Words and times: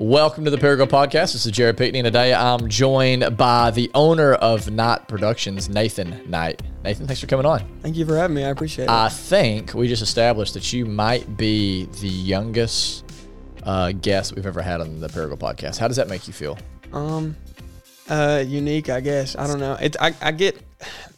Welcome 0.00 0.46
to 0.46 0.50
the 0.50 0.56
Parago 0.56 0.86
Podcast. 0.86 1.34
This 1.34 1.44
is 1.44 1.52
Jared 1.52 1.76
Pickney, 1.76 1.98
and 1.98 2.06
today 2.06 2.32
I'm 2.32 2.70
joined 2.70 3.36
by 3.36 3.70
the 3.70 3.90
owner 3.94 4.32
of 4.32 4.70
Knight 4.70 5.06
Productions, 5.08 5.68
Nathan 5.68 6.22
Knight. 6.26 6.62
Nathan, 6.82 7.06
thanks 7.06 7.20
for 7.20 7.26
coming 7.26 7.44
on. 7.44 7.60
Thank 7.82 7.98
you 7.98 8.06
for 8.06 8.16
having 8.16 8.34
me. 8.34 8.42
I 8.42 8.48
appreciate 8.48 8.86
it. 8.86 8.90
I 8.90 9.10
think 9.10 9.74
we 9.74 9.88
just 9.88 10.00
established 10.00 10.54
that 10.54 10.72
you 10.72 10.86
might 10.86 11.36
be 11.36 11.84
the 12.00 12.08
youngest 12.08 13.04
uh, 13.64 13.92
guest 13.92 14.34
we've 14.34 14.46
ever 14.46 14.62
had 14.62 14.80
on 14.80 15.00
the 15.00 15.08
Parago 15.08 15.38
Podcast. 15.38 15.76
How 15.76 15.86
does 15.86 15.98
that 15.98 16.08
make 16.08 16.26
you 16.26 16.32
feel? 16.32 16.56
um, 16.94 17.36
uh, 18.08 18.42
unique, 18.46 18.88
I 18.88 19.00
guess. 19.00 19.36
I 19.36 19.46
don't 19.46 19.60
know. 19.60 19.74
It. 19.74 19.96
I, 20.00 20.14
I 20.22 20.32
get, 20.32 20.58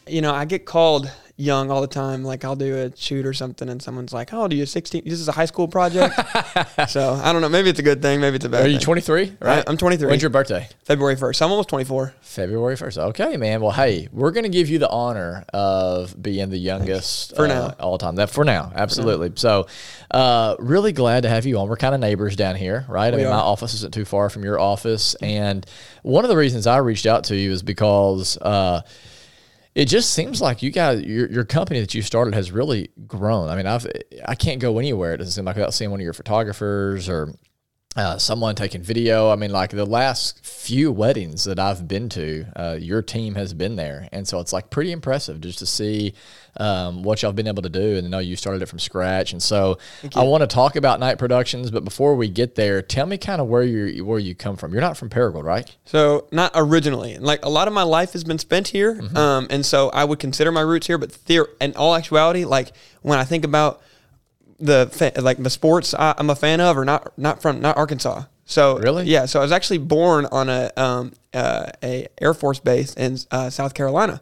you 0.07 0.19
know, 0.19 0.33
I 0.33 0.43
get 0.43 0.65
called 0.65 1.09
young 1.35 1.71
all 1.71 1.81
the 1.81 1.87
time. 1.87 2.23
Like 2.23 2.45
I'll 2.45 2.55
do 2.55 2.75
a 2.77 2.95
shoot 2.95 3.25
or 3.25 3.33
something, 3.33 3.69
and 3.69 3.81
someone's 3.81 4.13
like, 4.13 4.33
"Oh, 4.33 4.47
do 4.47 4.55
are 4.55 4.59
you? 4.59 4.65
16? 4.65 5.03
This 5.05 5.19
is 5.19 5.27
a 5.27 5.31
high 5.31 5.45
school 5.45 5.67
project." 5.67 6.13
so 6.89 7.13
I 7.13 7.33
don't 7.33 7.41
know. 7.41 7.49
Maybe 7.49 7.69
it's 7.69 7.79
a 7.79 7.83
good 7.83 8.01
thing. 8.01 8.21
Maybe 8.21 8.35
it's 8.35 8.45
a 8.45 8.49
bad. 8.49 8.65
Are 8.65 8.67
you 8.67 8.77
thing. 8.77 8.85
23? 8.85 9.37
Right. 9.41 9.63
I, 9.67 9.71
am 9.71 9.77
23. 9.77 10.07
When's 10.07 10.21
your 10.21 10.29
birthday? 10.29 10.67
February 10.83 11.15
1st. 11.15 11.41
I'm 11.41 11.51
almost 11.51 11.69
24. 11.69 12.13
February 12.21 12.75
1st. 12.75 12.97
Okay, 13.09 13.37
man. 13.37 13.61
Well, 13.61 13.71
hey, 13.71 14.07
we're 14.11 14.31
going 14.31 14.43
to 14.43 14.49
give 14.49 14.69
you 14.69 14.79
the 14.79 14.89
honor 14.89 15.45
of 15.53 16.21
being 16.21 16.49
the 16.49 16.57
youngest 16.57 17.35
For 17.35 17.45
uh, 17.45 17.47
now. 17.47 17.75
all 17.79 17.97
time. 17.97 18.15
That 18.15 18.29
for 18.29 18.43
now, 18.45 18.71
absolutely. 18.75 19.31
So, 19.35 19.67
uh, 20.11 20.55
really 20.59 20.91
glad 20.91 21.23
to 21.23 21.29
have 21.29 21.45
you 21.45 21.57
on. 21.57 21.67
We're 21.67 21.77
kind 21.77 21.95
of 21.95 22.01
neighbors 22.01 22.35
down 22.35 22.55
here, 22.55 22.85
right? 22.87 23.13
I 23.13 23.17
We 23.17 23.23
mean, 23.23 23.31
my 23.31 23.37
office 23.39 23.73
isn't 23.75 23.93
too 23.93 24.05
far 24.05 24.29
from 24.29 24.43
your 24.43 24.59
office, 24.59 25.15
and 25.15 25.65
one 26.03 26.23
of 26.25 26.29
the 26.29 26.37
reasons 26.37 26.67
I 26.67 26.77
reached 26.77 27.05
out 27.05 27.25
to 27.25 27.35
you 27.35 27.51
is 27.51 27.63
because. 27.63 28.37
Uh, 28.37 28.81
it 29.75 29.85
just 29.85 30.13
seems 30.13 30.41
like 30.41 30.61
you 30.61 30.69
guys, 30.69 31.01
your, 31.01 31.29
your 31.29 31.45
company 31.45 31.79
that 31.79 31.93
you 31.93 32.01
started 32.01 32.33
has 32.35 32.51
really 32.51 32.89
grown. 33.07 33.49
I 33.49 33.55
mean, 33.55 33.65
I've 33.65 33.87
I 34.25 34.35
can't 34.35 34.59
go 34.59 34.77
anywhere. 34.77 35.13
It 35.13 35.17
doesn't 35.17 35.33
seem 35.33 35.45
like 35.45 35.55
without 35.55 35.73
seeing 35.73 35.91
one 35.91 35.99
of 35.99 36.03
your 36.03 36.13
photographers 36.13 37.09
or 37.09 37.33
uh, 37.95 38.17
someone 38.17 38.55
taking 38.55 38.81
video. 38.81 39.29
I 39.29 39.35
mean, 39.35 39.51
like 39.51 39.69
the 39.69 39.85
last 39.85 40.43
few 40.45 40.91
weddings 40.91 41.43
that 41.43 41.59
I've 41.59 41.87
been 41.87 42.09
to, 42.09 42.45
uh, 42.55 42.77
your 42.79 43.01
team 43.01 43.35
has 43.35 43.53
been 43.53 43.75
there, 43.75 44.07
and 44.11 44.27
so 44.27 44.39
it's 44.39 44.51
like 44.53 44.69
pretty 44.69 44.91
impressive 44.91 45.41
just 45.41 45.59
to 45.59 45.65
see 45.67 46.13
um, 46.57 47.03
what 47.03 47.21
y'all 47.21 47.29
have 47.29 47.35
been 47.35 47.47
able 47.47 47.61
to 47.63 47.69
do. 47.69 47.95
And 47.97 48.07
I 48.07 48.09
know 48.09 48.19
you 48.19 48.35
started 48.35 48.61
it 48.61 48.67
from 48.67 48.79
scratch, 48.79 49.31
and 49.33 49.41
so 49.43 49.77
I 50.15 50.23
want 50.23 50.41
to 50.41 50.47
talk 50.47 50.75
about 50.75 50.99
Knight 50.99 51.17
Productions. 51.19 51.69
But 51.69 51.83
before 51.83 52.15
we 52.15 52.29
get 52.29 52.55
there, 52.55 52.81
tell 52.81 53.05
me 53.05 53.17
kind 53.19 53.39
of 53.41 53.47
where 53.47 53.63
you 53.63 54.03
where 54.05 54.19
you 54.19 54.33
come 54.33 54.55
from. 54.57 54.71
You're 54.71 54.81
not 54.81 54.97
from 54.97 55.09
Paragould, 55.09 55.43
right? 55.43 55.75
So 55.85 56.27
not 56.31 56.51
originally. 56.55 57.17
Like 57.19 57.45
a 57.45 57.49
lot 57.49 57.67
of 57.67 57.73
my 57.75 57.83
life 57.83 58.13
has 58.13 58.23
been 58.23 58.39
spent 58.39 58.69
here, 58.69 58.95
Mm-hmm. 58.95 59.17
um, 59.17 59.47
and 59.51 59.63
so 59.65 59.89
I 59.89 60.03
would 60.03 60.19
consider 60.19 60.51
my 60.51 60.61
roots 60.61 60.87
here. 60.87 60.97
But 60.97 61.09
theor- 61.11 61.49
in 61.61 61.75
all 61.75 61.95
actuality, 61.95 62.45
like 62.45 62.71
when 63.01 63.19
I 63.19 63.23
think 63.23 63.43
about 63.45 63.81
the 64.63 65.13
like 65.21 65.41
the 65.41 65.49
sports 65.49 65.93
I, 65.93 66.13
I'm 66.17 66.29
a 66.29 66.35
fan 66.35 66.61
of, 66.61 66.77
or 66.77 66.85
not 66.85 67.17
not 67.17 67.41
from 67.41 67.61
not 67.61 67.77
Arkansas. 67.77 68.23
So 68.45 68.77
Really? 68.79 69.05
yeah. 69.05 69.25
So 69.25 69.39
I 69.39 69.43
was 69.43 69.51
actually 69.51 69.77
born 69.79 70.25
on 70.31 70.49
a 70.49 70.71
um, 70.77 71.13
uh, 71.33 71.67
a 71.81 72.07
Air 72.21 72.33
Force 72.33 72.59
base 72.59 72.93
in 72.95 73.17
uh, 73.31 73.49
South 73.49 73.73
Carolina. 73.73 74.21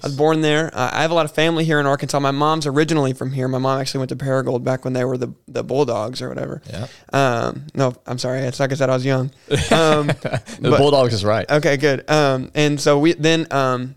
I 0.00 0.06
was 0.06 0.16
born 0.16 0.42
there. 0.42 0.70
Uh, 0.72 0.90
I 0.92 1.02
have 1.02 1.10
a 1.10 1.14
lot 1.14 1.24
of 1.24 1.32
family 1.32 1.64
here 1.64 1.80
in 1.80 1.86
Arkansas. 1.86 2.20
My 2.20 2.30
mom's 2.30 2.66
originally 2.68 3.14
from 3.14 3.32
here. 3.32 3.48
My 3.48 3.58
mom 3.58 3.80
actually 3.80 3.98
went 3.98 4.10
to 4.10 4.16
Paragould 4.16 4.62
back 4.62 4.84
when 4.84 4.92
they 4.92 5.04
were 5.04 5.18
the 5.18 5.32
the 5.48 5.64
Bulldogs 5.64 6.22
or 6.22 6.28
whatever. 6.28 6.62
Yeah. 6.70 6.86
Um, 7.12 7.66
no, 7.74 7.94
I'm 8.06 8.18
sorry. 8.18 8.40
It's 8.42 8.60
like 8.60 8.70
I 8.70 8.76
said, 8.76 8.90
I 8.90 8.94
was 8.94 9.04
young. 9.04 9.32
Um, 9.72 10.06
The 10.06 10.40
but- 10.62 10.78
Bulldogs 10.78 11.14
is 11.14 11.24
right. 11.24 11.50
Okay, 11.50 11.76
good. 11.78 12.08
Um, 12.08 12.50
and 12.54 12.80
so 12.80 12.98
we 13.00 13.14
then 13.14 13.46
um, 13.50 13.96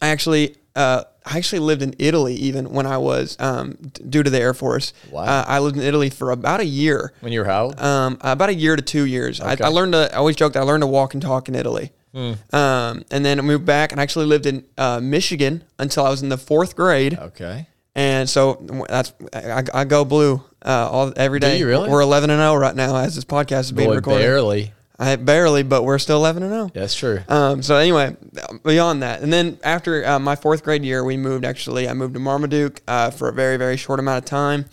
I 0.00 0.08
actually 0.08 0.54
uh, 0.76 1.04
I 1.26 1.36
actually 1.38 1.58
lived 1.58 1.82
in 1.82 1.94
Italy 1.98 2.34
even 2.36 2.70
when 2.70 2.86
I 2.86 2.98
was 2.98 3.36
um, 3.40 3.76
d- 3.92 4.04
due 4.08 4.22
to 4.22 4.30
the 4.30 4.40
Air 4.40 4.54
Force. 4.54 4.92
Wow. 5.10 5.24
Uh, 5.24 5.44
I 5.46 5.58
lived 5.58 5.76
in 5.76 5.82
Italy 5.82 6.08
for 6.08 6.30
about 6.30 6.60
a 6.60 6.64
year. 6.64 7.12
When 7.20 7.32
you 7.32 7.40
were 7.40 7.46
how? 7.46 7.72
Um, 7.76 8.16
about 8.20 8.48
a 8.48 8.54
year 8.54 8.76
to 8.76 8.82
two 8.82 9.04
years. 9.06 9.40
Okay. 9.40 9.62
I, 9.62 9.66
I 9.66 9.70
learned 9.70 9.92
to. 9.92 10.08
I 10.14 10.18
always 10.18 10.36
joked 10.36 10.56
I 10.56 10.62
learned 10.62 10.82
to 10.82 10.86
walk 10.86 11.14
and 11.14 11.22
talk 11.22 11.48
in 11.48 11.54
Italy. 11.56 11.90
Hmm. 12.14 12.32
Um, 12.54 13.04
and 13.10 13.24
then 13.24 13.38
I 13.38 13.42
moved 13.42 13.66
back 13.66 13.92
and 13.92 14.00
actually 14.00 14.26
lived 14.26 14.46
in 14.46 14.64
uh, 14.78 15.00
Michigan 15.02 15.64
until 15.78 16.06
I 16.06 16.10
was 16.10 16.22
in 16.22 16.28
the 16.30 16.38
fourth 16.38 16.74
grade. 16.76 17.18
Okay. 17.18 17.66
And 17.94 18.28
so 18.28 18.84
that's 18.88 19.12
I, 19.32 19.64
I 19.74 19.84
go 19.84 20.04
blue 20.04 20.42
uh, 20.64 20.88
all 20.90 21.12
every 21.16 21.40
day. 21.40 21.58
you 21.58 21.66
really? 21.66 21.90
We're 21.90 22.02
eleven 22.02 22.30
and 22.30 22.38
zero 22.40 22.54
right 22.54 22.76
now 22.76 22.94
as 22.96 23.14
this 23.16 23.24
podcast 23.24 23.60
is 23.60 23.72
being 23.72 23.88
Boy, 23.88 23.96
recorded. 23.96 24.20
barely. 24.22 24.72
I 24.98 25.16
barely, 25.16 25.62
but 25.62 25.82
we're 25.84 25.98
still 25.98 26.16
eleven 26.16 26.42
and 26.42 26.52
zero. 26.52 26.70
That's 26.72 26.94
true. 26.94 27.20
Um, 27.28 27.62
so 27.62 27.76
anyway, 27.76 28.16
beyond 28.64 29.02
that, 29.02 29.20
and 29.22 29.32
then 29.32 29.58
after 29.62 30.06
uh, 30.06 30.18
my 30.18 30.36
fourth 30.36 30.62
grade 30.64 30.84
year, 30.84 31.04
we 31.04 31.16
moved. 31.16 31.44
Actually, 31.44 31.88
I 31.88 31.92
moved 31.92 32.14
to 32.14 32.20
Marmaduke 32.20 32.80
uh, 32.88 33.10
for 33.10 33.28
a 33.28 33.32
very, 33.32 33.56
very 33.58 33.76
short 33.76 34.00
amount 34.00 34.24
of 34.24 34.24
time, 34.24 34.64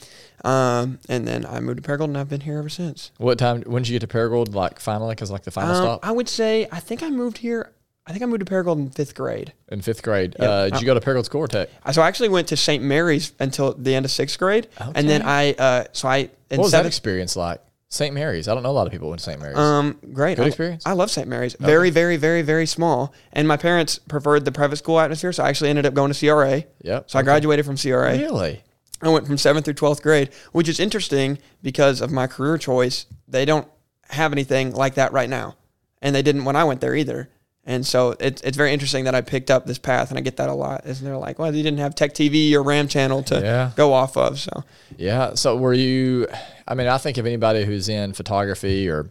um, 0.46 1.00
and 1.10 1.28
then 1.28 1.46
I 1.46 1.60
moved 1.60 1.84
to 1.84 1.90
Paragould, 1.90 2.06
and 2.06 2.18
I've 2.18 2.30
been 2.30 2.42
here 2.42 2.58
ever 2.58 2.70
since. 2.70 3.12
What 3.18 3.38
time? 3.38 3.64
When 3.64 3.84
did 3.84 3.90
you 3.90 4.00
get 4.00 4.08
to 4.10 4.18
Paragould? 4.18 4.54
Like 4.54 4.80
finally, 4.80 5.14
because 5.14 5.30
like 5.32 5.44
the 5.44 5.52
final 5.52 5.76
Um, 5.76 5.84
stop 5.84 6.00
I 6.08 6.12
would 6.12 6.30
say 6.30 6.68
I 6.72 6.80
think 6.80 7.04
I 7.04 7.10
moved 7.10 7.40
here. 7.40 7.72
I 8.06 8.12
think 8.12 8.22
I 8.24 8.26
moved 8.26 8.46
to 8.46 8.52
Paragould 8.54 8.78
in 8.78 8.90
fifth 8.90 9.16
grade. 9.16 9.54
in 9.70 9.82
fifth 9.82 10.04
grade. 10.04 10.36
Yep. 10.38 10.50
Uh, 10.50 10.70
did 10.70 10.82
you 10.82 10.86
go 10.86 10.94
to 10.94 11.00
Paragould 11.00 11.24
School 11.26 11.42
or 11.42 11.48
Tech? 11.48 11.70
Uh, 11.86 11.92
So 11.94 12.02
I 12.02 12.08
actually 12.10 12.28
went 12.30 12.50
to 12.50 12.58
St. 12.58 12.84
Mary's 12.84 13.32
until 13.40 13.74
the 13.74 13.96
end 13.96 14.04
of 14.06 14.12
sixth 14.12 14.38
grade, 14.40 14.68
and 14.96 15.08
then 15.10 15.22
I 15.22 15.54
uh, 15.54 15.84
so 15.94 16.08
I 16.08 16.30
What 16.50 16.60
was 16.60 16.72
that 16.72 16.86
experience 16.86 17.36
like? 17.38 17.62
St. 17.94 18.14
Mary's. 18.14 18.48
I 18.48 18.54
don't 18.56 18.64
know 18.64 18.72
a 18.72 18.74
lot 18.74 18.88
of 18.88 18.92
people 18.92 19.10
went 19.10 19.20
to 19.20 19.26
St. 19.26 19.40
Mary's. 19.40 19.58
Um, 19.58 20.00
great. 20.14 20.38
Good 20.38 20.46
I- 20.46 20.48
experience? 20.48 20.86
I 20.86 20.94
love 20.94 21.12
St. 21.12 21.28
Mary's. 21.28 21.56
Very, 21.60 21.92
very, 21.92 22.18
very, 22.18 22.42
very 22.42 22.66
small. 22.66 23.14
And 23.32 23.48
my 23.48 23.56
parents 23.56 24.00
preferred 24.00 24.46
the 24.46 24.52
private 24.52 24.78
school 24.78 25.00
atmosphere, 25.00 25.32
so 25.32 25.44
I 25.44 25.50
actually 25.50 25.70
ended 25.70 25.86
up 25.86 25.94
going 25.94 26.12
to 26.12 26.20
CRA. 26.20 26.64
yep. 26.82 27.10
So 27.10 27.20
I 27.20 27.22
graduated 27.22 27.66
from 27.66 27.78
CRA. 27.78 28.18
Really? 28.18 28.64
I 29.02 29.10
went 29.10 29.28
from 29.28 29.38
seventh 29.38 29.66
through 29.66 29.76
twelfth 29.76 30.02
grade, 30.02 30.30
which 30.54 30.68
is 30.70 30.80
interesting 30.80 31.38
because 31.62 32.02
of 32.02 32.12
my 32.12 32.26
career 32.26 32.58
choice. 32.58 33.06
They 33.28 33.46
don't 33.46 33.68
have 34.10 34.32
anything 34.32 34.74
like 34.74 34.96
that 34.96 35.12
right 35.12 35.30
now, 35.30 35.56
and 36.02 36.16
they 36.16 36.22
didn't 36.22 36.46
when 36.46 36.56
I 36.56 36.64
went 36.64 36.82
there 36.82 36.96
either. 36.96 37.30
And 37.66 37.86
so 37.88 38.16
it's 38.20 38.42
it's 38.42 38.58
very 38.58 38.74
interesting 38.74 39.06
that 39.06 39.16
I 39.16 39.22
picked 39.22 39.50
up 39.50 39.66
this 39.66 39.78
path, 39.78 40.10
and 40.10 40.18
I 40.18 40.22
get 40.22 40.36
that 40.38 40.50
a 40.50 40.54
lot. 40.54 40.86
Is 40.86 41.00
they're 41.00 41.18
like, 41.18 41.40
well, 41.40 41.56
you 41.56 41.64
didn't 41.64 41.80
have 41.80 41.96
Tech 41.96 42.14
TV 42.14 42.52
or 42.54 42.62
Ram 42.64 42.88
Channel 42.90 43.24
to 43.24 43.40
Yeah. 43.40 43.72
go 43.78 43.94
off 43.94 44.18
of. 44.18 44.38
So 44.40 44.64
Yeah. 44.98 45.36
So 45.36 45.56
were 45.56 45.74
you? 45.74 46.28
I 46.68 46.76
mean, 46.76 46.88
I 46.88 46.98
think 46.98 47.18
of 47.18 47.26
anybody 47.26 47.64
who's 47.64 47.88
in 47.88 48.12
photography 48.14 48.90
or 48.90 49.10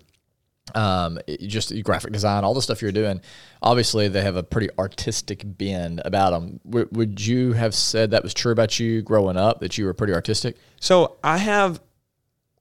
um, 0.75 1.19
just 1.41 1.73
graphic 1.83 2.13
design, 2.13 2.45
all 2.45 2.55
the 2.55 2.63
stuff 2.63 2.81
you're 2.83 2.93
doing. 2.93 3.21
Obviously, 3.63 4.09
they 4.09 4.23
have 4.23 4.37
a 4.37 4.43
pretty 4.43 4.69
artistic 4.79 5.43
bend 5.45 6.01
about 6.05 6.31
them. 6.31 6.61
W- 6.65 6.89
would 6.93 7.25
you 7.27 7.53
have 7.55 7.75
said 7.75 8.11
that 8.13 8.23
was 8.23 8.33
true 8.33 8.53
about 8.53 8.79
you 8.79 9.03
growing 9.03 9.37
up? 9.37 9.61
That 9.61 9.77
you 9.77 9.85
were 9.87 9.95
pretty 9.95 10.13
artistic? 10.15 10.57
so 10.81 11.17
I 11.25 11.39
have. 11.39 11.81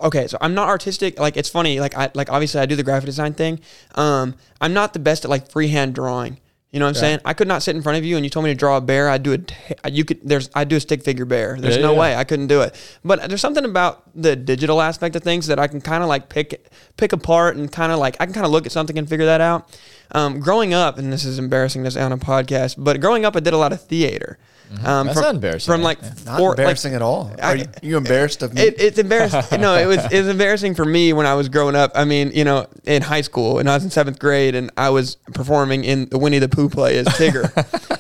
Okay, 0.02 0.28
so 0.28 0.38
I'm 0.42 0.54
not 0.54 0.68
artistic. 0.70 1.20
Like 1.20 1.38
it's 1.38 1.50
funny. 1.50 1.80
Like 1.80 1.96
I 1.96 2.10
like 2.14 2.32
obviously 2.32 2.60
I 2.62 2.66
do 2.66 2.76
the 2.76 2.84
graphic 2.84 3.06
design 3.06 3.34
thing. 3.34 3.60
Um, 3.96 4.36
I'm 4.60 4.74
not 4.74 4.94
the 4.94 5.00
best 5.00 5.26
at 5.26 5.30
like 5.32 5.50
freehand 5.50 5.94
drawing. 5.96 6.40
You 6.72 6.80
know 6.80 6.86
what 6.86 6.92
I'm 6.96 7.02
saying? 7.02 7.20
I 7.26 7.34
could 7.34 7.50
not 7.50 7.64
sit 7.64 7.76
in 7.76 7.82
front 7.82 7.98
of 7.98 8.06
you 8.06 8.16
and 8.16 8.26
you 8.26 8.30
told 8.30 8.46
me 8.46 8.52
to 8.52 8.56
draw 8.56 8.78
a 8.78 8.82
bear. 8.82 9.10
I'd 9.10 9.24
do 9.24 9.34
it. 9.34 9.54
You 9.92 10.06
could. 10.06 10.22
There's. 10.24 10.50
I'd 10.56 10.70
do 10.70 10.78
a 10.78 10.80
stick 10.80 11.04
figure 11.04 11.26
bear. 11.26 11.58
There's 11.60 11.76
Yeah, 11.76 11.82
no 11.82 11.92
yeah. 11.94 12.00
way 12.00 12.16
I 12.16 12.24
couldn't 12.24 12.48
do 12.48 12.62
it. 12.62 12.74
But 13.04 13.28
there's 13.28 13.42
something 13.42 13.66
about 13.66 14.04
the 14.16 14.38
digital 14.38 14.82
aspect 14.82 15.18
of 15.18 15.22
things 15.22 15.48
that 15.48 15.60
I 15.60 15.68
can 15.68 15.82
kind 15.82 16.02
of 16.02 16.08
like 16.08 16.30
pick 16.30 16.72
pick 16.96 17.12
apart 17.12 17.58
and 17.58 17.70
kind 17.70 17.92
of 17.92 18.00
like 18.00 18.16
I 18.22 18.26
can 18.26 18.34
kind 18.34 18.46
of 18.46 18.54
look 18.54 18.66
at 18.66 18.72
something 18.72 18.98
and 18.98 19.10
figure 19.10 19.26
that 19.26 19.42
out. 19.42 19.68
Um, 20.14 20.40
growing 20.40 20.74
up, 20.74 20.98
and 20.98 21.12
this 21.12 21.26
is 21.26 21.40
embarrassing 21.40 21.84
to 21.84 21.92
say 21.92 22.02
on 22.02 22.14
a 22.14 22.18
podcast, 22.18 22.76
but 22.78 23.02
growing 23.02 23.26
up, 23.26 23.36
I 23.36 23.42
did 23.42 23.54
a 23.54 23.58
lot 23.58 23.74
of 23.74 23.82
theater. 23.82 24.38
Um, 24.86 25.08
That's 25.08 25.20
from, 25.20 25.24
not 25.26 25.36
embarrassing, 25.36 25.72
From 25.72 25.82
man. 25.82 25.84
like 25.84 26.26
Not 26.26 26.38
four, 26.38 26.50
like, 26.50 26.60
embarrassing 26.60 26.94
at 26.96 27.02
all. 27.02 27.32
Are 27.42 27.56
you, 27.58 27.66
you 27.82 27.98
embarrassed 27.98 28.42
of 28.42 28.54
me? 28.54 28.62
it, 28.62 28.76
it's 28.80 28.98
embarrassing. 28.98 29.60
no, 29.62 29.76
it 29.76 29.86
was 29.86 29.98
it 30.12 30.20
was 30.20 30.28
embarrassing 30.30 30.76
for 30.76 30.86
me 30.86 31.12
when 31.14 31.26
I 31.26 31.34
was 31.34 31.50
growing 31.50 31.76
up. 31.76 31.92
I 31.94 32.06
mean, 32.06 32.32
you 32.34 32.44
know, 32.46 32.68
in 32.86 33.02
high 33.02 33.22
school, 33.22 33.60
and 33.60 33.70
I 33.70 33.74
was 33.76 33.84
in 33.84 33.90
seventh 33.90 34.18
grade, 34.20 34.56
and 34.56 34.72
I 34.78 34.90
was 34.90 35.16
performing 35.34 35.84
in 35.84 36.08
the 36.10 36.18
Winnie 36.18 36.40
the 36.40 36.48
Pooh 36.50 36.70
play 36.70 36.98
as 36.98 37.08
Tigger. 37.08 37.52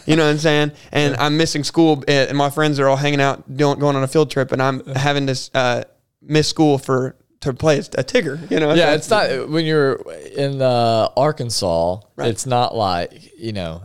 you 0.07 0.15
know 0.15 0.23
what 0.25 0.31
I'm 0.31 0.37
saying? 0.37 0.71
And 0.91 1.15
I'm 1.17 1.35
missing 1.37 1.63
school, 1.63 2.03
eh, 2.07 2.27
and 2.29 2.37
my 2.37 2.49
friends 2.49 2.79
are 2.79 2.87
all 2.87 2.95
hanging 2.95 3.21
out, 3.21 3.55
doing, 3.55 3.77
going 3.77 3.95
on 3.95 4.03
a 4.03 4.07
field 4.07 4.31
trip, 4.31 4.51
and 4.51 4.61
I'm 4.61 4.85
having 4.87 5.27
to 5.27 5.49
uh, 5.53 5.83
miss 6.21 6.47
school 6.47 6.77
for 6.77 7.15
to 7.41 7.53
play 7.53 7.79
as 7.79 7.87
a 7.97 8.03
Tigger. 8.03 8.49
You 8.49 8.59
know? 8.59 8.73
Yeah, 8.73 8.91
So- 8.91 8.93
it's 8.93 9.09
not 9.09 9.49
when 9.49 9.65
you're 9.65 9.95
in 10.37 10.61
uh, 10.61 11.09
Arkansas. 11.17 11.99
Right. 12.15 12.29
It's 12.29 12.45
not 12.45 12.75
like 12.75 13.37
you 13.37 13.51
know. 13.51 13.83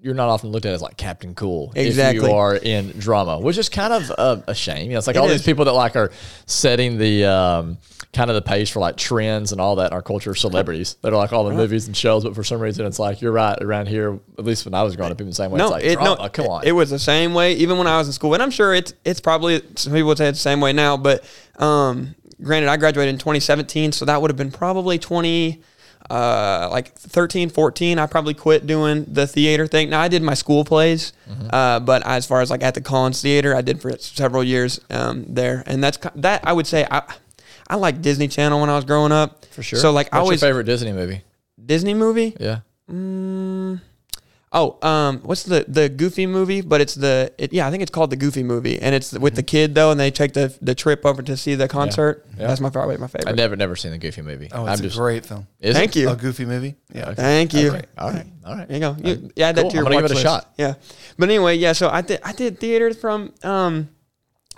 You're 0.00 0.14
not 0.14 0.28
often 0.28 0.50
looked 0.50 0.66
at 0.66 0.72
as 0.72 0.82
like 0.82 0.96
Captain 0.96 1.34
Cool 1.34 1.72
if 1.74 2.14
you 2.14 2.26
are 2.26 2.54
in 2.54 2.90
drama, 2.98 3.38
which 3.38 3.58
is 3.58 3.68
kind 3.68 3.92
of 3.92 4.10
a, 4.10 4.44
a 4.48 4.54
shame. 4.54 4.86
You 4.86 4.92
know, 4.92 4.98
it's 4.98 5.06
like 5.06 5.16
It 5.16 5.18
all 5.18 5.26
is. 5.26 5.40
these 5.40 5.46
people 5.46 5.64
that 5.64 5.72
like 5.72 5.96
are 5.96 6.12
setting 6.46 6.98
the 6.98 7.24
um, 7.24 7.78
kind 8.12 8.30
of 8.30 8.34
the 8.34 8.42
pace 8.42 8.70
for 8.70 8.80
like 8.80 8.96
trends 8.96 9.52
and 9.52 9.60
all 9.60 9.76
that 9.76 9.90
in 9.90 9.92
our 9.92 10.02
culture. 10.02 10.30
Of 10.30 10.38
celebrities 10.38 10.96
that 11.02 11.12
are 11.12 11.16
like 11.16 11.32
all 11.32 11.44
the 11.44 11.54
movies 11.54 11.86
and 11.86 11.96
shows, 11.96 12.24
but 12.24 12.34
for 12.34 12.44
some 12.44 12.60
reason 12.60 12.86
it's 12.86 12.98
like 12.98 13.20
you're 13.20 13.32
right 13.32 13.60
around 13.60 13.88
here. 13.88 14.18
At 14.38 14.44
least 14.44 14.64
when 14.64 14.74
I 14.74 14.82
was 14.82 14.94
growing 14.94 15.10
up, 15.10 15.18
even 15.18 15.30
the 15.30 15.34
same 15.34 15.50
way. 15.50 15.58
No, 15.58 15.64
it's 15.64 15.72
like 15.72 15.84
it, 15.84 15.94
drama. 15.94 16.22
no, 16.22 16.28
come 16.28 16.46
on. 16.46 16.64
It 16.66 16.72
was 16.72 16.90
the 16.90 16.98
same 16.98 17.34
way 17.34 17.54
even 17.54 17.76
when 17.78 17.86
I 17.86 17.98
was 17.98 18.06
in 18.06 18.12
school, 18.12 18.34
and 18.34 18.42
I'm 18.42 18.50
sure 18.50 18.74
it's 18.74 18.94
it's 19.04 19.20
probably 19.20 19.62
some 19.74 19.92
people 19.92 20.08
would 20.08 20.18
say 20.18 20.28
it's 20.28 20.38
the 20.38 20.42
same 20.42 20.60
way 20.60 20.72
now. 20.72 20.96
But 20.96 21.24
um, 21.56 22.14
granted, 22.42 22.68
I 22.68 22.76
graduated 22.76 23.14
in 23.14 23.18
2017, 23.18 23.92
so 23.92 24.04
that 24.04 24.20
would 24.22 24.30
have 24.30 24.36
been 24.36 24.50
probably 24.52 24.98
20, 24.98 25.60
uh, 26.10 26.68
like 26.70 26.94
13, 26.94 27.50
14. 27.50 27.98
I 27.98 28.06
probably 28.06 28.34
quit 28.34 28.66
doing 28.66 29.04
the 29.06 29.26
theater 29.26 29.66
thing. 29.66 29.90
Now 29.90 30.00
I 30.00 30.08
did 30.08 30.22
my 30.22 30.34
school 30.34 30.64
plays, 30.64 31.12
uh, 31.50 31.80
but 31.80 32.06
as 32.06 32.26
far 32.26 32.40
as 32.40 32.50
like 32.50 32.62
at 32.62 32.74
the 32.74 32.80
Collins 32.80 33.20
Theater, 33.22 33.54
I 33.54 33.60
did 33.62 33.80
for 33.80 33.96
several 33.98 34.42
years 34.42 34.80
um, 34.90 35.24
there, 35.28 35.62
and 35.66 35.82
that's 35.82 35.98
that 36.16 36.46
I 36.46 36.52
would 36.52 36.66
say 36.66 36.86
I. 36.90 37.02
I 37.70 37.76
liked 37.76 38.00
Disney 38.00 38.28
Channel 38.28 38.62
when 38.62 38.70
I 38.70 38.76
was 38.76 38.86
growing 38.86 39.12
up. 39.12 39.44
For 39.44 39.62
sure. 39.62 39.78
So 39.78 39.92
like 39.92 40.06
What's 40.06 40.14
I 40.14 40.18
always 40.20 40.40
your 40.40 40.48
favorite 40.48 40.64
Disney 40.64 40.90
movie? 40.94 41.20
Disney 41.62 41.92
movie. 41.92 42.34
Yeah. 42.40 42.60
Mm, 42.90 43.82
oh, 44.52 44.78
um, 44.86 45.20
what's 45.20 45.42
the 45.42 45.64
the 45.68 45.88
Goofy 45.88 46.26
movie? 46.26 46.60
But 46.60 46.80
it's 46.80 46.94
the 46.94 47.32
it, 47.38 47.52
yeah, 47.52 47.66
I 47.66 47.70
think 47.70 47.82
it's 47.82 47.90
called 47.90 48.10
the 48.10 48.16
Goofy 48.16 48.42
movie, 48.42 48.80
and 48.80 48.94
it's 48.94 49.12
with 49.12 49.34
the 49.36 49.42
kid 49.42 49.74
though, 49.74 49.90
and 49.90 49.98
they 50.00 50.10
take 50.10 50.32
the 50.32 50.56
the 50.62 50.74
trip 50.74 51.04
over 51.06 51.22
to 51.22 51.36
see 51.36 51.54
the 51.54 51.68
concert. 51.68 52.26
Yeah. 52.38 52.46
That's 52.48 52.60
my 52.60 52.70
probably 52.70 52.96
my 52.96 53.06
favorite. 53.06 53.28
I've 53.28 53.36
never 53.36 53.56
never 53.56 53.76
seen 53.76 53.90
the 53.92 53.98
Goofy 53.98 54.22
movie. 54.22 54.48
Oh, 54.52 54.66
it's 54.66 54.80
I'm 54.80 54.86
a 54.86 54.90
great 54.90 55.26
film. 55.26 55.46
Is 55.60 55.76
Thank 55.76 55.96
it? 55.96 56.00
you. 56.00 56.10
A 56.10 56.16
goofy 56.16 56.44
movie. 56.44 56.76
Yeah. 56.92 57.04
Okay. 57.10 57.14
Thank 57.14 57.54
you. 57.54 57.68
Okay. 57.70 57.84
All 57.98 58.10
right. 58.10 58.26
All 58.44 58.54
right. 58.56 58.68
There 58.68 58.76
you 58.76 58.80
go. 58.80 58.96
You, 59.02 59.30
yeah, 59.36 59.48
add 59.48 59.56
that 59.56 59.62
Cool. 59.62 59.70
to 59.70 59.76
your 59.76 59.86
I'm 59.86 59.92
gonna 59.92 60.02
watch 60.02 60.10
give 60.10 60.18
it 60.18 60.24
a 60.24 60.30
list. 60.30 60.44
shot. 60.46 60.52
Yeah, 60.56 60.74
but 61.18 61.28
anyway, 61.28 61.56
yeah. 61.56 61.72
So 61.72 61.88
I 61.90 62.00
did 62.02 62.20
I 62.22 62.32
did 62.32 62.58
theater 62.58 62.94
from 62.94 63.34
um, 63.42 63.88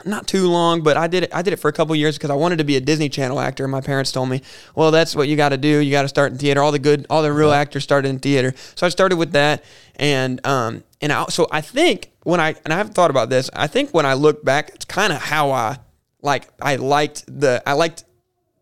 not 0.06 0.26
too 0.26 0.48
long, 0.48 0.82
but 0.82 0.96
I 0.96 1.06
did 1.06 1.24
it. 1.24 1.34
I 1.34 1.42
did 1.42 1.52
it 1.52 1.56
for 1.58 1.68
a 1.68 1.72
couple 1.72 1.94
years 1.96 2.16
because 2.16 2.30
I 2.30 2.34
wanted 2.34 2.56
to 2.58 2.64
be 2.64 2.76
a 2.76 2.80
Disney 2.80 3.08
Channel 3.08 3.38
actor. 3.40 3.66
My 3.68 3.80
parents 3.80 4.12
told 4.12 4.28
me, 4.28 4.42
well, 4.74 4.90
that's 4.90 5.14
what 5.16 5.28
you 5.28 5.36
got 5.36 5.50
to 5.50 5.56
do. 5.56 5.78
You 5.78 5.90
got 5.90 6.02
to 6.02 6.08
start 6.08 6.32
in 6.32 6.38
theater. 6.38 6.62
All 6.62 6.72
the 6.72 6.78
good, 6.78 7.06
all 7.10 7.22
the 7.22 7.32
real 7.32 7.52
actors 7.52 7.82
started 7.84 8.08
in 8.08 8.18
theater. 8.18 8.54
So 8.74 8.86
I 8.86 8.90
started 8.90 9.16
with 9.16 9.32
that, 9.32 9.64
and 9.96 10.44
um, 10.46 10.84
and 11.00 11.12
I, 11.12 11.24
so 11.26 11.46
I 11.50 11.60
think 11.60 12.10
when 12.24 12.40
I 12.40 12.54
and 12.64 12.72
I 12.74 12.76
haven't 12.76 12.94
thought 12.94 13.10
about 13.10 13.30
this. 13.30 13.50
I 13.54 13.66
think 13.66 13.90
when 13.94 14.06
I 14.06 14.14
look 14.14 14.44
back, 14.44 14.70
it's 14.74 14.84
kind 14.84 15.12
of 15.12 15.20
how 15.20 15.50
I 15.50 15.78
like. 16.22 16.48
I 16.60 16.76
liked 16.76 17.24
the. 17.26 17.62
I 17.66 17.72
liked 17.74 18.04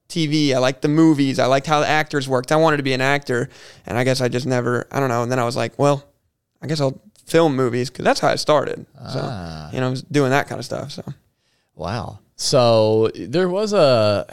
TV. 0.09 0.55
I 0.55 0.59
liked 0.59 0.83
the 0.83 0.89
movies. 0.89 1.39
I 1.39 1.47
liked 1.47 1.67
how 1.67 1.81
the 1.81 1.89
actors 1.89 2.29
worked. 2.29 2.51
I 2.53 2.57
wanted 2.57 2.79
to 2.79 2.83
be 2.83 2.93
an 2.95 3.01
actor, 3.01 3.49
and 3.87 3.99
I 3.99 4.05
guess 4.05 4.21
I 4.21 4.29
just 4.29 4.47
never. 4.47 4.87
I 4.91 5.01
don't 5.01 5.09
know. 5.09 5.23
And 5.23 5.31
then 5.31 5.39
I 5.39 5.45
was 5.45 5.57
like, 5.57 5.79
well, 5.79 6.05
I 6.63 6.67
guess 6.67 6.81
I'll 6.81 7.01
film 7.27 7.55
movies 7.55 7.91
because 7.91 8.07
that's 8.07 8.21
how 8.21 8.29
I 8.29 8.37
started. 8.37 8.87
So 9.13 9.21
Ah. 9.23 9.71
you 9.71 9.81
know, 9.81 9.89
I 9.89 9.91
was 9.91 10.01
doing 10.01 10.31
that 10.31 10.49
kind 10.49 10.59
of 10.59 10.65
stuff. 10.65 10.93
So 10.93 11.03
Wow. 11.79 12.19
So 12.37 13.11
there 13.15 13.49
was 13.49 13.73
a. 13.73 14.27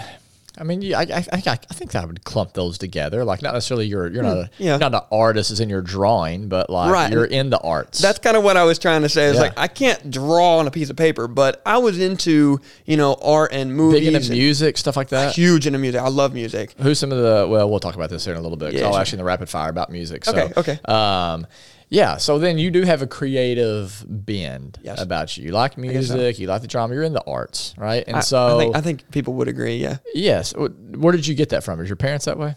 I 0.57 0.63
mean, 0.63 0.81
yeah, 0.81 0.99
I, 0.99 1.01
I, 1.01 1.25
I, 1.33 1.41
I 1.47 1.55
think 1.73 1.95
I 1.95 2.05
would 2.05 2.23
clump 2.23 2.53
those 2.53 2.77
together. 2.77 3.25
Like, 3.25 3.41
not 3.41 3.53
necessarily 3.53 3.87
you're 3.87 4.07
you're 4.07 4.23
not 4.23 4.37
a 4.37 4.45
Hmm. 4.57 4.63
yeah. 4.63 4.77
not 4.77 4.93
an 4.93 5.01
artist 5.11 5.51
as 5.51 5.59
in 5.59 5.69
your 5.69 5.81
drawing, 5.81 6.47
but 6.47 6.69
like 6.69 6.93
Right. 6.93 7.11
you're 7.11 7.25
in 7.25 7.49
the 7.49 7.59
arts. 7.59 7.99
that's 7.99 8.19
kind 8.19 8.37
of 8.37 8.43
what 8.43 8.55
I 8.55 8.63
was 8.63 8.79
trying 8.79 9.01
to 9.01 9.09
say. 9.09 9.25
It's 9.25 9.35
Yeah. 9.35 9.41
like 9.41 9.53
I 9.59 9.67
can't 9.67 10.09
draw 10.09 10.59
on 10.59 10.67
a 10.67 10.71
piece 10.71 10.89
of 10.89 10.95
paper, 10.95 11.27
but 11.27 11.61
I 11.65 11.79
was 11.79 11.99
into 11.99 12.61
you 12.85 12.95
know 12.95 13.15
art 13.21 13.51
and 13.51 13.75
movies. 13.75 13.99
big 13.99 14.07
into 14.13 14.19
and 14.19 14.29
music, 14.29 14.77
stuff 14.77 14.95
like 14.95 15.09
that. 15.09 15.33
Huge 15.35 15.67
into 15.67 15.77
music. 15.79 15.99
I 15.99 16.07
love 16.07 16.33
music. 16.33 16.73
Who's 16.79 16.99
some 16.99 17.11
of 17.11 17.17
the? 17.17 17.47
Well, 17.49 17.69
we'll 17.69 17.81
talk 17.81 17.95
about 17.95 18.09
this 18.09 18.23
here 18.23 18.33
in 18.33 18.39
a 18.39 18.41
little 18.41 18.57
bit. 18.57 18.73
Yeah, 18.75 18.85
I'll 18.85 18.93
sure. 18.93 19.01
ask 19.01 19.11
you 19.11 19.15
in 19.17 19.19
the 19.19 19.25
rapid 19.25 19.49
fire 19.49 19.69
about 19.69 19.91
music. 19.91 20.23
So, 20.23 20.31
Okay, 20.31 20.53
okay. 20.55 20.79
Um, 20.85 21.47
yeah. 21.89 22.17
So 22.17 22.39
then 22.39 22.57
you 22.57 22.71
do 22.71 22.83
have 22.83 23.01
a 23.01 23.07
creative 23.07 24.03
bend 24.07 24.79
Yes. 24.83 25.01
about 25.01 25.37
you. 25.37 25.45
You 25.45 25.51
like 25.51 25.75
guess 25.75 26.07
so. 26.07 26.15
music. 26.15 26.39
You 26.39 26.47
like 26.47 26.61
the 26.61 26.67
drama. 26.67 26.93
You're 26.93 27.03
in 27.03 27.13
the 27.13 27.23
arts, 27.25 27.73
right? 27.77 28.03
And 28.07 28.17
I, 28.17 28.19
so 28.21 28.55
I 28.55 28.57
think, 28.59 28.75
I 28.75 28.81
think 28.81 29.11
people 29.11 29.33
would 29.35 29.47
agree. 29.47 29.77
Yeah. 29.77 29.97
yes. 30.13 30.53
Where 30.55 31.11
did 31.11 31.25
you 31.27 31.35
get 31.35 31.49
that 31.49 31.63
from? 31.63 31.79
Is 31.79 31.89
your 31.89 31.95
parents 31.97 32.25
that 32.25 32.37
way? 32.37 32.55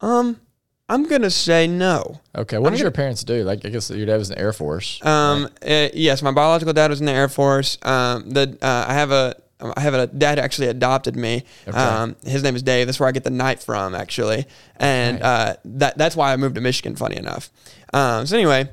Um, 0.00 0.40
I'm 0.88 1.04
gonna 1.08 1.30
say 1.30 1.66
no. 1.66 2.20
Okay. 2.36 2.58
What 2.58 2.66
I'm 2.68 2.72
did 2.74 2.80
your 2.80 2.90
gonna- 2.90 2.96
parents 2.96 3.24
do? 3.24 3.42
Like, 3.44 3.64
I 3.64 3.70
guess 3.70 3.90
your 3.90 4.04
dad 4.06 4.18
was 4.18 4.28
in 4.30 4.36
the 4.36 4.40
Air 4.42 4.52
Force. 4.52 5.00
Um, 5.04 5.48
uh, 5.66 5.88
yes, 5.94 6.20
my 6.20 6.30
biological 6.30 6.74
dad 6.74 6.90
was 6.90 7.00
in 7.00 7.06
the 7.06 7.12
Air 7.12 7.28
Force. 7.28 7.78
Um, 7.82 8.28
the 8.30 8.58
uh, 8.60 8.84
I 8.88 8.92
have 8.92 9.10
a 9.10 9.34
I 9.60 9.80
have 9.80 9.94
a 9.94 10.06
dad 10.06 10.38
actually 10.38 10.66
adopted 10.68 11.16
me. 11.16 11.44
Okay. 11.66 11.76
Um, 11.78 12.16
his 12.24 12.42
name 12.42 12.56
is 12.56 12.62
Dave. 12.62 12.86
That's 12.86 12.98
where 13.00 13.08
I 13.08 13.12
get 13.12 13.24
the 13.24 13.30
knight 13.30 13.62
from, 13.62 13.94
actually, 13.94 14.46
and 14.76 15.16
Okay. 15.18 15.24
uh, 15.24 15.54
that 15.64 15.96
that's 15.98 16.16
why 16.16 16.32
I 16.32 16.36
moved 16.36 16.56
to 16.56 16.60
Michigan. 16.60 16.96
Funny 16.96 17.16
enough. 17.16 17.50
Um, 17.92 18.26
so 18.26 18.36
anyway, 18.36 18.68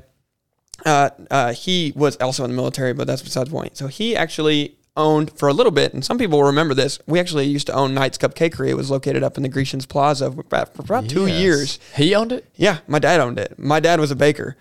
uh, 0.84 1.10
uh, 1.30 1.52
he 1.52 1.92
was 1.94 2.16
also 2.16 2.44
in 2.44 2.50
the 2.50 2.56
military, 2.56 2.92
but 2.92 3.06
that's 3.06 3.22
besides 3.22 3.48
the 3.50 3.54
point. 3.56 3.76
So 3.76 3.86
he 3.86 4.16
actually 4.16 4.76
owned 4.96 5.30
for 5.38 5.48
a 5.48 5.52
little 5.54 5.72
bit, 5.72 5.94
and 5.94 6.04
some 6.04 6.18
people 6.18 6.38
will 6.38 6.46
remember 6.46 6.74
this. 6.74 6.98
We 7.06 7.18
actually 7.20 7.46
used 7.46 7.66
to 7.68 7.72
own 7.72 7.94
Knight's 7.94 8.18
Cupcakery. 8.18 8.68
It 8.68 8.74
was 8.76 8.90
located 8.90 9.22
up 9.22 9.36
in 9.36 9.42
the 9.42 9.48
Grecians 9.48 9.86
Plaza 9.86 10.30
for 10.30 10.40
about, 10.40 10.74
for 10.74 10.82
about 10.82 11.08
two 11.08 11.26
years. 11.26 11.78
He 11.96 12.14
owned 12.14 12.32
it. 12.32 12.46
Yeah, 12.56 12.78
my 12.86 12.98
dad 12.98 13.20
owned 13.20 13.38
it. 13.38 13.58
My 13.58 13.80
dad 13.80 14.00
was 14.00 14.10
a 14.10 14.16
baker. 14.16 14.56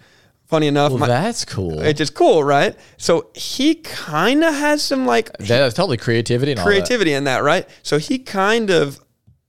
Funny 0.52 0.68
enough, 0.68 0.92
Well, 0.92 1.00
my, 1.00 1.08
that's 1.08 1.46
cool. 1.46 1.80
it's 1.80 1.98
just 1.98 2.14
cool, 2.14 2.44
right? 2.44 2.76
So 2.98 3.30
he 3.34 3.76
kind 3.76 4.44
of 4.44 4.54
has 4.54 4.84
some 4.84 5.06
like 5.06 5.32
That's 5.38 5.74
totally 5.74 5.96
creativity 5.96 6.52
and 6.52 6.60
all 6.60 6.66
that. 6.66 6.70
creativity 6.70 7.14
in 7.14 7.24
that, 7.24 7.42
right? 7.42 7.70
So 7.84 7.98
he 7.98 8.20
kind 8.20 8.70
of 8.70 9.00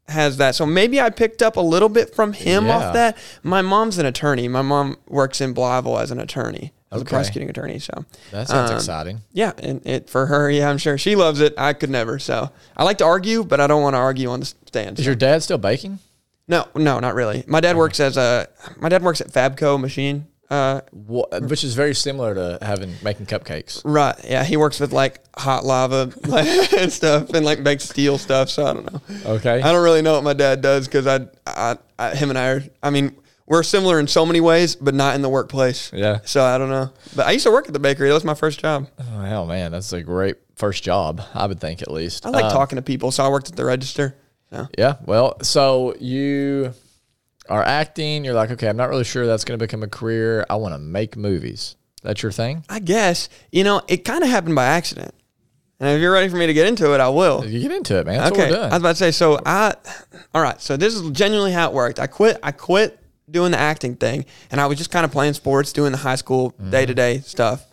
has 0.07 0.37
that. 0.37 0.55
So 0.55 0.65
maybe 0.65 1.01
I 1.01 1.11
picked 1.11 1.43
up 1.43 1.57
a 1.57 1.61
little 1.61 1.89
bit 1.89 2.15
from 2.15 2.33
him 2.33 2.67
Yeah. 2.67 2.77
off 2.77 2.93
that. 2.95 3.17
My 3.43 3.63
mom's 3.63 3.99
an 3.99 4.07
attorney. 4.07 4.47
My 4.47 4.63
mom 4.63 4.97
works 5.09 5.41
in 5.41 5.55
Blytheville 5.57 6.01
as 6.01 6.13
an 6.13 6.21
attorney, 6.21 6.73
as 6.93 7.03
a 7.03 7.05
prosecuting 7.05 7.51
attorney. 7.51 7.81
So 7.81 8.05
That 8.31 8.47
sounds 8.47 8.71
um, 8.71 8.77
exciting. 8.77 9.21
Yeah, 9.33 9.55
and 9.59 9.85
it 9.85 10.09
for 10.09 10.27
her, 10.27 10.49
yeah, 10.53 10.71
I'm 10.71 10.79
sure 10.79 10.97
she 10.99 11.17
loves 11.17 11.41
it. 11.41 11.53
I 11.59 11.73
could 11.73 11.91
never. 11.91 12.21
So 12.21 12.51
I 12.77 12.85
like 12.85 12.99
to 12.99 13.05
argue, 13.05 13.43
but 13.43 13.59
I 13.61 13.67
don't 13.67 13.83
want 13.83 13.95
to 13.95 13.99
argue 13.99 14.31
on 14.31 14.39
the 14.39 14.47
stand. 14.47 15.01
Is 15.01 15.05
so. 15.05 15.09
your 15.09 15.17
dad 15.17 15.43
still 15.43 15.59
baking? 15.59 15.99
no, 16.47 16.69
no, 16.77 17.01
not 17.01 17.17
really. 17.17 17.43
My 17.49 17.59
dad 17.59 17.77
works 17.77 17.99
as 17.99 18.17
a. 18.17 18.47
My 18.77 18.89
dad 18.89 19.03
works 19.03 19.21
at 19.21 19.33
Fabco 19.33 19.81
Machine. 19.81 20.27
Uh, 20.53 20.81
Wha- 20.93 21.41
Which 21.41 21.65
is 21.65 21.75
very 21.75 21.95
similar 21.95 22.35
to 22.35 22.59
having 22.61 22.95
making 23.03 23.25
cupcakes. 23.27 23.81
Right. 23.85 24.15
Yeah, 24.25 24.45
he 24.45 24.59
works 24.59 24.79
with 24.81 24.93
like 24.93 25.21
hot 25.37 25.65
lava 25.65 26.13
and 26.79 26.93
stuff 26.93 27.31
and 27.31 27.45
like 27.47 27.61
makes 27.61 27.85
steel 27.85 28.19
stuff. 28.19 28.51
So 28.51 28.67
I 28.67 28.75
don't 28.75 28.93
know. 28.93 29.01
Okay. 29.37 29.63
I 29.63 29.73
don't 29.73 29.83
really 29.83 30.03
know 30.03 30.13
what 30.13 30.25
my 30.25 30.35
dad 30.35 30.61
does 30.61 30.87
because 30.87 31.07
I, 31.07 31.27
I, 31.47 31.79
I, 31.99 32.15
him 32.15 32.29
and 32.29 32.39
I 32.39 32.49
are. 32.49 32.63
I 32.83 32.91
mean, 32.91 33.17
we're 33.47 33.63
similar 33.63 33.99
in 33.99 34.07
so 34.07 34.27
many 34.27 34.41
ways, 34.43 34.77
but 34.77 34.95
not 34.95 35.15
in 35.15 35.23
the 35.23 35.29
workplace. 35.31 35.91
Yeah. 35.93 36.19
So 36.25 36.45
I 36.45 36.59
don't 36.59 36.69
know. 36.71 36.91
But 37.17 37.27
I 37.27 37.31
used 37.31 37.45
to 37.47 37.51
work 37.51 37.67
at 37.67 37.73
the 37.73 37.79
bakery. 37.81 38.09
That 38.09 38.15
was 38.15 38.25
my 38.25 38.35
first 38.35 38.61
job. 38.61 38.89
Oh, 38.99 39.21
hell, 39.21 39.47
man, 39.47 39.73
that's 39.73 39.93
a 39.95 40.03
great 40.03 40.37
first 40.57 40.85
job. 40.85 41.23
I 41.35 41.47
would 41.47 41.61
think 41.61 41.81
at 41.81 41.91
least. 41.91 42.27
I 42.27 42.29
like 42.31 42.45
Um, 42.45 42.51
talking 42.53 42.77
to 42.77 42.83
people, 42.83 43.11
so 43.11 43.25
I 43.25 43.29
worked 43.31 43.49
at 43.49 43.57
the 43.57 43.65
register. 43.65 44.17
So. 44.53 44.69
Yeah. 44.77 44.97
Well, 45.07 45.43
so 45.43 45.95
you 45.99 46.75
are 47.49 47.62
acting. 47.62 48.25
You're 48.25 48.35
like, 48.35 48.50
okay, 48.50 48.69
I'm 48.69 48.77
not 48.77 48.89
really 48.89 49.05
sure 49.05 49.27
that's 49.27 49.44
going 49.44 49.59
to 49.59 49.62
become 49.62 49.83
a 49.83 49.89
career. 49.89 50.47
I 50.49 50.56
want 50.56 50.75
to 50.75 50.79
make 50.79 51.17
movies. 51.17 51.77
That's 52.03 52.23
your 52.23 52.33
thing. 52.33 52.65
I 52.69 52.81
guess 52.81 53.29
you 53.50 53.65
know 53.65 53.83
it 53.89 53.99
kind 53.99 54.23
of 54.23 54.31
happened 54.31 54.55
by 54.55 54.67
accident. 54.67 55.15
And 55.81 55.91
if 55.97 56.00
you're 56.00 56.12
ready 56.12 56.29
for 56.29 56.37
me 56.37 56.47
to 56.47 56.55
get 56.55 56.69
into 56.69 56.94
it, 56.94 57.00
I 57.00 57.09
will. 57.09 57.44
You 57.44 57.61
get 57.61 57.73
into 57.73 57.99
it, 57.99 58.06
man. 58.06 58.19
That's 58.19 58.31
okay, 58.33 58.55
I 58.55 58.69
was 58.69 58.77
about 58.77 58.91
to 58.91 58.94
say. 58.94 59.11
So 59.11 59.41
I, 59.44 59.75
all 60.33 60.41
right. 60.41 60.61
So 60.61 60.77
this 60.77 60.94
is 60.94 61.11
genuinely 61.11 61.50
how 61.50 61.69
it 61.69 61.75
worked. 61.75 61.99
I 61.99 62.06
quit. 62.06 62.39
I 62.41 62.53
quit 62.53 63.00
doing 63.29 63.50
the 63.50 63.59
acting 63.59 63.97
thing, 63.97 64.25
and 64.50 64.61
I 64.61 64.67
was 64.67 64.79
just 64.79 64.93
kind 64.93 65.05
of 65.05 65.11
playing 65.11 65.33
sports, 65.35 65.73
doing 65.73 65.91
the 65.91 65.99
high 65.99 66.15
school 66.15 66.55
day 66.71 66.87
to 66.87 66.94
day 66.94 67.19
stuff. 67.21 67.67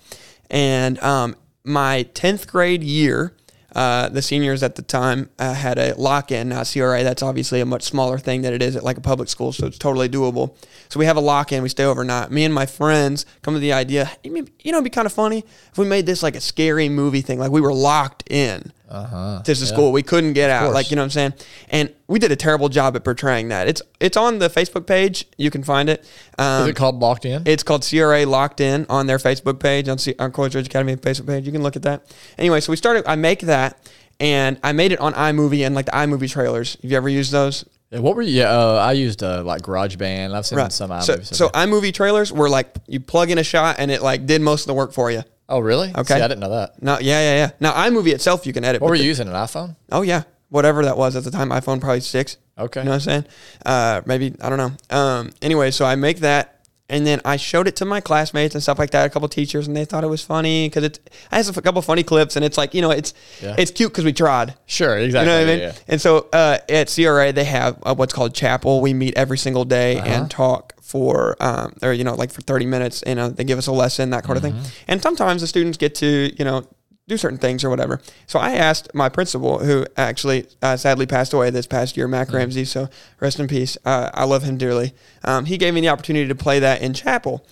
And 0.50 0.98
um, 1.04 1.36
my 1.64 2.04
tenth 2.14 2.48
grade 2.48 2.82
year, 2.84 3.36
uh, 3.76 4.10
the 4.10 4.22
seniors 4.22 4.64
at 4.64 4.76
the 4.76 4.82
time 4.82 5.30
uh, 5.40 5.54
had 5.54 5.78
a 5.78 5.94
lock 5.96 6.32
in. 6.32 6.50
Now 6.50 6.64
CRA, 6.64 7.04
that's 7.04 7.24
obviously 7.24 7.62
a 7.62 7.66
much 7.66 7.84
smaller 7.84 8.18
thing 8.18 8.42
than 8.42 8.54
it 8.54 8.62
is 8.62 8.76
at 8.76 8.84
like 8.84 8.98
a 8.98 9.02
public 9.02 9.30
school, 9.30 9.52
so 9.52 9.68
it's 9.68 9.78
totally 9.78 10.10
doable. 10.10 10.56
So 10.90 11.00
we 11.00 11.06
have 11.06 11.18
a 11.18 11.22
lock 11.22 11.52
in. 11.52 11.64
We 11.64 11.70
stay 11.70 11.84
overnight. 11.84 12.32
Me 12.32 12.44
and 12.44 12.54
my 12.54 12.66
friends 12.66 13.26
come 13.42 13.54
to 13.54 13.60
the 13.60 13.74
idea. 13.74 14.12
You 14.24 14.32
know, 14.32 14.78
it'd 14.78 14.84
be 14.84 14.90
kind 14.90 15.06
of 15.06 15.14
funny 15.14 15.46
if 15.72 15.78
we 15.78 15.86
made 15.86 16.06
this 16.06 16.24
like 16.24 16.36
a 16.36 16.42
scary 16.42 16.90
movie 16.90 17.22
thing. 17.22 17.40
Like 17.40 17.52
we 17.52 17.62
were 17.62 17.74
locked 17.74 18.24
in 18.30 18.72
Uh-huh. 18.90 19.42
to 19.44 19.54
the 19.54 19.66
school. 19.66 19.92
We 19.92 20.02
couldn't 20.04 20.34
get 20.34 20.50
out. 20.50 20.74
Like, 20.74 20.90
you 20.90 20.96
know 20.96 21.04
what 21.04 21.16
I'm 21.16 21.32
saying? 21.32 21.34
And 21.70 21.94
we 22.08 22.18
did 22.18 22.32
a 22.32 22.36
terrible 22.36 22.70
job 22.70 22.96
at 22.96 23.04
portraying 23.04 23.50
that. 23.50 23.68
It's 23.68 23.82
it's 24.00 24.18
on 24.18 24.40
the 24.40 24.50
Facebook 24.50 24.88
page. 24.88 25.26
You 25.38 25.52
can 25.52 25.64
find 25.64 25.90
it. 25.90 26.04
Um, 26.38 26.64
Is 26.64 26.70
it 26.70 26.76
called 26.76 27.00
Locked 27.00 27.26
In? 27.26 27.44
it's 27.46 27.62
called 27.64 27.86
CRA 27.88 28.26
Locked 28.26 28.62
In 28.62 28.86
on 28.90 29.06
their 29.08 29.20
Facebook 29.20 29.60
page, 29.60 29.88
on, 29.88 29.98
C- 30.00 30.16
on 30.18 30.32
College 30.32 30.56
Ridge 30.56 30.68
Academy 30.68 30.96
Facebook 30.96 31.28
page. 31.28 31.46
You 31.46 31.52
can 31.52 31.62
look 31.64 31.76
at 31.76 31.84
that. 31.84 32.06
Anyway, 32.38 32.60
so 32.62 32.72
we 32.72 32.78
started, 32.78 33.04
I 33.08 33.16
make 33.16 33.42
that, 33.42 33.78
and 34.20 34.60
I 34.64 34.72
made 34.72 34.92
it 34.92 35.00
on 35.00 35.14
iMovie 35.14 35.66
and 35.66 35.76
like 35.76 35.86
the 35.86 35.92
iMovie 35.92 36.30
trailers. 36.32 36.78
Have 36.82 36.90
you 36.92 36.98
ever 36.98 37.10
used 37.10 37.32
those? 37.32 37.66
Yeah, 37.92 38.00
what 38.00 38.16
were 38.16 38.22
you? 38.22 38.40
Yeah, 38.42 38.50
uh, 38.52 38.74
I 38.76 38.92
used 38.94 39.24
uh, 39.24 39.44
like 39.44 39.62
GarageBand. 39.64 40.34
I've 40.34 40.46
seen 40.46 40.70
some 40.70 41.02
So, 41.02 41.16
iMovie. 41.18 41.26
so 41.26 41.50
iMovie 41.50 41.94
trailers 41.94 42.32
were 42.32 42.50
like, 42.50 42.76
you 42.88 43.00
plug 43.00 43.30
in 43.32 43.38
a 43.38 43.44
shot 43.44 43.78
and 43.80 43.90
it 43.92 44.02
like 44.04 44.26
did 44.26 44.42
most 44.42 44.62
of 44.64 44.68
the 44.68 44.74
work 44.76 44.94
for 44.94 45.10
you. 45.10 45.24
Oh, 45.50 45.60
really? 45.60 45.90
Okay. 45.96 46.16
See, 46.16 46.22
I 46.22 46.28
didn't 46.28 46.40
know 46.40 46.50
that. 46.52 46.82
No, 46.82 46.94
yeah, 47.00 47.20
yeah, 47.22 47.36
yeah. 47.36 47.52
Now 47.60 47.74
iMovie 47.74 48.14
itself, 48.14 48.46
you 48.48 48.54
can 48.54 48.64
edit. 48.64 48.82
What 48.82 48.90
were 48.92 48.98
the- 48.98 49.04
you 49.04 49.10
using? 49.10 49.28
An 49.28 49.34
iPhone? 49.34 49.76
Oh 49.92 50.02
yeah, 50.04 50.24
whatever 50.50 50.84
that 50.86 50.98
was 50.98 51.16
at 51.16 51.24
the 51.24 51.32
time. 51.32 51.50
iPhone 51.50 51.82
probably 51.82 52.02
six. 52.02 52.38
Okay. 52.58 52.82
You 52.82 52.86
know 52.86 52.92
what 52.92 52.96
I'm 52.96 53.02
saying? 53.02 53.26
Uh, 53.66 54.02
maybe 54.06 54.34
I 54.42 54.50
don't 54.50 54.58
know. 54.58 54.96
Um, 54.98 55.32
anyway, 55.42 55.72
so 55.72 55.86
I 55.86 55.96
make 55.96 56.20
that, 56.20 56.56
and 56.90 57.08
then 57.08 57.22
I 57.24 57.38
showed 57.38 57.68
it 57.70 57.78
to 57.78 57.86
my 57.86 58.02
classmates 58.02 58.54
and 58.54 58.62
stuff 58.62 58.78
like 58.80 58.90
that. 58.92 59.06
A 59.06 59.10
couple 59.10 59.30
teachers, 59.30 59.66
and 59.68 59.78
they 59.78 59.86
thought 59.86 60.04
it 60.04 60.08
was 60.08 60.22
funny 60.24 60.68
because 60.68 60.84
it 60.84 61.00
has 61.32 61.48
a 61.56 61.62
couple 61.62 61.82
funny 61.82 62.04
clips, 62.04 62.36
and 62.36 62.44
it's 62.44 62.58
like 62.58 62.74
you 62.74 62.82
know, 62.82 62.92
it's 62.92 63.14
Yeah. 63.42 63.56
it's 63.58 63.72
cute 63.72 63.92
because 63.94 64.04
we 64.04 64.12
tried. 64.12 64.56
Sure, 64.66 64.98
exactly. 64.98 65.32
You 65.32 65.40
know 65.40 65.46
what 65.46 65.50
I 65.50 65.56
mean? 65.56 65.64
yeah. 65.70 65.74
And 65.88 66.02
so 66.02 66.28
uh, 66.34 66.58
at 66.68 66.94
CRA, 66.94 67.32
they 67.32 67.46
have 67.46 67.78
uh, 67.84 67.96
what's 67.96 68.12
called 68.14 68.34
chapel. 68.36 68.82
We 68.82 68.94
meet 68.94 69.16
every 69.18 69.38
single 69.38 69.64
day 69.66 69.98
Uh-huh. 70.00 70.08
and 70.10 70.30
talk 70.32 70.69
for, 70.90 71.36
um, 71.40 71.74
or 71.84 71.94
you 71.94 72.04
know, 72.04 72.16
like 72.16 72.32
for 72.32 72.42
30 72.42 72.66
minutes. 72.66 73.04
You 73.06 73.16
know, 73.16 73.30
they 73.30 73.44
give 73.44 73.58
us 73.60 73.68
a 73.68 73.72
lesson, 73.72 74.10
that 74.10 74.24
kind 74.24 74.38
of 74.38 74.44
Mm-hmm. 74.44 74.62
thing. 74.64 74.72
And 74.88 75.02
sometimes 75.02 75.42
the 75.42 75.48
students 75.48 75.78
get 75.78 75.94
to, 75.96 76.32
you 76.38 76.46
know, 76.46 76.64
do 77.08 77.18
certain 77.18 77.40
things 77.40 77.64
or 77.64 77.70
whatever. 77.72 78.00
So 78.28 78.38
I 78.40 78.52
asked 78.52 78.94
my 78.94 79.10
principal, 79.10 79.60
who 79.60 79.86
actually 79.98 80.46
uh, 80.62 80.78
sadly 80.78 81.06
passed 81.08 81.34
away 81.34 81.50
this 81.50 81.66
past 81.68 81.98
year, 81.98 82.08
Mac 82.08 82.28
Mm-hmm. 82.28 82.38
Ramsey. 82.38 82.66
So 82.66 82.88
rest 83.20 83.40
in 83.40 83.48
peace. 83.48 83.78
Uh, 83.86 84.10
I 84.14 84.26
love 84.26 84.44
him 84.44 84.58
dearly. 84.58 84.94
Um, 85.24 85.46
he 85.46 85.58
gave 85.58 85.74
me 85.74 85.82
the 85.82 85.90
opportunity 85.90 86.28
to 86.28 86.36
play 86.36 86.60
that 86.60 86.82
in 86.82 86.94
chapel, 86.94 87.46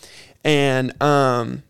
and 0.43 0.99
um, 1.01 1.63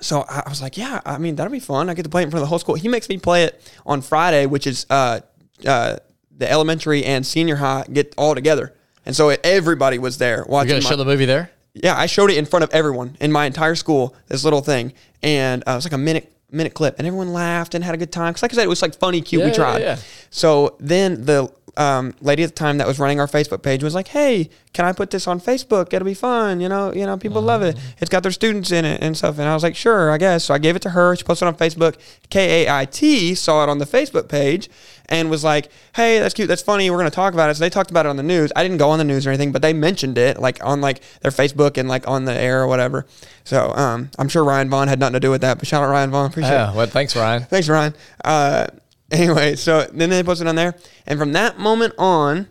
so 0.00 0.24
I 0.28 0.42
I 0.46 0.48
was 0.48 0.60
like, 0.62 0.76
yeah, 0.76 1.00
I 1.06 1.18
mean, 1.18 1.36
that'll 1.36 1.50
be 1.52 1.60
fun. 1.60 1.88
I 1.90 1.94
get 1.94 2.02
to 2.04 2.08
play 2.10 2.22
it 2.22 2.26
in 2.26 2.30
front 2.30 2.42
of 2.42 2.46
the 2.46 2.50
whole 2.50 2.58
school. 2.58 2.74
He 2.76 2.88
makes 2.88 3.08
me 3.08 3.18
play 3.18 3.44
it 3.44 3.60
on 3.86 4.00
Friday, 4.02 4.46
which 4.46 4.66
is 4.66 4.86
uh, 4.90 5.20
uh, 5.66 5.96
the 6.36 6.50
elementary 6.50 7.04
and 7.04 7.26
senior 7.26 7.56
high 7.56 7.84
get 7.92 8.14
all 8.16 8.34
together, 8.34 8.74
and 9.08 9.16
so 9.16 9.30
everybody 9.42 9.98
was 9.98 10.18
there 10.18 10.38
You 10.46 10.52
watching. 10.52 10.68
gonna 10.68 10.82
my- 10.84 10.88
show 10.90 10.96
the 10.96 11.04
movie 11.04 11.24
there? 11.24 11.50
yeah, 11.74 11.96
I 11.96 12.06
showed 12.06 12.30
it 12.30 12.36
in 12.36 12.44
front 12.46 12.62
of 12.64 12.70
everyone 12.70 13.16
in 13.20 13.32
my 13.32 13.44
entire 13.46 13.74
school. 13.74 14.14
This 14.28 14.44
little 14.44 14.60
thing, 14.62 14.92
and 15.22 15.62
uh, 15.66 15.72
it 15.72 15.74
was 15.76 15.84
like 15.84 15.92
a 15.92 15.98
minute 15.98 16.32
minute 16.50 16.72
clip, 16.74 16.96
and 16.98 17.06
everyone 17.06 17.32
laughed 17.32 17.74
and 17.74 17.84
had 17.84 17.94
a 17.94 17.98
good 17.98 18.10
time. 18.12 18.30
Because, 18.32 18.42
like 18.42 18.52
I 18.52 18.56
said, 18.56 18.64
it 18.64 18.68
was 18.68 18.80
like 18.82 18.94
funny, 18.98 19.20
cute. 19.20 19.40
Yeah, 19.40 19.46
we 19.46 19.50
yeah, 19.50 19.56
tried. 19.56 19.82
yeah. 19.82 19.98
So 20.30 20.76
then 20.80 21.24
the 21.24 21.52
um, 21.78 22.12
lady 22.20 22.42
at 22.42 22.50
the 22.50 22.54
time 22.54 22.78
that 22.78 22.88
was 22.88 22.98
running 22.98 23.20
our 23.20 23.28
Facebook 23.28 23.62
page 23.62 23.84
was 23.84 23.94
like, 23.94 24.08
"Hey, 24.08 24.50
can 24.72 24.84
I 24.84 24.92
put 24.92 25.10
this 25.10 25.28
on 25.28 25.40
Facebook? 25.40 25.92
It'll 25.92 26.04
be 26.04 26.12
fun. 26.12 26.60
You 26.60 26.68
know, 26.68 26.92
you 26.92 27.06
know, 27.06 27.16
people 27.16 27.40
love 27.40 27.62
it. 27.62 27.76
Mm-hmm. 27.76 27.88
It's 28.00 28.10
got 28.10 28.24
their 28.24 28.32
students 28.32 28.72
in 28.72 28.84
it 28.84 29.00
and 29.00 29.16
stuff." 29.16 29.38
And 29.38 29.48
I 29.48 29.54
was 29.54 29.62
like, 29.62 29.76
"Sure, 29.76 30.10
I 30.10 30.18
guess." 30.18 30.44
So 30.44 30.54
I 30.54 30.58
gave 30.58 30.74
it 30.74 30.82
to 30.82 30.90
her. 30.90 31.14
She 31.14 31.22
posted 31.22 31.46
it 31.46 31.48
on 31.48 31.56
Facebook. 31.56 31.96
KAIT 32.30 33.38
saw 33.38 33.62
it 33.62 33.68
on 33.68 33.78
the 33.78 33.84
Facebook 33.84 34.28
page 34.28 34.68
and 35.06 35.30
was 35.30 35.44
like, 35.44 35.70
"Hey, 35.94 36.18
that's 36.18 36.34
cute. 36.34 36.48
That's 36.48 36.62
funny. 36.62 36.90
We're 36.90 36.98
gonna 36.98 37.10
talk 37.10 37.32
about 37.32 37.48
it." 37.48 37.54
So 37.54 37.60
they 37.60 37.70
talked 37.70 37.92
about 37.92 38.06
it 38.06 38.08
on 38.08 38.16
the 38.16 38.24
news. 38.24 38.50
I 38.56 38.64
didn't 38.64 38.78
go 38.78 38.90
on 38.90 38.98
the 38.98 39.04
news 39.04 39.24
or 39.24 39.30
anything, 39.30 39.52
but 39.52 39.62
they 39.62 39.72
mentioned 39.72 40.18
it 40.18 40.40
like 40.40 40.62
on 40.64 40.80
like 40.80 41.00
their 41.20 41.30
Facebook 41.30 41.78
and 41.78 41.88
like 41.88 42.08
on 42.08 42.24
the 42.24 42.34
air 42.34 42.60
or 42.60 42.66
whatever. 42.66 43.06
So 43.44 43.70
um, 43.74 44.10
I'm 44.18 44.28
sure 44.28 44.42
Ryan 44.42 44.68
Vaughn 44.68 44.88
had 44.88 44.98
nothing 44.98 45.14
to 45.14 45.20
do 45.20 45.30
with 45.30 45.42
that. 45.42 45.58
But 45.58 45.68
shout 45.68 45.84
out 45.84 45.90
Ryan 45.90 46.10
Vaughn. 46.10 46.26
Appreciate 46.26 46.50
it. 46.50 46.54
Yeah. 46.54 46.74
Well, 46.74 46.86
thanks, 46.86 47.14
Ryan. 47.14 47.44
Thanks, 47.44 47.68
Ryan. 47.68 47.94
Uh, 48.24 48.66
anyway, 49.12 49.56
so 49.56 49.86
then 49.92 50.10
they 50.10 50.22
posted 50.22 50.46
on 50.46 50.56
there, 50.56 50.74
and 51.06 51.18
from 51.18 51.32
that 51.32 51.58
moment 51.58 51.94
on, 51.98 52.48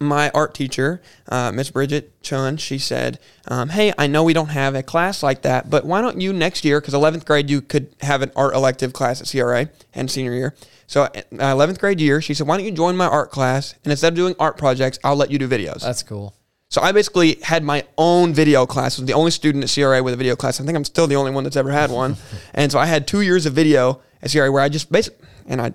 my 0.00 0.30
art 0.30 0.54
teacher, 0.54 1.00
uh, 1.28 1.52
Miss 1.52 1.70
Bridget 1.70 2.20
Chun, 2.20 2.56
she 2.56 2.78
said, 2.78 3.18
um, 3.46 3.70
"Hey, 3.70 3.92
I 3.96 4.06
know 4.06 4.24
we 4.24 4.32
don't 4.32 4.48
have 4.48 4.74
a 4.74 4.82
class 4.82 5.22
like 5.22 5.42
that, 5.42 5.70
but 5.70 5.86
why 5.86 6.00
don't 6.00 6.20
you 6.20 6.32
next 6.32 6.64
year? 6.64 6.80
Because 6.80 6.94
11th 6.94 7.24
grade 7.24 7.48
you 7.48 7.60
could 7.60 7.94
have 8.00 8.20
an 8.20 8.32
art 8.34 8.54
elective 8.54 8.92
class 8.92 9.20
at 9.20 9.30
CRA 9.30 9.68
and 9.94 10.10
senior 10.10 10.34
year. 10.34 10.54
So 10.86 11.02
uh, 11.04 11.10
11th 11.32 11.78
grade 11.78 12.00
year, 12.00 12.20
she 12.20 12.34
said, 12.34 12.46
why 12.46 12.56
don't 12.56 12.66
you 12.66 12.72
join 12.72 12.96
my 12.96 13.06
art 13.06 13.30
class? 13.30 13.74
And 13.84 13.90
instead 13.90 14.12
of 14.12 14.16
doing 14.16 14.34
art 14.38 14.58
projects, 14.58 14.98
I'll 15.02 15.16
let 15.16 15.30
you 15.30 15.38
do 15.38 15.48
videos. 15.48 15.80
That's 15.80 16.02
cool. 16.02 16.34
So 16.68 16.80
I 16.82 16.92
basically 16.92 17.38
had 17.42 17.62
my 17.62 17.84
own 17.96 18.34
video 18.34 18.66
class. 18.66 18.98
I 18.98 19.02
was 19.02 19.06
the 19.06 19.14
only 19.14 19.30
student 19.30 19.64
at 19.64 19.72
CRA 19.72 20.02
with 20.02 20.14
a 20.14 20.16
video 20.16 20.34
class. 20.34 20.60
I 20.60 20.64
think 20.64 20.76
I'm 20.76 20.84
still 20.84 21.06
the 21.06 21.16
only 21.16 21.30
one 21.30 21.44
that's 21.44 21.56
ever 21.56 21.70
had 21.70 21.90
one. 21.90 22.16
and 22.54 22.70
so 22.72 22.78
I 22.78 22.86
had 22.86 23.06
two 23.06 23.20
years 23.20 23.46
of 23.46 23.52
video 23.52 24.02
at 24.22 24.32
CRA 24.32 24.50
where 24.50 24.62
I 24.62 24.68
just 24.68 24.90
basically, 24.90 25.24
and 25.46 25.60
I 25.60 25.72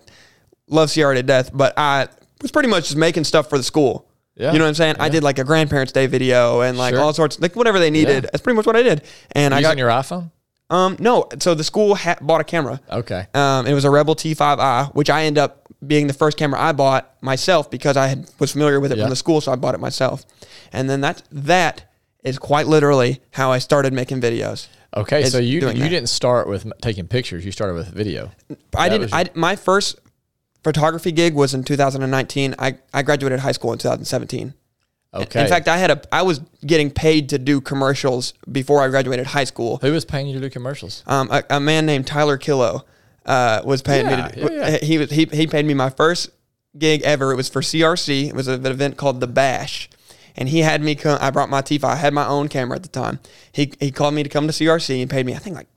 love 0.68 0.92
CRA 0.94 1.16
to 1.16 1.24
death, 1.24 1.52
but 1.54 1.74
I 1.78 2.08
was 2.42 2.52
pretty 2.52 2.70
much 2.70 2.86
just 2.86 2.98
making 2.98 3.24
stuff 3.24 3.50
for 3.50 3.58
the 3.58 3.64
school. 3.64 4.08
Yeah. 4.36 4.54
You 4.54 4.60
know 4.60 4.64
what 4.66 4.70
I'm 4.70 4.76
saying? 4.76 4.96
I 5.00 5.10
did 5.10 5.22
like 5.24 5.38
a 5.40 5.44
grandparents' 5.44 5.92
day 5.92 6.08
video 6.08 6.62
and 6.62 6.78
like 6.78 6.94
Sure. 6.94 7.02
all 7.04 7.14
sorts, 7.14 7.40
like 7.42 7.56
whatever 7.58 7.78
they 7.80 7.90
needed. 7.90 8.24
Yeah. 8.24 8.30
That's 8.32 8.42
pretty 8.42 8.56
much 8.56 8.66
what 8.66 8.76
I 8.78 8.84
did. 8.84 9.02
And 9.34 9.54
I 9.54 9.62
got 9.62 9.78
your 9.78 9.90
iPhone? 9.90 10.32
um 10.72 10.96
no. 11.00 11.28
So 11.40 11.56
the 11.56 11.64
school 11.64 11.96
ha- 11.96 12.18
bought 12.22 12.40
a 12.42 12.44
camera. 12.44 12.80
Okay. 12.92 13.26
Um, 13.34 13.66
it 13.68 13.74
was 13.74 13.84
a 13.86 13.90
Rebel 13.90 14.16
T5i, 14.16 14.94
which 14.96 15.10
I 15.10 15.24
ended 15.24 15.42
up 15.44 15.68
being 15.86 16.08
the 16.08 16.14
first 16.14 16.38
camera 16.38 16.60
I 16.62 16.72
bought 16.74 17.12
myself 17.22 17.70
because 17.72 17.98
I 17.98 18.08
had, 18.08 18.30
was 18.40 18.52
familiar 18.52 18.80
with 18.80 18.92
it 18.92 18.98
Yeah. 18.98 19.06
from 19.06 19.10
the 19.10 19.16
school, 19.16 19.42
so 19.42 19.52
I 19.52 19.56
bought 19.56 19.74
it 19.76 19.80
myself. 19.80 20.26
And 20.72 20.90
then 20.90 21.02
that 21.02 21.24
that 21.32 21.92
is 22.24 22.38
quite 22.38 22.68
literally 22.68 23.20
how 23.32 23.52
I 23.52 23.58
started 23.60 23.92
making 23.94 24.22
videos. 24.22 24.68
Okay. 24.96 25.24
So 25.26 25.38
you 25.38 25.60
you 25.60 25.62
that. 25.62 25.74
didn't 25.90 26.10
start 26.10 26.48
with 26.48 26.72
taking 26.82 27.08
pictures. 27.08 27.46
You 27.46 27.52
started 27.52 27.74
with 27.76 27.90
video. 27.94 28.32
I 28.76 28.90
didn't. 28.90 29.02
was 29.04 29.14
I 29.14 29.26
my 29.36 29.56
first 29.56 30.00
photography 30.64 31.12
gig 31.12 31.34
was 31.34 31.54
in 31.54 31.64
2019. 31.64 32.56
I 32.60 32.78
I 32.94 33.04
graduated 33.04 33.40
high 33.40 33.52
school 33.52 33.72
in 33.72 33.80
2017. 33.80 34.54
Okay. 35.12 35.42
In 35.42 35.48
fact, 35.48 35.68
I 35.68 35.78
had 35.78 35.92
a 35.92 36.02
I 36.12 36.22
was 36.22 36.40
getting 36.66 36.92
paid 36.92 37.30
to 37.30 37.40
do 37.40 37.62
commercials 37.62 38.34
before 38.52 38.82
I 38.82 38.90
graduated 38.90 39.28
high 39.28 39.44
school. 39.44 39.78
who 39.82 39.92
was 39.92 40.06
paying 40.06 40.28
you 40.28 40.34
to 40.36 40.40
do 40.40 40.50
commercials? 40.50 41.04
Um, 41.08 41.30
a, 41.32 41.44
a 41.50 41.60
man 41.60 41.86
named 41.88 42.06
Tyler 42.06 42.38
Killo 42.38 42.84
uh, 43.26 43.62
was 43.66 43.82
paying 43.82 44.06
Yeah, 44.08 44.28
me. 44.28 44.32
To, 44.34 44.54
yeah, 44.54 44.70
yeah. 44.70 44.78
He 44.78 44.98
was 45.00 45.10
he, 45.10 45.26
he 45.26 45.48
paid 45.48 45.66
me 45.66 45.74
my 45.74 45.90
first 45.90 46.30
gig 46.78 47.02
ever. 47.04 47.32
It 47.32 47.36
was 47.36 47.50
for 47.50 47.62
CRC. 47.62 48.28
It 48.30 48.36
was 48.36 48.48
an 48.48 48.64
event 48.66 48.98
called 48.98 49.20
the 49.20 49.28
Bash, 49.28 49.90
and 50.40 50.50
he 50.50 50.60
had 50.62 50.82
me 50.82 50.96
come. 50.96 51.20
I 51.22 51.30
brought 51.30 51.50
my 51.52 51.62
T5. 51.62 51.84
I 51.84 51.96
had 51.96 52.14
my 52.16 52.26
own 52.26 52.48
camera 52.48 52.76
at 52.78 52.82
the 52.84 52.90
time. 52.90 53.20
He 53.52 53.74
he 53.80 53.92
called 53.92 54.16
me 54.16 54.24
to 54.24 54.30
come 54.30 54.48
to 54.48 54.54
CRC 54.54 55.00
and 55.02 55.10
paid 55.12 55.26
me. 55.28 55.36
I 55.36 55.38
think 55.38 55.56
like 55.56 55.68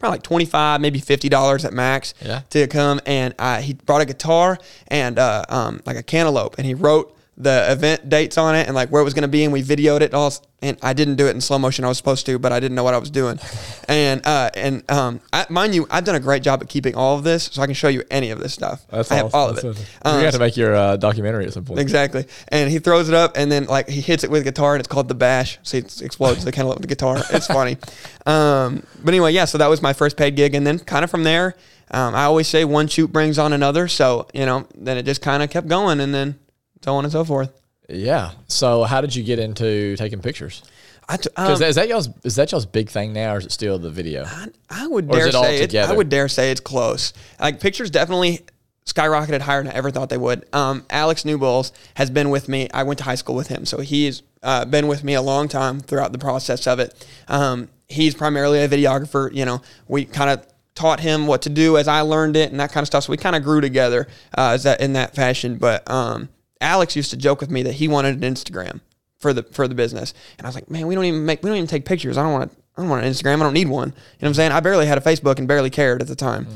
probably 0.00 0.14
like 0.16 0.22
twenty 0.24 0.46
five, 0.46 0.80
maybe 0.80 0.98
fifty 0.98 1.28
dollars 1.28 1.64
at 1.64 1.72
max 1.72 2.14
Yeah. 2.20 2.40
to 2.50 2.66
come. 2.66 3.00
And 3.06 3.34
uh, 3.38 3.60
he 3.60 3.74
brought 3.74 4.00
a 4.00 4.04
guitar 4.06 4.58
and 4.88 5.18
uh, 5.18 5.44
um, 5.48 5.80
like 5.86 5.96
a 5.96 6.02
cantaloupe, 6.02 6.56
and 6.58 6.66
he 6.66 6.74
wrote 6.74 7.16
the 7.38 7.72
event 7.72 8.08
dates 8.10 8.36
on 8.36 8.54
it 8.54 8.66
and 8.66 8.74
like 8.74 8.90
where 8.90 9.00
it 9.00 9.04
was 9.04 9.14
going 9.14 9.22
to 9.22 9.28
be 9.28 9.42
and 9.42 9.52
we 9.54 9.62
videoed 9.62 10.02
it 10.02 10.12
all 10.12 10.30
and 10.60 10.76
I 10.82 10.92
didn't 10.92 11.16
do 11.16 11.26
it 11.26 11.30
in 11.30 11.40
slow 11.40 11.58
motion 11.58 11.82
I 11.82 11.88
was 11.88 11.96
supposed 11.96 12.26
to 12.26 12.38
but 12.38 12.52
I 12.52 12.60
didn't 12.60 12.74
know 12.74 12.84
what 12.84 12.92
I 12.92 12.98
was 12.98 13.10
doing 13.10 13.40
and 13.88 14.24
uh 14.26 14.50
and 14.54 14.88
um 14.90 15.20
I, 15.32 15.46
mind 15.48 15.74
you 15.74 15.86
I've 15.90 16.04
done 16.04 16.14
a 16.14 16.20
great 16.20 16.42
job 16.42 16.62
at 16.62 16.68
keeping 16.68 16.94
all 16.94 17.16
of 17.16 17.24
this 17.24 17.44
so 17.44 17.62
I 17.62 17.66
can 17.66 17.74
show 17.74 17.88
you 17.88 18.02
any 18.10 18.30
of 18.30 18.38
this 18.38 18.52
stuff 18.52 18.84
I 18.92 19.02
have 19.14 19.34
all 19.34 19.48
of 19.48 19.56
it 19.58 19.64
you 19.64 19.74
Uh, 20.04 20.20
have 20.20 20.34
to 20.34 20.38
make 20.38 20.58
your 20.58 20.74
uh, 20.74 20.96
documentary 20.98 21.46
at 21.46 21.54
some 21.54 21.64
point. 21.64 21.80
Exactly. 21.80 22.26
And 22.48 22.70
he 22.70 22.78
throws 22.78 23.08
it 23.08 23.14
up 23.14 23.32
and 23.34 23.50
then 23.50 23.64
like 23.64 23.88
he 23.88 24.02
hits 24.02 24.24
it 24.24 24.30
with 24.30 24.42
a 24.42 24.44
guitar 24.44 24.74
and 24.74 24.80
it's 24.80 24.88
called 24.88 25.08
the 25.08 25.14
bash. 25.14 25.58
So 25.62 25.78
it 25.78 26.02
explodes 26.02 26.44
the 26.44 26.52
cantaloupe 26.52 26.78
with 26.80 26.88
the 26.88 26.94
guitar. 26.94 27.22
It's 27.30 27.46
funny. 27.46 27.78
Um, 28.24 28.84
but 29.02 29.12
anyway, 29.14 29.32
yeah, 29.32 29.46
so 29.46 29.58
that 29.58 29.66
was 29.66 29.82
my 29.82 29.92
first 29.92 30.16
paid 30.16 30.36
gig. 30.36 30.54
And 30.54 30.64
then 30.64 30.78
kind 30.78 31.02
of 31.02 31.10
from 31.10 31.24
there, 31.24 31.56
um, 31.90 32.14
I 32.14 32.22
always 32.22 32.46
say 32.46 32.64
one 32.64 32.86
shoot 32.86 33.12
brings 33.12 33.36
on 33.36 33.52
another. 33.52 33.88
So, 33.88 34.28
you 34.32 34.46
know, 34.46 34.68
then 34.76 34.96
it 34.96 35.02
just 35.02 35.20
kind 35.22 35.42
of 35.42 35.50
kept 35.50 35.66
going 35.66 35.98
and 35.98 36.14
then 36.14 36.38
so 36.82 36.94
on 36.94 37.04
and 37.04 37.12
so 37.12 37.24
forth. 37.24 37.52
Yeah. 37.88 38.32
So 38.48 38.84
how 38.84 39.00
did 39.00 39.14
you 39.14 39.22
get 39.22 39.38
into 39.38 39.96
taking 39.96 40.20
pictures? 40.20 40.62
I, 41.08 41.16
t- 41.16 41.28
um, 41.36 41.60
is 41.62 41.74
that 41.74 41.88
y'all's 41.88 42.08
is 42.24 42.36
that 42.36 42.52
y'all's 42.52 42.64
big 42.64 42.88
thing 42.88 43.12
now, 43.12 43.34
or 43.34 43.38
is 43.38 43.46
it 43.46 43.52
still 43.52 43.78
the 43.78 43.90
video? 43.90 44.24
I 44.70 44.86
would 44.86 45.10
Or 45.10 45.18
dare 45.18 45.26
it 45.28 45.32
say 45.32 45.62
it, 45.62 45.74
I 45.74 45.92
would 45.92 46.08
dare 46.08 46.28
say 46.28 46.50
it's 46.50 46.60
close. 46.60 47.12
Like 47.40 47.60
pictures 47.60 47.90
definitely 47.90 48.40
skyrocketed 48.86 49.40
higher 49.40 49.62
than 49.62 49.72
I 49.72 49.76
ever 49.76 49.90
thought 49.90 50.08
they 50.08 50.16
would. 50.16 50.46
Um, 50.54 50.84
Alex 50.90 51.24
Newballs 51.24 51.72
has 51.94 52.10
been 52.10 52.30
with 52.30 52.48
me. 52.48 52.68
I 52.72 52.84
went 52.84 52.98
to 52.98 53.04
high 53.04 53.14
school 53.16 53.34
with 53.34 53.48
him, 53.48 53.66
so 53.66 53.80
he's 53.80 54.22
uh, 54.42 54.64
been 54.64 54.86
with 54.86 55.04
me 55.04 55.14
a 55.14 55.22
long 55.22 55.48
time 55.48 55.80
throughout 55.80 56.12
the 56.12 56.18
process 56.18 56.66
of 56.66 56.78
it. 56.78 57.06
Um, 57.28 57.68
he's 57.88 58.14
primarily 58.14 58.60
a 58.62 58.68
videographer. 58.68 59.32
You 59.34 59.44
know, 59.44 59.62
we 59.88 60.04
kind 60.04 60.30
of 60.30 60.46
taught 60.74 61.00
him 61.00 61.26
what 61.26 61.42
to 61.42 61.50
do 61.50 61.76
as 61.76 61.86
I 61.86 62.00
learned 62.00 62.36
it 62.36 62.50
and 62.50 62.58
that 62.60 62.72
kind 62.72 62.82
of 62.82 62.88
stuff. 62.88 63.04
So 63.04 63.10
we 63.10 63.16
kind 63.18 63.36
of 63.36 63.42
grew 63.42 63.60
together 63.60 64.08
uh, 64.36 64.56
that 64.58 64.80
in 64.80 64.94
that 64.94 65.14
fashion. 65.14 65.58
But 65.58 65.88
um, 65.90 66.28
Alex 66.62 66.96
used 66.96 67.10
to 67.10 67.16
joke 67.16 67.40
with 67.40 67.50
me 67.50 67.62
that 67.64 67.74
he 67.74 67.88
wanted 67.88 68.22
an 68.22 68.34
Instagram 68.34 68.80
for 69.18 69.32
the 69.32 69.42
for 69.42 69.68
the 69.68 69.74
business, 69.74 70.14
and 70.38 70.46
I 70.46 70.48
was 70.48 70.54
like, 70.54 70.70
man, 70.70 70.86
we 70.86 70.94
don't 70.94 71.04
even 71.04 71.24
make 71.26 71.42
we 71.42 71.50
don't 71.50 71.56
even 71.56 71.68
take 71.68 71.84
pictures. 71.84 72.16
I 72.16 72.22
don't 72.22 72.32
want 72.32 72.50
to. 72.50 72.56
I 72.76 72.80
don't 72.80 72.88
want 72.88 73.04
an 73.04 73.12
Instagram. 73.12 73.36
I 73.36 73.42
don't 73.42 73.52
need 73.52 73.68
one. 73.68 73.88
You 73.88 73.94
know 73.94 74.00
what 74.20 74.28
I'm 74.28 74.34
saying? 74.34 74.52
I 74.52 74.60
barely 74.60 74.86
had 74.86 74.96
a 74.96 75.02
Facebook 75.02 75.38
and 75.38 75.46
barely 75.46 75.68
cared 75.68 76.00
at 76.00 76.08
the 76.08 76.16
time. 76.16 76.46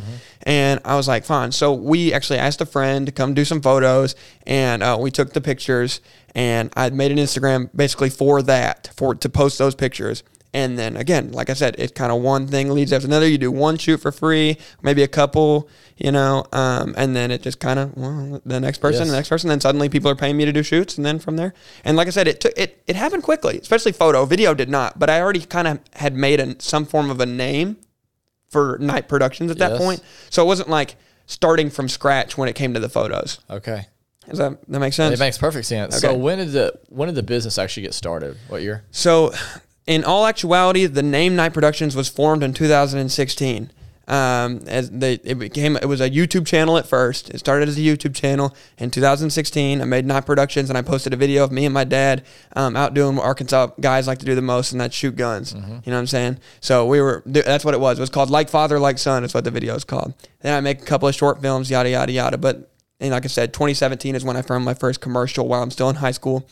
And 0.44 0.80
I 0.82 0.96
was 0.96 1.06
like, 1.06 1.26
fine. 1.26 1.52
So 1.52 1.74
we 1.74 2.14
actually 2.14 2.38
asked 2.38 2.62
a 2.62 2.66
friend 2.66 3.04
to 3.04 3.12
come 3.12 3.34
do 3.34 3.44
some 3.44 3.60
photos, 3.60 4.14
and 4.46 4.82
uh, 4.82 4.96
we 4.98 5.10
took 5.10 5.34
the 5.34 5.42
pictures. 5.42 6.00
And 6.34 6.72
I 6.74 6.88
made 6.88 7.12
an 7.12 7.18
Instagram 7.18 7.68
basically 7.76 8.08
for 8.08 8.40
that, 8.42 8.90
for 8.96 9.14
to 9.14 9.28
post 9.28 9.58
those 9.58 9.74
pictures. 9.74 10.22
And 10.56 10.78
then 10.78 10.96
again, 10.96 11.32
like 11.32 11.50
I 11.50 11.52
said, 11.52 11.76
it's 11.78 11.92
kind 11.92 12.10
of 12.10 12.22
one 12.22 12.46
thing 12.46 12.70
leads 12.70 12.90
after 12.90 13.06
another. 13.06 13.28
You 13.28 13.36
do 13.36 13.52
one 13.52 13.76
shoot 13.76 13.98
for 13.98 14.10
free, 14.10 14.56
maybe 14.80 15.02
a 15.02 15.08
couple, 15.08 15.68
you 15.98 16.10
know, 16.10 16.46
um, 16.50 16.94
and 16.96 17.14
then 17.14 17.30
it 17.30 17.42
just 17.42 17.60
kind 17.60 17.78
of 17.78 17.94
well, 17.94 18.40
the 18.46 18.58
next 18.58 18.78
person, 18.78 19.02
Yes. 19.02 19.10
the 19.10 19.16
next 19.16 19.28
person. 19.28 19.48
Then 19.50 19.60
suddenly 19.60 19.90
people 19.90 20.10
are 20.10 20.14
paying 20.16 20.34
me 20.34 20.46
to 20.46 20.52
do 20.52 20.62
shoots, 20.62 20.96
and 20.96 21.04
then 21.04 21.18
from 21.18 21.36
there, 21.36 21.52
and 21.84 21.94
like 21.98 22.06
I 22.06 22.10
said, 22.10 22.26
it 22.26 22.40
took 22.40 22.54
it 22.56 22.82
it 22.86 22.96
happened 22.96 23.22
quickly, 23.22 23.58
especially 23.58 23.92
photo. 23.92 24.24
Video 24.24 24.54
did 24.54 24.70
not, 24.70 24.98
but 24.98 25.10
I 25.10 25.20
already 25.20 25.40
kind 25.40 25.68
of 25.68 25.78
had 25.92 26.14
made 26.16 26.40
a, 26.40 26.56
some 26.58 26.86
form 26.86 27.10
of 27.10 27.20
a 27.20 27.26
name 27.26 27.76
for 28.48 28.78
Knight 28.80 29.08
Productions 29.08 29.50
at 29.50 29.58
that 29.58 29.72
Yes. 29.72 29.78
point, 29.78 30.02
so 30.30 30.42
it 30.42 30.46
wasn't 30.46 30.70
like 30.70 30.96
starting 31.26 31.68
from 31.68 31.86
scratch 31.88 32.38
when 32.38 32.48
it 32.48 32.54
came 32.54 32.72
to 32.72 32.80
the 32.80 32.88
photos. 32.88 33.40
Okay. 33.50 33.88
Does 34.26 34.38
that 34.38 34.58
that 34.68 34.80
make 34.80 34.94
sense? 34.94 35.12
It 35.14 35.20
makes 35.20 35.36
perfect 35.36 35.66
sense. 35.66 36.00
So 36.00 36.08
Okay. 36.08 36.16
when 36.18 36.38
did 36.38 36.52
the 36.52 36.72
when 36.88 37.08
did 37.08 37.14
the 37.14 37.22
business 37.22 37.58
actually 37.58 37.82
get 37.82 37.92
started? 37.94 38.38
What 38.48 38.62
year? 38.62 38.84
So, 38.90 39.32
in 39.86 40.04
all 40.04 40.26
actuality, 40.26 40.86
the 40.86 41.02
name 41.02 41.36
Knight 41.36 41.54
Productions 41.54 41.94
was 41.94 42.08
formed 42.08 42.42
in 42.42 42.52
2016. 42.52 43.70
Um, 44.08 44.60
as 44.68 44.88
they, 44.90 45.14
it 45.14 45.36
became, 45.36 45.76
it 45.76 45.86
was 45.86 46.00
a 46.00 46.08
YouTube 46.08 46.46
channel 46.46 46.78
at 46.78 46.86
first. 46.86 47.28
It 47.30 47.38
started 47.38 47.68
as 47.68 47.76
a 47.76 47.80
YouTube 47.80 48.14
channel 48.14 48.54
in 48.78 48.92
2016. 48.92 49.80
I 49.80 49.84
made 49.84 50.06
Knight 50.06 50.26
Productions, 50.26 50.68
and 50.68 50.78
I 50.78 50.82
posted 50.82 51.12
a 51.12 51.16
video 51.16 51.42
of 51.42 51.50
me 51.50 51.64
and 51.64 51.74
my 51.74 51.82
dad 51.82 52.24
um, 52.54 52.76
out 52.76 52.94
doing 52.94 53.16
what 53.16 53.24
Arkansas 53.24 53.68
guys 53.80 54.06
like 54.06 54.18
to 54.18 54.26
do 54.26 54.36
the 54.36 54.42
most, 54.42 54.70
and 54.70 54.80
that's 54.80 54.94
shoot 54.94 55.16
guns. 55.16 55.54
You 55.54 55.60
know 55.60 55.80
what 55.84 55.94
I'm 55.96 56.06
saying? 56.06 56.38
So 56.60 56.86
we 56.86 57.00
were, 57.00 57.24
that's 57.26 57.64
what 57.64 57.74
it 57.74 57.80
was. 57.80 57.98
It 57.98 58.02
was 58.02 58.10
called 58.10 58.30
Like 58.30 58.48
Father, 58.48 58.78
Like 58.78 58.98
Son. 58.98 59.24
Is 59.24 59.34
what 59.34 59.42
the 59.42 59.50
video 59.50 59.74
is 59.74 59.82
called. 59.82 60.14
Then 60.40 60.54
I 60.54 60.60
make 60.60 60.82
a 60.82 60.84
couple 60.84 61.08
of 61.08 61.14
short 61.14 61.42
films, 61.42 61.68
yada 61.68 61.90
yada 61.90 62.12
yada. 62.12 62.38
But 62.38 62.70
and 63.00 63.10
like 63.10 63.24
I 63.24 63.28
said, 63.28 63.52
2017 63.52 64.14
is 64.14 64.24
when 64.24 64.36
I 64.36 64.42
filmed 64.42 64.64
my 64.64 64.74
first 64.74 65.00
commercial 65.00 65.48
while 65.48 65.62
I'm 65.62 65.70
still 65.72 65.90
in 65.90 65.96
high 65.96 66.12
school. 66.12 66.48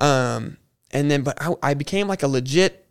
Um, 0.00 0.56
and 0.94 1.10
then, 1.10 1.22
but 1.22 1.36
I, 1.42 1.54
I 1.62 1.74
became 1.74 2.08
like 2.08 2.22
a 2.22 2.28
legit 2.28 2.86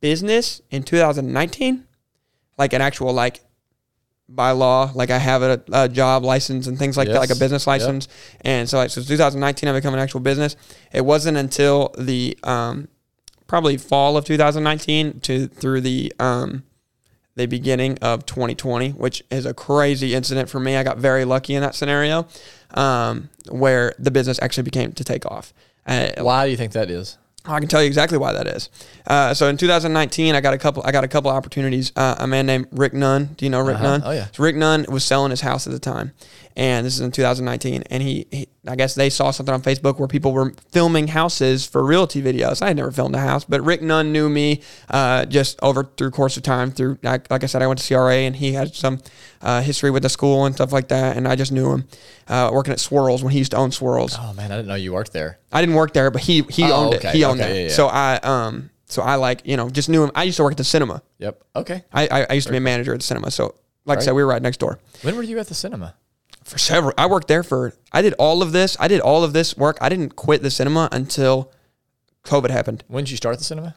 business 0.00 0.60
in 0.70 0.82
2019, 0.82 1.84
like 2.58 2.72
an 2.72 2.80
actual 2.82 3.12
like 3.12 3.40
by 4.28 4.50
law, 4.50 4.90
like 4.94 5.10
I 5.10 5.18
have 5.18 5.42
a, 5.42 5.62
a 5.72 5.88
job 5.88 6.24
license 6.24 6.66
and 6.66 6.78
things 6.78 6.96
like 6.96 7.08
that, 7.08 7.18
like 7.20 7.30
a 7.30 7.34
Yes. 7.34 7.38
business 7.38 7.66
Yep. 7.66 7.68
license. 7.68 8.08
And 8.40 8.68
so, 8.68 8.78
like, 8.78 8.90
so 8.90 9.02
2019, 9.02 9.68
I 9.68 9.72
become 9.72 9.94
an 9.94 10.00
actual 10.00 10.20
business. 10.20 10.56
It 10.92 11.04
wasn't 11.04 11.38
until 11.38 11.94
the 11.98 12.36
um, 12.42 12.88
probably 13.46 13.76
fall 13.76 14.16
of 14.16 14.24
2019 14.24 15.20
to 15.20 15.46
through 15.46 15.80
the 15.80 16.12
um, 16.18 16.64
the 17.36 17.46
beginning 17.46 17.98
of 17.98 18.26
2020, 18.26 18.90
which 18.92 19.22
is 19.30 19.46
a 19.46 19.54
crazy 19.54 20.14
incident 20.14 20.48
for 20.48 20.58
me. 20.58 20.74
I 20.76 20.82
got 20.82 20.98
very 20.98 21.24
lucky 21.24 21.54
in 21.54 21.60
that 21.62 21.74
scenario 21.74 22.26
um, 22.74 23.28
where 23.50 23.92
the 23.98 24.10
business 24.10 24.38
actually 24.42 24.64
became 24.64 24.92
to 24.92 25.04
take 25.04 25.24
off. 25.26 25.52
Uh, 25.86 26.10
Why 26.18 26.44
do 26.44 26.50
you 26.50 26.56
think 26.56 26.72
that 26.72 26.90
is? 26.90 27.18
I 27.48 27.60
can 27.60 27.68
tell 27.68 27.80
you 27.80 27.86
exactly 27.86 28.18
why 28.18 28.32
that 28.32 28.46
is. 28.46 28.70
Uh, 29.06 29.32
so 29.32 29.48
in 29.48 29.56
2019, 29.56 30.34
I 30.34 30.40
got 30.40 30.54
a 30.54 30.58
couple. 30.58 30.82
I 30.84 30.92
got 30.92 31.04
a 31.04 31.08
couple 31.08 31.30
opportunities. 31.30 31.92
Uh, 31.94 32.16
a 32.18 32.26
man 32.26 32.46
named 32.46 32.66
Rick 32.72 32.92
Nunn. 32.92 33.34
Do 33.36 33.44
you 33.44 33.50
know 33.50 33.60
Rick 33.60 33.76
uh-huh. 33.76 33.84
Nunn? 33.84 34.02
Oh 34.04 34.10
yeah. 34.10 34.26
So 34.32 34.42
Rick 34.42 34.56
Nunn 34.56 34.86
was 34.88 35.04
selling 35.04 35.30
his 35.30 35.40
house 35.40 35.66
at 35.66 35.72
the 35.72 35.78
time, 35.78 36.12
and 36.56 36.86
this 36.86 36.94
is 36.94 37.00
in 37.00 37.12
2019. 37.12 37.82
And 37.90 38.02
he, 38.02 38.26
he, 38.30 38.48
I 38.66 38.76
guess 38.76 38.94
they 38.94 39.10
saw 39.10 39.30
something 39.30 39.54
on 39.54 39.60
Facebook 39.60 39.98
where 39.98 40.08
people 40.08 40.32
were 40.32 40.54
filming 40.70 41.08
houses 41.08 41.66
for 41.66 41.84
realty 41.84 42.22
videos. 42.22 42.62
I 42.62 42.68
had 42.68 42.76
never 42.76 42.90
filmed 42.90 43.14
a 43.14 43.20
house, 43.20 43.44
but 43.44 43.62
Rick 43.62 43.82
Nunn 43.82 44.10
knew 44.10 44.30
me 44.30 44.62
uh, 44.88 45.26
just 45.26 45.58
over 45.62 45.84
through 45.84 46.12
course 46.12 46.38
of 46.38 46.42
time. 46.42 46.70
Through 46.70 46.98
like, 47.02 47.30
like, 47.30 47.44
I 47.44 47.46
said, 47.46 47.60
I 47.60 47.66
went 47.66 47.80
to 47.80 47.86
CRA, 47.86 48.16
and 48.16 48.34
he 48.34 48.52
had 48.52 48.74
some 48.74 49.00
uh, 49.42 49.60
history 49.60 49.90
with 49.90 50.02
the 50.02 50.08
school 50.08 50.46
and 50.46 50.54
stuff 50.54 50.72
like 50.72 50.88
that, 50.88 51.16
and 51.16 51.28
I 51.28 51.36
just 51.36 51.52
knew 51.52 51.72
him 51.72 51.88
uh, 52.28 52.50
working 52.52 52.72
at 52.72 52.80
Swirls 52.80 53.22
when 53.22 53.32
he 53.32 53.38
used 53.38 53.50
to 53.50 53.58
own 53.58 53.70
Swirls. 53.70 54.16
Oh 54.18 54.32
man, 54.32 54.50
I 54.50 54.56
didn't 54.56 54.68
know 54.68 54.74
you 54.76 54.94
worked 54.94 55.12
there. 55.12 55.38
I 55.52 55.60
didn't 55.60 55.74
work 55.76 55.92
there, 55.92 56.10
but 56.10 56.22
he 56.22 56.42
he 56.48 56.64
oh, 56.64 56.72
owned 56.72 56.94
okay. 56.94 57.10
it. 57.10 57.14
He 57.14 57.24
owned 57.24 57.40
okay, 57.40 57.50
it. 57.50 57.56
Yeah, 57.56 57.62
yeah. 57.68 57.74
So 57.74 57.86
I 57.88 58.18
um 58.22 58.70
so 58.86 59.02
I 59.02 59.16
like 59.16 59.42
you 59.44 59.58
know 59.58 59.68
just 59.68 59.90
knew 59.90 60.04
him. 60.04 60.10
I 60.14 60.22
used 60.22 60.38
to 60.38 60.42
work 60.42 60.52
at 60.52 60.58
the 60.58 60.64
cinema. 60.64 61.02
Yep. 61.18 61.44
Okay. 61.54 61.84
I 61.92 62.08
I, 62.08 62.26
I 62.30 62.32
used 62.32 62.46
to 62.46 62.52
be 62.52 62.58
a 62.58 62.62
manager 62.62 62.94
at 62.94 63.00
the 63.00 63.06
cinema. 63.06 63.30
So 63.30 63.54
like 63.84 63.96
right. 63.96 64.02
I 64.02 64.04
said, 64.06 64.12
we 64.12 64.24
were 64.24 64.30
right 64.30 64.42
next 64.42 64.58
door. 64.58 64.80
When 65.02 65.16
were 65.16 65.22
you 65.22 65.38
at 65.38 65.46
the 65.46 65.54
cinema? 65.54 65.94
For 66.46 66.58
several. 66.58 66.94
I 66.96 67.06
worked 67.06 67.28
there 67.28 67.42
for. 67.42 67.74
I 67.92 68.02
did 68.02 68.14
all 68.14 68.42
of 68.42 68.52
this. 68.52 68.76
I 68.78 68.88
did 68.88 69.00
all 69.00 69.24
of 69.24 69.32
this 69.32 69.56
work. 69.56 69.78
I 69.80 69.88
didn't 69.88 70.16
quit 70.16 70.42
the 70.42 70.50
cinema 70.50 70.88
until 70.92 71.52
COVID 72.24 72.50
happened. 72.50 72.84
When 72.88 73.04
did 73.04 73.10
you 73.10 73.16
start 73.16 73.38
the 73.38 73.44
cinema? 73.44 73.74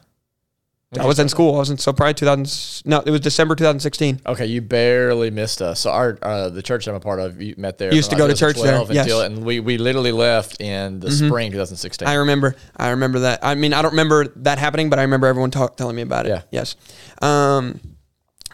I 0.98 1.06
was 1.06 1.20
in 1.20 1.28
school. 1.28 1.54
I 1.54 1.58
was 1.58 1.70
in 1.70 1.78
so 1.78 1.92
probably 1.92 2.14
2000. 2.14 2.82
No, 2.84 2.98
it 2.98 3.10
was 3.10 3.20
December 3.20 3.54
2016. 3.54 4.22
Okay, 4.26 4.46
you 4.46 4.60
barely 4.60 5.30
missed 5.30 5.62
us. 5.62 5.78
So 5.78 5.90
our 5.90 6.18
uh, 6.20 6.48
the 6.48 6.62
church 6.62 6.88
I'm 6.88 6.96
a 6.96 7.00
part 7.00 7.20
of, 7.20 7.40
you 7.40 7.54
met 7.56 7.78
there. 7.78 7.90
You 7.90 7.96
used 7.96 8.10
to 8.10 8.16
go 8.16 8.26
to 8.26 8.34
church 8.34 8.56
there. 8.60 8.80
Until, 8.80 8.94
yes. 8.94 9.08
and 9.10 9.44
we 9.44 9.60
we 9.60 9.78
literally 9.78 10.10
left 10.10 10.60
in 10.60 10.98
the 10.98 11.06
mm-hmm. 11.06 11.28
spring 11.28 11.52
2016. 11.52 12.08
I 12.08 12.14
remember. 12.14 12.56
I 12.76 12.90
remember 12.90 13.20
that. 13.20 13.38
I 13.42 13.54
mean, 13.54 13.72
I 13.72 13.82
don't 13.82 13.92
remember 13.92 14.28
that 14.38 14.58
happening, 14.58 14.90
but 14.90 14.98
I 14.98 15.02
remember 15.02 15.28
everyone 15.28 15.52
talk, 15.52 15.76
telling 15.76 15.94
me 15.94 16.02
about 16.02 16.26
it. 16.26 16.30
Yeah. 16.30 16.42
Yes. 16.50 16.74
Um, 17.22 17.80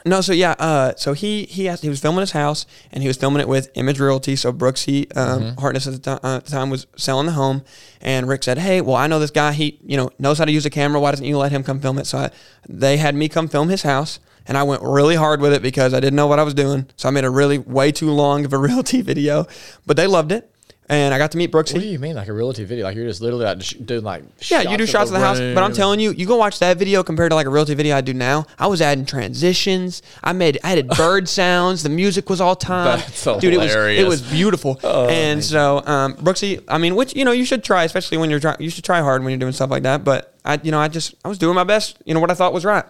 no, 0.06 0.20
so 0.20 0.32
yeah, 0.32 0.54
uh, 0.60 0.94
so 0.96 1.14
he 1.14 1.44
he 1.46 1.68
he 1.68 1.88
was 1.88 2.00
filming 2.00 2.20
his 2.20 2.30
house 2.30 2.64
and 2.92 3.02
he 3.02 3.08
was 3.08 3.16
filming 3.16 3.40
it 3.40 3.48
with 3.48 3.70
Image 3.74 3.98
Realty. 3.98 4.36
So 4.36 4.52
Brooksy 4.52 5.14
um, 5.16 5.42
mm-hmm. 5.42 5.60
Hartness 5.60 5.88
at 5.88 6.00
the, 6.00 6.24
uh, 6.24 6.36
at 6.36 6.44
the, 6.44 6.50
time 6.52 6.70
was 6.70 6.86
selling 6.96 7.26
the 7.26 7.32
home, 7.32 7.64
and 8.00 8.28
Rick 8.28 8.44
said, 8.44 8.58
"Hey, 8.58 8.80
well, 8.80 8.94
I 8.94 9.08
know 9.08 9.18
this 9.18 9.32
guy. 9.32 9.52
He 9.52 9.80
you 9.84 9.96
know 9.96 10.10
knows 10.20 10.38
how 10.38 10.44
to 10.44 10.52
use 10.52 10.64
a 10.64 10.70
camera. 10.70 11.00
Why 11.00 11.10
doesn't 11.10 11.26
you 11.26 11.36
let 11.36 11.50
him 11.50 11.64
come 11.64 11.80
film 11.80 11.98
it?" 11.98 12.06
So 12.06 12.18
I, 12.18 12.30
they 12.68 12.98
had 12.98 13.16
me 13.16 13.28
come 13.28 13.48
film 13.48 13.68
his 13.68 13.82
house, 13.82 14.20
and 14.46 14.56
I 14.56 14.62
went 14.62 14.80
really 14.82 15.16
hard 15.16 15.40
with 15.40 15.52
it 15.52 15.60
because 15.60 15.92
I 15.92 15.98
didn't 15.98 16.16
know 16.16 16.28
what 16.28 16.38
I 16.38 16.44
was 16.44 16.54
doing. 16.54 16.86
So 16.94 17.08
I 17.08 17.10
made 17.10 17.24
a 17.24 17.30
really 17.30 17.58
way 17.58 17.90
too 17.90 18.10
long 18.10 18.44
of 18.44 18.52
a 18.52 18.58
realty 18.68 19.02
video, 19.02 19.46
but 19.86 19.96
they 19.96 20.06
loved 20.06 20.30
it 20.30 20.50
and 20.88 21.12
I 21.12 21.18
got 21.18 21.32
to 21.32 21.38
meet 21.38 21.50
Brooksy. 21.50 21.74
What 21.74 21.82
do 21.82 21.88
you 21.88 21.98
mean, 21.98 22.14
like 22.14 22.28
a 22.28 22.32
realty 22.32 22.64
video? 22.64 22.84
Like 22.84 22.96
you're 22.96 23.06
just 23.06 23.20
literally 23.20 23.44
like 23.44 23.58
doing 23.84 24.04
like 24.04 24.22
yeah, 24.48 24.62
you 24.62 24.76
do 24.76 24.86
shots 24.86 25.10
of 25.10 25.14
the, 25.14 25.20
house. 25.20 25.38
But 25.38 25.58
I'm 25.58 25.72
telling 25.72 25.98
you, 25.98 26.12
you 26.12 26.26
go 26.26 26.36
watch 26.36 26.60
that 26.60 26.76
video 26.76 27.02
compared 27.02 27.30
to 27.30 27.34
like 27.34 27.46
a 27.46 27.50
realty 27.50 27.74
video 27.74 27.96
I 27.96 28.00
do 28.00 28.14
now. 28.14 28.46
I 28.58 28.68
was 28.68 28.80
adding 28.80 29.04
transitions. 29.04 30.02
I 30.22 30.32
made 30.32 30.58
I 30.62 30.72
added 30.72 30.88
bird 30.96 31.28
sounds. 31.28 31.82
The 31.82 31.88
music 31.88 32.30
was 32.30 32.40
all 32.40 32.54
time. 32.54 33.00
That's 33.00 33.24
Dude, 33.24 33.54
it 33.54 33.58
was 33.58 33.74
it 33.74 34.06
was 34.06 34.22
beautiful. 34.22 34.78
Oh, 34.84 35.08
and 35.08 35.42
so 35.42 35.82
um, 35.86 36.14
Brooksy, 36.14 36.62
I 36.68 36.78
mean, 36.78 36.94
which 36.94 37.16
you 37.16 37.24
know 37.24 37.32
you 37.32 37.44
should 37.44 37.64
try, 37.64 37.84
especially 37.84 38.18
when 38.18 38.30
you're 38.30 38.40
trying. 38.40 38.60
You 38.60 38.70
should 38.70 38.84
try 38.84 39.00
hard 39.00 39.22
when 39.22 39.32
you're 39.32 39.40
doing 39.40 39.52
stuff 39.52 39.70
like 39.70 39.82
that. 39.82 40.04
But 40.04 40.34
I, 40.44 40.60
you 40.62 40.70
know, 40.70 40.78
I 40.78 40.88
just 40.88 41.14
I 41.24 41.28
was 41.28 41.38
doing 41.38 41.56
my 41.56 41.64
best. 41.64 42.00
You 42.04 42.14
know 42.14 42.20
what 42.20 42.30
I 42.30 42.34
thought 42.34 42.52
was 42.52 42.64
right. 42.64 42.84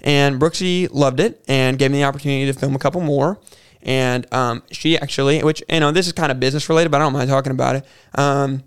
And 0.00 0.40
Brooksy 0.40 0.88
loved 0.92 1.20
it 1.20 1.42
and 1.48 1.78
gave 1.78 1.90
me 1.90 1.98
the 1.98 2.04
opportunity 2.04 2.46
to 2.46 2.58
film 2.58 2.74
a 2.74 2.78
couple 2.78 3.00
more. 3.00 3.38
And 3.84 4.26
um, 4.32 4.62
she 4.72 4.98
actually, 4.98 5.42
which, 5.42 5.62
you 5.68 5.78
know, 5.78 5.92
this 5.92 6.06
is 6.06 6.12
kind 6.12 6.32
of 6.32 6.40
business 6.40 6.68
related, 6.68 6.90
but 6.90 7.00
I 7.00 7.04
don't 7.04 7.12
mind 7.12 7.28
talking 7.28 7.52
about 7.52 7.76
it. 7.76 7.86
Um, 8.14 8.64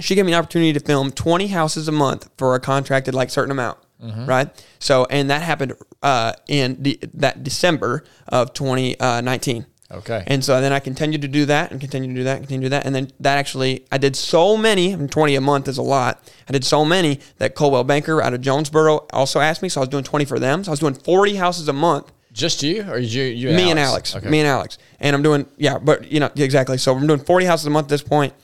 she 0.00 0.14
gave 0.14 0.26
me 0.26 0.32
an 0.32 0.38
opportunity 0.38 0.72
to 0.72 0.80
film 0.80 1.12
20 1.12 1.46
houses 1.48 1.86
a 1.86 1.92
month 1.92 2.28
for 2.36 2.54
a 2.54 2.60
contracted, 2.60 3.14
like, 3.14 3.30
certain 3.30 3.52
amount. 3.52 3.78
Mm-hmm. 4.02 4.26
Right. 4.26 4.66
So, 4.80 5.06
and 5.10 5.30
that 5.30 5.42
happened 5.42 5.74
uh, 6.02 6.32
in 6.48 6.82
the, 6.82 6.98
that 7.14 7.44
December 7.44 8.02
of 8.26 8.52
2019. 8.52 9.62
Uh, 9.62 9.94
okay. 9.98 10.24
And 10.26 10.44
so 10.44 10.60
then 10.60 10.72
I 10.72 10.80
continued 10.80 11.22
to 11.22 11.28
do 11.28 11.44
that 11.46 11.70
and 11.70 11.80
continue 11.80 12.08
to 12.08 12.14
do 12.14 12.24
that 12.24 12.38
and 12.38 12.48
continue 12.48 12.62
to 12.62 12.66
do 12.66 12.70
that. 12.70 12.84
And 12.84 12.96
then 12.96 13.12
that 13.20 13.38
actually, 13.38 13.86
I 13.92 13.98
did 13.98 14.16
so 14.16 14.56
many, 14.56 14.92
I 14.92 14.96
mean, 14.96 15.08
20 15.08 15.36
a 15.36 15.40
month 15.40 15.68
is 15.68 15.78
a 15.78 15.82
lot. 15.82 16.20
I 16.48 16.52
did 16.52 16.64
so 16.64 16.84
many 16.84 17.20
that 17.38 17.54
Coldwell 17.54 17.84
Banker 17.84 18.20
out 18.20 18.34
of 18.34 18.40
Jonesboro 18.40 19.06
also 19.12 19.38
asked 19.38 19.62
me. 19.62 19.68
So 19.68 19.80
I 19.80 19.82
was 19.82 19.88
doing 19.88 20.02
20 20.02 20.24
for 20.24 20.40
them. 20.40 20.64
So 20.64 20.70
I 20.70 20.72
was 20.72 20.80
doing 20.80 20.94
40 20.94 21.36
houses 21.36 21.68
a 21.68 21.72
month 21.72 22.10
just 22.32 22.62
you, 22.62 22.82
or 22.82 22.98
you, 22.98 23.22
you 23.24 23.48
and 23.48 23.56
me 23.56 23.64
Alex? 23.64 23.70
and 23.70 23.78
Alex, 23.78 24.16
okay. 24.16 24.28
me 24.28 24.40
and 24.40 24.48
Alex, 24.48 24.78
and 25.00 25.14
I'm 25.14 25.22
doing 25.22 25.46
yeah, 25.56 25.78
but 25.78 26.10
you 26.10 26.20
know 26.20 26.30
exactly. 26.36 26.78
So 26.78 26.94
I'm 26.94 27.06
doing 27.06 27.20
40 27.20 27.46
houses 27.46 27.66
a 27.66 27.70
month 27.70 27.86
at 27.86 27.90
this 27.90 28.02
point. 28.02 28.34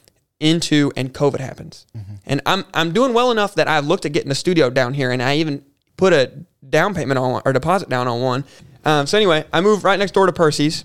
Into 0.41 0.93
and 0.95 1.13
COVID 1.13 1.41
happens, 1.41 1.85
mm-hmm. 1.97 2.15
and 2.25 2.41
I'm 2.47 2.65
I'm 2.73 2.93
doing 2.93 3.13
well 3.13 3.33
enough 3.33 3.57
that 3.57 3.67
I 3.67 3.81
looked 3.81 4.07
at 4.07 4.13
getting 4.13 4.31
a 4.31 4.37
studio 4.37 4.71
down 4.71 4.95
here, 4.95 5.11
and 5.11 5.21
I 5.21 5.39
even 5.39 5.65
put 5.97 6.13
a 6.13 6.31
down 6.69 6.95
payment 6.95 7.19
on 7.19 7.43
or 7.45 7.53
deposit 7.53 7.89
down 7.89 8.07
on 8.07 8.21
one. 8.21 8.45
Um, 8.85 9.07
so 9.07 9.17
anyway, 9.17 9.45
I 9.53 9.61
moved 9.61 9.83
right 9.83 9.99
next 9.99 10.13
door 10.13 10.27
to 10.27 10.33
Percy's, 10.33 10.85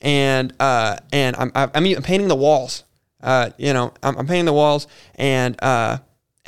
and 0.00 0.54
uh, 0.58 0.96
and 1.12 1.36
I'm 1.36 1.52
I'm, 1.54 1.70
I'm 1.74 2.02
painting 2.02 2.28
the 2.28 2.36
walls. 2.36 2.84
Uh, 3.22 3.50
you 3.58 3.74
know, 3.74 3.92
I'm, 4.02 4.16
I'm 4.16 4.26
painting 4.26 4.46
the 4.46 4.54
walls, 4.54 4.86
and 5.16 5.62
uh, 5.62 5.98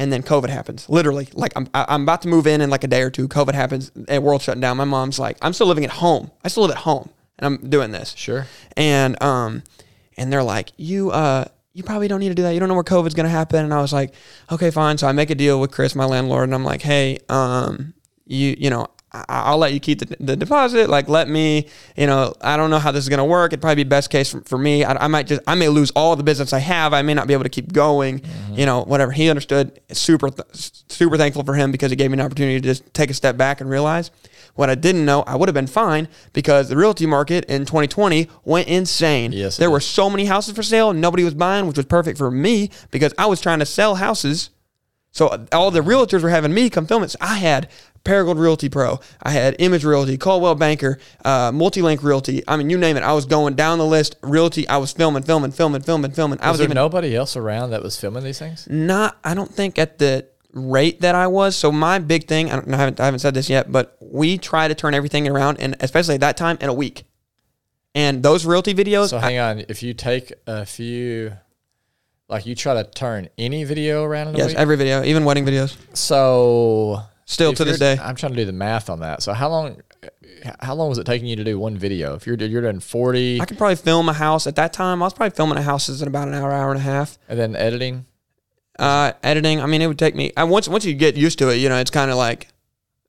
and 0.02 0.12
then 0.12 0.24
COVID 0.24 0.48
happens. 0.48 0.88
Literally, 0.88 1.28
like 1.32 1.52
I'm 1.54 1.68
I'm 1.74 2.02
about 2.02 2.22
to 2.22 2.28
move 2.28 2.48
in 2.48 2.60
in 2.60 2.70
like 2.70 2.82
a 2.82 2.88
day 2.88 3.02
or 3.02 3.10
two. 3.10 3.28
COVID 3.28 3.54
happens, 3.54 3.92
and 4.08 4.24
world 4.24 4.42
shutting 4.42 4.60
down. 4.60 4.76
My 4.76 4.84
mom's 4.84 5.20
like, 5.20 5.38
I'm 5.40 5.52
still 5.52 5.68
living 5.68 5.84
at 5.84 5.90
home. 5.90 6.32
I 6.42 6.48
still 6.48 6.64
live 6.64 6.72
at 6.72 6.78
home, 6.78 7.08
and 7.38 7.46
I'm 7.46 7.70
doing 7.70 7.92
this. 7.92 8.12
Sure. 8.16 8.48
And 8.76 9.22
um, 9.22 9.62
and 10.16 10.32
they're 10.32 10.42
like, 10.42 10.72
you 10.76 11.12
uh, 11.12 11.44
you 11.72 11.84
probably 11.84 12.08
don't 12.08 12.18
need 12.18 12.30
to 12.30 12.34
do 12.34 12.42
that. 12.42 12.50
You 12.52 12.58
don't 12.58 12.68
know 12.68 12.74
where 12.74 12.82
COVID's 12.82 13.14
gonna 13.14 13.28
happen. 13.28 13.64
And 13.64 13.72
I 13.72 13.80
was 13.80 13.92
like, 13.92 14.12
okay, 14.50 14.72
fine. 14.72 14.98
So 14.98 15.06
I 15.06 15.12
make 15.12 15.30
a 15.30 15.36
deal 15.36 15.60
with 15.60 15.70
Chris, 15.70 15.94
my 15.94 16.04
landlord, 16.04 16.44
and 16.44 16.54
I'm 16.54 16.64
like, 16.64 16.82
hey, 16.82 17.18
um, 17.28 17.94
you 18.26 18.56
you 18.58 18.70
know, 18.70 18.88
I'll 19.12 19.58
let 19.58 19.74
you 19.74 19.80
keep 19.80 19.98
the, 19.98 20.16
the, 20.20 20.36
deposit. 20.36 20.88
Like, 20.88 21.08
let 21.08 21.28
me, 21.28 21.66
you 21.96 22.06
know, 22.06 22.34
I 22.40 22.56
don't 22.56 22.70
know 22.70 22.78
how 22.78 22.92
this 22.92 23.04
is 23.04 23.10
going 23.10 23.18
to 23.18 23.24
work. 23.24 23.52
It'd 23.52 23.60
probably 23.60 23.84
be 23.84 23.88
best 23.88 24.08
case 24.08 24.30
for, 24.30 24.40
for 24.42 24.56
me. 24.56 24.84
I, 24.84 25.04
I, 25.04 25.06
might 25.08 25.26
just, 25.26 25.42
I 25.46 25.54
may 25.54 25.68
lose 25.68 25.90
all 25.90 26.16
the 26.16 26.22
business 26.22 26.54
I 26.54 26.60
have. 26.60 26.94
I 26.94 27.02
may 27.02 27.12
not 27.12 27.26
be 27.26 27.34
able 27.34 27.42
to 27.42 27.50
keep 27.50 27.72
going, 27.72 28.20
mm-hmm. 28.20 28.54
you 28.54 28.64
know, 28.64 28.84
whatever. 28.84 29.12
He 29.12 29.28
understood. 29.28 29.80
Super, 29.92 30.30
super 30.52 31.18
thankful 31.18 31.44
for 31.44 31.54
him 31.54 31.72
because 31.72 31.90
he 31.90 31.96
gave 31.96 32.10
me 32.10 32.14
an 32.14 32.24
opportunity 32.24 32.58
to 32.58 32.66
just 32.66 32.94
take 32.94 33.10
a 33.10 33.14
step 33.14 33.36
back 33.36 33.60
and 33.60 33.68
realize 33.68 34.10
what 34.54 34.70
I 34.70 34.74
didn't 34.74 35.04
know. 35.04 35.22
I 35.22 35.36
would 35.36 35.48
have 35.48 35.54
been 35.54 35.66
fine 35.66 36.08
because 36.32 36.68
the 36.68 36.76
realty 36.76 37.06
market 37.06 37.44
in 37.46 37.66
2020 37.66 38.28
went 38.44 38.68
insane. 38.68 39.32
Yes, 39.32 39.58
there 39.58 39.70
were 39.70 39.80
so 39.80 40.08
many 40.08 40.24
houses 40.24 40.54
for 40.54 40.62
sale. 40.62 40.90
And 40.90 41.00
nobody 41.00 41.24
was 41.24 41.34
buying, 41.34 41.66
which 41.66 41.76
was 41.76 41.86
perfect 41.86 42.18
for 42.18 42.30
me 42.30 42.70
because 42.90 43.12
I 43.18 43.26
was 43.26 43.40
trying 43.40 43.58
to 43.58 43.66
sell 43.66 43.96
houses. 43.96 44.50
So 45.10 45.46
all 45.52 45.70
the 45.70 45.80
realtors 45.80 46.22
were 46.22 46.30
having 46.30 46.54
me 46.54 46.70
come 46.70 46.86
film 46.86 47.02
it. 47.02 47.10
So 47.10 47.18
I 47.20 47.36
had 47.36 47.68
Paragould 48.04 48.38
Realty 48.38 48.68
Pro. 48.68 49.00
I 49.22 49.30
had 49.30 49.56
Image 49.58 49.84
Realty, 49.84 50.16
Coldwell 50.16 50.54
Banker, 50.54 50.98
uh, 51.24 51.52
Multilink 51.52 52.02
Realty. 52.02 52.42
I 52.48 52.56
mean, 52.56 52.70
you 52.70 52.78
name 52.78 52.96
it. 52.96 53.02
I 53.02 53.12
was 53.12 53.26
going 53.26 53.54
down 53.54 53.78
the 53.78 53.86
list. 53.86 54.16
Realty. 54.22 54.66
I 54.68 54.78
was 54.78 54.92
filming, 54.92 55.22
filming, 55.22 55.52
filming, 55.52 55.82
filming, 55.82 56.10
filming. 56.10 56.40
I 56.40 56.50
was, 56.50 56.58
was 56.58 56.64
even 56.64 56.74
nobody 56.74 57.14
else 57.14 57.36
around 57.36 57.70
that 57.70 57.82
was 57.82 57.98
filming 57.98 58.24
these 58.24 58.38
things. 58.38 58.66
Not. 58.68 59.16
I 59.22 59.34
don't 59.34 59.52
think 59.52 59.78
at 59.78 59.98
the 59.98 60.26
rate 60.52 61.00
that 61.00 61.14
I 61.14 61.26
was. 61.28 61.56
So 61.56 61.70
my 61.70 61.98
big 61.98 62.26
thing. 62.26 62.50
I, 62.50 62.58
I 62.58 62.76
haven't. 62.76 63.00
I 63.00 63.04
haven't 63.04 63.20
said 63.20 63.34
this 63.34 63.48
yet, 63.48 63.70
but 63.70 63.96
we 64.00 64.38
try 64.38 64.68
to 64.68 64.74
turn 64.74 64.94
everything 64.94 65.28
around, 65.28 65.60
and 65.60 65.76
especially 65.80 66.14
at 66.14 66.20
that 66.20 66.36
time, 66.36 66.58
in 66.60 66.68
a 66.68 66.74
week. 66.74 67.04
And 67.94 68.22
those 68.22 68.46
realty 68.46 68.74
videos. 68.74 69.10
So 69.10 69.18
hang 69.18 69.38
I, 69.38 69.50
on. 69.50 69.64
If 69.68 69.82
you 69.82 69.94
take 69.94 70.32
a 70.46 70.64
few 70.64 71.32
like 72.32 72.46
you 72.46 72.54
try 72.54 72.74
to 72.82 72.84
turn 72.84 73.28
any 73.36 73.64
video 73.64 74.02
around 74.04 74.28
in 74.28 74.34
a 74.34 74.38
yes, 74.38 74.48
week? 74.48 74.56
every 74.56 74.76
video, 74.76 75.04
even 75.04 75.24
wedding 75.24 75.44
videos. 75.44 75.76
So 75.94 77.02
Still 77.32 77.52
to 77.54 77.64
this 77.64 77.78
day. 77.78 77.98
I'm 78.00 78.14
trying 78.14 78.32
to 78.32 78.36
do 78.36 78.44
the 78.44 78.52
math 78.52 78.90
on 78.90 79.00
that. 79.00 79.22
So 79.22 79.32
how 79.32 79.48
long 79.48 79.80
how 80.60 80.74
long 80.74 80.88
was 80.88 80.98
it 80.98 81.06
taking 81.06 81.28
you 81.28 81.36
to 81.36 81.44
do 81.44 81.58
one 81.58 81.76
video? 81.76 82.14
If 82.14 82.26
you're 82.26 82.36
you're 82.36 82.62
doing 82.62 82.80
40 82.80 83.40
I 83.40 83.44
could 83.44 83.58
probably 83.58 83.76
film 83.76 84.08
a 84.08 84.12
house 84.12 84.46
at 84.46 84.56
that 84.56 84.72
time. 84.72 85.02
I 85.02 85.06
was 85.06 85.14
probably 85.14 85.34
filming 85.34 85.58
a 85.58 85.62
house 85.62 85.88
in 85.88 86.08
about 86.08 86.28
an 86.28 86.34
hour, 86.34 86.52
hour 86.52 86.70
and 86.70 86.80
a 86.80 86.82
half. 86.82 87.18
And 87.28 87.38
then 87.38 87.56
editing? 87.56 88.06
Uh, 88.78 89.12
editing, 89.22 89.60
I 89.60 89.66
mean, 89.66 89.82
it 89.82 89.86
would 89.86 89.98
take 89.98 90.14
me. 90.14 90.32
I, 90.36 90.44
once 90.44 90.68
once 90.68 90.84
you 90.84 90.94
get 90.94 91.16
used 91.16 91.38
to 91.38 91.50
it, 91.50 91.56
you 91.56 91.68
know, 91.68 91.76
it's 91.76 91.90
kind 91.90 92.10
of 92.10 92.16
like 92.16 92.48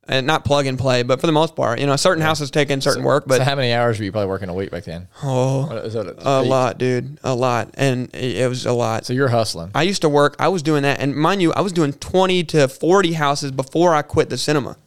and 0.07 0.27
not 0.27 0.43
plug 0.43 0.65
and 0.65 0.77
play, 0.77 1.03
but 1.03 1.21
for 1.21 1.27
the 1.27 1.33
most 1.33 1.55
part, 1.55 1.79
you 1.79 1.85
know, 1.85 1.95
certain 1.95 2.21
houses 2.21 2.51
take 2.51 2.69
in 2.69 2.81
certain 2.81 3.03
so, 3.03 3.07
work. 3.07 3.23
But 3.25 3.37
so 3.37 3.43
how 3.43 3.55
many 3.55 3.71
hours 3.73 3.99
were 3.99 4.05
you 4.05 4.11
probably 4.11 4.27
working 4.27 4.49
a 4.49 4.53
week 4.53 4.71
back 4.71 4.83
then? 4.83 5.07
Oh, 5.23 5.69
a, 5.69 6.41
a 6.41 6.43
lot, 6.43 6.77
dude, 6.77 7.19
a 7.23 7.33
lot, 7.33 7.69
and 7.75 8.13
it 8.13 8.47
was 8.49 8.65
a 8.65 8.73
lot. 8.73 9.05
So 9.05 9.13
you're 9.13 9.29
hustling. 9.29 9.71
I 9.73 9.83
used 9.83 10.01
to 10.01 10.09
work. 10.09 10.35
I 10.39 10.49
was 10.49 10.61
doing 10.61 10.83
that, 10.83 10.99
and 10.99 11.15
mind 11.15 11.41
you, 11.41 11.53
I 11.53 11.61
was 11.61 11.71
doing 11.71 11.93
twenty 11.93 12.43
to 12.45 12.67
forty 12.67 13.13
houses 13.13 13.51
before 13.51 13.95
I 13.95 14.01
quit 14.01 14.29
the 14.29 14.37
cinema. 14.37 14.77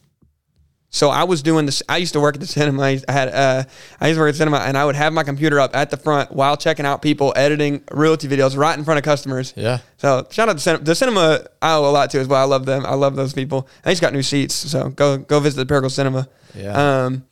So 0.91 1.11
I 1.11 1.25
was 1.25 1.43
doing 1.43 1.67
this. 1.67 1.83
I 1.89 1.99
used 1.99 2.13
to 2.15 2.21
work 2.21 2.37
at 2.37 2.41
the 2.41 2.47
cinema. 2.47 2.83
I 2.83 3.03
had 3.09 3.29
uh, 3.29 3.65
I 4.01 4.09
used 4.09 4.17
to 4.17 4.21
work 4.23 4.29
at 4.31 4.33
the 4.33 4.39
cinema, 4.39 4.59
and 4.59 4.79
I 4.79 4.85
would 4.85 4.95
have 4.97 5.13
my 5.13 5.25
computer 5.25 5.61
up 5.61 5.75
at 5.77 5.91
the 5.91 5.97
front 5.97 6.33
while 6.33 6.57
checking 6.57 6.87
out 6.87 7.03
people 7.03 7.33
editing 7.37 7.83
realty 7.91 8.29
videos 8.29 8.57
right 8.57 8.79
in 8.79 8.85
front 8.85 8.97
of 8.99 9.05
customers. 9.05 9.53
Yeah. 9.57 9.79
So 9.99 10.27
shout 10.31 10.49
out 10.49 10.55
to 10.55 10.61
cinema. 10.61 10.85
The 10.85 10.95
cinema 10.95 11.47
I 11.61 11.75
owe 11.75 11.89
a 11.89 11.93
lot 11.93 12.11
to 12.11 12.21
as 12.21 12.29
well. 12.29 12.41
I 12.41 12.45
love 12.47 12.65
them. 12.67 12.87
I 12.87 12.95
love 12.95 13.17
those 13.17 13.33
people. 13.35 13.69
They 13.83 13.91
just 13.93 14.01
got 14.01 14.13
new 14.15 14.23
seats, 14.23 14.55
so 14.55 14.89
go 14.91 15.19
go 15.19 15.41
visit 15.41 15.67
the 15.67 15.75
Paragould 15.75 15.91
Cinema. 15.91 16.29
Yeah. 16.55 17.05
Um, 17.05 17.25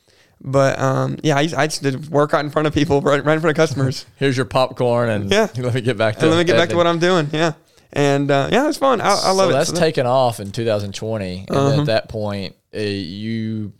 But 0.47 0.79
um, 0.79 1.17
yeah, 1.23 1.37
I, 1.37 1.49
I 1.57 1.67
just 1.69 1.83
did 1.83 2.11
work 2.11 2.35
out 2.35 2.45
in 2.45 2.51
front 2.51 2.67
of 2.69 2.75
people, 2.75 3.01
right, 3.01 3.25
right 3.25 3.35
in 3.35 3.41
front 3.41 3.53
of 3.53 3.57
customers. 3.57 4.05
Here's 4.17 4.37
your 4.37 4.45
popcorn, 4.45 5.09
and 5.09 5.31
Yeah. 5.31 5.49
let 5.57 5.73
me 5.75 5.81
get 5.81 5.97
back 5.97 6.17
to 6.17 6.23
and 6.23 6.31
let 6.31 6.37
me 6.39 6.45
get 6.45 6.57
back 6.57 6.69
to 6.71 6.77
what 6.77 6.87
I'm 6.87 6.99
doing. 6.99 7.29
Yeah, 7.33 7.53
and 7.95 8.31
uh, 8.31 8.49
yeah, 8.53 8.69
it's 8.69 8.79
fun. 8.79 9.01
I, 9.01 9.05
I 9.09 9.31
love 9.31 9.37
so 9.37 9.49
it. 9.49 9.53
That's 9.53 9.69
So 9.71 9.75
that- 9.75 9.81
taken 9.81 10.07
off 10.07 10.41
in 10.41 10.51
2020, 10.53 11.47
and 11.49 11.57
Uh-huh. 11.57 11.81
at 11.81 11.87
that 11.87 12.09
point, 12.09 12.55
uh, 12.75 12.79
you 12.81 13.73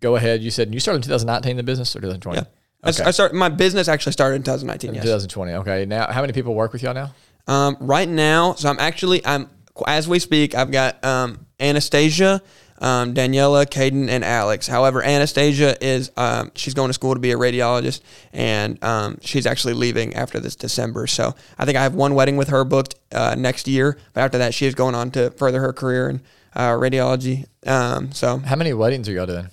go 0.00 0.16
ahead. 0.16 0.42
You 0.42 0.50
said 0.50 0.74
you 0.74 0.80
started 0.80 0.98
in 0.98 1.02
2019 1.04 1.56
the 1.56 1.62
business 1.62 1.94
or 1.96 2.00
2020? 2.00 2.38
Yeah. 2.38 2.44
I 2.84 2.88
s- 2.88 3.00
I, 3.00 3.10
start 3.12 3.32
my 3.34 3.48
business 3.48 3.86
actually 3.88 4.12
started 4.12 4.36
in 4.36 4.42
2019. 4.42 4.90
In 4.90 4.94
Yes. 4.96 5.04
2020. 5.04 5.52
Okay. 5.54 5.86
Now, 5.86 6.10
how 6.10 6.20
many 6.20 6.32
people 6.32 6.54
work 6.54 6.72
with 6.72 6.82
y'all 6.82 6.94
now? 6.94 7.14
Um, 7.46 7.76
right 7.80 8.08
now, 8.08 8.54
so 8.54 8.68
I'm 8.68 8.78
actually 8.80 9.24
I'm 9.24 9.48
as 9.86 10.06
we 10.08 10.18
speak, 10.18 10.54
I've 10.54 10.70
got 10.70 11.02
um, 11.04 11.46
Anastasia, 11.58 12.42
um, 12.82 13.14
Daniela, 13.14 13.64
Caden, 13.64 14.08
and 14.10 14.24
Alex. 14.24 14.66
However, 14.66 15.02
Anastasia 15.02 15.76
is 15.82 16.10
um, 16.16 16.50
she's 16.54 16.74
going 16.74 16.88
to 16.88 16.92
school 16.92 17.14
to 17.14 17.20
be 17.20 17.30
a 17.30 17.36
radiologist, 17.36 18.00
and 18.32 18.82
um, 18.84 19.18
she's 19.22 19.46
actually 19.46 19.74
leaving 19.74 20.14
after 20.14 20.40
this 20.40 20.56
December. 20.56 21.06
So 21.06 21.34
I 21.58 21.64
think 21.64 21.78
I 21.78 21.82
have 21.84 21.94
one 21.94 22.14
wedding 22.14 22.36
with 22.36 22.48
her 22.48 22.64
booked 22.64 22.96
uh, 23.12 23.36
next 23.38 23.66
year, 23.68 23.96
but 24.12 24.20
after 24.22 24.38
that, 24.38 24.52
she 24.52 24.66
is 24.66 24.74
going 24.74 24.94
on 24.94 25.10
to 25.12 25.30
further 25.30 25.60
her 25.60 25.72
career 25.72 26.10
in 26.10 26.20
uh, 26.54 26.72
radiology. 26.72 27.46
Um, 27.66 28.12
so 28.12 28.38
How 28.38 28.56
many 28.56 28.72
weddings 28.74 29.08
are 29.08 29.12
y'all 29.12 29.26
doing? 29.26 29.48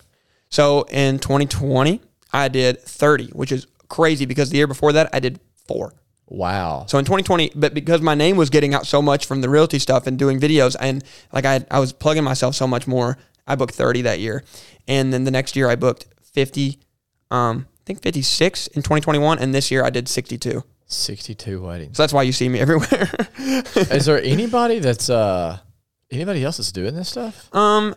so 0.50 0.82
in 0.90 1.20
2020, 1.20 2.02
I 2.34 2.48
did 2.48 2.82
30, 2.82 3.28
which 3.28 3.52
is 3.52 3.68
crazy 3.88 4.26
because 4.26 4.50
the 4.50 4.58
year 4.58 4.68
before 4.68 4.92
that, 4.94 5.10
I 5.14 5.20
did 5.20 5.40
four. 5.68 5.94
Wow. 6.30 6.86
So 6.88 6.98
in 7.00 7.06
2020, 7.06 7.54
but 7.56 7.74
because 7.74 8.02
my 8.02 8.16
name 8.16 8.38
was 8.38 8.50
getting 8.50 8.74
out 8.74 8.86
so 8.86 9.02
much 9.02 9.26
from 9.26 9.42
the 9.42 9.50
realty 9.50 9.80
stuff 9.80 10.08
and 10.08 10.18
doing 10.18 10.40
videos, 10.40 10.76
and 10.80 11.04
like 11.34 11.46
I, 11.46 11.66
I 11.72 11.80
was 11.80 11.92
plugging 11.92 12.24
myself 12.24 12.56
so 12.56 12.68
much 12.68 12.88
more, 12.88 13.18
I 13.48 13.56
booked 13.56 13.74
30 13.74 14.04
that 14.04 14.20
year, 14.20 14.44
and 14.88 15.12
then 15.12 15.24
the 15.24 15.32
next 15.32 15.56
year 15.56 15.68
I 15.70 15.76
booked 15.76 16.06
50, 16.22 16.80
um, 17.32 17.68
I 17.68 17.84
think 17.86 18.02
56 18.04 18.68
in 18.68 18.84
2021, 18.84 19.40
and 19.40 19.54
this 19.56 19.72
year 19.72 19.84
I 19.84 19.90
did 19.90 20.08
62. 20.08 20.64
62 20.86 21.62
weddings. 21.62 21.98
So 21.98 22.04
that's 22.04 22.14
why 22.14 22.24
you 22.24 22.32
see 22.32 22.48
me 22.48 22.60
everywhere. 22.66 23.10
Is 23.38 24.06
there 24.06 24.22
anybody 24.22 24.80
that's 24.80 25.10
uh 25.10 25.58
anybody 26.12 26.44
else 26.44 26.58
that's 26.58 26.72
doing 26.72 26.96
this 26.96 27.10
stuff? 27.10 27.54
um, 27.56 27.96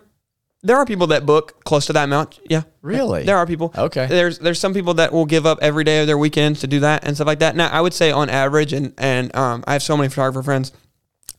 there 0.63 0.77
are 0.77 0.85
people 0.87 1.09
that 1.09 1.27
book 1.27 1.65
close 1.65 1.87
to 1.87 1.93
that 1.95 2.05
amount. 2.05 2.39
Yeah, 2.49 2.63
Really? 2.83 3.25
there 3.25 3.37
are 3.37 3.47
people. 3.47 3.73
Okay. 3.77 4.07
There's 4.07 4.39
there's 4.39 4.61
some 4.61 4.73
people 4.75 4.95
that 4.95 5.13
will 5.13 5.27
give 5.27 5.45
up 5.47 5.59
every 5.61 5.85
day 5.85 6.01
of 6.01 6.07
their 6.07 6.19
weekends 6.19 6.61
to 6.61 6.67
do 6.67 6.81
that 6.81 7.05
and 7.05 7.17
stuff 7.17 7.27
like 7.27 7.41
that. 7.41 7.57
Now 7.57 7.69
I 7.69 7.81
would 7.81 7.95
say 7.95 8.11
on 8.13 8.31
average, 8.31 8.73
and 8.73 8.95
and 8.99 9.35
um, 9.35 9.65
I 9.67 9.73
have 9.73 9.83
so 9.83 9.97
many 9.97 10.09
photographer 10.09 10.43
friends 10.43 10.73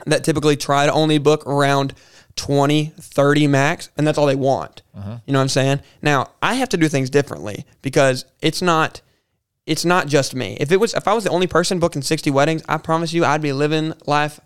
that 0.05 0.23
typically 0.23 0.57
try 0.57 0.85
to 0.85 0.91
only 0.91 1.17
book 1.17 1.45
around 1.47 1.93
20, 2.35 2.93
30 2.99 3.47
max, 3.47 3.89
and 3.95 4.05
that's 4.05 4.17
all 4.17 4.25
they 4.25 4.35
want. 4.35 4.81
You 4.95 5.01
know 5.33 5.39
what 5.39 5.43
I'm 5.43 5.49
saying? 5.49 5.79
Now 6.01 6.31
I 6.41 6.55
have 6.55 6.69
to 6.69 6.77
do 6.77 6.87
things 6.89 7.09
differently 7.09 7.65
because 7.81 8.25
it's 8.41 8.61
not 8.61 9.01
it's 9.65 9.85
not 9.85 10.07
just 10.07 10.35
me. 10.35 10.57
If 10.59 10.71
it 10.71 10.77
was 10.79 10.93
if 10.93 11.07
I 11.07 11.13
was 11.13 11.23
the 11.23 11.29
only 11.29 11.47
person 11.47 11.79
booking 11.79 12.01
60 12.01 12.29
weddings, 12.31 12.63
I 12.67 12.77
promise 12.77 13.13
you 13.13 13.23
I'd 13.23 13.41
be 13.41 13.53
living 13.53 13.93
life 14.05 14.39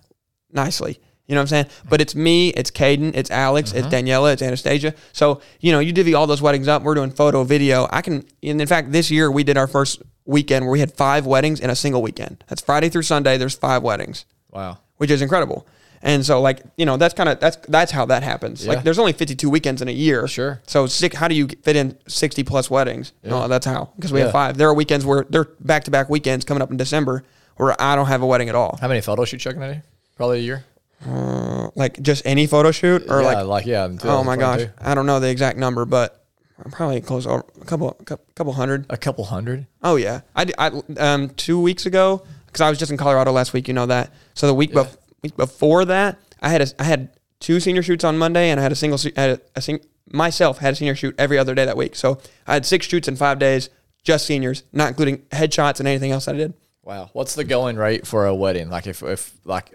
nicely. 0.51 0.99
You 1.27 1.35
know 1.35 1.41
what 1.41 1.43
I'm 1.43 1.47
saying? 1.47 1.65
But 1.89 1.99
it's 1.99 2.15
me, 2.15 2.49
it's 2.49 2.71
Caden, 2.71 3.11
it's 3.15 3.29
Alex, 3.29 3.73
it's 3.73 3.87
uh-huh. 3.87 3.95
Daniela, 3.95 4.31
it's 4.33 4.41
Anastasia. 4.41 4.93
So, 5.11 5.41
you 5.59 5.73
know, 5.73 5.79
you 5.79 5.91
divvy 5.91 6.13
all 6.13 6.25
those 6.25 6.41
weddings 6.41 6.67
up. 6.69 6.83
We're 6.83 6.95
doing 6.95 7.11
photo, 7.11 7.43
video. 7.43 7.87
I 7.91 8.01
can, 8.01 8.23
and 8.41 8.61
in 8.61 8.67
fact, 8.67 8.93
this 8.93 9.11
year 9.11 9.29
we 9.29 9.43
did 9.43 9.57
our 9.57 9.67
first 9.67 10.01
weekend 10.25 10.63
where 10.65 10.71
we 10.71 10.79
had 10.79 10.93
five 10.93 11.25
weddings 11.25 11.59
in 11.59 11.69
a 11.69 11.75
single 11.75 12.01
weekend. 12.01 12.43
That's 12.47 12.61
Friday 12.61 12.87
through 12.89 13.01
Sunday. 13.03 13.37
There's 13.37 13.55
five 13.55 13.83
weddings, 13.83 14.25
Wow. 14.51 14.77
which 14.97 15.11
is 15.11 15.21
incredible. 15.21 15.67
And 16.01 16.25
so, 16.25 16.39
like, 16.39 16.61
you 16.77 16.85
know, 16.85 16.95
that's 16.95 17.13
kind 17.15 17.27
of 17.27 17.39
that's 17.39 17.57
that's 17.67 17.91
how 17.91 18.05
that 18.05 18.21
happens. 18.23 18.63
Yeah. 18.65 18.73
Like, 18.73 18.83
there's 18.83 18.99
only 18.99 19.13
52 19.13 19.49
weekends 19.49 19.81
in 19.81 19.87
a 19.87 19.91
year. 19.91 20.27
Sure. 20.27 20.61
So, 20.67 20.85
sick. 20.85 21.13
How 21.15 21.27
do 21.27 21.33
you 21.35 21.47
fit 21.63 21.75
in 21.75 21.97
60 22.07 22.43
plus 22.43 22.69
weddings? 22.69 23.13
No, 23.23 23.47
that's 23.47 23.65
how. 23.65 23.89
Because 23.95 24.13
we 24.13 24.19
Yeah. 24.19 24.25
have 24.25 24.31
five. 24.31 24.57
There 24.57 24.69
are 24.69 24.73
weekends 24.75 25.05
where 25.05 25.25
they're 25.29 25.47
back 25.59 25.85
to 25.85 25.91
back 25.91 26.07
weekends 26.07 26.45
coming 26.45 26.61
up 26.61 26.69
in 26.71 26.77
December 26.77 27.23
where 27.57 27.75
I 27.81 27.95
don't 27.95 28.05
have 28.05 28.21
a 28.21 28.27
wedding 28.27 28.47
at 28.47 28.53
all. 28.55 28.77
How 28.79 28.87
many 28.87 29.01
photo 29.01 29.25
shoots 29.25 29.43
you 29.43 29.51
gonna 29.53 29.73
do? 29.73 29.81
Probably 30.15 30.37
a 30.37 30.41
year. 30.43 30.65
Uh, 31.05 31.69
like 31.75 32.01
just 32.01 32.25
any 32.25 32.47
photo 32.47 32.71
shoot 32.71 33.03
or 33.07 33.21
yeah, 33.21 33.27
like 33.27 33.45
like 33.45 33.65
yeah. 33.67 33.87
oh 34.03 34.23
my 34.23 34.35
gosh 34.35 34.61
2022. 34.61 34.73
i 34.81 34.95
don't 34.95 35.05
know 35.05 35.19
the 35.19 35.29
exact 35.29 35.55
number 35.59 35.85
but 35.85 36.25
i'm 36.65 36.71
probably 36.71 36.99
close 37.01 37.27
a 37.27 37.43
couple 37.67 37.91
cou- 38.03 38.17
couple 38.33 38.51
hundred 38.53 38.83
A 38.89 38.97
couple 38.97 39.23
hundred. 39.25 39.67
oh 39.83 39.95
yeah 39.95 40.21
I 40.35 40.71
um 40.97 41.29
two 41.29 41.61
weeks 41.61 41.85
ago 41.85 42.23
because 42.47 42.61
i 42.61 42.69
was 42.69 42.79
just 42.79 42.89
in 42.89 42.97
colorado 42.97 43.31
last 43.31 43.53
week 43.53 43.67
you 43.67 43.75
know 43.75 43.85
that 43.85 44.11
so 44.33 44.47
the 44.47 44.55
week, 44.55 44.71
bef- 44.71 44.97
week 45.21 45.37
before 45.37 45.85
that 45.85 46.17
i 46.41 46.49
had 46.49 46.61
a, 46.61 46.67
i 46.79 46.83
had 46.83 47.09
two 47.39 47.59
senior 47.59 47.83
shoots 47.83 48.03
on 48.03 48.17
monday 48.17 48.49
and 48.49 48.59
i 48.59 48.63
had 48.63 48.71
a 48.71 48.75
single 48.75 48.97
had 49.15 49.29
a, 49.29 49.41
a 49.55 49.61
sing- 49.61 49.85
myself 50.11 50.57
had 50.57 50.73
a 50.73 50.75
senior 50.75 50.95
shoot 50.95 51.13
every 51.19 51.37
other 51.37 51.53
day 51.53 51.65
that 51.65 51.77
week 51.77 51.95
so 51.95 52.19
i 52.47 52.53
had 52.55 52.65
six 52.65 52.87
shoots 52.87 53.07
in 53.07 53.15
five 53.15 53.37
days 53.37 53.69
just 54.01 54.25
seniors 54.25 54.63
not 54.73 54.87
including 54.87 55.19
headshots 55.29 55.77
and 55.77 55.87
anything 55.87 56.11
else 56.11 56.25
that 56.25 56.33
i 56.33 56.37
did 56.39 56.55
Wow. 56.83 57.09
What's 57.11 57.35
the 57.35 57.43
going 57.43 57.75
rate 57.75 58.07
for 58.07 58.27
a 58.27 58.33
wedding? 58.33 58.69
Like 58.69 58.87
if 58.87 59.03
if 59.03 59.33
like 59.43 59.73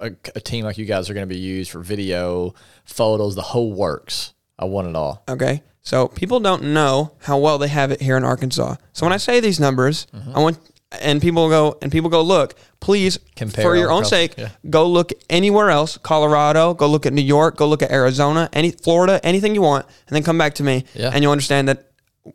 a, 0.00 0.06
a 0.34 0.40
team 0.40 0.64
like 0.64 0.78
you 0.78 0.84
guys 0.84 1.08
are 1.10 1.14
going 1.14 1.28
to 1.28 1.32
be 1.34 1.40
used 1.40 1.70
for 1.70 1.80
video, 1.80 2.54
photos, 2.84 3.34
the 3.34 3.42
whole 3.42 3.72
works. 3.72 4.34
I 4.58 4.64
want 4.64 4.88
it 4.88 4.96
all. 4.96 5.22
Okay. 5.28 5.62
So 5.82 6.08
people 6.08 6.40
don't 6.40 6.64
know 6.74 7.12
how 7.22 7.38
well 7.38 7.58
they 7.58 7.68
have 7.68 7.90
it 7.90 8.00
here 8.02 8.16
in 8.16 8.24
Arkansas. 8.24 8.76
So 8.92 9.06
when 9.06 9.12
I 9.12 9.16
say 9.18 9.40
these 9.40 9.58
numbers, 9.60 10.06
Mm-hmm. 10.14 10.36
I 10.36 10.40
want 10.40 10.58
and 11.02 11.20
people 11.20 11.50
go 11.50 11.76
and 11.82 11.92
people 11.92 12.08
go 12.08 12.22
look, 12.22 12.54
please 12.80 13.18
Compare 13.36 13.62
for 13.62 13.76
your 13.76 13.90
own 13.92 14.06
sake, 14.06 14.34
yeah. 14.38 14.48
go 14.70 14.86
look 14.88 15.12
anywhere 15.28 15.68
else, 15.70 15.98
Colorado, 15.98 16.72
go 16.72 16.86
look 16.88 17.04
at 17.04 17.12
New 17.12 17.20
York, 17.22 17.56
go 17.58 17.68
look 17.68 17.82
at 17.82 17.90
Arizona, 17.90 18.48
any 18.54 18.70
Florida, 18.70 19.20
anything 19.22 19.54
you 19.54 19.60
want, 19.60 19.84
and 20.06 20.16
then 20.16 20.22
come 20.22 20.38
back 20.38 20.54
to 20.54 20.62
me 20.62 20.84
Yeah. 20.94 21.10
and 21.12 21.22
you'll 21.22 21.32
understand 21.32 21.68
that 21.68 21.87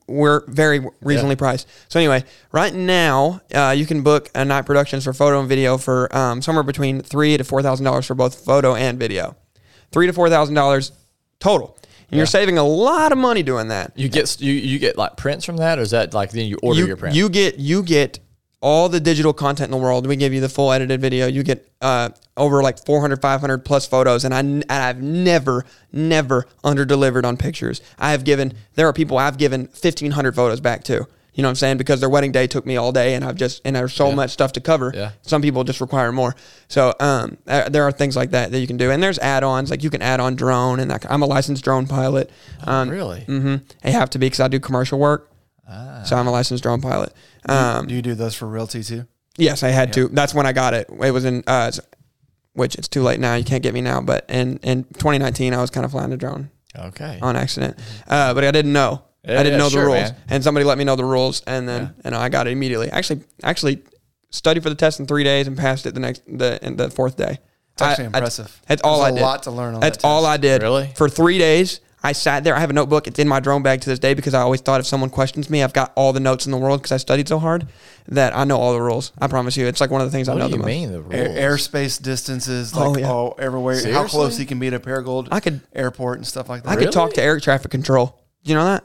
we're 0.07 0.45
very 0.47 0.85
reasonably 1.01 1.35
priced. 1.35 1.67
So 1.89 1.99
anyway, 1.99 2.23
right 2.51 2.73
now 2.73 3.41
uh, 3.53 3.73
you 3.75 3.85
can 3.85 4.03
book 4.03 4.29
a 4.35 4.45
Knight 4.45 4.65
Productions 4.65 5.03
for 5.03 5.13
photo 5.13 5.39
and 5.39 5.49
video 5.49 5.77
for 5.77 6.15
um, 6.15 6.41
somewhere 6.41 6.63
between 6.63 7.01
three 7.01 7.37
to 7.37 7.43
four 7.43 7.61
thousand 7.61 7.85
dollars 7.85 8.05
for 8.05 8.15
both 8.15 8.45
photo 8.45 8.75
and 8.75 8.99
video, 8.99 9.35
three 9.91 10.07
to 10.07 10.13
four 10.13 10.29
thousand 10.29 10.55
dollars 10.55 10.91
total. 11.39 11.77
And 12.09 12.17
you're 12.19 12.27
saving 12.27 12.59
a 12.59 12.63
lot 12.63 13.11
of 13.11 13.17
money 13.17 13.41
doing 13.41 13.69
that. 13.69 13.93
You 13.95 14.07
get 14.07 14.39
you 14.39 14.53
you 14.53 14.77
get 14.77 14.97
like 14.97 15.17
prints 15.17 15.45
from 15.45 15.57
that, 15.57 15.79
or 15.79 15.81
is 15.81 15.91
that 15.91 16.13
like 16.13 16.31
then 16.31 16.45
you 16.45 16.59
order 16.61 16.81
you, 16.81 16.87
your 16.87 16.97
prints? 16.97 17.17
you 17.17 17.27
get 17.27 17.57
you 17.57 17.81
get 17.81 18.19
all 18.63 18.87
the 18.87 18.99
digital 19.01 19.33
content 19.33 19.65
in 19.67 19.71
the 19.71 19.83
world. 19.83 20.07
We 20.07 20.15
give 20.15 20.33
you 20.33 20.39
the 20.39 20.47
full 20.47 20.71
edited 20.71 21.01
video. 21.01 21.27
You 21.27 21.43
get 21.43 21.69
uh, 21.81 22.09
over 22.37 22.63
like 22.63 22.83
400, 22.85 23.21
500 23.21 23.65
plus 23.65 23.85
photos. 23.85 24.23
And, 24.23 24.33
I, 24.33 24.39
and 24.39 24.63
I've 24.69 25.01
never, 25.01 25.65
never 25.91 26.47
under 26.63 26.85
delivered 26.85 27.25
on 27.25 27.35
pictures. 27.35 27.81
I 27.99 28.11
have 28.11 28.23
given, 28.23 28.53
there 28.75 28.87
are 28.87 28.93
people 28.93 29.17
I've 29.17 29.37
given 29.37 29.63
1,500 29.63 30.33
photos 30.33 30.61
back 30.61 30.85
to. 30.85 31.05
You 31.33 31.41
know 31.41 31.47
what 31.47 31.51
I'm 31.51 31.55
saying? 31.55 31.77
Because 31.77 31.99
their 31.99 32.09
wedding 32.09 32.31
day 32.31 32.47
took 32.47 32.65
me 32.65 32.77
all 32.77 32.93
day 32.93 33.15
and 33.15 33.25
I've 33.25 33.35
just, 33.35 33.61
and 33.65 33.75
there's 33.75 33.91
so 33.91 34.13
much 34.13 34.29
stuff 34.29 34.53
to 34.53 34.61
cover. 34.61 34.93
Yeah. 34.95 35.11
Some 35.23 35.41
people 35.41 35.65
just 35.65 35.81
require 35.81 36.13
more. 36.13 36.33
So 36.69 36.93
um, 37.01 37.37
uh, 37.47 37.67
there 37.67 37.83
are 37.83 37.91
things 37.91 38.15
like 38.15 38.31
that 38.31 38.51
that 38.51 38.59
you 38.59 38.67
can 38.67 38.77
do. 38.77 38.91
And 38.91 39.03
there's 39.03 39.19
add 39.19 39.43
ons, 39.43 39.71
like 39.71 39.83
you 39.83 39.89
can 39.89 40.01
add 40.01 40.21
on 40.21 40.35
drone. 40.35 40.79
And 40.79 40.89
that, 40.89 41.05
I'm 41.11 41.21
a 41.21 41.25
licensed 41.25 41.65
drone 41.65 41.85
pilot. 41.85 42.29
Um, 42.65 42.87
really? 42.87 43.21
hmm 43.25 43.55
I 43.83 43.89
have 43.89 44.09
to 44.11 44.19
be 44.19 44.27
because 44.27 44.39
I 44.39 44.47
do 44.47 44.59
commercial 44.61 44.99
work. 44.99 45.32
Ah. 45.69 46.03
So 46.03 46.15
I'm 46.15 46.27
a 46.27 46.31
licensed 46.31 46.63
drone 46.63 46.81
pilot. 46.81 47.13
Um, 47.47 47.87
do 47.87 47.95
you 47.95 48.01
do 48.01 48.15
those 48.15 48.35
for 48.35 48.47
realty 48.47 48.83
too? 48.83 49.05
yes, 49.37 49.63
I 49.63 49.69
had 49.69 49.93
to. 49.93 50.07
That's 50.09 50.33
when 50.33 50.45
I 50.45 50.51
got 50.53 50.73
it. 50.73 50.89
It 50.89 51.11
was 51.11 51.25
in, 51.25 51.43
uh, 51.47 51.71
which 52.53 52.75
it's 52.75 52.87
too 52.87 53.01
late 53.01 53.19
now. 53.19 53.35
You 53.35 53.43
can't 53.43 53.63
get 53.63 53.73
me 53.73 53.81
now. 53.81 54.01
But 54.01 54.25
in, 54.29 54.57
in 54.57 54.83
2019, 54.83 55.53
I 55.53 55.61
was 55.61 55.69
kind 55.69 55.85
of 55.85 55.91
flying 55.91 56.11
a 56.13 56.17
drone 56.17 56.51
Okay. 56.77 57.17
on 57.21 57.35
accident. 57.35 57.79
Uh, 58.07 58.33
but 58.33 58.43
I 58.43 58.51
didn't 58.51 58.73
know. 58.73 59.03
Yeah, 59.25 59.39
I 59.39 59.43
didn't 59.43 59.53
yeah, 59.53 59.57
know 59.57 59.63
the 59.65 59.71
sure, 59.71 59.85
rules. 59.85 59.95
man. 60.11 60.15
And 60.29 60.43
somebody 60.43 60.65
let 60.65 60.77
me 60.77 60.83
know 60.83 60.95
the 60.95 61.05
rules. 61.05 61.41
And 61.47 61.67
then, 61.67 61.95
and 62.03 62.13
I 62.13 62.29
got 62.29 62.45
it 62.47 62.51
immediately. 62.51 62.89
Actually, 62.91 63.21
actually 63.41 63.81
studied 64.31 64.61
for 64.63 64.69
the 64.69 64.75
test 64.75 64.99
in 64.99 65.05
three 65.07 65.23
days 65.23 65.47
and 65.47 65.57
passed 65.57 65.85
it 65.85 65.93
the 65.93 65.99
next, 66.01 66.23
the, 66.27 66.59
in 66.61 66.75
the 66.75 66.89
fourth 66.91 67.15
day. 67.15 67.39
It's 67.73 67.81
actually 67.81 68.03
I- 68.05 68.07
I- 68.07 68.17
impressive. 68.17 68.61
that's 68.67 68.81
all 68.83 68.99
There's 69.01 69.13
I 69.13 69.15
did. 69.15 69.21
A 69.21 69.25
lot 69.25 69.43
to 69.43 69.51
learn 69.51 69.75
on 69.75 69.79
That's 69.81 69.97
that 69.99 70.07
all. 70.07 70.25
I 70.25 70.37
did. 70.37 70.61
Really? 70.61 70.91
For 70.95 71.07
three 71.09 71.37
days, 71.39 71.79
I 72.05 72.11
sat 72.11 72.43
there. 72.43 72.55
I 72.55 72.59
have 72.59 72.69
a 72.69 72.73
notebook. 72.73 73.07
It's 73.07 73.17
in 73.17 73.27
my 73.29 73.39
drone 73.39 73.63
bag 73.63 73.79
to 73.81 73.89
this 73.89 73.99
day 73.99 74.13
because 74.13 74.33
I 74.33 74.41
always 74.41 74.59
thought 74.59 74.81
if 74.81 74.85
someone 74.85 75.09
questions 75.09 75.49
me, 75.49 75.63
I've 75.63 75.71
got 75.73 75.93
all 75.95 76.11
the 76.11 76.19
notes 76.19 76.45
in 76.45 76.51
the 76.51 76.57
world 76.57 76.81
because 76.81 76.91
I 76.91 76.97
studied 76.97 77.27
so 77.29 77.39
hard 77.39 77.67
that 78.09 78.35
I 78.35 78.43
know 78.43 78.57
all 78.57 78.73
the 78.73 78.81
rules. 78.81 79.13
I 79.19 79.27
promise 79.27 79.55
you. 79.55 79.67
It's 79.67 79.79
like 79.79 79.89
one 79.89 80.01
of 80.01 80.07
the 80.07 80.11
things 80.11 80.27
I 80.27 80.33
What 80.33 80.39
know 80.39 80.45
do 80.47 80.51
you 80.51 80.57
the 80.57 80.63
most. 80.63 80.67
mean 80.67 80.91
the 80.91 81.01
rules? 81.01 81.13
Air, 81.13 81.51
airspace 81.51 82.01
distances, 82.01 82.73
Oh, 82.75 82.97
yeah. 82.97 83.09
all 83.09 83.35
everywhere. 83.39 83.91
How 83.93 84.05
close 84.05 84.37
he 84.37 84.45
can 84.45 84.59
be 84.59 84.69
to 84.69 84.79
Paragould 84.79 85.29
I 85.31 85.39
could- 85.39 85.61
airport 85.73 86.17
and 86.17 86.27
stuff 86.27 86.49
like 86.49 86.63
that. 86.63 86.69
I 86.69 86.75
could 86.75 86.91
talk 86.91 87.13
to 87.13 87.21
air 87.23 87.39
traffic 87.39 87.71
control. 87.71 88.19
Do 88.43 88.51
you 88.51 88.57
know 88.57 88.65
that? 88.65 88.83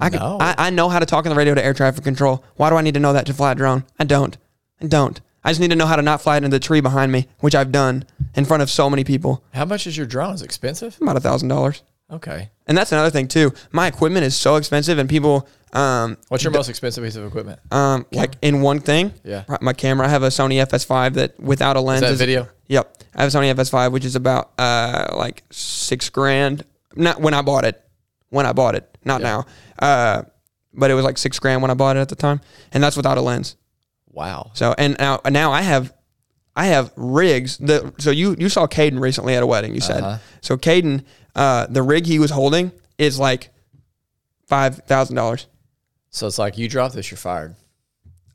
I 0.00 0.10
could. 0.10 0.18
No. 0.20 0.38
I, 0.40 0.54
I 0.58 0.70
know 0.70 0.88
how 0.88 0.98
to 0.98 1.06
talk 1.06 1.24
on 1.24 1.30
the 1.30 1.36
radio 1.36 1.54
to 1.54 1.64
air 1.64 1.72
traffic 1.72 2.02
control. 2.02 2.44
Why 2.56 2.68
do 2.70 2.76
I 2.76 2.82
need 2.82 2.94
to 2.94 3.00
know 3.00 3.12
that 3.12 3.26
to 3.26 3.32
fly 3.34 3.52
a 3.52 3.54
drone? 3.54 3.84
I 3.98 4.04
don't. 4.04 4.36
I 4.82 4.86
don't. 4.88 5.20
I 5.44 5.50
just 5.50 5.60
need 5.60 5.70
to 5.70 5.76
know 5.76 5.86
how 5.86 5.94
to 5.96 6.02
not 6.02 6.20
fly 6.20 6.34
it 6.34 6.38
into 6.44 6.48
the 6.56 6.58
tree 6.60 6.80
behind 6.80 7.12
me, 7.12 7.28
which 7.38 7.54
I've 7.54 7.70
done 7.70 8.04
in 8.34 8.44
front 8.44 8.62
of 8.64 8.68
so 8.70 8.90
many 8.90 9.04
people. 9.04 9.44
How 9.54 9.64
much 9.64 9.86
is 9.86 9.96
your 9.96 10.04
drone? 10.06 10.34
Is 10.34 10.42
it 10.42 10.46
expensive? 10.46 10.98
About 11.00 11.16
a 11.16 11.20
thousand 11.20 11.48
dollars. 11.48 11.82
Okay. 12.10 12.50
And 12.66 12.76
that's 12.78 12.92
another 12.92 13.10
thing 13.10 13.28
too. 13.28 13.52
My 13.72 13.86
equipment 13.88 14.24
is 14.24 14.36
so 14.36 14.56
expensive, 14.56 14.98
and 14.98 15.08
people, 15.08 15.48
um, 15.72 16.16
What's 16.28 16.44
your 16.44 16.52
most 16.52 16.68
expensive 16.68 17.02
piece 17.04 17.16
of 17.16 17.24
equipment? 17.26 17.58
um, 17.72 18.06
like 18.12 18.34
in 18.42 18.60
one 18.60 18.80
thing. 18.80 19.12
Yeah. 19.24 19.44
My 19.60 19.72
camera. 19.72 20.06
I 20.06 20.10
have 20.10 20.22
a 20.22 20.28
Sony 20.28 20.64
FS5 20.64 21.14
that 21.14 21.38
without 21.40 21.76
a 21.76 21.80
lens 21.80 22.02
Is 22.02 22.10
that 22.10 22.16
video? 22.24 22.48
Yep. 22.68 22.96
I 23.14 23.22
have 23.22 23.34
a 23.34 23.36
Sony 23.36 23.52
FS5, 23.54 23.92
which 23.92 24.04
is 24.04 24.14
about 24.16 24.52
uh 24.58 25.14
like 25.16 25.42
six 25.50 26.08
grand. 26.10 26.64
Not 26.94 27.20
when 27.20 27.34
I 27.34 27.42
bought 27.42 27.64
it. 27.64 27.82
When 28.30 28.46
I 28.46 28.52
bought 28.52 28.74
it, 28.74 28.88
not 29.04 29.20
Yeah. 29.20 29.26
now. 29.26 29.46
Uh, 29.78 30.22
but 30.74 30.90
it 30.90 30.94
was 30.94 31.04
like 31.04 31.18
six 31.18 31.38
grand 31.38 31.62
when 31.62 31.70
I 31.70 31.74
bought 31.74 31.96
it 31.96 32.00
at 32.00 32.08
the 32.08 32.16
time, 32.16 32.40
and 32.72 32.82
that's 32.82 32.96
without 32.96 33.18
a 33.18 33.20
lens. 33.20 33.56
Wow. 34.10 34.50
So 34.54 34.74
and 34.78 34.96
now 34.98 35.20
now 35.30 35.52
I 35.52 35.62
have 35.62 35.92
I 36.54 36.66
have 36.66 36.92
rigs. 36.96 37.58
The 37.58 37.92
so 37.98 38.10
you 38.10 38.34
you 38.38 38.48
saw 38.48 38.66
Caden 38.66 39.00
recently 39.00 39.34
at 39.34 39.42
a 39.42 39.46
wedding. 39.46 39.74
You 39.74 39.80
said 39.80 40.02
Uh-huh. 40.02 40.18
so. 40.40 40.56
Caden, 40.56 41.04
uh, 41.36 41.66
the 41.68 41.82
rig 41.82 42.06
he 42.06 42.18
was 42.18 42.30
holding 42.30 42.72
is 42.98 43.20
like 43.20 43.50
five 44.46 44.78
thousand 44.78 45.14
dollars. 45.14 45.46
So 46.10 46.26
it's 46.26 46.38
like 46.38 46.58
you 46.58 46.68
drop 46.68 46.92
this, 46.92 47.10
you're 47.10 47.18
fired. 47.18 47.54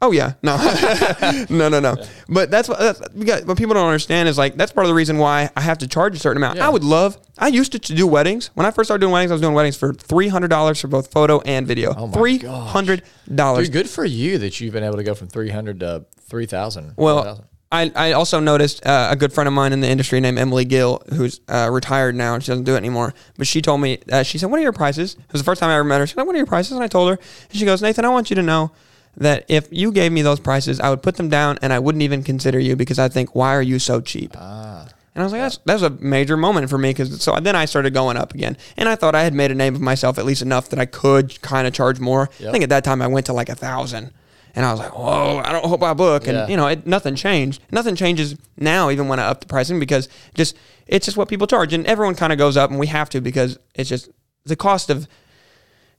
Oh 0.04 0.12
yeah, 0.12 0.34
no, 0.42 0.58
no, 1.50 1.70
no, 1.70 1.80
no. 1.80 1.96
But 2.28 2.50
that's 2.50 2.68
what 2.68 2.80
that's, 2.80 3.02
we 3.14 3.24
got, 3.24 3.46
what 3.46 3.56
people 3.56 3.76
don't 3.76 3.86
understand 3.86 4.28
is 4.28 4.36
like 4.36 4.56
that's 4.56 4.72
part 4.72 4.86
of 4.86 4.90
the 4.90 4.96
reason 4.96 5.20
why 5.20 5.52
I 5.56 5.62
have 5.62 5.78
to 5.80 5.88
charge 5.88 6.16
a 6.16 6.20
certain 6.20 6.38
amount. 6.38 6.58
Yeah. 6.58 6.66
I 6.66 6.70
would 6.70 6.84
love. 6.84 7.20
I 7.38 7.50
used 7.50 7.72
to, 7.74 7.80
to 7.80 7.94
do 7.94 8.08
weddings 8.08 8.50
when 8.56 8.66
I 8.66 8.72
first 8.72 8.88
started 8.88 9.02
doing 9.02 9.14
weddings. 9.14 9.30
I 9.30 9.36
was 9.36 9.42
doing 9.42 9.54
weddings 9.54 9.78
for 9.78 9.94
three 9.94 10.28
hundred 10.28 10.48
dollars 10.48 10.82
for 10.82 10.88
both 10.88 11.12
photo 11.12 11.40
and 11.42 11.68
video. 11.68 11.94
Oh 11.96 12.08
my 12.08 12.14
Three 12.14 12.40
hundred 12.40 13.04
dollars. 13.34 13.70
Good 13.70 13.90
for 13.90 14.04
you 14.04 14.40
that 14.40 14.60
you've 14.60 14.74
been 14.74 14.84
able 14.84 14.98
to 14.98 15.04
go 15.04 15.14
from 15.14 15.28
300 15.28 15.80
to 15.82 16.06
3,000. 16.30 16.94
Well, 16.98 17.18
4,000. 17.18 17.46
I, 17.72 17.92
I 17.96 18.12
also 18.14 18.40
noticed 18.40 18.86
uh, 18.86 19.08
a 19.12 19.16
good 19.16 19.32
friend 19.32 19.48
of 19.48 19.54
mine 19.54 19.72
in 19.74 19.80
the 19.80 19.88
industry 19.88 20.20
named 20.20 20.38
Emily 20.38 20.66
Gill, 20.66 21.02
who's 21.14 21.40
uh, 21.48 21.70
retired 21.72 22.16
now 22.16 22.34
and 22.34 22.44
she 22.44 22.48
doesn't 22.52 22.66
do 22.66 22.74
it 22.74 22.78
anymore. 22.78 23.14
But 23.38 23.48
she 23.48 23.62
told 23.62 23.80
me, 23.82 24.00
uh, 24.12 24.24
she 24.24 24.38
said, 24.38 24.52
What 24.52 24.60
are 24.60 24.64
your 24.64 24.74
prices? 24.74 25.14
It 25.16 25.32
was 25.32 25.42
the 25.42 25.46
first 25.46 25.62
time 25.62 25.70
I 25.70 25.76
ever 25.76 25.84
met 25.86 26.00
her. 26.00 26.08
She 26.08 26.16
said, 26.16 26.24
What 26.28 26.36
are 26.36 26.38
your 26.38 26.46
prices? 26.48 26.74
And 26.74 26.84
I 26.84 26.88
told 26.88 27.10
her, 27.10 27.20
and 27.50 27.58
she 27.60 27.66
goes, 27.66 27.82
Nathan, 27.82 28.04
I 28.06 28.10
want 28.10 28.30
you 28.30 28.36
to 28.36 28.44
know 28.44 28.72
that 29.18 29.46
if 29.48 29.68
you 29.72 29.92
gave 29.92 30.12
me 30.12 30.22
those 30.22 30.40
prices, 30.40 30.80
I 30.80 30.90
would 30.90 31.02
put 31.04 31.16
them 31.16 31.30
down 31.30 31.60
and 31.62 31.72
I 31.74 31.80
wouldn't 31.80 32.02
even 32.02 32.24
consider 32.24 32.60
you 32.60 32.76
because 32.76 33.00
I 33.00 33.08
think, 33.10 33.36
Why 33.36 33.56
are 33.56 33.62
you 33.62 33.80
so 33.80 34.02
cheap? 34.02 34.36
ah, 34.38 34.88
And 35.16 35.22
I 35.22 35.26
was 35.26 35.32
like, 35.34 35.42
that's 35.42 35.58
that's 35.66 35.82
a 35.82 35.90
major 35.90 36.36
moment 36.38 36.70
for 36.70 36.78
me 36.78 36.90
because 36.92 37.22
so 37.22 37.38
then 37.42 37.56
I 37.56 37.66
started 37.66 37.94
going 37.94 38.18
up 38.18 38.34
again, 38.34 38.58
and 38.78 38.88
I 38.90 38.96
thought 38.96 39.16
I 39.16 39.24
had 39.24 39.34
made 39.34 39.52
a 39.52 39.56
name 39.56 39.76
of 39.76 39.82
myself 39.82 40.18
at 40.18 40.26
least 40.26 40.42
enough 40.42 40.70
that 40.70 40.80
I 40.80 40.86
could 40.86 41.42
kind 41.42 41.68
of 41.68 41.74
charge 41.74 42.00
more. 42.00 42.30
I 42.50 42.52
think 42.52 42.64
at 42.64 42.70
that 42.70 42.84
time 42.84 43.02
I 43.02 43.08
went 43.08 43.26
to 43.28 43.34
like 43.34 43.50
a 43.50 43.56
thousand, 43.56 44.12
and 44.56 44.66
I 44.66 44.72
was 44.72 44.80
like, 44.80 44.98
whoa, 44.98 45.42
I 45.44 45.52
don't 45.52 45.66
hope 45.66 45.82
I 45.84 45.94
book, 45.94 46.28
and 46.28 46.36
Yeah. 46.38 46.48
you 46.48 46.58
know, 46.58 46.68
it, 46.68 46.86
nothing 46.86 47.16
changed. 47.16 47.62
Nothing 47.72 47.96
changes 47.96 48.36
now, 48.58 48.90
even 48.90 49.08
when 49.08 49.20
I 49.20 49.28
up 49.28 49.42
the 49.42 49.48
pricing 49.48 49.80
because 49.80 50.10
just 50.36 50.56
it's 50.88 51.06
just 51.06 51.18
what 51.18 51.30
people 51.30 51.48
charge, 51.48 51.74
and 51.74 51.86
everyone 51.86 52.16
kind 52.16 52.32
of 52.34 52.40
goes 52.40 52.58
up, 52.58 52.70
and 52.70 52.80
we 52.80 52.88
have 52.88 53.10
to 53.12 53.22
because 53.22 53.58
it's 53.76 53.90
just 53.90 54.10
the 54.46 54.56
cost 54.56 54.90
of. 54.90 55.08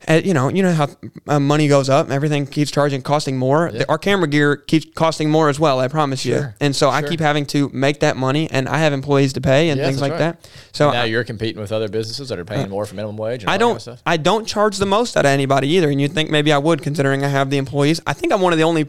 Uh, 0.08 0.20
you 0.24 0.34
know, 0.34 0.48
you 0.48 0.62
know 0.62 0.72
how 0.72 0.88
uh, 1.28 1.38
money 1.38 1.68
goes 1.68 1.88
up, 1.88 2.10
everything 2.10 2.46
keeps 2.46 2.70
charging, 2.70 3.02
costing 3.02 3.36
more. 3.36 3.70
Yeah. 3.72 3.84
Our 3.88 3.98
camera 3.98 4.26
gear 4.28 4.56
keeps 4.56 4.86
costing 4.94 5.30
more 5.30 5.48
as 5.48 5.60
well. 5.60 5.80
I 5.80 5.88
promise 5.88 6.24
you. 6.24 6.52
And 6.60 6.74
so 6.74 6.90
I 6.90 7.02
keep 7.02 7.20
having 7.20 7.46
to 7.46 7.68
make 7.72 8.00
that 8.00 8.16
money, 8.16 8.50
and 8.50 8.68
I 8.68 8.78
have 8.78 8.92
employees 8.92 9.32
to 9.34 9.40
pay 9.40 9.70
and 9.70 9.80
things 9.80 10.00
like 10.00 10.12
right. 10.12 10.18
that. 10.18 10.50
So 10.72 10.90
now 10.90 11.02
I, 11.02 11.04
you're 11.04 11.24
competing 11.24 11.60
with 11.60 11.72
other 11.72 11.88
businesses 11.88 12.28
that 12.28 12.38
are 12.38 12.44
paying 12.44 12.68
more 12.68 12.86
for 12.86 12.94
minimum 12.94 13.16
wage. 13.16 13.42
And 13.42 13.50
I 13.50 13.58
don't 13.58 13.86
of. 13.86 14.02
I 14.04 14.16
don't 14.16 14.46
charge 14.46 14.78
the 14.78 14.86
most 14.86 15.16
out 15.16 15.24
of 15.24 15.30
anybody 15.30 15.68
either. 15.68 15.90
And 15.90 16.00
you'd 16.00 16.12
think 16.12 16.30
maybe 16.30 16.52
I 16.52 16.58
would, 16.58 16.82
considering 16.82 17.24
I 17.24 17.28
have 17.28 17.50
the 17.50 17.58
employees. 17.58 18.00
I 18.06 18.12
think 18.12 18.32
I'm 18.32 18.40
one 18.40 18.52
of 18.52 18.58
the 18.58 18.64
only 18.64 18.86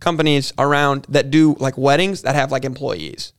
companies 0.00 0.52
around 0.58 1.06
that 1.08 1.30
do 1.30 1.56
like 1.58 1.76
weddings 1.76 2.22
that 2.22 2.34
have 2.34 2.50
like 2.50 2.64
employees. 2.64 3.32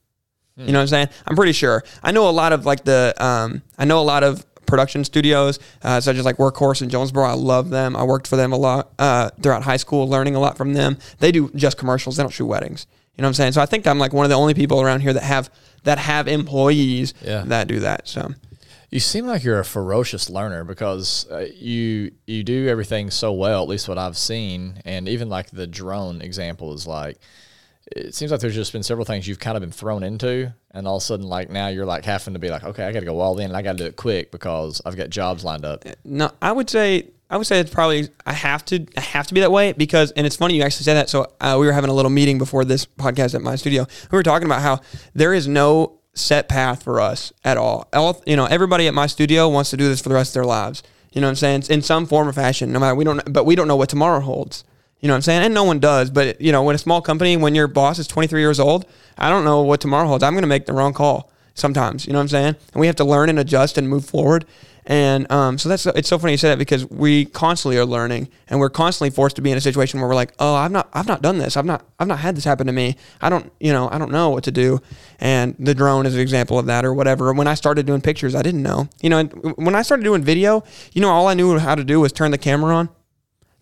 Hmm. 0.58 0.66
You 0.66 0.74
know 0.74 0.80
what 0.80 0.84
I'm 0.84 0.88
saying? 0.88 1.10
I'm 1.28 1.36
pretty 1.36 1.54
sure. 1.54 1.84
I 2.04 2.12
know 2.12 2.30
a 2.30 2.32
lot 2.32 2.54
of 2.54 2.66
like 2.66 2.84
the 2.84 3.14
um, 3.18 3.62
I 3.78 3.86
know 3.86 4.00
a 4.00 4.04
lot 4.04 4.24
of 4.24 4.46
production 4.72 5.04
studios 5.04 5.60
uh, 5.84 6.02
such 6.02 6.18
as 6.18 6.26
like 6.26 6.38
Workhorse 6.38 6.82
in 6.82 6.90
Jonesboro. 6.90 7.26
I 7.26 7.34
love 7.34 7.70
them. 7.70 7.96
I 7.96 8.04
worked 8.04 8.26
for 8.28 8.36
them 8.38 8.52
a 8.52 8.58
lot 8.58 8.92
uh, 8.98 9.30
throughout 9.42 9.62
high 9.64 9.78
school, 9.78 10.10
learning 10.10 10.36
a 10.36 10.40
lot 10.40 10.58
from 10.58 10.74
them. 10.74 10.98
They 11.20 11.32
do 11.32 11.52
just 11.56 11.78
commercials. 11.78 12.18
They 12.18 12.24
don't 12.24 12.32
shoot 12.32 12.48
weddings. 12.48 12.88
You 13.16 13.22
know 13.22 13.28
what 13.28 13.30
I'm 13.30 13.34
saying? 13.36 13.52
So 13.52 13.62
I 13.62 13.66
think 13.68 13.86
I'm 13.86 14.00
like 14.00 14.14
one 14.14 14.26
of 14.26 14.30
the 14.30 14.36
only 14.38 14.54
people 14.56 14.82
around 14.82 15.02
here 15.02 15.14
that 15.14 15.24
have 15.24 15.50
that 15.84 16.00
have 16.00 16.28
employees 16.28 17.14
Yeah. 17.24 17.44
that 17.48 17.68
do 17.68 17.80
that. 17.82 18.08
So 18.08 18.32
You 18.90 19.00
seem 19.00 19.26
like 19.28 19.44
you're 19.44 19.60
a 19.60 19.66
ferocious 19.66 20.30
learner 20.30 20.64
because 20.64 21.26
uh, 21.32 21.46
you 21.56 22.12
you 22.26 22.44
do 22.44 22.68
everything 22.68 23.12
so 23.12 23.32
well. 23.34 23.64
At 23.64 23.70
least 23.70 23.88
what 23.90 23.98
I've 23.98 24.18
seen, 24.18 24.82
and 24.86 25.08
even 25.08 25.30
like 25.30 25.52
the 25.52 25.68
drone 25.68 26.22
example 26.22 26.74
is 26.74 26.88
like. 26.88 27.18
It 27.96 28.16
seems 28.16 28.32
like 28.32 28.40
there's 28.40 28.56
just 28.56 28.72
been 28.72 28.84
several 28.84 29.06
things 29.06 29.28
you've 29.28 29.40
kind 29.40 29.58
of 29.58 29.62
been 29.62 29.72
thrown 29.72 30.04
into, 30.04 30.54
and 30.72 30.88
all 30.88 30.98
of 30.98 31.04
a 31.04 31.06
sudden, 31.06 31.28
like 31.28 31.50
now 31.50 31.68
you're 31.68 31.86
like 31.86 32.06
having 32.06 32.34
to 32.34 32.40
be 32.40 32.50
like, 32.50 32.64
okay, 32.64 32.86
I 32.86 32.92
got 32.92 33.02
to 33.02 33.06
go 33.06 33.20
all 33.20 33.38
in, 33.40 33.46
and 33.46 33.58
I 33.58 33.62
got 33.62 33.74
to 33.74 33.78
do 33.84 33.86
it 33.86 33.96
quick 33.96 34.32
because 34.32 34.82
I've 34.86 34.96
got 34.96 35.10
jobs 35.10 35.44
lined 35.44 35.66
up. 35.66 35.84
No, 36.04 36.32
I 36.42 36.52
would 36.52 36.70
say 36.70 37.10
I 37.32 37.38
would 37.38 37.48
say 37.48 37.60
it's 37.62 37.74
probably 37.74 38.10
I 38.26 38.34
have 38.34 38.66
to 38.66 38.86
I 38.98 39.02
have 39.02 39.26
to 39.28 39.34
be 39.34 39.40
that 39.40 39.52
way 39.52 39.72
because 39.72 40.12
and 40.12 40.28
it's 40.28 40.36
funny 40.36 40.56
you 40.56 40.64
actually 40.64 40.84
said 40.84 40.96
that. 40.96 41.10
So 41.10 41.32
uh, 41.40 41.58
we 41.60 41.66
were 41.66 41.72
having 41.72 41.90
a 41.90 41.94
little 41.94 42.12
meeting 42.12 42.38
before 42.38 42.66
this 42.66 42.86
podcast 42.86 43.34
at 43.34 43.42
my 43.42 43.56
studio. 43.56 43.88
We 44.12 44.18
were 44.18 44.24
talking 44.24 44.46
about 44.46 44.62
how 44.62 44.82
there 45.14 45.34
is 45.34 45.48
no 45.48 46.00
set 46.14 46.50
path 46.50 46.84
for 46.84 47.00
us 47.00 47.32
at 47.46 47.58
all. 47.58 47.88
all 47.94 48.22
you 48.26 48.36
know, 48.36 48.46
everybody 48.46 48.86
at 48.88 48.94
my 48.94 49.08
studio 49.08 49.48
wants 49.48 49.70
to 49.70 49.78
do 49.78 49.88
this 49.88 50.02
for 50.02 50.10
the 50.10 50.16
rest 50.16 50.32
of 50.32 50.34
their 50.36 50.46
lives. 50.46 50.84
You 51.14 51.22
know 51.22 51.28
what 51.28 51.32
I'm 51.32 51.36
saying? 51.38 51.64
In 51.70 51.82
some 51.82 52.06
form 52.06 52.28
or 52.28 52.34
fashion. 52.34 52.74
No 52.74 52.80
matter 52.80 52.96
we 52.96 53.06
don't, 53.06 53.22
but 53.32 53.46
we 53.46 53.56
don't 53.56 53.68
know 53.68 53.78
what 53.78 53.90
tomorrow 53.90 54.20
holds. 54.20 54.66
You 55.02 55.08
know 55.08 55.14
what 55.14 55.18
I'm 55.18 55.22
saying? 55.24 55.44
And 55.44 55.54
no 55.54 55.64
one 55.64 55.80
does. 55.80 56.10
But 56.10 56.40
you 56.40 56.52
know, 56.52 56.64
when 56.64 56.76
a 56.76 56.80
small 56.80 57.02
company, 57.02 57.36
when 57.36 57.56
your 57.56 57.68
boss 57.68 58.00
is 58.00 58.08
23 58.08 58.40
years 58.40 58.60
old, 58.60 58.86
I 59.18 59.30
don't 59.30 59.44
know 59.44 59.62
what 59.62 59.82
tomorrow 59.82 60.08
holds. 60.08 60.24
I'm 60.24 60.34
going 60.34 60.44
to 60.44 60.48
make 60.48 60.68
the 60.68 60.74
wrong 60.74 60.94
call 60.94 61.32
sometimes. 61.56 62.06
You 62.06 62.14
know 62.14 62.20
what 62.20 62.24
I'm 62.24 62.30
saying? 62.30 62.56
And 62.74 62.80
we 62.80 62.88
have 62.88 62.96
to 62.98 63.04
learn 63.04 63.30
and 63.30 63.40
adjust 63.40 63.78
and 63.78 63.90
move 63.90 64.06
forward. 64.06 64.46
And 64.86 65.32
um, 65.32 65.58
so 65.60 65.70
that's 65.70 65.86
it's 65.86 66.10
so 66.10 66.18
funny 66.18 66.34
you 66.34 66.38
say 66.38 66.50
that 66.50 66.58
because 66.58 66.90
we 66.90 67.26
constantly 67.26 67.78
are 67.78 67.86
learning 67.86 68.30
and 68.48 68.60
we're 68.60 68.70
constantly 68.70 69.12
forced 69.12 69.36
to 69.36 69.42
be 69.42 69.52
in 69.52 69.58
a 69.58 69.62
situation 69.62 70.00
where 70.00 70.10
we're 70.10 70.16
like, 70.16 70.34
oh, 70.40 70.56
I've 70.56 70.72
not 70.72 70.90
I've 70.92 71.08
not 71.08 71.22
done 71.22 71.38
this. 71.38 71.56
I've 71.56 71.66
not 71.66 71.86
I've 72.00 72.08
not 72.08 72.20
had 72.20 72.36
this 72.36 72.46
happen 72.46 72.66
to 72.66 72.74
me. 72.74 72.96
I 73.22 73.30
don't 73.30 73.52
you 73.60 73.72
know 73.72 73.90
I 73.92 74.00
don't 74.00 74.12
know 74.12 74.32
what 74.32 74.44
to 74.46 74.52
do. 74.52 74.82
And 75.20 75.56
the 75.60 75.76
drone 75.76 76.08
is 76.08 76.16
an 76.16 76.20
example 76.20 76.58
of 76.58 76.66
that 76.66 76.84
or 76.84 76.96
whatever. 76.96 77.32
When 77.32 77.48
I 77.48 77.54
started 77.54 77.86
doing 77.86 78.02
pictures, 78.02 78.34
I 78.34 78.42
didn't 78.42 78.64
know. 78.64 78.90
You 79.02 79.12
know, 79.12 79.24
when 79.24 79.76
I 79.76 79.84
started 79.84 80.04
doing 80.04 80.24
video, 80.24 80.64
you 80.94 81.02
know, 81.02 81.10
all 81.10 81.28
I 81.28 81.36
knew 81.36 81.60
how 81.60 81.76
to 81.76 81.84
do 81.84 82.00
was 82.00 82.12
turn 82.12 82.32
the 82.32 82.40
camera 82.40 82.76
on. 82.76 82.90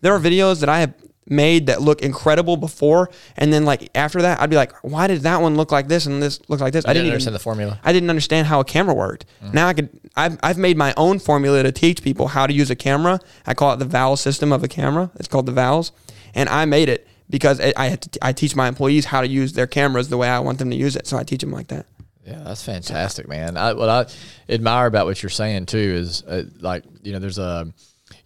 There 0.00 0.14
are 0.14 0.20
videos 0.20 0.60
that 0.60 0.70
I 0.70 0.80
have 0.80 0.94
made 1.26 1.66
that 1.66 1.80
look 1.80 2.02
incredible 2.02 2.56
before, 2.56 3.10
and 3.36 3.52
then 3.52 3.64
like 3.64 3.88
after 3.94 4.22
that, 4.22 4.40
I'd 4.40 4.50
be 4.50 4.56
like, 4.56 4.72
why 4.82 5.06
did 5.06 5.20
that 5.22 5.40
one 5.40 5.56
look 5.56 5.70
like 5.70 5.86
this 5.88 6.06
and 6.06 6.22
this 6.22 6.40
look 6.48 6.60
like 6.60 6.72
this? 6.72 6.84
I 6.86 6.92
didn't 6.92 7.06
even- 7.06 7.12
understand 7.14 7.34
the 7.34 7.40
formula. 7.40 7.78
I 7.84 7.92
didn't 7.92 8.10
understand 8.10 8.46
how 8.46 8.60
a 8.60 8.64
camera 8.64 8.94
worked. 8.94 9.26
Now 9.52 9.68
I 9.68 9.74
could. 9.74 9.88
I've, 10.16 10.38
I've 10.42 10.58
made 10.58 10.76
my 10.76 10.92
own 10.96 11.18
formula 11.20 11.62
to 11.62 11.70
teach 11.72 12.02
people 12.02 12.28
how 12.28 12.46
to 12.46 12.52
use 12.52 12.70
a 12.70 12.76
camera. 12.76 13.20
I 13.46 13.54
call 13.54 13.72
it 13.74 13.76
the 13.78 13.84
vowel 13.84 14.16
system 14.16 14.50
of 14.52 14.64
a 14.64 14.68
camera. 14.68 15.10
It's 15.16 15.28
called 15.28 15.46
the 15.46 15.52
vowels, 15.52 15.92
and 16.34 16.48
I 16.48 16.64
made 16.64 16.88
it 16.88 17.06
because 17.28 17.60
I 17.60 17.72
I, 17.76 17.86
had 17.88 18.02
to, 18.02 18.18
I 18.22 18.32
teach 18.32 18.56
my 18.56 18.66
employees 18.66 19.04
how 19.04 19.20
to 19.20 19.28
use 19.28 19.52
their 19.52 19.68
cameras 19.68 20.08
the 20.08 20.16
way 20.16 20.28
I 20.28 20.40
want 20.40 20.58
them 20.58 20.70
to 20.70 20.76
use 20.76 20.96
it. 20.96 21.06
So 21.06 21.16
I 21.16 21.22
teach 21.22 21.42
them 21.42 21.52
like 21.52 21.68
that. 21.68 21.86
Yeah, 22.26 22.42
that's 22.44 22.62
fantastic, 22.62 23.28
man. 23.28 23.56
I, 23.56 23.72
what 23.72 23.88
I 23.88 24.06
admire 24.52 24.86
about 24.86 25.06
what 25.06 25.22
you're 25.22 25.30
saying 25.30 25.66
too 25.66 25.78
is 25.78 26.22
uh, 26.24 26.44
like 26.60 26.84
you 27.02 27.12
know, 27.12 27.18
there's 27.18 27.38
a 27.38 27.72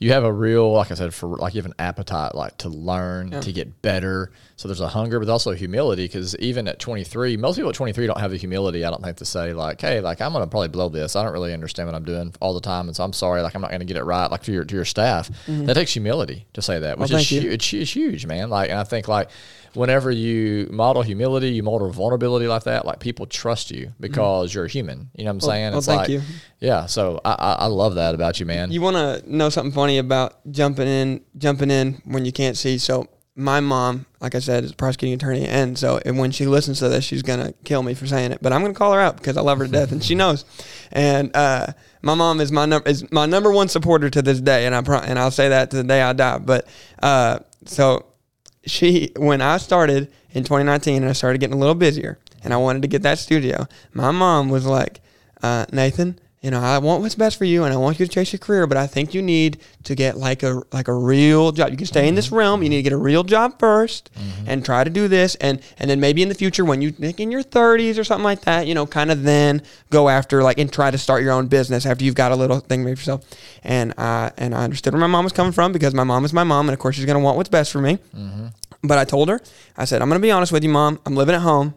you 0.05 0.13
have 0.13 0.25
a 0.25 0.33
real, 0.33 0.71
like 0.71 0.91
I 0.91 0.95
said, 0.97 1.15
for 1.15 1.29
like 1.39 1.55
you 1.55 1.63
have 1.63 1.71
an 1.71 1.77
appetite, 1.79 2.35
like 2.35 2.59
to 2.59 2.69
learn, 2.69 3.31
to 3.41 3.53
get 3.55 3.81
better. 3.81 4.33
So 4.57 4.69
there's 4.69 4.83
a 4.83 4.89
hunger, 4.89 5.19
but 5.19 5.31
also 5.31 5.53
humility. 5.53 6.05
Because 6.05 6.37
even 6.37 6.69
at 6.69 6.79
23, 6.79 7.39
most 7.39 7.57
people 7.57 7.71
at 7.71 7.75
23 7.75 8.07
don't 8.07 8.21
have 8.21 8.31
the 8.31 8.37
humility. 8.37 8.85
I 8.85 8.91
don't 8.91 9.03
think 9.03 9.17
to 9.17 9.25
say 9.25 9.55
like, 9.55 9.81
hey, 9.81 10.01
like 10.01 10.21
I'm 10.21 10.35
gonna 10.35 10.47
probably 10.47 10.69
blow 10.69 10.91
this. 10.91 11.17
I 11.17 11.23
don't 11.23 11.33
really 11.33 11.55
understand 11.55 11.89
what 11.89 11.95
I'm 11.95 12.05
doing 12.05 12.35
all 12.41 12.53
the 12.53 12.61
time, 12.61 12.89
and 12.89 12.95
so 12.95 13.03
I'm 13.03 13.15
sorry. 13.15 13.41
Like 13.41 13.55
I'm 13.55 13.63
not 13.63 13.71
gonna 13.71 13.87
get 13.87 13.97
it 13.97 14.05
right. 14.05 14.31
Like 14.31 14.43
to 14.43 14.53
your 14.53 14.67
to 14.67 14.75
your 14.75 14.85
staff, 14.85 15.31
mm-hmm. 15.47 15.65
that 15.65 15.73
takes 15.73 15.95
humility 15.95 16.45
to 16.53 16.61
say 16.61 16.81
that, 16.81 16.99
which 16.99 17.11
is 17.11 17.27
thank 17.27 17.43
hu- 17.43 17.49
it's, 17.49 17.73
it's 17.73 17.97
huge, 17.97 18.27
man. 18.27 18.51
Like, 18.51 18.69
and 18.69 18.79
I 18.79 18.85
think 18.85 19.09
like 19.09 19.31
whenever 19.75 20.11
you 20.11 20.69
model 20.71 21.03
humility, 21.03 21.51
you 21.51 21.63
model 21.63 21.91
vulnerability 21.91 22.47
like 22.47 22.65
that, 22.65 22.87
like 22.87 23.01
people 23.01 23.27
trust 23.27 23.71
you 23.71 23.93
because 24.01 24.55
you're 24.55 24.67
human. 24.67 25.11
You 25.17 25.25
know 25.25 25.31
what 25.31 25.35
I'm 25.35 25.41
saying? 25.41 25.71
well, 25.71 25.79
it's 25.79 25.87
thank 25.87 26.01
like, 26.01 26.09
you. 26.09 26.23
yeah. 26.61 26.87
So 26.87 27.21
I, 27.25 27.33
I, 27.33 27.53
I 27.53 27.67
love 27.67 27.97
that 27.97 28.15
about 28.15 28.41
you, 28.41 28.47
man. 28.47 28.71
You 28.71 28.81
want 28.81 28.97
to 28.97 29.23
know 29.35 29.49
something 29.49 29.73
funny 29.73 29.99
about 29.99 30.41
jumping 30.51 30.89
in, 30.89 31.25
jumping 31.37 31.71
in 31.71 32.01
when 32.05 32.25
you 32.25 32.33
can't 32.33 32.57
see. 32.57 32.79
So 32.79 33.09
my 33.37 33.61
mom, 33.61 34.07
like 34.21 34.35
I 34.35 34.39
said, 34.39 34.65
is 34.65 34.71
a 34.71 34.77
prosecuting 34.77 35.15
attorney, 35.15 35.47
and 35.47 35.77
so 35.77 36.01
and 36.05 36.19
when 36.19 36.31
she 36.31 36.47
listens 36.47 36.79
to 36.79 36.89
this, 36.89 37.05
she's 37.05 37.23
gonna 37.23 37.53
kill 37.65 37.83
me 37.83 37.95
for 37.95 38.07
saying 38.07 38.33
it. 38.33 38.39
But 38.41 38.53
I'm 38.53 38.63
gonna 38.63 38.75
call 38.75 38.93
her 38.93 39.01
out 39.01 39.17
because 39.17 39.37
I 39.37 39.41
love 39.41 39.59
her 39.59 39.67
to 39.67 39.73
death, 39.73 39.91
and 39.91 40.05
she 40.05 40.15
knows. 40.15 40.45
And 40.93 41.35
uh, 41.35 41.69
my 42.03 42.15
mom 42.15 42.41
is 42.41 42.53
my 42.53 42.65
number 42.65 42.89
is 42.89 43.11
my 43.11 43.27
number 43.27 43.51
one 43.51 43.69
supporter 43.69 44.09
to 44.11 44.23
this 44.23 44.41
day, 44.41 44.67
and 44.67 44.75
I 44.75 44.83
pro- 44.83 44.99
and 44.99 45.19
I'll 45.19 45.33
say 45.33 45.49
that 45.49 45.71
to 45.73 45.79
the 45.79 45.85
day 45.85 46.01
I 46.01 46.13
die. 46.13 46.39
But 46.39 46.69
uh, 47.03 47.41
so 47.65 48.07
she 48.67 49.13
when 49.17 49.41
I 49.41 49.59
started 49.59 50.11
in 50.31 50.45
2019 50.45 51.03
and 51.03 51.11
I 51.11 51.13
started 51.13 51.39
getting 51.39 51.55
a 51.55 51.59
little 51.59 51.75
busier 51.75 52.19
and 52.43 52.53
I 52.53 52.57
wanted 52.57 52.83
to 52.83 52.89
get 52.89 53.03
that 53.03 53.19
studio, 53.19 53.67
my 53.93 54.11
mom 54.11 54.49
was 54.49 54.67
like, 54.67 55.01
uh, 55.43 55.67
Nathan, 55.73 56.19
you 56.45 56.51
know, 56.51 56.61
I 56.61 56.77
want 56.77 57.01
what's 57.01 57.15
best 57.15 57.39
for 57.39 57.47
you 57.47 57.65
and 57.65 57.73
I 57.73 57.79
want 57.79 57.99
you 57.99 58.05
to 58.05 58.13
chase 58.13 58.31
your 58.35 58.39
career, 58.39 58.67
but 58.67 58.77
I 58.77 58.87
think 58.87 59.15
you 59.15 59.23
need 59.23 59.57
to 59.85 59.95
get 59.95 60.19
like 60.19 60.43
a 60.43 60.61
like 60.73 60.89
a 60.89 60.93
real 60.93 61.53
job. 61.53 61.71
You 61.71 61.79
can 61.79 61.87
stay 61.87 62.07
in 62.07 62.15
this 62.17 62.31
realm, 62.31 62.63
you 62.63 62.69
need 62.69 62.77
to 62.77 62.83
get 62.83 62.93
a 62.93 62.99
real 62.99 63.25
job 63.25 63.59
1st 63.59 64.03
and 64.47 64.63
try 64.63 64.85
to 64.85 64.91
do 64.91 65.09
this 65.09 65.37
and 65.37 65.61
and 65.79 65.89
then 65.89 66.01
maybe 66.01 66.21
in 66.23 66.29
the 66.29 66.35
future 66.35 66.63
when 66.63 66.83
you 66.83 66.91
think 66.91 67.19
in 67.19 67.31
your 67.31 67.43
30s 67.43 67.99
or 67.99 68.05
something 68.05 68.25
like 68.25 68.43
that, 68.43 68.67
you 68.67 68.75
know, 68.75 68.87
kind 68.87 69.11
of 69.11 69.23
then 69.23 69.63
go 69.89 70.11
after 70.11 70.43
like 70.43 70.59
and 70.59 70.71
try 70.71 70.91
to 70.91 70.99
start 70.99 71.23
your 71.23 71.33
own 71.33 71.47
business 71.47 71.87
after 71.87 72.05
you've 72.05 72.15
got 72.15 72.31
a 72.31 72.37
little 72.37 72.61
thing 72.61 72.85
made 72.85 72.97
for 72.99 73.01
yourself. 73.01 73.25
And 73.63 73.95
uh 73.99 74.29
and 74.37 74.55
I 74.55 74.65
understood 74.65 74.93
where 74.93 75.01
my 75.01 75.07
mom 75.07 75.25
was 75.25 75.33
coming 75.33 75.53
from 75.53 75.73
because 75.73 75.95
my 75.95 76.05
mom 76.05 76.27
is 76.27 76.35
my 76.35 76.45
mom 76.45 76.69
and 76.69 76.75
of 76.75 76.79
course 76.79 76.95
she's 76.97 77.07
going 77.07 77.17
to 77.19 77.25
want 77.25 77.39
what's 77.39 77.49
best 77.49 77.73
for 77.73 77.81
me. 77.81 77.99
But 78.83 78.99
I 78.99 79.05
told 79.05 79.31
her, 79.31 79.41
I 79.79 79.87
said, 79.87 80.03
I'm 80.03 80.11
going 80.11 80.21
to 80.21 80.23
be 80.23 80.31
honest 80.31 80.53
with 80.53 80.63
you, 80.63 80.69
mom. 80.69 81.01
I'm 81.07 81.17
living 81.17 81.35
at 81.35 81.41
home. 81.41 81.73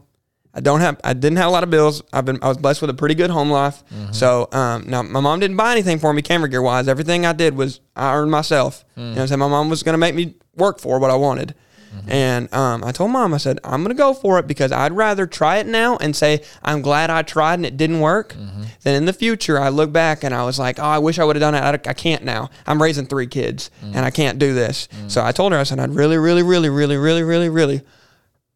I 0.58 0.60
don't 0.60 0.82
have 0.82 1.00
I 1.04 1.14
didn't 1.14 1.38
have 1.38 1.48
a 1.48 1.52
lot 1.52 1.64
of 1.64 1.70
bills. 1.70 2.02
I've 2.12 2.26
been 2.26 2.40
I 2.42 2.48
was 2.48 2.58
blessed 2.58 2.82
with 2.82 2.90
a 2.90 2.94
pretty 2.96 3.14
good 3.14 3.30
home 3.30 3.52
life. 3.52 3.84
Mm-hmm. 3.94 4.12
So 4.12 4.50
um, 4.52 4.90
now 4.90 5.04
my 5.04 5.20
mom 5.20 5.40
didn't 5.40 5.56
buy 5.56 5.72
anything 5.72 6.00
for 6.00 6.12
me 6.12 6.24
camera 6.24 6.50
gear 6.50 6.64
wise. 6.64 6.88
Everything 6.88 7.28
I 7.28 7.34
did 7.34 7.56
was 7.56 7.80
I 7.96 8.16
earned 8.16 8.32
myself. 8.32 8.84
Mm. 8.98 8.98
You 8.98 9.04
know 9.04 9.10
what 9.10 9.20
I'm 9.20 9.28
saying? 9.28 9.40
My 9.40 9.48
mom 9.48 9.70
was 9.70 9.84
gonna 9.84 10.00
make 10.00 10.16
me 10.16 10.34
work 10.56 10.80
for 10.80 10.98
what 10.98 11.12
I 11.12 11.16
wanted. 11.16 11.54
Mm-hmm. 11.96 12.12
And 12.12 12.54
um, 12.54 12.84
I 12.84 12.92
told 12.92 13.12
mom, 13.12 13.34
I 13.34 13.38
said, 13.38 13.60
I'm 13.64 13.82
going 13.82 13.96
to 13.96 13.98
go 13.98 14.14
for 14.14 14.38
it 14.40 14.46
because 14.46 14.74
I'd 14.74 14.92
rather 14.92 15.26
try 15.26 15.58
it 15.58 15.68
now 15.68 15.96
and 15.98 16.14
say, 16.14 16.44
I'm 16.62 16.82
glad 16.82 17.10
I 17.10 17.22
tried 17.22 17.56
and 17.56 17.66
it 17.66 17.78
didn't 17.78 18.02
work 18.02 18.34
mm-hmm. 18.34 18.64
than 18.84 18.96
in 18.96 19.06
the 19.06 19.14
future. 19.14 19.58
I 19.58 19.70
look 19.70 19.94
back 19.94 20.26
and 20.26 20.36
I 20.36 20.44
was 20.44 20.60
like, 20.60 20.80
oh, 20.80 20.84
I 20.84 20.98
wish 21.00 21.18
I 21.18 21.24
would 21.24 21.38
have 21.38 21.42
done 21.42 21.56
it. 21.56 21.88
I, 21.88 21.90
I 21.90 21.94
can't 21.94 22.26
now. 22.26 22.50
I'm 22.66 22.82
raising 22.82 23.06
three 23.06 23.26
kids 23.26 23.72
mm. 23.82 23.96
and 23.96 24.06
I 24.06 24.10
can't 24.12 24.38
do 24.38 24.54
this. 24.54 24.90
Mm. 24.92 25.10
So 25.10 25.24
I 25.24 25.32
told 25.32 25.54
her, 25.54 25.58
I 25.58 25.64
said, 25.64 25.80
I'd 25.80 25.96
really, 25.96 26.18
really, 26.18 26.44
really, 26.44 26.70
really, 26.70 26.98
really, 26.98 27.24
really, 27.24 27.50
really 27.50 27.82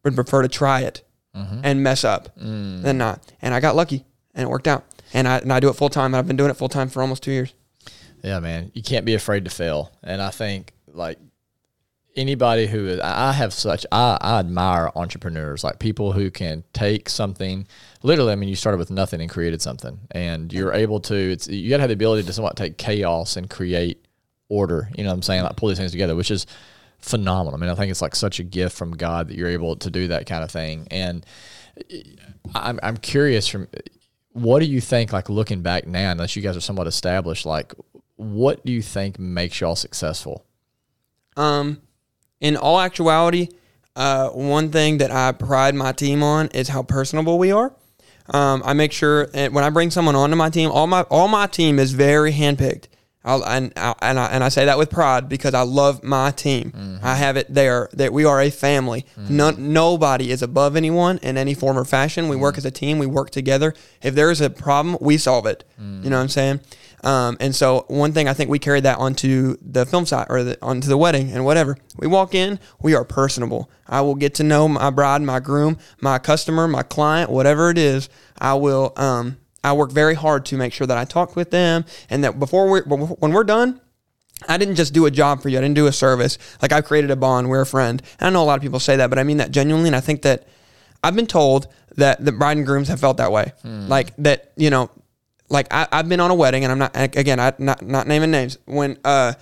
would 0.04 0.14
prefer 0.14 0.42
to 0.42 0.48
try 0.48 0.80
it 0.82 1.02
Mm-hmm. 1.34 1.60
and 1.64 1.82
mess 1.82 2.04
up 2.04 2.38
mm. 2.38 2.82
than 2.82 2.98
not. 2.98 3.32
And 3.40 3.54
I 3.54 3.60
got 3.60 3.74
lucky 3.74 4.04
and 4.34 4.44
it 4.44 4.50
worked 4.50 4.68
out. 4.68 4.84
And 5.14 5.26
I, 5.26 5.38
and 5.38 5.50
I 5.50 5.60
do 5.60 5.70
it 5.70 5.74
full 5.74 5.88
time. 5.88 6.14
I've 6.14 6.26
been 6.26 6.36
doing 6.36 6.50
it 6.50 6.58
full 6.58 6.68
time 6.68 6.90
for 6.90 7.00
almost 7.00 7.22
two 7.22 7.32
years. 7.32 7.54
Yeah, 8.22 8.38
man, 8.38 8.70
you 8.74 8.82
can't 8.82 9.06
be 9.06 9.14
afraid 9.14 9.44
to 9.46 9.50
fail. 9.50 9.92
And 10.02 10.20
I 10.20 10.30
think 10.30 10.74
like 10.88 11.18
anybody 12.14 12.66
who 12.66 12.86
is, 12.86 13.00
I 13.00 13.30
I 13.30 13.32
have 13.32 13.54
such, 13.54 13.86
I, 13.90 14.18
I 14.20 14.40
admire 14.40 14.90
entrepreneurs, 14.94 15.64
like 15.64 15.78
people 15.78 16.12
who 16.12 16.30
can 16.30 16.64
take 16.74 17.08
something, 17.08 17.66
literally, 18.02 18.32
I 18.32 18.36
mean, 18.36 18.50
you 18.50 18.54
started 18.54 18.76
with 18.76 18.90
nothing 18.90 19.22
and 19.22 19.30
created 19.30 19.62
something 19.62 20.00
and 20.10 20.52
you're 20.52 20.74
able 20.74 21.00
to, 21.00 21.14
it's, 21.14 21.48
you 21.48 21.70
gotta 21.70 21.80
have 21.80 21.88
the 21.88 21.94
ability 21.94 22.24
to 22.24 22.32
somewhat 22.34 22.56
take 22.56 22.76
chaos 22.76 23.36
and 23.36 23.48
create 23.48 24.04
order, 24.50 24.90
you 24.94 25.02
know 25.02 25.08
what 25.08 25.14
I'm 25.14 25.22
saying? 25.22 25.44
Like 25.44 25.56
pull 25.56 25.70
these 25.70 25.78
things 25.78 25.92
together, 25.92 26.14
which 26.14 26.30
is 26.30 26.46
phenomenal. 27.02 27.58
I 27.58 27.60
mean, 27.60 27.70
I 27.70 27.74
think 27.74 27.90
it's 27.90 28.00
like 28.00 28.16
such 28.16 28.40
a 28.40 28.44
gift 28.44 28.76
from 28.76 28.96
God 28.96 29.28
that 29.28 29.36
you're 29.36 29.48
able 29.48 29.76
to 29.76 29.90
do 29.90 30.08
that 30.08 30.26
kind 30.26 30.42
of 30.42 30.50
thing. 30.50 30.88
And 30.90 31.26
I'm, 32.54 32.80
I'm 32.82 32.96
curious 32.96 33.46
from, 33.46 33.68
what 34.30 34.60
do 34.60 34.64
you 34.64 34.80
think, 34.80 35.12
like 35.12 35.28
looking 35.28 35.62
back 35.62 35.86
now, 35.86 36.12
unless 36.12 36.36
you 36.36 36.42
guys 36.42 36.56
are 36.56 36.60
somewhat 36.60 36.86
established, 36.86 37.44
like 37.44 37.74
what 38.16 38.64
do 38.64 38.72
you 38.72 38.82
think 38.82 39.18
makes 39.18 39.60
y'all 39.60 39.76
successful? 39.76 40.46
Um, 41.36 41.82
in 42.40 42.56
all 42.56 42.80
actuality, 42.80 43.48
uh, 43.94 44.28
one 44.30 44.70
thing 44.70 44.98
that 44.98 45.10
I 45.10 45.32
pride 45.32 45.74
my 45.74 45.92
team 45.92 46.22
on 46.22 46.48
is 46.48 46.68
how 46.68 46.82
personable 46.82 47.38
we 47.38 47.52
are. 47.52 47.74
Um, 48.28 48.62
I 48.64 48.72
make 48.72 48.92
sure 48.92 49.28
when 49.32 49.64
I 49.64 49.70
bring 49.70 49.90
someone 49.90 50.14
onto 50.14 50.36
my 50.36 50.48
team, 50.48 50.70
all 50.70 50.86
my 50.86 51.02
all 51.02 51.26
my 51.26 51.46
team 51.46 51.78
is 51.78 51.92
very 51.92 52.32
handpicked. 52.32 52.86
I'll, 53.24 53.44
and 53.44 53.72
I, 53.76 53.94
and 54.02 54.18
I 54.18 54.26
and 54.26 54.42
I 54.42 54.48
say 54.48 54.64
that 54.64 54.78
with 54.78 54.90
pride 54.90 55.28
because 55.28 55.54
I 55.54 55.62
love 55.62 56.02
my 56.02 56.32
team. 56.32 56.98
I 57.02 57.14
have 57.14 57.36
it 57.36 57.46
there 57.48 57.88
that 57.92 58.12
we 58.12 58.24
are 58.24 58.40
a 58.40 58.50
family. 58.50 59.06
None, 59.16 59.72
nobody 59.72 60.30
is 60.32 60.42
above 60.42 60.74
anyone 60.74 61.18
in 61.22 61.36
any 61.38 61.54
form 61.54 61.78
or 61.78 61.84
fashion. 61.84 62.28
We 62.28 62.34
work 62.36 62.58
as 62.58 62.64
a 62.64 62.70
team. 62.72 62.98
We 62.98 63.06
work 63.06 63.30
together. 63.30 63.74
If 64.02 64.14
there 64.16 64.30
is 64.32 64.40
a 64.40 64.50
problem, 64.50 64.96
we 65.00 65.18
solve 65.18 65.46
it. 65.46 65.62
You 65.78 66.10
know 66.10 66.16
what 66.16 66.22
I'm 66.22 66.28
saying? 66.28 66.60
Um, 67.04 67.36
and 67.40 67.54
so 67.54 67.84
one 67.88 68.12
thing 68.12 68.28
I 68.28 68.32
think 68.32 68.48
we 68.48 68.60
carried 68.60 68.84
that 68.84 68.98
onto 68.98 69.56
the 69.60 69.84
film 69.86 70.06
site 70.06 70.28
or 70.30 70.44
the, 70.44 70.58
onto 70.62 70.86
the 70.88 70.96
wedding 70.96 71.32
and 71.32 71.44
whatever. 71.44 71.76
We 71.98 72.06
walk 72.06 72.32
in, 72.34 72.60
we 72.80 72.94
are 72.94 73.04
personable. 73.04 73.68
I 73.88 74.02
will 74.02 74.14
get 74.14 74.34
to 74.36 74.44
know 74.44 74.68
my 74.68 74.90
bride, 74.90 75.20
my 75.22 75.40
groom, 75.40 75.78
my 76.00 76.18
customer, 76.20 76.68
my 76.68 76.82
client, 76.84 77.28
whatever 77.30 77.70
it 77.70 77.78
is. 77.78 78.08
I 78.38 78.54
will. 78.54 78.92
Um, 78.96 79.38
I 79.64 79.72
work 79.72 79.92
very 79.92 80.14
hard 80.14 80.44
to 80.46 80.56
make 80.56 80.72
sure 80.72 80.86
that 80.86 80.98
I 80.98 81.04
talk 81.04 81.36
with 81.36 81.50
them 81.50 81.84
and 82.10 82.24
that 82.24 82.38
before 82.38 82.68
we 82.70 82.80
when 82.80 83.32
we're 83.32 83.44
done, 83.44 83.80
I 84.48 84.56
didn't 84.58 84.74
just 84.74 84.92
do 84.92 85.06
a 85.06 85.10
job 85.10 85.42
for 85.42 85.48
you. 85.48 85.58
I 85.58 85.60
didn't 85.60 85.76
do 85.76 85.86
a 85.86 85.92
service. 85.92 86.38
Like 86.60 86.72
I've 86.72 86.84
created 86.84 87.10
a 87.10 87.16
bond. 87.16 87.48
We're 87.48 87.60
a 87.60 87.66
friend. 87.66 88.02
And 88.18 88.26
I 88.26 88.30
know 88.30 88.42
a 88.42 88.46
lot 88.46 88.56
of 88.56 88.62
people 88.62 88.80
say 88.80 88.96
that, 88.96 89.08
but 89.10 89.18
I 89.18 89.22
mean 89.22 89.36
that 89.36 89.50
genuinely. 89.50 89.88
And 89.88 89.96
I 89.96 90.00
think 90.00 90.22
that 90.22 90.46
I've 91.04 91.14
been 91.14 91.26
told 91.26 91.68
that 91.96 92.24
the 92.24 92.32
bride 92.32 92.56
and 92.56 92.66
grooms 92.66 92.88
have 92.88 93.00
felt 93.00 93.18
that 93.18 93.30
way. 93.32 93.52
Like 93.62 94.16
that, 94.18 94.52
you 94.56 94.70
know, 94.70 94.90
like 95.48 95.72
I, 95.72 95.86
I've 95.92 96.08
been 96.08 96.20
on 96.20 96.30
a 96.30 96.34
wedding, 96.34 96.64
and 96.64 96.72
I'm 96.72 96.78
not 96.78 96.92
again, 96.94 97.38
I 97.38 97.52
not 97.58 97.82
not 97.82 98.06
naming 98.06 98.30
names. 98.30 98.56
When 98.64 98.98
uh, 99.04 99.34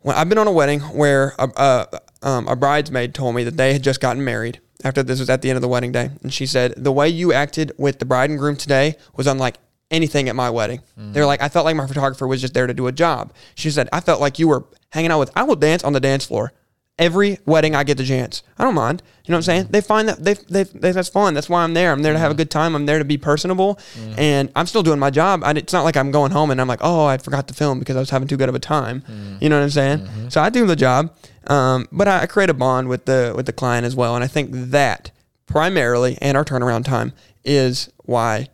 when 0.00 0.14
I've 0.14 0.28
been 0.28 0.38
on 0.38 0.46
a 0.46 0.52
wedding 0.52 0.80
where 0.80 1.34
a, 1.38 1.50
a, 1.56 2.00
um, 2.22 2.46
a 2.46 2.54
bridesmaid 2.54 3.14
told 3.14 3.34
me 3.34 3.44
that 3.44 3.56
they 3.56 3.72
had 3.72 3.82
just 3.82 4.00
gotten 4.00 4.22
married 4.22 4.60
after 4.84 5.02
this 5.02 5.18
was 5.18 5.30
at 5.30 5.42
the 5.42 5.50
end 5.50 5.56
of 5.56 5.62
the 5.62 5.68
wedding 5.68 5.92
day, 5.92 6.10
and 6.22 6.32
she 6.32 6.46
said 6.46 6.74
the 6.76 6.92
way 6.92 7.08
you 7.08 7.32
acted 7.32 7.72
with 7.78 7.98
the 7.98 8.04
bride 8.04 8.30
and 8.30 8.38
groom 8.38 8.56
today 8.56 8.96
was 9.16 9.26
unlike 9.26 9.56
anything 9.90 10.28
at 10.28 10.36
my 10.36 10.50
wedding. 10.50 10.80
Mm. 10.98 11.12
They're 11.12 11.26
like, 11.26 11.42
I 11.42 11.48
felt 11.48 11.64
like 11.64 11.76
my 11.76 11.86
photographer 11.86 12.26
was 12.26 12.40
just 12.40 12.54
there 12.54 12.66
to 12.66 12.74
do 12.74 12.86
a 12.86 12.92
job. 12.92 13.32
She 13.54 13.70
said, 13.70 13.88
I 13.92 14.00
felt 14.00 14.20
like 14.20 14.38
you 14.38 14.48
were 14.48 14.64
hanging 14.90 15.10
out 15.10 15.20
with. 15.20 15.30
I 15.34 15.44
will 15.44 15.56
dance 15.56 15.84
on 15.84 15.92
the 15.92 16.00
dance 16.00 16.26
floor. 16.26 16.52
Every 16.96 17.38
wedding 17.44 17.74
I 17.74 17.82
get 17.82 17.98
the 17.98 18.04
chance. 18.04 18.44
I 18.56 18.62
don't 18.62 18.76
mind. 18.76 19.02
You 19.24 19.32
know 19.32 19.36
what 19.36 19.38
I'm 19.38 19.42
saying? 19.42 19.66
They 19.70 19.80
find 19.80 20.08
that 20.08 20.22
they, 20.22 20.34
they, 20.34 20.62
they 20.62 20.92
that's 20.92 21.08
fun. 21.08 21.34
That's 21.34 21.48
why 21.48 21.64
I'm 21.64 21.74
there. 21.74 21.90
I'm 21.90 22.02
there 22.02 22.12
to 22.12 22.18
have 22.20 22.30
a 22.30 22.34
mm. 22.34 22.38
good 22.38 22.52
time. 22.52 22.76
I'm 22.76 22.86
there 22.86 23.00
to 23.00 23.04
be 23.04 23.18
personable, 23.18 23.80
mm. 23.94 24.16
and 24.16 24.52
I'm 24.54 24.66
still 24.66 24.84
doing 24.84 25.00
my 25.00 25.10
job. 25.10 25.42
I, 25.42 25.50
it's 25.52 25.72
not 25.72 25.82
like 25.82 25.96
I'm 25.96 26.12
going 26.12 26.30
home 26.30 26.52
and 26.52 26.60
I'm 26.60 26.68
like, 26.68 26.78
oh, 26.82 27.04
I 27.06 27.18
forgot 27.18 27.48
to 27.48 27.54
film 27.54 27.80
because 27.80 27.96
I 27.96 27.98
was 27.98 28.10
having 28.10 28.28
too 28.28 28.36
good 28.36 28.48
of 28.48 28.54
a 28.54 28.60
time. 28.60 29.02
You 29.40 29.48
know 29.48 29.56
what 29.58 29.64
I'm 29.64 29.70
saying? 29.70 29.98
Mm-hmm. 30.00 30.28
So 30.28 30.40
I 30.40 30.50
do 30.50 30.66
the 30.66 30.76
job, 30.76 31.12
um, 31.46 31.88
but 31.92 32.08
I, 32.08 32.26
create 32.26 32.50
a 32.50 32.54
bond 32.54 32.88
with 32.88 33.04
the 33.04 33.32
with 33.36 33.46
the 33.46 33.52
client 33.52 33.86
as 33.86 33.94
well, 33.94 34.14
and 34.14 34.24
I 34.24 34.26
think 34.26 34.50
that 34.52 35.10
primarily 35.46 36.18
and 36.20 36.36
our 36.36 36.44
turnaround 36.44 36.84
time 36.84 37.12
is 37.44 37.90
why 37.98 38.48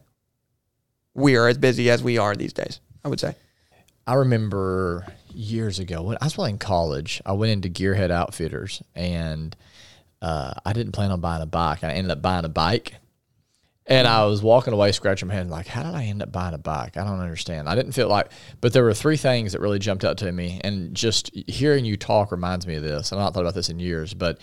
we 1.14 1.36
are 1.36 1.48
as 1.48 1.58
busy 1.58 1.90
as 1.90 2.02
we 2.02 2.18
are 2.18 2.34
these 2.34 2.52
days. 2.52 2.80
I 3.04 3.08
would 3.08 3.20
say. 3.20 3.34
I 4.06 4.14
remember 4.14 5.06
years 5.32 5.78
ago 5.78 6.02
when 6.02 6.18
I 6.20 6.24
was 6.24 6.36
in 6.48 6.58
college, 6.58 7.22
I 7.24 7.32
went 7.32 7.52
into 7.52 7.68
Gearhead 7.68 8.10
Outfitters 8.10 8.82
and 8.94 9.54
uh, 10.20 10.54
I 10.64 10.72
didn't 10.72 10.92
plan 10.92 11.10
on 11.10 11.20
buying 11.20 11.42
a 11.42 11.46
bike. 11.46 11.84
I 11.84 11.92
ended 11.92 12.10
up 12.10 12.22
buying 12.22 12.44
a 12.44 12.48
bike. 12.48 12.94
And 13.90 14.06
I 14.06 14.24
was 14.24 14.40
walking 14.40 14.72
away 14.72 14.92
scratching 14.92 15.26
my 15.26 15.34
head 15.34 15.50
like, 15.50 15.66
how 15.66 15.82
did 15.82 15.96
I 15.96 16.04
end 16.04 16.22
up 16.22 16.30
buying 16.30 16.54
a 16.54 16.58
bike? 16.58 16.96
I 16.96 17.02
don't 17.02 17.18
understand. 17.18 17.68
I 17.68 17.74
didn't 17.74 17.90
feel 17.90 18.06
like, 18.08 18.30
but 18.60 18.72
there 18.72 18.84
were 18.84 18.94
three 18.94 19.16
things 19.16 19.50
that 19.50 19.60
really 19.60 19.80
jumped 19.80 20.04
out 20.04 20.18
to 20.18 20.30
me. 20.30 20.60
And 20.62 20.94
just 20.94 21.34
hearing 21.48 21.84
you 21.84 21.96
talk 21.96 22.30
reminds 22.30 22.68
me 22.68 22.76
of 22.76 22.84
this. 22.84 23.12
I've 23.12 23.18
not 23.18 23.34
thought 23.34 23.40
about 23.40 23.54
this 23.54 23.68
in 23.68 23.80
years, 23.80 24.14
but 24.14 24.40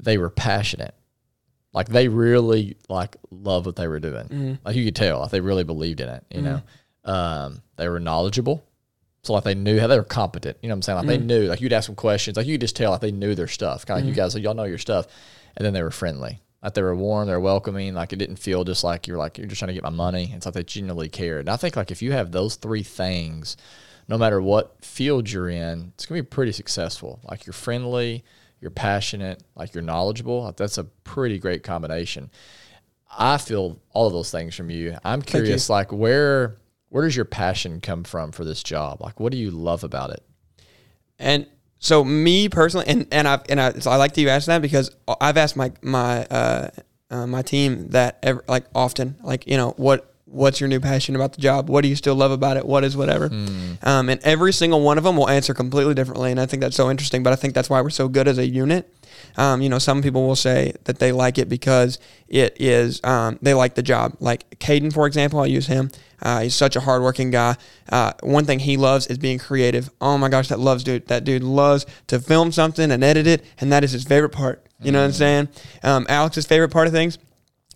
they 0.00 0.18
were 0.18 0.28
passionate. 0.28 0.92
Like 1.72 1.88
they 1.88 2.08
really 2.08 2.76
like 2.88 3.16
love 3.30 3.64
what 3.64 3.76
they 3.76 3.86
were 3.86 4.00
doing. 4.00 4.24
Mm-hmm. 4.24 4.54
Like 4.64 4.74
you 4.74 4.84
could 4.84 4.96
tell, 4.96 5.20
like 5.20 5.30
they 5.30 5.40
really 5.40 5.64
believed 5.64 6.00
in 6.00 6.08
it, 6.08 6.24
you 6.32 6.42
know? 6.42 6.60
Um, 7.04 7.62
they 7.76 7.88
were 7.88 8.00
knowledgeable. 8.00 8.64
So 9.22 9.34
like 9.34 9.44
they 9.44 9.54
knew 9.54 9.78
how 9.78 9.86
they 9.86 9.98
were 9.98 10.02
competent. 10.02 10.58
You 10.62 10.68
know 10.68 10.72
what 10.72 10.78
I'm 10.78 10.82
saying? 10.82 10.96
Like 10.98 11.06
they 11.06 11.18
mm-hmm. 11.18 11.26
knew, 11.28 11.42
like 11.44 11.60
you'd 11.60 11.72
ask 11.72 11.86
them 11.86 11.94
questions, 11.94 12.36
like 12.36 12.46
you 12.46 12.54
could 12.54 12.62
just 12.62 12.74
tell 12.74 12.90
like 12.90 13.02
they 13.02 13.12
knew 13.12 13.36
their 13.36 13.46
stuff. 13.46 13.86
Kind 13.86 14.00
of 14.00 14.02
like 14.02 14.08
you 14.08 14.12
mm-hmm. 14.14 14.24
guys, 14.24 14.34
like, 14.34 14.42
y'all 14.42 14.54
know 14.54 14.64
your 14.64 14.78
stuff. 14.78 15.06
And 15.56 15.64
then 15.64 15.72
they 15.72 15.82
were 15.84 15.92
friendly. 15.92 16.40
Like 16.64 16.72
they 16.72 16.82
were 16.82 16.96
warm, 16.96 17.26
they 17.26 17.34
were 17.34 17.40
welcoming. 17.40 17.92
Like 17.92 18.14
it 18.14 18.16
didn't 18.16 18.36
feel 18.36 18.64
just 18.64 18.82
like 18.82 19.06
you're 19.06 19.18
like 19.18 19.36
you're 19.36 19.46
just 19.46 19.58
trying 19.58 19.68
to 19.68 19.74
get 19.74 19.82
my 19.82 19.90
money. 19.90 20.32
It's 20.34 20.46
like 20.46 20.54
they 20.54 20.64
genuinely 20.64 21.10
cared. 21.10 21.40
And 21.40 21.50
I 21.50 21.56
think 21.56 21.76
like 21.76 21.90
if 21.90 22.00
you 22.00 22.12
have 22.12 22.32
those 22.32 22.56
three 22.56 22.82
things, 22.82 23.58
no 24.08 24.16
matter 24.16 24.40
what 24.40 24.82
field 24.82 25.30
you're 25.30 25.50
in, 25.50 25.92
it's 25.94 26.06
gonna 26.06 26.22
be 26.22 26.26
pretty 26.26 26.52
successful. 26.52 27.20
Like 27.30 27.44
you're 27.44 27.52
friendly, 27.52 28.24
you're 28.60 28.70
passionate, 28.70 29.42
like 29.54 29.74
you're 29.74 29.82
knowledgeable. 29.82 30.44
Like 30.44 30.56
that's 30.56 30.78
a 30.78 30.84
pretty 30.84 31.38
great 31.38 31.62
combination. 31.62 32.30
I 33.16 33.36
feel 33.36 33.78
all 33.90 34.06
of 34.06 34.14
those 34.14 34.30
things 34.30 34.54
from 34.54 34.70
you. 34.70 34.96
I'm 35.04 35.20
curious, 35.20 35.68
like 35.68 35.92
where 35.92 36.56
where 36.88 37.04
does 37.04 37.14
your 37.14 37.26
passion 37.26 37.82
come 37.82 38.04
from 38.04 38.32
for 38.32 38.42
this 38.42 38.62
job? 38.62 39.02
Like 39.02 39.20
what 39.20 39.32
do 39.32 39.38
you 39.38 39.50
love 39.50 39.84
about 39.84 40.10
it? 40.10 40.22
And 41.18 41.46
so 41.84 42.02
me 42.02 42.48
personally, 42.48 42.86
and 42.88 43.06
and 43.12 43.28
I 43.28 43.40
and 43.50 43.60
I, 43.60 43.72
so 43.74 43.90
I 43.90 43.96
like 43.96 44.14
that 44.14 44.20
you 44.22 44.30
asked 44.30 44.46
that 44.46 44.62
because 44.62 44.90
I've 45.20 45.36
asked 45.36 45.54
my 45.54 45.70
my 45.82 46.24
uh, 46.24 46.70
uh, 47.10 47.26
my 47.26 47.42
team 47.42 47.88
that 47.88 48.18
ever, 48.22 48.42
like 48.48 48.64
often, 48.74 49.16
like 49.22 49.46
you 49.46 49.58
know 49.58 49.74
what 49.76 50.10
what's 50.24 50.60
your 50.60 50.68
new 50.68 50.80
passion 50.80 51.14
about 51.14 51.34
the 51.34 51.42
job? 51.42 51.68
What 51.68 51.82
do 51.82 51.88
you 51.88 51.94
still 51.94 52.14
love 52.14 52.30
about 52.30 52.56
it? 52.56 52.64
What 52.64 52.84
is 52.84 52.96
whatever? 52.96 53.26
Um, 53.82 54.08
and 54.08 54.18
every 54.22 54.54
single 54.54 54.80
one 54.80 54.96
of 54.96 55.04
them 55.04 55.18
will 55.18 55.28
answer 55.28 55.52
completely 55.52 55.92
differently, 55.92 56.30
and 56.30 56.40
I 56.40 56.46
think 56.46 56.62
that's 56.62 56.74
so 56.74 56.90
interesting. 56.90 57.22
But 57.22 57.34
I 57.34 57.36
think 57.36 57.52
that's 57.52 57.68
why 57.68 57.82
we're 57.82 57.90
so 57.90 58.08
good 58.08 58.28
as 58.28 58.38
a 58.38 58.46
unit. 58.46 58.90
Um, 59.36 59.62
you 59.62 59.68
know, 59.68 59.78
some 59.78 60.02
people 60.02 60.26
will 60.26 60.36
say 60.36 60.72
that 60.84 60.98
they 60.98 61.12
like 61.12 61.38
it 61.38 61.48
because 61.48 61.98
it 62.28 62.56
is 62.60 63.00
um, 63.04 63.38
they 63.42 63.54
like 63.54 63.74
the 63.74 63.82
job. 63.82 64.16
Like 64.20 64.58
Caden, 64.58 64.92
for 64.92 65.06
example, 65.06 65.40
I 65.40 65.46
use 65.46 65.66
him. 65.66 65.90
Uh, 66.22 66.40
he's 66.40 66.54
such 66.54 66.74
a 66.74 66.80
hardworking 66.80 67.30
guy. 67.30 67.56
Uh, 67.90 68.12
one 68.22 68.44
thing 68.46 68.58
he 68.58 68.76
loves 68.76 69.06
is 69.08 69.18
being 69.18 69.38
creative. 69.38 69.90
Oh 70.00 70.16
my 70.16 70.28
gosh, 70.28 70.48
that 70.48 70.58
loves 70.58 70.82
dude. 70.82 71.06
That 71.08 71.24
dude 71.24 71.42
loves 71.42 71.86
to 72.06 72.18
film 72.18 72.52
something 72.52 72.90
and 72.90 73.04
edit 73.04 73.26
it, 73.26 73.44
and 73.60 73.70
that 73.72 73.84
is 73.84 73.92
his 73.92 74.04
favorite 74.04 74.30
part. 74.30 74.64
You 74.80 74.92
know 74.92 75.00
what 75.00 75.06
I'm 75.06 75.12
saying? 75.12 75.48
Um, 75.82 76.06
Alex's 76.08 76.46
favorite 76.46 76.70
part 76.70 76.86
of 76.86 76.92
things 76.92 77.18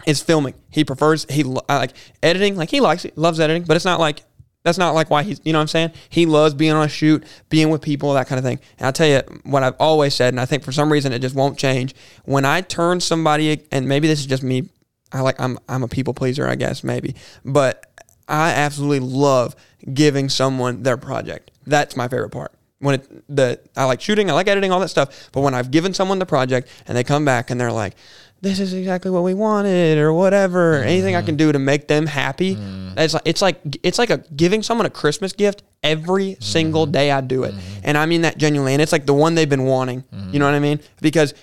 is 0.07 0.21
filming. 0.21 0.55
He 0.71 0.85
prefers 0.85 1.27
he 1.31 1.43
lo- 1.43 1.65
like 1.69 1.95
editing. 2.23 2.57
Like 2.57 2.71
he 2.71 2.81
likes 2.81 3.05
it, 3.05 3.17
loves 3.17 3.41
editing, 3.41 3.65
but 3.65 3.77
it's 3.77 3.85
not 3.85 4.01
like 4.01 4.23
that's 4.69 4.79
not 4.79 4.95
like 4.95 5.11
why 5.11 5.23
he's 5.23 5.41
you 5.45 5.53
know 5.53 5.59
what 5.59 5.63
I'm 5.63 5.69
saying. 5.69 5.93
He 6.09 6.27
loves 6.27 6.55
being 6.55 6.73
on 6.73 6.85
a 6.85 6.89
shoot, 6.89 7.25
being 7.49 7.71
with 7.71 7.83
people, 7.83 8.13
that 8.15 8.29
kind 8.29 8.39
of 8.39 8.45
thing. 8.45 8.61
And 8.79 8.87
I'll 8.87 8.93
tell 8.93 9.09
you 9.09 9.21
what 9.45 9.63
I've 9.63 9.77
always 9.81 10.15
said, 10.15 10.33
and 10.35 10.41
I 10.41 10.47
think 10.47 10.63
for 10.63 10.73
some 10.73 10.93
reason 10.93 11.13
it 11.13 11.21
just 11.21 11.35
won't 11.35 11.59
change. 11.59 11.95
When 12.25 12.45
I 12.45 12.61
turn 12.61 13.01
somebody, 13.01 13.63
and 13.73 13.89
maybe 13.89 14.09
this 14.09 14.21
is 14.21 14.27
just 14.27 14.43
me, 14.43 14.69
I 15.13 15.21
like 15.21 15.41
I'm 15.41 15.59
I'm 15.69 15.83
a 15.83 15.89
people 15.89 16.15
pleaser, 16.15 16.47
I 16.47 16.55
guess 16.55 16.85
maybe, 16.85 17.15
but 17.45 17.87
I 18.29 18.51
absolutely 18.51 19.01
love 19.01 19.57
giving 19.93 20.29
someone 20.29 20.83
their 20.83 20.97
project. 20.97 21.51
That's 21.67 21.97
my 21.97 22.09
favorite 22.09 22.31
part. 22.31 22.53
When 22.81 22.97
it 22.97 23.25
the 23.35 23.61
I 23.77 23.85
like 23.85 24.01
shooting, 24.01 24.31
I 24.31 24.35
like 24.35 24.49
editing, 24.49 24.71
all 24.71 24.81
that 24.81 24.89
stuff. 24.89 25.31
But 25.33 25.41
when 25.41 25.55
I've 25.55 25.71
given 25.71 25.95
someone 25.95 26.19
the 26.19 26.27
project 26.27 26.69
and 26.87 26.97
they 26.97 27.05
come 27.05 27.25
back 27.25 27.51
and 27.51 27.61
they're 27.61 27.73
like, 27.73 27.95
this 28.41 28.61
is 28.61 28.73
exactly 28.73 29.11
what 29.11 29.23
we 29.23 29.35
wanted 29.35 29.99
or 29.99 30.13
whatever. 30.13 30.75
Anything 30.83 31.17
I 31.17 31.23
mm. 31.23 31.27
can 31.27 31.37
do 31.37 31.51
to 31.51 31.59
make 31.59 31.89
them 31.89 32.07
happy. 32.07 32.57
Mm. 32.57 32.99
It's 32.99 33.15
like 33.15 33.23
it's 33.25 33.43
like 33.43 33.61
it's 33.83 33.99
like 33.99 34.11
a 34.11 34.19
giving 34.35 34.63
someone 34.63 34.87
a 34.87 34.91
Christmas 34.91 35.33
gift 35.33 35.63
every 35.83 36.37
single 36.41 36.85
mm-hmm. 36.85 36.93
day 36.93 37.11
I 37.11 37.21
do 37.21 37.45
it. 37.45 37.55
Mm-hmm. 37.55 37.81
And 37.85 37.99
I 37.99 38.07
mean 38.07 38.23
that 38.23 38.39
genuinely. 38.39 38.75
And 38.75 38.83
it's 38.83 38.93
like 38.93 39.07
the 39.07 39.15
one 39.15 39.35
they've 39.35 39.49
been 39.49 39.65
wanting. 39.65 40.05
You 40.13 40.39
know 40.39 40.47
mm. 40.47 40.53
what 40.53 40.57
I 40.57 40.61
mean? 40.61 40.81
Because 41.01 41.35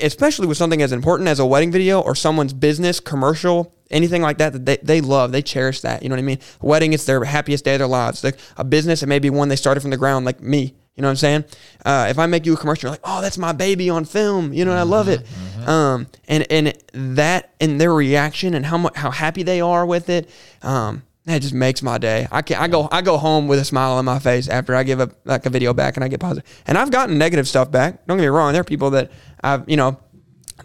especially 0.00 0.46
with 0.46 0.56
something 0.56 0.82
as 0.82 0.92
important 0.92 1.28
as 1.28 1.38
a 1.38 1.46
wedding 1.46 1.70
video 1.70 2.00
or 2.00 2.14
someone's 2.14 2.52
business, 2.52 3.00
commercial, 3.00 3.72
anything 3.90 4.22
like 4.22 4.38
that 4.38 4.52
that 4.52 4.66
they, 4.66 4.76
they 4.82 5.00
love, 5.00 5.32
they 5.32 5.42
cherish 5.42 5.80
that. 5.82 6.02
You 6.02 6.08
know 6.08 6.14
what 6.14 6.20
I 6.20 6.24
mean? 6.24 6.38
A 6.60 6.66
wedding, 6.66 6.92
it's 6.92 7.04
their 7.04 7.22
happiest 7.24 7.64
day 7.64 7.74
of 7.74 7.78
their 7.78 7.88
lives. 7.88 8.24
Like 8.24 8.38
a 8.56 8.64
business, 8.64 9.02
it 9.02 9.06
may 9.06 9.18
be 9.18 9.30
one 9.30 9.48
they 9.48 9.56
started 9.56 9.80
from 9.80 9.90
the 9.90 9.96
ground, 9.96 10.26
like 10.26 10.40
me. 10.40 10.74
You 10.96 11.02
know 11.02 11.08
what 11.08 11.12
I'm 11.12 11.16
saying? 11.16 11.44
Uh, 11.84 12.06
if 12.08 12.20
I 12.20 12.26
make 12.26 12.46
you 12.46 12.54
a 12.54 12.56
commercial, 12.56 12.86
you're 12.86 12.92
like, 12.92 13.00
oh, 13.02 13.20
that's 13.20 13.36
my 13.36 13.50
baby 13.50 13.90
on 13.90 14.04
film. 14.04 14.52
You 14.52 14.64
know, 14.64 14.70
and 14.70 14.78
I 14.78 14.84
love 14.84 15.08
it. 15.08 15.24
Mm-hmm. 15.24 15.53
Um, 15.68 16.06
and 16.28 16.46
and 16.50 16.74
that 16.92 17.54
and 17.60 17.80
their 17.80 17.92
reaction 17.92 18.54
and 18.54 18.64
how 18.66 18.78
much 18.78 18.96
how 18.96 19.10
happy 19.10 19.42
they 19.42 19.60
are 19.60 19.84
with 19.86 20.08
it. 20.08 20.28
Um, 20.62 21.02
that 21.26 21.40
just 21.40 21.54
makes 21.54 21.82
my 21.82 21.96
day. 21.98 22.28
I 22.30 22.42
can 22.42 22.58
I 22.58 22.68
go 22.68 22.88
I 22.92 23.00
go 23.00 23.16
home 23.16 23.48
with 23.48 23.58
a 23.58 23.64
smile 23.64 23.92
on 23.92 24.04
my 24.04 24.18
face 24.18 24.48
after 24.48 24.74
I 24.74 24.82
give 24.82 25.00
a 25.00 25.10
like 25.24 25.46
a 25.46 25.50
video 25.50 25.72
back 25.72 25.96
and 25.96 26.04
I 26.04 26.08
get 26.08 26.20
positive. 26.20 26.44
And 26.66 26.76
I've 26.76 26.90
gotten 26.90 27.16
negative 27.16 27.48
stuff 27.48 27.70
back. 27.70 28.06
Don't 28.06 28.18
get 28.18 28.24
me 28.24 28.28
wrong. 28.28 28.52
There 28.52 28.60
are 28.60 28.64
people 28.64 28.90
that 28.90 29.10
I've 29.42 29.68
you 29.68 29.76
know 29.76 29.98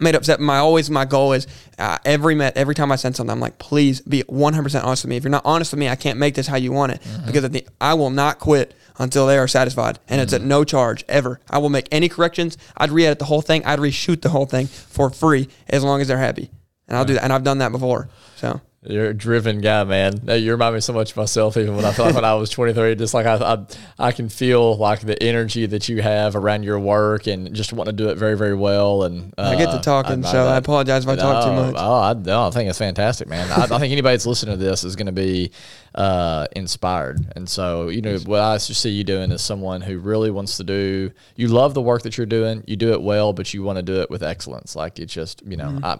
made 0.00 0.14
upset. 0.14 0.38
My 0.38 0.58
always 0.58 0.90
my 0.90 1.06
goal 1.06 1.32
is 1.32 1.46
uh, 1.78 1.98
every 2.04 2.34
met 2.34 2.56
every 2.56 2.74
time 2.74 2.92
I 2.92 2.96
send 2.96 3.16
something, 3.16 3.32
I'm 3.32 3.40
like, 3.40 3.58
please 3.58 4.02
be 4.02 4.20
100 4.26 4.62
percent 4.62 4.84
honest 4.84 5.04
with 5.04 5.10
me. 5.10 5.16
If 5.16 5.24
you're 5.24 5.30
not 5.30 5.46
honest 5.46 5.72
with 5.72 5.80
me, 5.80 5.88
I 5.88 5.96
can't 5.96 6.18
make 6.18 6.34
this 6.34 6.46
how 6.46 6.56
you 6.56 6.72
want 6.72 6.92
it 6.92 7.02
because 7.26 7.44
at 7.44 7.52
the, 7.52 7.66
I 7.80 7.94
will 7.94 8.10
not 8.10 8.38
quit 8.38 8.74
until 9.00 9.26
they 9.26 9.36
are 9.38 9.48
satisfied, 9.48 9.98
and 10.08 10.20
it's 10.20 10.32
at 10.32 10.42
no 10.42 10.62
charge 10.62 11.04
ever. 11.08 11.40
I 11.50 11.58
will 11.58 11.70
make 11.70 11.88
any 11.90 12.08
corrections. 12.08 12.56
I'd 12.76 12.90
re-edit 12.92 13.18
the 13.18 13.24
whole 13.24 13.42
thing. 13.42 13.64
I'd 13.64 13.80
reshoot 13.80 14.20
the 14.22 14.28
whole 14.28 14.46
thing 14.46 14.66
for 14.68 15.10
free 15.10 15.48
as 15.68 15.82
long 15.82 16.00
as 16.00 16.06
they're 16.06 16.18
happy, 16.18 16.50
and 16.86 16.96
I'll 16.96 17.04
do 17.04 17.14
that. 17.14 17.24
And 17.24 17.32
I've 17.32 17.42
done 17.44 17.58
that 17.58 17.72
before. 17.72 18.08
So 18.36 18.60
You're 18.82 19.10
a 19.10 19.14
driven 19.14 19.60
guy, 19.60 19.84
man. 19.84 20.20
Uh, 20.26 20.32
You 20.34 20.52
remind 20.52 20.74
me 20.74 20.80
so 20.80 20.94
much 20.94 21.10
of 21.10 21.16
myself. 21.18 21.56
Even 21.58 21.76
when 21.76 21.84
I 21.84 21.92
feel 21.92 22.06
like 22.06 22.14
when 22.14 22.24
I 22.24 22.32
was 22.34 22.48
23, 22.48 22.94
just 22.94 23.12
like 23.12 23.26
I, 23.26 23.34
I, 23.36 23.66
I 23.98 24.12
can 24.12 24.30
feel 24.30 24.76
like 24.78 25.00
the 25.00 25.22
energy 25.22 25.66
that 25.66 25.88
you 25.90 26.00
have 26.00 26.34
around 26.36 26.62
your 26.62 26.78
work 26.80 27.26
and 27.26 27.52
just 27.54 27.74
want 27.74 27.88
to 27.88 27.92
do 27.92 28.08
it 28.08 28.16
very, 28.16 28.36
very 28.38 28.54
well. 28.54 29.02
And 29.02 29.34
uh, 29.36 29.42
I 29.42 29.56
get 29.56 29.70
to 29.72 29.80
talking, 29.80 30.12
admire 30.12 30.32
so 30.32 30.40
I 30.42 30.52
that. 30.52 30.58
apologize 30.58 31.02
if 31.04 31.10
I 31.10 31.16
talk 31.16 31.44
too 31.44 31.52
much. 31.52 31.74
Oh, 31.76 31.94
I, 32.00 32.12
no, 32.14 32.46
I 32.46 32.50
think 32.50 32.70
it's 32.70 32.78
fantastic, 32.78 33.28
man. 33.28 33.50
I, 33.50 33.64
I 33.64 33.78
think 33.78 33.92
anybody 33.92 34.14
that's 34.14 34.24
listening 34.26 34.58
to 34.58 34.64
this 34.64 34.82
is 34.84 34.96
going 34.96 35.06
to 35.06 35.12
be 35.12 35.50
uh, 35.94 36.46
inspired. 36.54 37.32
And 37.36 37.48
so, 37.48 37.88
you 37.88 38.00
know, 38.02 38.16
what 38.18 38.40
I 38.40 38.58
see 38.58 38.90
you 38.90 39.04
doing 39.04 39.30
is 39.32 39.42
someone 39.42 39.80
who 39.80 39.98
really 39.98 40.30
wants 40.30 40.56
to 40.58 40.64
do. 40.64 41.10
You 41.36 41.48
love 41.48 41.74
the 41.74 41.82
work 41.82 42.02
that 42.02 42.16
you're 42.16 42.26
doing. 42.26 42.62
You 42.66 42.76
do 42.76 42.92
it 42.92 43.02
well, 43.02 43.32
but 43.32 43.52
you 43.52 43.62
want 43.62 43.76
to 43.76 43.82
do 43.82 44.00
it 44.00 44.10
with 44.10 44.22
excellence. 44.22 44.76
Like 44.76 44.98
it's 44.98 45.12
just, 45.12 45.42
you 45.44 45.56
know, 45.56 45.80
I, 45.82 45.98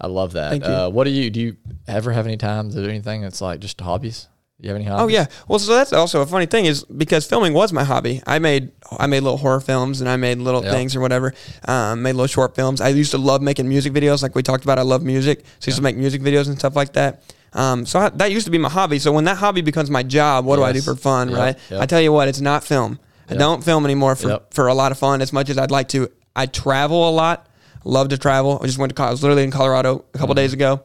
I 0.00 0.06
love 0.06 0.32
that. 0.32 0.60
Mm-hmm. 0.60 0.72
Uh, 0.72 0.88
what 0.88 1.04
do 1.04 1.10
you 1.10 1.30
do? 1.30 1.40
You 1.40 1.56
ever 1.86 2.12
have 2.12 2.26
any 2.26 2.36
time 2.36 2.70
to 2.70 2.76
do 2.82 2.88
anything 2.88 3.20
that's 3.20 3.40
like 3.40 3.60
just 3.60 3.80
hobbies? 3.80 4.28
You 4.58 4.70
have 4.70 4.76
any 4.76 4.86
hobbies? 4.86 5.04
Oh 5.04 5.08
yeah. 5.08 5.26
Well, 5.48 5.58
so 5.58 5.74
that's 5.74 5.92
also 5.92 6.22
a 6.22 6.26
funny 6.26 6.46
thing 6.46 6.64
is 6.64 6.82
because 6.84 7.26
filming 7.26 7.52
was 7.52 7.74
my 7.74 7.84
hobby. 7.84 8.22
I 8.26 8.38
made 8.38 8.72
I 8.90 9.06
made 9.06 9.20
little 9.20 9.36
horror 9.36 9.60
films 9.60 10.00
and 10.00 10.08
I 10.08 10.16
made 10.16 10.38
little 10.38 10.64
Yeah. 10.64 10.70
things 10.70 10.96
or 10.96 11.00
whatever. 11.00 11.34
Um, 11.68 12.00
made 12.02 12.12
little 12.12 12.26
short 12.26 12.54
films. 12.54 12.80
I 12.80 12.88
used 12.88 13.10
to 13.10 13.18
love 13.18 13.42
making 13.42 13.68
music 13.68 13.92
videos, 13.92 14.22
like 14.22 14.34
we 14.34 14.42
talked 14.42 14.64
about. 14.64 14.78
I 14.78 14.82
love 14.82 15.02
music, 15.02 15.40
so 15.58 15.66
I 15.66 15.68
used 15.68 15.76
to 15.76 15.82
make 15.82 15.98
music 15.98 16.22
videos 16.22 16.48
and 16.48 16.58
stuff 16.58 16.74
like 16.74 16.94
that. 16.94 17.22
Um, 17.56 17.86
so 17.86 17.98
I, 17.98 18.08
that 18.10 18.30
used 18.30 18.44
to 18.44 18.50
be 18.50 18.58
my 18.58 18.68
hobby. 18.68 18.98
So 18.98 19.10
when 19.12 19.24
that 19.24 19.38
hobby 19.38 19.62
becomes 19.62 19.90
my 19.90 20.02
job, 20.02 20.44
what 20.44 20.56
do 20.56 20.62
I 20.62 20.72
do 20.72 20.80
for 20.82 20.94
fun, 20.94 21.30
Yep, 21.30 21.38
right? 21.38 21.56
yep. 21.70 21.80
I 21.82 21.86
tell 21.86 22.00
you 22.00 22.12
what, 22.12 22.28
it's 22.28 22.40
not 22.40 22.62
film. 22.62 22.98
I 23.28 23.34
don't 23.34 23.64
film 23.64 23.84
anymore 23.84 24.14
for 24.14 24.28
Yep. 24.28 24.54
for 24.54 24.68
a 24.68 24.74
lot 24.74 24.92
of 24.92 24.98
fun 24.98 25.20
as 25.22 25.32
much 25.32 25.48
as 25.50 25.58
I'd 25.58 25.70
like 25.72 25.88
to. 25.88 26.08
I 26.36 26.46
travel 26.46 27.08
a 27.08 27.10
lot. 27.10 27.48
Love 27.84 28.08
to 28.10 28.18
travel. 28.18 28.60
I 28.62 28.66
just 28.66 28.78
went 28.78 28.94
to. 28.94 29.02
I 29.02 29.10
was 29.10 29.22
literally 29.22 29.42
in 29.44 29.50
Colorado 29.50 30.04
a 30.14 30.18
couple 30.18 30.34
Mm-hmm. 30.34 30.42
days 30.42 30.52
ago. 30.52 30.82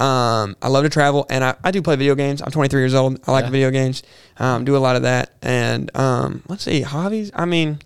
Um, 0.00 0.56
I 0.60 0.68
love 0.68 0.82
to 0.84 0.90
travel, 0.90 1.24
and 1.30 1.44
I, 1.44 1.54
I 1.62 1.70
do 1.70 1.80
play 1.80 1.94
video 1.96 2.14
games. 2.16 2.42
I'm 2.42 2.50
23 2.50 2.80
years 2.80 2.94
old. 2.94 3.18
I 3.26 3.32
like 3.32 3.44
Yeah. 3.44 3.50
video 3.50 3.70
games. 3.70 4.02
Um, 4.38 4.64
do 4.64 4.76
a 4.76 4.78
lot 4.78 4.96
of 4.96 5.02
that, 5.02 5.30
and 5.42 5.90
um, 5.96 6.42
let's 6.48 6.64
see, 6.64 6.82
hobbies. 6.82 7.30
I 7.34 7.44
mean, 7.44 7.78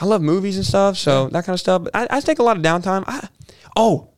I 0.00 0.04
love 0.04 0.20
movies 0.22 0.56
and 0.56 0.66
stuff, 0.66 0.96
so 0.98 1.28
that 1.30 1.44
kind 1.46 1.54
of 1.54 1.60
stuff. 1.60 1.84
But 1.84 1.96
I, 1.96 2.06
I 2.18 2.20
take 2.20 2.38
a 2.38 2.42
lot 2.42 2.56
of 2.56 2.62
downtime. 2.62 3.04
I, 3.06 3.28
oh, 3.74 4.10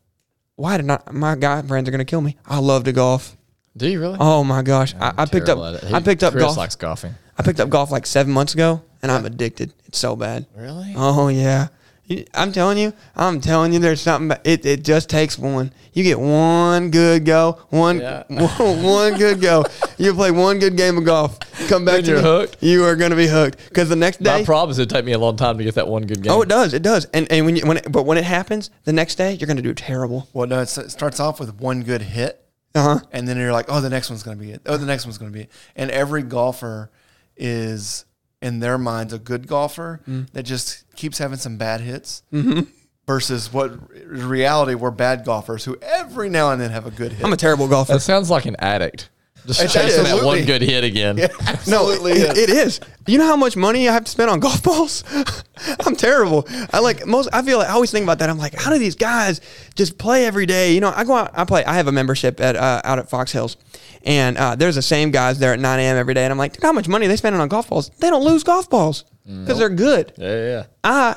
why 0.57 0.77
did 0.77 0.87
not 0.87 1.15
my 1.15 1.37
guy 1.37 1.63
friends 1.63 1.89
are 1.89 1.93
gonna 1.93 2.05
kill 2.05 2.21
me? 2.21 2.37
I 2.47 2.59
love 2.59 2.85
to 2.85 2.93
golf. 2.93 3.37
Do 3.79 3.89
you 3.89 4.01
really? 4.01 4.17
Oh 4.21 4.45
my 4.45 4.63
gosh, 4.63 4.95
I, 5.01 5.13
I 5.17 5.25
picked 5.27 5.49
up 5.49 5.59
Terrible 5.59 5.67
at 5.67 5.85
it. 5.85 5.93
I 5.93 6.01
picked 6.01 6.23
up 6.23 6.33
Chris 6.33 6.45
golf. 6.45 6.57
likes 6.57 6.75
golfing. 6.77 7.15
I 7.39 7.43
picked 7.43 7.61
up 7.61 7.69
golf 7.71 7.91
like 7.91 8.05
seven 8.07 8.33
months 8.33 8.53
ago, 8.55 8.83
and 9.03 9.11
I'm 9.13 9.25
addicted. 9.25 9.73
It's 9.87 9.99
so 9.99 10.17
bad. 10.17 10.47
Really? 10.57 10.93
Oh 10.97 11.29
yeah, 11.29 11.69
You- 12.07 12.25
I'm 12.35 12.51
telling 12.53 12.79
you, 12.79 12.93
I'm 13.15 13.41
telling 13.41 13.73
you, 13.73 13.79
there's 13.79 14.01
something. 14.01 14.27
About, 14.31 14.45
it 14.47 14.67
it 14.67 14.85
just 14.85 15.09
takes 15.09 15.39
one. 15.39 15.73
You 15.93 16.03
get 16.05 16.19
one 16.19 16.91
good 16.91 17.25
go, 17.25 17.61
one 17.71 18.01
Yeah. 18.01 18.23
one, 18.29 18.49
one 18.83 19.17
good 19.19 19.41
go. 19.41 19.65
You 19.99 20.15
play 20.15 20.31
one 20.31 20.59
good 20.59 20.77
game 20.77 20.99
of 20.99 21.05
golf. 21.05 21.39
Come 21.69 21.85
back 21.85 21.97
Then 21.97 22.05
to 22.05 22.11
you're 22.11 22.19
me, 22.23 22.25
hooked. 22.25 22.57
You 22.63 22.85
are 22.85 22.97
gonna 22.97 23.17
be 23.17 23.27
hooked 23.29 23.69
because 23.69 23.89
the 23.89 23.97
next 23.97 24.21
My 24.21 24.39
day. 24.39 24.45
problem 24.45 24.71
is 24.73 24.79
it'd 24.79 24.91
take 24.91 25.05
me 25.05 25.13
a 25.13 25.19
long 25.19 25.37
time 25.37 25.59
to 25.59 25.65
get 25.65 25.75
that 25.77 25.87
one 25.89 26.07
good 26.07 26.19
oh, 26.19 26.23
game. 26.23 26.33
Oh, 26.33 26.43
it 26.43 26.49
does. 26.49 26.75
It 26.75 26.83
does. 26.83 27.05
And 27.15 27.31
and 27.31 27.47
when 27.47 27.55
you 27.57 27.67
when 27.67 27.77
it, 27.79 27.91
but 27.93 28.05
when 28.05 28.19
it 28.19 28.25
happens, 28.25 28.71
the 28.85 28.93
next 28.93 29.15
day 29.17 29.35
you're 29.35 29.47
gonna 29.49 29.63
do 29.63 29.75
terrible. 29.75 30.29
Well, 30.33 30.47
no, 30.49 30.61
it 30.61 30.67
starts 30.67 31.21
off 31.21 31.39
with 31.41 31.61
one 31.61 31.83
good 31.83 32.03
hit, 32.03 32.45
Uh 32.79 32.83
huh. 32.99 33.01
and 33.13 33.27
then 33.29 33.37
you're 33.37 33.53
like, 33.53 33.67
oh, 33.69 33.81
the 33.81 33.91
next 33.91 34.09
one's 34.11 34.23
going 34.23 34.37
to 34.39 34.43
be 34.45 34.51
it. 34.53 34.63
Oh, 34.67 34.77
the 34.77 34.87
next 34.87 35.05
one's 35.05 35.19
going 35.19 35.31
to 35.33 35.37
be 35.37 35.45
it. 35.45 35.51
And 35.77 35.91
every 35.91 36.23
golfer 36.23 36.91
is, 37.37 38.05
in 38.41 38.61
their 38.61 38.79
minds, 38.79 39.13
a 39.13 39.19
good 39.19 39.47
golfer 39.47 40.01
Mm. 40.09 40.31
that 40.33 40.45
just 40.45 40.85
keeps 40.97 41.19
having 41.19 41.39
some 41.39 41.57
bad 41.57 41.81
hits. 41.81 42.23
Mm-hmm. 42.33 42.61
Versus 43.07 43.51
what 43.51 43.73
reality 44.07 44.75
we're 44.75 44.91
bad 44.91 45.25
golfers 45.25 45.65
who 45.65 45.79
every 45.81 46.29
now 46.29 46.51
and 46.51 46.61
then 46.61 46.71
have 46.71 46.85
a 46.87 46.91
good 46.91 47.13
hit. 47.13 47.25
I'm 47.25 47.33
a 47.33 47.39
terrible 47.39 47.67
golfer. 47.67 47.95
That 47.95 48.01
sounds 48.01 48.29
like 48.29 48.45
an 48.45 48.55
addict. 48.59 49.09
Just 49.49 49.61
It- 49.63 49.71
chasing 49.71 50.05
that 50.05 50.13
absolutely. 50.13 50.27
one 50.27 50.45
good 50.45 50.63
hit 50.63 50.85
again. 50.85 51.17
Yeah, 51.19 51.27
No, 51.29 51.37
absolutely 51.49 52.13
it, 52.13 52.37
is. 52.37 52.39
it 52.39 52.51
is. 52.51 52.81
You 53.07 53.19
know 53.19 53.27
how 53.27 53.37
much 53.37 53.57
money 53.57 53.89
I 53.89 53.93
have 53.95 54.05
to 54.05 54.11
spend 54.11 54.31
on 54.31 54.39
golf 54.41 54.63
balls? 54.63 55.03
I'm 55.87 55.97
terrible. 55.97 56.47
I 56.73 56.79
like 56.81 57.07
most. 57.07 57.29
I 57.33 57.43
feel 57.43 57.59
like 57.59 57.69
I 57.69 57.73
always 57.73 57.91
think 57.91 58.05
about 58.05 58.19
that. 58.21 58.29
I'm 58.31 58.39
like, 58.39 58.55
how 58.55 58.71
do 58.71 58.79
these 58.79 58.95
guys 58.95 59.41
just 59.75 59.99
play 59.99 60.27
every 60.27 60.45
day? 60.47 60.75
You 60.75 60.81
know, 60.81 60.93
I 60.95 61.05
go 61.05 61.15
out. 61.15 61.31
I 61.35 61.45
play. 61.45 61.65
I 61.65 61.75
have 61.77 61.87
a 61.89 61.93
membership 61.93 62.41
at 62.41 62.55
uh, 62.57 62.83
out 62.85 62.99
at 62.99 63.09
Fox 63.09 63.33
Hills, 63.33 63.57
and 64.05 64.37
uh, 64.37 64.55
there's 64.57 64.75
the 64.75 64.83
same 64.83 65.11
guys 65.11 65.39
there 65.39 65.53
at 65.55 65.59
9 65.59 65.81
a.m. 65.81 65.97
every 65.97 66.13
day. 66.15 66.25
And 66.25 66.31
I'm 66.33 66.39
like, 66.39 66.53
dude, 66.53 66.63
how 66.63 66.73
much 66.73 66.87
money 66.87 67.07
are 67.07 67.09
they 67.09 67.17
spending 67.17 67.41
on 67.41 67.49
golf 67.49 67.71
balls? 67.71 67.91
They 67.99 68.11
don't 68.11 68.25
lose 68.25 68.45
golf 68.45 68.69
balls 68.69 69.05
because 69.29 69.59
they're 69.59 69.69
good. 69.69 70.13
Yeah, 70.17 70.27
yeah, 70.27 70.47
yeah. 70.49 70.65
I, 70.85 71.17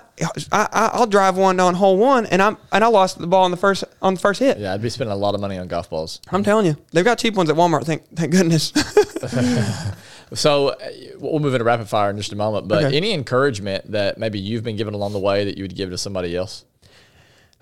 I 0.52 0.90
I'll 0.94 1.08
drive 1.08 1.38
one 1.38 1.60
on 1.62 1.76
hole 1.76 1.98
one, 1.98 2.26
and 2.26 2.42
I'm 2.42 2.58
and 2.72 2.84
I 2.84 2.88
lost 2.88 3.18
the 3.20 3.28
ball 3.28 3.46
on 3.46 3.52
the 3.52 3.58
first 3.58 3.86
on 4.02 4.16
the 4.16 4.20
first 4.20 4.40
hit. 4.42 4.58
Yeah, 4.60 4.74
I'd 4.74 4.82
be 4.82 4.90
spending 4.90 5.14
a 5.14 5.16
lot 5.16 5.34
of 5.34 5.40
money 5.42 5.58
on 5.58 5.68
golf 5.68 5.90
balls. 5.90 6.20
I'm 6.30 6.44
telling 6.44 6.66
you, 6.66 6.76
they've 6.92 7.06
got 7.06 7.18
cheap 7.20 7.36
ones 7.36 7.50
at 7.50 7.56
Walmart. 7.56 7.86
Thank 7.86 8.04
thank 8.16 8.32
goodness. 8.32 8.74
So 10.34 10.70
uh, 10.70 10.76
we'll 11.20 11.40
move 11.40 11.54
into 11.54 11.66
rapid 11.66 11.90
fire 11.90 12.10
in 12.10 12.16
just 12.16 12.32
a 12.32 12.38
moment. 12.38 12.68
But 12.70 12.86
Okay. 12.86 12.96
any 12.96 13.12
encouragement 13.14 13.92
that 13.92 14.18
maybe 14.18 14.40
you've 14.40 14.64
been 14.64 14.78
given 14.78 14.94
along 14.94 15.12
the 15.12 15.20
way 15.20 15.44
that 15.44 15.58
you 15.58 15.64
would 15.66 15.76
give 15.76 15.90
to 15.90 15.98
somebody 15.98 16.38
else? 16.38 16.64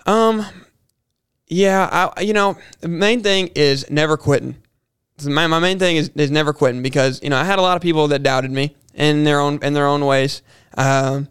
Um, 0.06 0.46
yeah, 1.48 2.12
I 2.16 2.22
you 2.22 2.34
know 2.34 2.58
the 2.82 2.88
main 2.88 3.24
thing 3.24 3.48
is 3.56 3.90
never 3.90 4.18
quitting. 4.18 4.56
My 5.26 5.48
my 5.48 5.58
main 5.58 5.80
thing 5.80 5.96
is 5.98 6.10
is 6.16 6.30
never 6.30 6.54
quitting 6.54 6.84
because 6.84 7.22
you 7.24 7.30
know 7.32 7.38
I 7.38 7.44
had 7.44 7.58
a 7.58 7.62
lot 7.64 7.76
of 7.76 7.82
people 7.82 8.08
that 8.10 8.22
doubted 8.22 8.52
me 8.52 8.76
in 9.00 9.24
their 9.24 9.40
own 9.40 9.60
in 9.64 9.74
their 9.74 9.88
own 9.88 10.06
ways. 10.06 10.44
Um, 10.78 11.30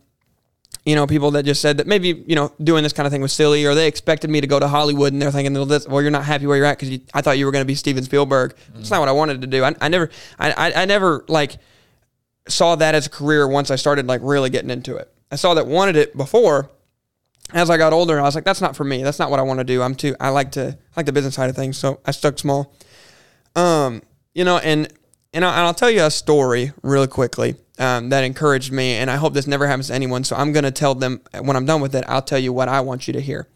you 0.84 0.94
know, 0.94 1.06
people 1.06 1.32
that 1.32 1.44
just 1.44 1.60
said 1.60 1.76
that 1.76 1.86
maybe 1.86 2.24
you 2.26 2.34
know 2.34 2.50
doing 2.62 2.82
this 2.82 2.94
kind 2.94 3.06
of 3.06 3.12
thing 3.12 3.20
was 3.20 3.32
silly, 3.32 3.66
or 3.66 3.74
they 3.74 3.86
expected 3.86 4.30
me 4.30 4.40
to 4.40 4.46
go 4.46 4.58
to 4.58 4.66
Hollywood, 4.66 5.12
and 5.12 5.20
they're 5.20 5.30
thinking, 5.30 5.52
well, 5.52 5.66
this, 5.66 5.86
well 5.86 6.00
you're 6.00 6.10
not 6.10 6.24
happy 6.24 6.46
where 6.46 6.56
you're 6.56 6.66
at 6.66 6.78
because 6.78 6.98
I 7.12 7.20
thought 7.20 7.36
you 7.36 7.44
were 7.44 7.52
going 7.52 7.62
to 7.62 7.66
be 7.66 7.74
Steven 7.74 8.02
Spielberg. 8.02 8.56
That's 8.74 8.90
not 8.90 9.00
what 9.00 9.08
I 9.08 9.12
wanted 9.12 9.42
to 9.42 9.46
do. 9.46 9.62
I, 9.62 9.74
I 9.82 9.88
never, 9.88 10.08
I, 10.38 10.52
I, 10.52 10.82
I 10.82 10.84
never 10.86 11.26
like 11.28 11.58
saw 12.48 12.74
that 12.76 12.94
as 12.94 13.06
a 13.06 13.10
career 13.10 13.46
once 13.46 13.70
I 13.70 13.76
started 13.76 14.06
like 14.06 14.22
really 14.24 14.48
getting 14.48 14.70
into 14.70 14.96
it. 14.96 15.12
I 15.30 15.36
saw 15.36 15.52
that 15.54 15.66
wanted 15.66 15.96
it 15.96 16.16
before. 16.16 16.70
As 17.52 17.70
I 17.70 17.76
got 17.78 17.92
older, 17.92 18.18
I 18.18 18.22
was 18.22 18.34
like, 18.34 18.44
that's 18.44 18.60
not 18.60 18.76
for 18.76 18.84
me. 18.84 19.02
That's 19.02 19.18
not 19.18 19.30
what 19.30 19.40
I 19.40 19.42
want 19.42 19.60
to 19.60 19.64
do. 19.64 19.82
I'm 19.82 19.94
too. 19.94 20.14
I 20.20 20.30
like 20.30 20.52
to 20.52 20.68
I 20.68 21.00
like 21.00 21.06
the 21.06 21.12
business 21.12 21.34
side 21.34 21.48
of 21.48 21.56
things, 21.56 21.78
so 21.78 22.00
I 22.04 22.10
stuck 22.10 22.38
small. 22.38 22.74
Um, 23.56 24.02
you 24.34 24.44
know, 24.44 24.58
and 24.58 24.92
and 25.32 25.44
I'll, 25.44 25.52
and 25.52 25.60
I'll 25.60 25.74
tell 25.74 25.90
you 25.90 26.04
a 26.04 26.10
story 26.10 26.72
really 26.82 27.06
quickly 27.06 27.56
um, 27.78 28.08
that 28.10 28.24
encouraged 28.24 28.72
me, 28.72 28.94
and 28.94 29.10
I 29.10 29.16
hope 29.16 29.34
this 29.34 29.46
never 29.46 29.66
happens 29.66 29.88
to 29.88 29.94
anyone. 29.94 30.24
So 30.24 30.36
I'm 30.36 30.52
gonna 30.52 30.70
tell 30.70 30.94
them 30.94 31.20
when 31.40 31.56
I'm 31.56 31.66
done 31.66 31.80
with 31.80 31.94
it. 31.94 32.04
I'll 32.08 32.22
tell 32.22 32.38
you 32.38 32.52
what 32.52 32.68
I 32.68 32.80
want 32.80 33.06
you 33.06 33.12
to 33.14 33.20
hear. 33.20 33.48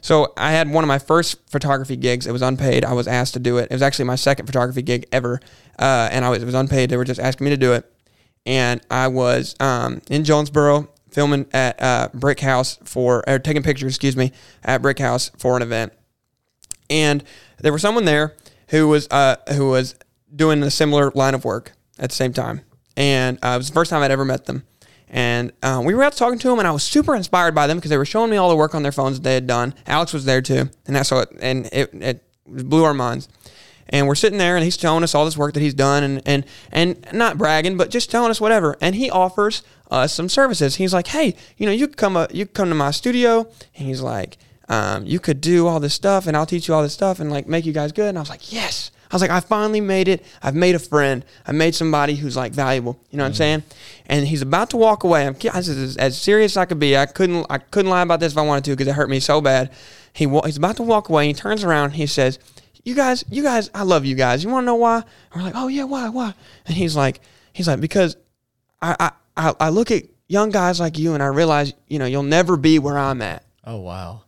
So 0.00 0.32
I 0.36 0.52
had 0.52 0.70
one 0.70 0.84
of 0.84 0.88
my 0.88 0.98
first 0.98 1.50
photography 1.50 1.96
gigs. 1.96 2.26
It 2.26 2.32
was 2.32 2.42
unpaid. 2.42 2.84
I 2.84 2.92
was 2.92 3.08
asked 3.08 3.34
to 3.34 3.40
do 3.40 3.58
it. 3.58 3.64
It 3.70 3.74
was 3.74 3.82
actually 3.82 4.06
my 4.06 4.14
second 4.16 4.46
photography 4.46 4.82
gig 4.82 5.06
ever, 5.12 5.40
uh, 5.78 6.08
and 6.10 6.24
I 6.24 6.30
was 6.30 6.42
it 6.42 6.46
was 6.46 6.54
unpaid. 6.54 6.90
They 6.90 6.96
were 6.96 7.04
just 7.04 7.20
asking 7.20 7.44
me 7.46 7.50
to 7.50 7.56
do 7.56 7.72
it, 7.72 7.90
and 8.46 8.80
I 8.90 9.08
was 9.08 9.54
um, 9.60 10.00
in 10.10 10.24
Jonesboro 10.24 10.88
filming 11.10 11.46
at 11.52 11.82
uh, 11.82 12.08
Brick 12.14 12.40
House 12.40 12.78
for 12.84 13.28
or 13.28 13.38
taking 13.38 13.62
pictures, 13.62 13.92
excuse 13.92 14.16
me, 14.16 14.32
at 14.62 14.82
Brick 14.82 14.98
House 14.98 15.30
for 15.36 15.56
an 15.56 15.62
event 15.62 15.92
and 16.90 17.24
there 17.58 17.72
was 17.72 17.82
someone 17.82 18.04
there 18.04 18.34
who 18.68 18.88
was 18.88 19.08
uh, 19.10 19.36
who 19.54 19.70
was 19.70 19.94
doing 20.34 20.62
a 20.62 20.70
similar 20.70 21.10
line 21.14 21.34
of 21.34 21.44
work 21.44 21.72
at 21.98 22.10
the 22.10 22.16
same 22.16 22.32
time, 22.32 22.62
and 22.96 23.38
uh, 23.42 23.50
it 23.54 23.58
was 23.58 23.68
the 23.68 23.74
first 23.74 23.90
time 23.90 24.02
I'd 24.02 24.10
ever 24.10 24.24
met 24.24 24.46
them, 24.46 24.64
And 25.08 25.52
uh, 25.62 25.80
we 25.84 25.94
were 25.94 26.02
out 26.02 26.12
talking 26.14 26.38
to 26.38 26.48
them, 26.48 26.58
and 26.58 26.68
I 26.68 26.70
was 26.70 26.82
super 26.82 27.14
inspired 27.14 27.54
by 27.54 27.66
them 27.66 27.78
because 27.78 27.90
they 27.90 27.96
were 27.98 28.04
showing 28.04 28.30
me 28.30 28.36
all 28.36 28.48
the 28.48 28.56
work 28.56 28.74
on 28.74 28.82
their 28.82 28.92
phones 28.92 29.16
that 29.16 29.24
they 29.24 29.34
had 29.34 29.46
done. 29.46 29.74
Alex 29.86 30.12
was 30.12 30.24
there 30.24 30.42
too, 30.42 30.68
and 30.86 30.96
that's 30.96 31.10
what 31.10 31.30
and 31.40 31.66
it, 31.72 31.90
it 31.94 32.22
blew 32.46 32.84
our 32.84 32.94
minds. 32.94 33.28
And 33.90 34.06
we're 34.06 34.16
sitting 34.16 34.38
there, 34.38 34.54
and 34.54 34.62
he's 34.64 34.76
telling 34.76 35.02
us 35.02 35.14
all 35.14 35.24
this 35.24 35.38
work 35.38 35.54
that 35.54 35.60
he's 35.60 35.72
done, 35.72 36.04
and 36.04 36.22
and 36.26 36.44
and 36.70 37.06
not 37.12 37.38
bragging, 37.38 37.78
but 37.78 37.90
just 37.90 38.10
telling 38.10 38.30
us 38.30 38.38
whatever. 38.38 38.76
And 38.82 38.94
he 38.94 39.10
offers 39.10 39.62
us 39.90 40.12
some 40.12 40.28
services. 40.28 40.76
He's 40.76 40.92
like, 40.92 41.06
"Hey, 41.06 41.34
you 41.56 41.64
know, 41.64 41.72
you 41.72 41.88
come, 41.88 42.14
uh, 42.14 42.26
you 42.30 42.44
come 42.44 42.68
to 42.68 42.74
my 42.74 42.90
studio." 42.90 43.48
And 43.76 43.86
he's 43.86 44.02
like, 44.02 44.36
um, 44.68 45.06
"You 45.06 45.18
could 45.18 45.40
do 45.40 45.66
all 45.66 45.80
this 45.80 45.94
stuff, 45.94 46.26
and 46.26 46.36
I'll 46.36 46.44
teach 46.44 46.68
you 46.68 46.74
all 46.74 46.82
this 46.82 46.92
stuff, 46.92 47.18
and 47.18 47.30
like 47.30 47.46
make 47.48 47.64
you 47.64 47.72
guys 47.72 47.92
good." 47.92 48.10
And 48.10 48.18
I 48.18 48.20
was 48.20 48.28
like, 48.28 48.52
"Yes." 48.52 48.90
I 49.10 49.14
was 49.14 49.22
like, 49.22 49.30
I 49.30 49.40
finally 49.40 49.80
made 49.80 50.08
it. 50.08 50.24
I've 50.42 50.54
made 50.54 50.74
a 50.74 50.78
friend. 50.78 51.24
I 51.46 51.52
made 51.52 51.74
somebody 51.74 52.14
who's 52.14 52.36
like 52.36 52.52
valuable. 52.52 53.00
You 53.10 53.16
know 53.16 53.24
what 53.24 53.28
I'm 53.28 53.32
mm-hmm. 53.32 53.36
saying? 53.38 53.62
And 54.06 54.26
he's 54.26 54.42
about 54.42 54.70
to 54.70 54.76
walk 54.76 55.04
away. 55.04 55.26
I'm 55.26 55.36
as, 55.54 55.96
as 55.96 56.20
serious 56.20 56.52
as 56.52 56.56
I 56.58 56.64
could 56.66 56.78
be. 56.78 56.96
I 56.96 57.06
couldn't 57.06 57.46
I 57.48 57.58
couldn't 57.58 57.90
lie 57.90 58.02
about 58.02 58.20
this 58.20 58.32
if 58.32 58.38
I 58.38 58.42
wanted 58.42 58.64
to 58.64 58.70
because 58.72 58.86
it 58.86 58.94
hurt 58.94 59.08
me 59.08 59.20
so 59.20 59.40
bad. 59.40 59.70
He 60.12 60.28
he's 60.44 60.56
about 60.56 60.76
to 60.76 60.82
walk 60.82 61.08
away. 61.08 61.26
He 61.26 61.34
turns 61.34 61.64
around. 61.64 61.92
He 61.92 62.06
says, 62.06 62.38
"You 62.84 62.94
guys, 62.94 63.24
you 63.30 63.42
guys, 63.42 63.70
I 63.74 63.82
love 63.82 64.04
you 64.04 64.14
guys. 64.14 64.44
You 64.44 64.50
want 64.50 64.64
to 64.64 64.66
know 64.66 64.74
why?" 64.74 64.96
And 64.96 65.04
we're 65.36 65.42
like, 65.42 65.54
"Oh 65.56 65.68
yeah, 65.68 65.84
why, 65.84 66.08
why?" 66.08 66.34
And 66.66 66.76
he's 66.76 66.96
like, 66.96 67.20
he's 67.52 67.68
like, 67.68 67.80
because 67.80 68.16
I 68.82 68.96
I 68.98 69.10
I, 69.36 69.54
I 69.60 69.68
look 69.70 69.90
at 69.90 70.04
young 70.26 70.50
guys 70.50 70.80
like 70.80 70.98
you 70.98 71.14
and 71.14 71.22
I 71.22 71.26
realize 71.26 71.72
you 71.86 71.98
know 71.98 72.06
you'll 72.06 72.22
never 72.22 72.56
be 72.56 72.78
where 72.78 72.98
I'm 72.98 73.22
at. 73.22 73.44
Oh 73.64 73.78
wow. 73.78 74.22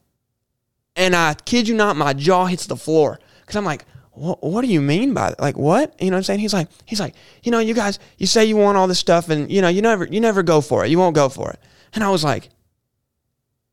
And 0.97 1.15
I 1.15 1.35
kid 1.35 1.69
you 1.69 1.75
not, 1.75 1.97
my 1.97 2.13
jaw 2.13 2.47
hits 2.47 2.67
the 2.67 2.77
floor 2.77 3.21
because 3.41 3.57
I'm 3.57 3.65
like, 3.65 3.85
what, 4.21 4.43
what 4.43 4.63
do 4.63 4.69
you 4.69 4.81
mean 4.81 5.15
by 5.15 5.31
that? 5.31 5.41
Like 5.41 5.57
what? 5.57 5.95
You 6.01 6.11
know 6.11 6.17
what 6.17 6.19
I'm 6.19 6.25
saying? 6.25 6.41
He's 6.41 6.53
like, 6.53 6.69
he's 6.85 7.01
like, 7.01 7.15
you 7.43 7.51
know, 7.51 7.59
you 7.59 7.75
guys, 7.75 7.99
you 8.19 8.27
say 8.27 8.45
you 8.45 8.57
want 8.57 8.77
all 8.77 8.87
this 8.87 8.99
stuff, 8.99 9.31
and 9.31 9.51
you 9.51 9.63
know, 9.63 9.69
you 9.69 9.83
never, 9.83 10.05
you 10.05 10.21
never 10.21 10.43
go 10.43 10.61
for 10.61 10.85
it. 10.85 10.91
You 10.91 10.99
won't 10.99 11.15
go 11.15 11.29
for 11.29 11.51
it. 11.51 11.59
And 11.95 12.05
I 12.05 12.11
was 12.11 12.23
like, 12.23 12.51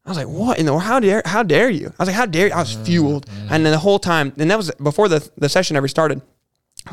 I 0.05 0.09
was 0.09 0.17
like, 0.17 0.27
what 0.27 0.57
in 0.57 0.65
the 0.65 0.71
world? 0.71 0.83
How 0.83 1.01
dare, 1.01 1.21
how 1.25 1.43
dare 1.43 1.69
you? 1.69 1.87
I 1.87 2.03
was 2.03 2.07
like, 2.07 2.15
how 2.15 2.25
dare 2.25 2.47
you? 2.47 2.53
I 2.53 2.59
was 2.59 2.75
fueled. 2.75 3.25
And 3.49 3.65
then 3.65 3.73
the 3.73 3.77
whole 3.77 3.99
time, 3.99 4.31
and 4.37 4.49
that 4.49 4.57
was 4.57 4.71
before 4.81 5.09
the, 5.09 5.29
the 5.37 5.49
session 5.49 5.75
ever 5.75 5.89
started. 5.89 6.21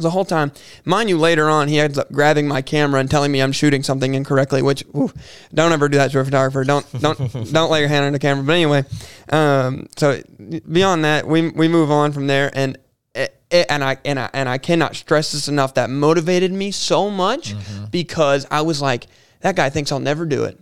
The 0.01 0.11
whole 0.11 0.25
time, 0.25 0.51
mind 0.85 1.09
you, 1.09 1.17
later 1.17 1.49
on, 1.49 1.69
he 1.69 1.79
ends 1.79 1.97
up 1.97 2.11
grabbing 2.11 2.49
my 2.49 2.61
camera 2.61 2.99
and 2.99 3.09
telling 3.09 3.31
me 3.31 3.41
I'm 3.41 3.53
shooting 3.53 3.85
something 3.85 4.15
incorrectly. 4.15 4.61
Which, 4.63 4.83
ooh, 4.97 5.13
don't 5.53 5.71
ever 5.71 5.89
do 5.89 5.99
that 5.99 6.11
to 6.11 6.19
a 6.19 6.25
photographer. 6.25 6.65
Don't, 6.65 6.85
don't, 7.01 7.19
don't 7.53 7.71
lay 7.71 7.79
your 7.79 7.89
hand 7.89 8.05
on 8.05 8.13
the 8.13 8.19
camera. 8.19 8.43
But 8.43 8.55
anyway, 8.55 8.85
um, 9.29 9.87
so 9.97 10.21
beyond 10.69 11.05
that, 11.05 11.29
we 11.29 11.51
we 11.51 11.69
move 11.69 11.93
on 11.93 12.11
from 12.11 12.27
there, 12.27 12.51
and 12.55 12.77
it, 13.51 13.67
and 13.69 13.83
I 13.85 13.99
and 14.05 14.19
I 14.19 14.31
and 14.33 14.49
I 14.49 14.59
cannot 14.59 14.97
stress 14.97 15.33
this 15.33 15.49
enough. 15.49 15.75
That 15.75 15.91
motivated 15.91 16.53
me 16.53 16.71
so 16.71 17.11
much 17.11 17.55
because 17.91 18.47
I 18.51 18.63
was 18.63 18.81
like, 18.83 19.07
that 19.41 19.57
guy 19.57 19.71
thinks 19.71 19.93
I'll 19.93 20.01
never 20.01 20.27
do 20.27 20.45
it. 20.45 20.59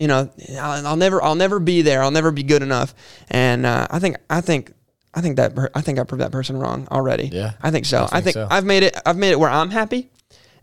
You 0.00 0.08
know, 0.08 0.30
I'll, 0.58 0.86
I'll 0.88 0.96
never, 0.96 1.22
I'll 1.22 1.34
never 1.36 1.60
be 1.60 1.82
there. 1.82 2.02
I'll 2.02 2.10
never 2.10 2.30
be 2.32 2.42
good 2.42 2.62
enough. 2.62 2.94
And 3.30 3.64
uh, 3.66 3.86
I 3.90 3.98
think, 3.98 4.16
I 4.30 4.40
think, 4.40 4.72
I 5.14 5.20
think 5.20 5.36
that 5.36 5.52
I 5.74 5.80
think 5.82 5.98
I 5.98 6.04
proved 6.04 6.22
that 6.22 6.32
person 6.32 6.56
wrong 6.56 6.88
already. 6.90 7.26
Yeah, 7.28 7.52
I 7.62 7.70
think 7.70 7.84
so. 7.84 7.98
I 7.98 8.04
I 8.04 8.08
think 8.20 8.24
think, 8.24 8.34
so. 8.34 8.48
I've 8.50 8.64
made 8.64 8.82
it. 8.82 8.96
I've 9.04 9.16
made 9.18 9.30
it 9.32 9.38
where 9.38 9.50
I'm 9.50 9.70
happy, 9.70 10.10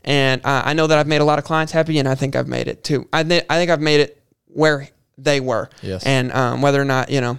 and 0.04 0.42
uh, 0.44 0.64
I 0.66 0.74
know 0.74 0.88
that 0.88 0.98
I've 0.98 1.08
made 1.08 1.22
a 1.22 1.26
lot 1.26 1.38
of 1.40 1.46
clients 1.46 1.72
happy, 1.72 2.00
and 2.00 2.08
I 2.08 2.16
think 2.16 2.36
I've 2.36 2.48
made 2.48 2.68
it 2.68 2.84
too. 2.84 3.08
I 3.14 3.24
thi- 3.24 3.44
I 3.50 3.58
think 3.58 3.70
I've 3.70 3.80
made 3.82 4.00
it 4.02 4.22
where 4.48 4.90
they 5.18 5.40
were. 5.40 5.70
Yes. 5.84 6.04
And 6.06 6.32
um, 6.32 6.62
whether 6.62 6.82
or 6.82 6.86
not 6.86 7.10
you 7.12 7.22
know, 7.22 7.38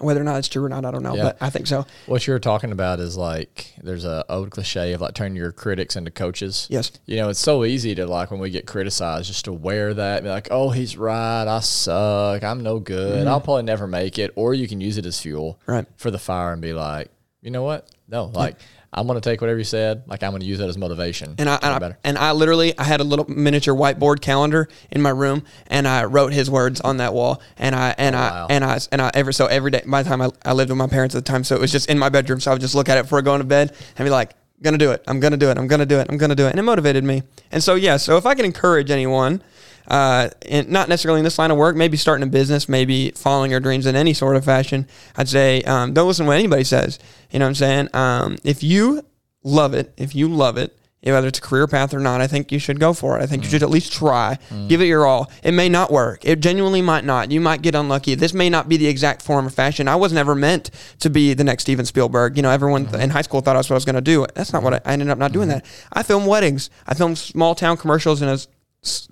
whether 0.00 0.20
or 0.20 0.24
not 0.24 0.36
it's 0.38 0.48
true 0.48 0.64
or 0.64 0.68
not, 0.68 0.84
I 0.84 0.90
don't 0.90 1.02
know. 1.02 1.14
Yeah. 1.14 1.22
But 1.24 1.36
I 1.40 1.50
think 1.50 1.66
so. 1.66 1.86
What 2.06 2.26
you're 2.26 2.38
talking 2.38 2.72
about 2.72 3.00
is 3.00 3.16
like 3.16 3.74
there's 3.82 4.04
a 4.04 4.24
old 4.28 4.50
cliche 4.50 4.92
of 4.92 5.00
like 5.00 5.14
turning 5.14 5.36
your 5.36 5.52
critics 5.52 5.96
into 5.96 6.10
coaches. 6.10 6.66
Yes. 6.70 6.92
You 7.06 7.16
know, 7.16 7.28
it's 7.28 7.40
so 7.40 7.64
easy 7.64 7.94
to 7.94 8.06
like 8.06 8.30
when 8.30 8.40
we 8.40 8.50
get 8.50 8.66
criticized 8.66 9.26
just 9.28 9.44
to 9.46 9.52
wear 9.52 9.94
that, 9.94 10.22
be 10.22 10.28
like, 10.28 10.48
oh, 10.50 10.70
he's 10.70 10.96
right, 10.96 11.46
I 11.46 11.60
suck, 11.60 12.42
I'm 12.42 12.62
no 12.62 12.78
good, 12.78 13.26
I'll 13.26 13.40
probably 13.40 13.62
never 13.64 13.86
make 13.86 14.18
it. 14.18 14.30
Or 14.36 14.54
you 14.54 14.68
can 14.68 14.80
use 14.80 14.98
it 14.98 15.06
as 15.06 15.20
fuel 15.20 15.58
Mm-hmm. 15.62 15.70
Right. 15.72 15.86
for 15.96 16.10
the 16.10 16.18
fire 16.18 16.52
and 16.52 16.62
be 16.62 16.72
like, 16.72 17.10
you 17.42 17.50
know 17.50 17.62
what? 17.62 17.88
No, 18.08 18.24
like 18.26 18.56
I'm 18.96 19.06
gonna 19.06 19.20
take 19.20 19.40
whatever 19.40 19.58
you 19.58 19.64
said, 19.64 20.04
like 20.06 20.22
I'm 20.22 20.32
gonna 20.32 20.44
use 20.46 20.58
that 20.58 20.68
as 20.68 20.78
motivation. 20.78 21.34
And 21.38 21.48
I, 21.50 21.58
and 21.62 21.84
I 21.84 21.96
and 22.02 22.16
I 22.18 22.32
literally 22.32 22.76
I 22.78 22.84
had 22.84 23.00
a 23.00 23.04
little 23.04 23.26
miniature 23.28 23.74
whiteboard 23.74 24.20
calendar 24.22 24.68
in 24.90 25.02
my 25.02 25.10
room, 25.10 25.44
and 25.66 25.86
I 25.86 26.04
wrote 26.04 26.32
his 26.32 26.50
words 26.50 26.80
on 26.80 26.96
that 26.96 27.12
wall. 27.12 27.42
And 27.58 27.74
I 27.74 27.94
and 27.98 28.14
Oh, 28.16 28.18
I 28.18 28.30
wow. 28.30 28.46
and 28.48 28.64
I 28.64 28.78
and 28.92 29.02
I 29.02 29.10
every 29.14 29.34
so 29.34 29.46
every 29.46 29.70
day. 29.70 29.82
By 29.86 30.02
the 30.02 30.08
time 30.08 30.22
I, 30.22 30.30
I 30.44 30.52
lived 30.54 30.70
with 30.70 30.78
my 30.78 30.86
parents 30.86 31.14
at 31.14 31.24
the 31.24 31.30
time, 31.30 31.44
so 31.44 31.54
it 31.54 31.60
was 31.60 31.70
just 31.70 31.90
in 31.90 31.98
my 31.98 32.08
bedroom. 32.08 32.40
So 32.40 32.50
I 32.50 32.54
would 32.54 32.60
just 32.62 32.74
look 32.74 32.88
at 32.88 32.96
it 32.98 33.02
before 33.04 33.20
going 33.22 33.40
to 33.40 33.46
bed 33.46 33.74
and 33.98 34.06
be 34.06 34.10
like, 34.10 34.32
"Gonna 34.62 34.78
do 34.78 34.90
it. 34.92 35.04
I'm 35.06 35.20
gonna 35.20 35.36
do 35.36 35.50
it. 35.50 35.58
I'm 35.58 35.66
gonna 35.68 35.84
do 35.86 35.98
it. 35.98 36.06
I'm 36.08 36.16
gonna 36.16 36.34
do 36.34 36.46
it." 36.46 36.50
And 36.50 36.58
it 36.58 36.62
motivated 36.62 37.04
me. 37.04 37.22
And 37.52 37.62
so 37.62 37.74
yeah. 37.74 37.98
So 37.98 38.16
if 38.16 38.24
I 38.26 38.34
can 38.34 38.44
encourage 38.44 38.90
anyone. 38.90 39.42
Uh, 39.88 40.30
and 40.48 40.68
not 40.68 40.88
necessarily 40.88 41.20
in 41.20 41.24
this 41.24 41.38
line 41.38 41.50
of 41.50 41.56
work, 41.56 41.76
maybe 41.76 41.96
starting 41.96 42.26
a 42.26 42.30
business, 42.30 42.68
maybe 42.68 43.10
following 43.12 43.50
your 43.50 43.60
dreams 43.60 43.86
in 43.86 43.96
any 43.96 44.12
sort 44.12 44.36
of 44.36 44.44
fashion. 44.44 44.86
I'd 45.16 45.28
say 45.28 45.62
um, 45.62 45.94
don't 45.94 46.08
listen 46.08 46.24
to 46.24 46.28
what 46.28 46.38
anybody 46.38 46.64
says. 46.64 46.98
You 47.30 47.38
know 47.38 47.44
what 47.44 47.50
I'm 47.50 47.54
saying? 47.54 47.88
Um, 47.94 48.36
if 48.44 48.62
you 48.62 49.04
love 49.42 49.74
it, 49.74 49.92
if 49.96 50.14
you 50.14 50.28
love 50.28 50.56
it, 50.56 50.76
whether 51.02 51.28
it's 51.28 51.38
a 51.38 51.42
career 51.42 51.68
path 51.68 51.94
or 51.94 52.00
not, 52.00 52.20
I 52.20 52.26
think 52.26 52.50
you 52.50 52.58
should 52.58 52.80
go 52.80 52.92
for 52.92 53.16
it. 53.16 53.22
I 53.22 53.26
think 53.26 53.44
you 53.44 53.50
should 53.50 53.62
at 53.62 53.70
least 53.70 53.92
try, 53.92 54.38
give 54.66 54.80
it 54.80 54.86
your 54.86 55.06
all. 55.06 55.30
It 55.44 55.52
may 55.52 55.68
not 55.68 55.92
work. 55.92 56.24
It 56.24 56.40
genuinely 56.40 56.82
might 56.82 57.04
not. 57.04 57.30
You 57.30 57.40
might 57.40 57.62
get 57.62 57.76
unlucky. 57.76 58.16
This 58.16 58.34
may 58.34 58.50
not 58.50 58.68
be 58.68 58.76
the 58.76 58.88
exact 58.88 59.22
form 59.22 59.46
of 59.46 59.54
fashion. 59.54 59.86
I 59.86 59.94
was 59.94 60.12
never 60.12 60.34
meant 60.34 60.70
to 60.98 61.10
be 61.10 61.32
the 61.32 61.44
next 61.44 61.62
Steven 61.62 61.84
Spielberg. 61.84 62.36
You 62.36 62.42
know, 62.42 62.50
everyone 62.50 62.92
in 62.96 63.10
high 63.10 63.22
school 63.22 63.40
thought 63.40 63.54
that's 63.54 63.70
what 63.70 63.74
I 63.74 63.76
was 63.76 63.84
going 63.84 63.94
to 63.94 64.00
do. 64.00 64.26
That's 64.34 64.52
not 64.52 64.64
what 64.64 64.74
I, 64.74 64.80
I 64.84 64.94
ended 64.94 65.10
up 65.10 65.18
not 65.18 65.30
doing 65.30 65.48
that. 65.48 65.64
I 65.92 66.02
film 66.02 66.26
weddings. 66.26 66.70
I 66.88 66.94
film 66.94 67.14
small 67.14 67.54
town 67.54 67.76
commercials 67.76 68.20
in 68.20 68.28
a 68.28 68.38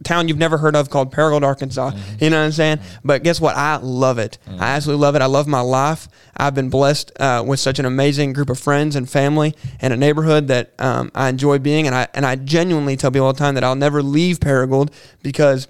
town 0.03 0.29
you've 0.29 0.39
never 0.39 0.59
heard 0.59 0.77
of 0.77 0.91
called 0.91 1.13
Paragould, 1.13 1.43
Arkansas. 1.43 1.93
You 2.21 2.31
know 2.31 2.39
what 2.39 2.47
I'm 2.47 2.53
saying? 2.53 2.79
But 3.05 3.23
guess 3.23 3.41
what? 3.41 3.57
I 3.57 3.77
love 3.77 4.19
it. 4.19 4.39
I 4.47 4.69
absolutely 4.77 5.03
love 5.03 5.15
it. 5.17 5.23
I 5.23 5.27
love 5.27 5.47
my 5.47 5.61
life. 5.61 6.09
I've 6.37 6.55
been 6.55 6.71
blessed 6.71 7.13
uh, 7.21 7.45
with 7.47 7.61
such 7.61 7.79
an 7.79 7.85
amazing 7.85 8.33
group 8.33 8.51
of 8.51 8.59
friends 8.59 8.97
and 8.97 9.09
family 9.09 9.55
and 9.81 9.93
a 9.93 9.97
neighborhood 9.97 10.49
that 10.49 10.73
um, 10.79 11.11
I 11.15 11.29
enjoy 11.29 11.59
being. 11.59 11.87
And 11.87 11.95
I 11.95 12.09
and 12.15 12.25
I 12.27 12.37
genuinely 12.37 12.97
tell 12.97 13.11
people 13.11 13.27
all 13.27 13.33
the 13.33 13.39
time 13.39 13.55
that 13.55 13.65
I'll 13.65 13.75
never 13.77 14.03
leave 14.03 14.41
Paragould 14.41 14.91
because. 15.23 15.69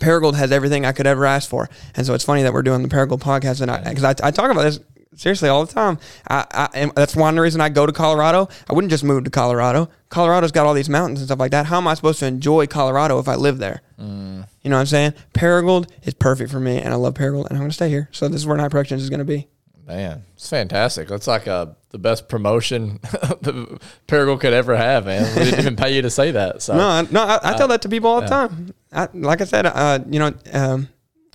Paragould 0.00 0.36
has 0.36 0.52
everything 0.52 0.84
I 0.84 0.92
could 0.92 1.08
ever 1.08 1.26
ask 1.26 1.50
for, 1.50 1.68
and 1.96 2.06
so 2.06 2.14
it's 2.14 2.22
funny 2.22 2.44
that 2.44 2.52
we're 2.52 2.62
doing 2.62 2.82
the 2.82 2.88
Paragould 2.88 3.18
podcast, 3.18 3.60
and 3.60 3.68
I 3.68 3.82
because 3.82 4.04
I, 4.04 4.28
I 4.28 4.30
talk 4.30 4.48
about 4.48 4.62
this 4.62 4.78
seriously 5.18 5.48
all 5.50 5.66
the 5.66 5.72
time. 5.72 5.98
I, 6.30 6.46
I 6.50 6.68
and 6.74 6.92
that's 6.94 7.14
one 7.14 7.38
reason 7.38 7.60
I 7.60 7.68
go 7.68 7.84
to 7.84 7.92
Colorado. 7.92 8.48
I 8.68 8.72
wouldn't 8.72 8.90
just 8.90 9.04
move 9.04 9.24
to 9.24 9.30
Colorado. 9.30 9.90
Colorado's 10.08 10.52
got 10.52 10.64
all 10.66 10.72
these 10.74 10.88
mountains 10.88 11.20
and 11.20 11.28
stuff 11.28 11.38
like 11.38 11.50
that. 11.50 11.66
How 11.66 11.76
am 11.76 11.86
I 11.86 11.94
supposed 11.94 12.20
to 12.20 12.26
enjoy 12.26 12.66
Colorado 12.66 13.18
if 13.18 13.28
I 13.28 13.34
live 13.34 13.58
there? 13.58 13.82
You 13.98 14.70
know 14.70 14.76
what 14.76 14.80
I'm 14.80 14.86
saying? 14.86 15.14
Paragould 15.34 15.90
is 16.02 16.14
perfect 16.14 16.50
for 16.50 16.60
me, 16.60 16.78
and 16.78 16.92
I 16.92 16.96
love 16.96 17.14
Paragould, 17.14 17.46
and 17.46 17.52
I'm 17.52 17.58
going 17.58 17.70
to 17.70 17.74
stay 17.74 17.88
here. 17.88 18.08
So 18.12 18.28
this 18.28 18.40
is 18.40 18.46
where 18.46 18.56
Knight 18.56 18.70
Productions 18.70 19.02
is 19.02 19.10
going 19.10 19.18
to 19.18 19.24
be. 19.24 19.48
Man, 19.86 20.24
it's 20.34 20.48
fantastic. 20.48 21.08
That's 21.08 21.26
like 21.26 21.46
a 21.46 21.74
the 21.90 21.98
best 21.98 22.28
promotion 22.28 22.98
the 23.40 23.80
Paragould 24.06 24.40
could 24.40 24.52
ever 24.52 24.76
have, 24.76 25.06
man. 25.06 25.34
We 25.38 25.44
didn't 25.44 25.60
even 25.60 25.76
pay 25.76 25.94
you 25.96 26.02
to 26.02 26.10
say 26.10 26.30
that. 26.32 26.60
So 26.60 26.76
No, 26.76 26.86
I, 26.86 27.02
no, 27.10 27.22
I, 27.22 27.38
I 27.42 27.56
tell 27.56 27.68
that 27.68 27.80
to 27.82 27.88
people 27.88 28.10
all 28.10 28.20
the 28.20 28.26
time. 28.26 28.74
I, 28.92 29.08
like 29.14 29.40
I 29.40 29.44
said, 29.44 29.64
uh, 29.64 30.00
you 30.10 30.18
know, 30.18 30.34
um, 30.52 30.88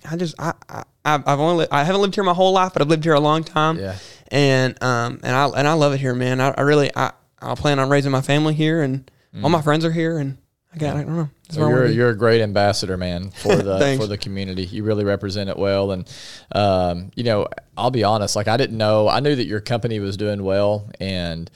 I 0.04 0.16
just 0.16 0.34
I, 0.38 0.52
I 0.68 0.84
I've 1.04 1.40
only 1.40 1.64
li- 1.64 1.68
I 1.70 1.84
haven't 1.84 2.00
lived 2.00 2.14
here 2.14 2.24
my 2.24 2.34
whole 2.34 2.52
life, 2.52 2.72
but 2.72 2.82
I've 2.82 2.88
lived 2.88 3.04
here 3.04 3.14
a 3.14 3.20
long 3.20 3.44
time. 3.44 3.78
Yeah. 3.78 3.96
and 4.28 4.82
um 4.82 5.20
and 5.22 5.34
I 5.34 5.46
and 5.48 5.66
I 5.68 5.72
love 5.74 5.92
it 5.92 5.98
here, 6.00 6.14
man. 6.14 6.40
I, 6.40 6.50
I 6.50 6.60
really 6.62 6.90
I 6.96 7.12
I 7.40 7.54
plan 7.54 7.78
on 7.78 7.88
raising 7.88 8.10
my 8.12 8.20
family 8.22 8.54
here, 8.54 8.82
and 8.82 9.10
all 9.42 9.50
my 9.50 9.60
friends 9.62 9.84
are 9.84 9.90
here, 9.92 10.18
and 10.18 10.38
I 10.74 10.78
got 10.78 10.96
I 10.96 11.02
don't 11.02 11.16
know. 11.16 11.28
So 11.50 11.68
you're 11.68 11.86
you're 11.86 12.10
a 12.10 12.16
great 12.16 12.40
ambassador, 12.40 12.96
man, 12.96 13.30
for 13.30 13.54
the 13.62 13.96
for 13.98 14.06
the 14.06 14.16
community. 14.18 14.64
You 14.64 14.82
really 14.84 15.04
represent 15.04 15.50
it 15.50 15.56
well, 15.58 15.90
and 15.92 16.08
um, 16.52 17.10
you 17.14 17.24
know, 17.24 17.46
I'll 17.76 17.90
be 17.90 18.04
honest. 18.04 18.34
Like 18.36 18.48
I 18.48 18.56
didn't 18.56 18.78
know. 18.78 19.08
I 19.08 19.20
knew 19.20 19.34
that 19.36 19.46
your 19.46 19.60
company 19.60 20.00
was 20.00 20.16
doing 20.16 20.42
well, 20.42 20.88
and 21.00 21.50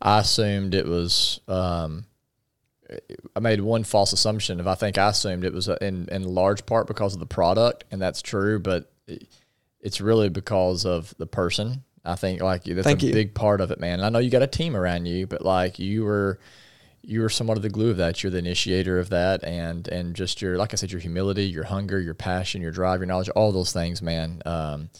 I 0.00 0.20
assumed 0.20 0.74
it 0.74 0.86
was. 0.86 1.40
Um, 1.48 2.04
I 3.34 3.40
made 3.40 3.60
one 3.60 3.84
false 3.84 4.12
assumption. 4.12 4.60
If 4.60 4.66
I 4.66 4.74
think 4.74 4.98
I 4.98 5.08
assumed 5.08 5.44
it 5.44 5.52
was 5.52 5.68
in 5.68 6.08
in 6.10 6.22
large 6.22 6.66
part 6.66 6.86
because 6.86 7.14
of 7.14 7.20
the 7.20 7.26
product, 7.26 7.84
and 7.90 8.00
that's 8.00 8.22
true, 8.22 8.58
but 8.58 8.92
it's 9.80 10.00
really 10.00 10.28
because 10.28 10.86
of 10.86 11.14
the 11.18 11.26
person. 11.26 11.84
I 12.04 12.16
think 12.16 12.40
like 12.42 12.64
that's 12.64 12.86
Thank 12.86 13.02
a 13.02 13.06
you. 13.06 13.12
big 13.12 13.34
part 13.34 13.60
of 13.60 13.70
it, 13.70 13.80
man. 13.80 13.94
And 13.94 14.06
I 14.06 14.08
know 14.08 14.18
you 14.18 14.30
got 14.30 14.42
a 14.42 14.46
team 14.46 14.74
around 14.74 15.06
you, 15.06 15.26
but 15.26 15.42
like 15.42 15.78
you 15.78 16.04
were 16.04 16.40
you 17.02 17.20
were 17.20 17.28
somewhat 17.28 17.56
of 17.56 17.62
the 17.62 17.68
glue 17.68 17.90
of 17.90 17.96
that. 17.98 18.22
You're 18.22 18.30
the 18.32 18.38
initiator 18.38 18.98
of 18.98 19.10
that, 19.10 19.44
and 19.44 19.86
and 19.88 20.14
just 20.14 20.42
your 20.42 20.56
like 20.56 20.72
I 20.72 20.76
said, 20.76 20.90
your 20.92 21.00
humility, 21.00 21.44
your 21.44 21.64
hunger, 21.64 22.00
your 22.00 22.14
passion, 22.14 22.62
your 22.62 22.70
drive, 22.70 23.00
your 23.00 23.06
knowledge, 23.06 23.28
all 23.30 23.52
those 23.52 23.72
things, 23.72 24.02
man. 24.02 24.42
Um, 24.44 24.90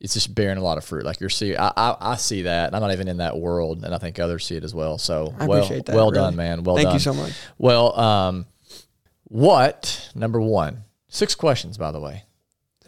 it's 0.00 0.14
just 0.14 0.34
bearing 0.34 0.56
a 0.56 0.62
lot 0.62 0.78
of 0.78 0.84
fruit. 0.84 1.04
Like 1.04 1.20
you're 1.20 1.28
see, 1.28 1.54
I, 1.56 1.68
I, 1.76 1.96
I 2.00 2.16
see 2.16 2.42
that. 2.42 2.74
I'm 2.74 2.80
not 2.80 2.92
even 2.92 3.06
in 3.08 3.18
that 3.18 3.38
world, 3.38 3.84
and 3.84 3.94
I 3.94 3.98
think 3.98 4.18
others 4.18 4.46
see 4.46 4.56
it 4.56 4.64
as 4.64 4.74
well. 4.74 4.96
So 4.98 5.34
I 5.38 5.46
well, 5.46 5.58
appreciate 5.58 5.86
that, 5.86 5.94
well 5.94 6.10
really. 6.10 6.14
done, 6.24 6.36
man. 6.36 6.64
Well 6.64 6.76
Thank 6.76 6.86
done. 6.86 6.92
Thank 6.98 7.06
you 7.06 7.12
so 7.12 7.14
much. 7.14 7.32
Well, 7.58 7.98
um, 7.98 8.46
what 9.24 10.10
number 10.14 10.40
one? 10.40 10.84
Six 11.08 11.34
questions, 11.34 11.76
by 11.76 11.92
the 11.92 12.00
way. 12.00 12.24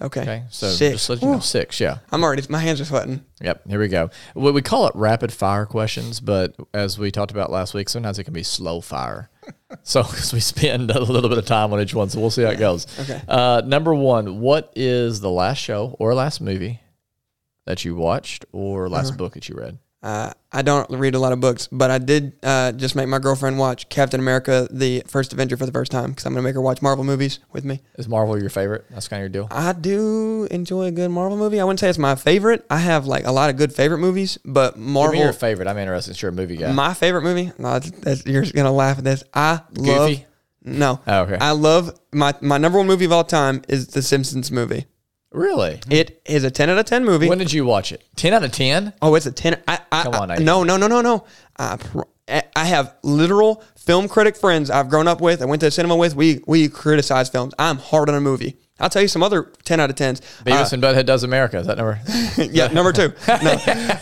Okay. 0.01 0.23
Okay, 0.23 0.43
so 0.51 0.69
Six. 0.69 0.95
just 0.95 1.11
let 1.11 1.23
you 1.23 1.29
know, 1.29 1.39
six. 1.39 1.79
Yeah. 1.79 1.99
I'm 2.11 2.25
already. 2.25 2.43
My 2.49 2.59
hands 2.59 2.81
are 2.81 2.85
sweating. 2.85 3.25
Yep. 3.41 3.69
Here 3.69 3.79
we 3.79 3.87
go. 3.89 4.11
We, 4.35 4.51
we 4.51 4.63
call 4.63 4.89
it 4.89 4.97
rapid 4.97 5.33
fire 5.33 5.65
questions, 5.67 6.19
but 6.19 6.57
as 6.75 6.99
we 6.99 7.13
talked 7.13 7.31
about 7.31 7.53
last 7.53 7.73
week, 7.75 7.89
sometimes 7.89 8.19
it 8.19 8.25
can 8.25 8.33
be 8.33 8.43
slow 8.43 8.81
fire. 8.81 9.31
so 9.85 10.03
'cause 10.03 10.33
we 10.33 10.41
spend 10.41 10.91
a 10.91 11.01
little 11.01 11.29
bit 11.29 11.39
of 11.39 11.47
time 11.47 11.73
on 11.73 11.81
each 11.81 11.95
one, 11.95 12.09
so 12.09 12.21
we'll 12.21 12.31
see 12.31 12.43
how 12.43 12.51
it 12.51 12.59
goes. 12.59 12.87
Okay. 13.01 13.21
Uh, 13.29 13.63
number 13.65 13.95
one, 13.95 14.41
what 14.41 14.73
is 14.75 15.21
the 15.21 15.31
last 15.31 15.59
show 15.59 15.95
or 16.01 16.15
last 16.15 16.41
movie 16.41 16.81
that 17.67 17.85
you 17.85 17.95
watched 17.95 18.45
or 18.53 18.89
last 18.89 19.09
Uh-huh. 19.09 19.17
book 19.19 19.35
that 19.35 19.49
you 19.49 19.57
read? 19.57 19.79
Uh, 20.05 20.33
I 20.51 20.63
don't 20.63 20.91
read 20.91 21.15
a 21.15 21.21
lot 21.21 21.31
of 21.33 21.39
books, 21.39 21.69
but 21.71 21.89
I 21.93 21.99
did 21.99 22.33
uh, 22.43 22.73
just 22.73 22.97
make 22.97 23.07
my 23.07 23.21
girlfriend 23.21 23.57
watch 23.61 23.89
Captain 23.89 24.19
America: 24.19 24.67
The 24.69 25.05
First 25.07 25.33
Avenger 25.33 25.57
for 25.57 25.65
the 25.65 25.71
first 25.71 25.93
time 25.93 26.11
because 26.11 26.27
I'm 26.27 26.33
gonna 26.33 26.43
make 26.43 26.57
her 26.57 26.61
watch 26.61 26.83
Marvel 26.83 27.05
movies 27.05 27.39
with 27.53 27.65
me. 27.65 27.83
Is 27.99 28.09
Marvel 28.09 28.37
your 28.37 28.51
favorite? 28.51 28.85
That's 28.91 29.07
kind 29.07 29.21
of 29.21 29.33
your 29.33 29.45
deal. 29.45 29.49
I 29.57 29.73
do 29.73 30.49
enjoy 30.51 30.87
a 30.87 30.91
good 30.91 31.13
Marvel 31.13 31.39
movie. 31.39 31.61
I 31.61 31.65
wouldn't 31.65 31.79
say 31.79 31.89
it's 31.89 31.99
my 31.99 32.17
favorite. 32.17 32.67
I 32.69 32.79
have 32.79 33.07
like 33.07 33.25
a 33.29 33.31
lot 33.31 33.49
of 33.49 33.57
good 33.57 33.73
favorite 33.73 33.99
movies, 33.99 34.39
but 34.45 34.77
Marvel. 34.77 35.21
your 35.21 35.33
favorite. 35.33 35.69
I'm 35.69 35.79
interested. 35.79 36.21
You're 36.21 36.31
a 36.33 36.35
movie 36.35 36.57
guy. 36.57 36.73
My 36.73 36.95
favorite 36.95 37.23
movie. 37.23 37.53
No, 37.57 37.79
that's, 37.79 37.91
that's, 37.93 38.27
you're 38.27 38.45
gonna 38.47 38.73
laugh 38.73 38.99
at 38.99 39.05
this. 39.05 39.23
I 39.33 39.61
love. 39.77 40.09
Goofy? 40.11 40.27
No. 40.65 41.01
Oh, 41.07 41.21
okay. 41.23 41.39
I 41.41 41.53
love 41.53 41.97
my 42.13 42.35
my 42.41 42.59
number 42.59 42.79
one 42.79 42.89
movie 42.89 43.05
of 43.05 43.13
all 43.13 43.23
time 43.23 43.63
is 43.69 43.87
The 43.87 44.03
Simpsons 44.03 44.51
movie. 44.51 44.87
Really? 45.33 45.81
It 45.91 46.23
is 46.27 46.45
a 46.45 46.51
ten 46.51 46.71
out 46.71 46.79
of 46.79 46.85
ten 46.87 47.05
movie. 47.05 47.29
When 47.29 47.39
did 47.39 47.53
you 47.53 47.65
watch 47.65 47.93
it? 47.93 48.05
Ten 48.17 48.33
out 48.33 48.45
of 48.45 48.53
ten. 48.53 48.93
Oh, 49.03 49.15
it's 49.15 49.27
a 49.27 49.33
ten. 49.33 49.61
I, 49.67 49.81
I, 49.91 50.03
Come 50.05 50.15
on, 50.15 50.31
I, 50.31 50.37
no, 50.37 50.65
no, 50.65 50.77
no, 50.77 50.87
no, 50.87 51.01
no. 51.01 51.25
I, 51.59 51.79
I 52.29 52.65
have 52.65 52.95
literal 53.03 53.63
film 53.77 54.09
critic 54.09 54.37
friends 54.37 54.71
I've 54.71 54.89
grown 54.89 55.09
up 55.09 55.21
with. 55.21 55.43
I 55.43 55.45
went 55.45 55.61
to 55.61 55.67
the 55.67 55.71
cinema 55.71 55.97
with. 55.97 56.15
We 56.15 56.43
we 56.47 56.69
criticize 56.69 57.29
films. 57.29 57.55
I'm 57.59 57.79
hard 57.79 58.09
on 58.09 58.15
a 58.15 58.21
movie. 58.21 58.57
I'll 58.81 58.91
tell 58.91 59.03
you 59.03 59.09
some 59.09 59.23
other 59.23 59.53
ten 59.65 59.79
out 59.81 59.91
of 59.91 59.97
tens. 59.97 60.21
Beavis 60.45 60.73
and 60.73 60.83
Butthead 60.83 61.07
does 61.07 61.23
America. 61.23 61.59
Is 61.59 61.67
that 61.69 61.77
number? 61.77 62.01
yeah, 62.37 62.67
number 62.69 62.93
two. 62.93 63.13
No, 63.29 63.53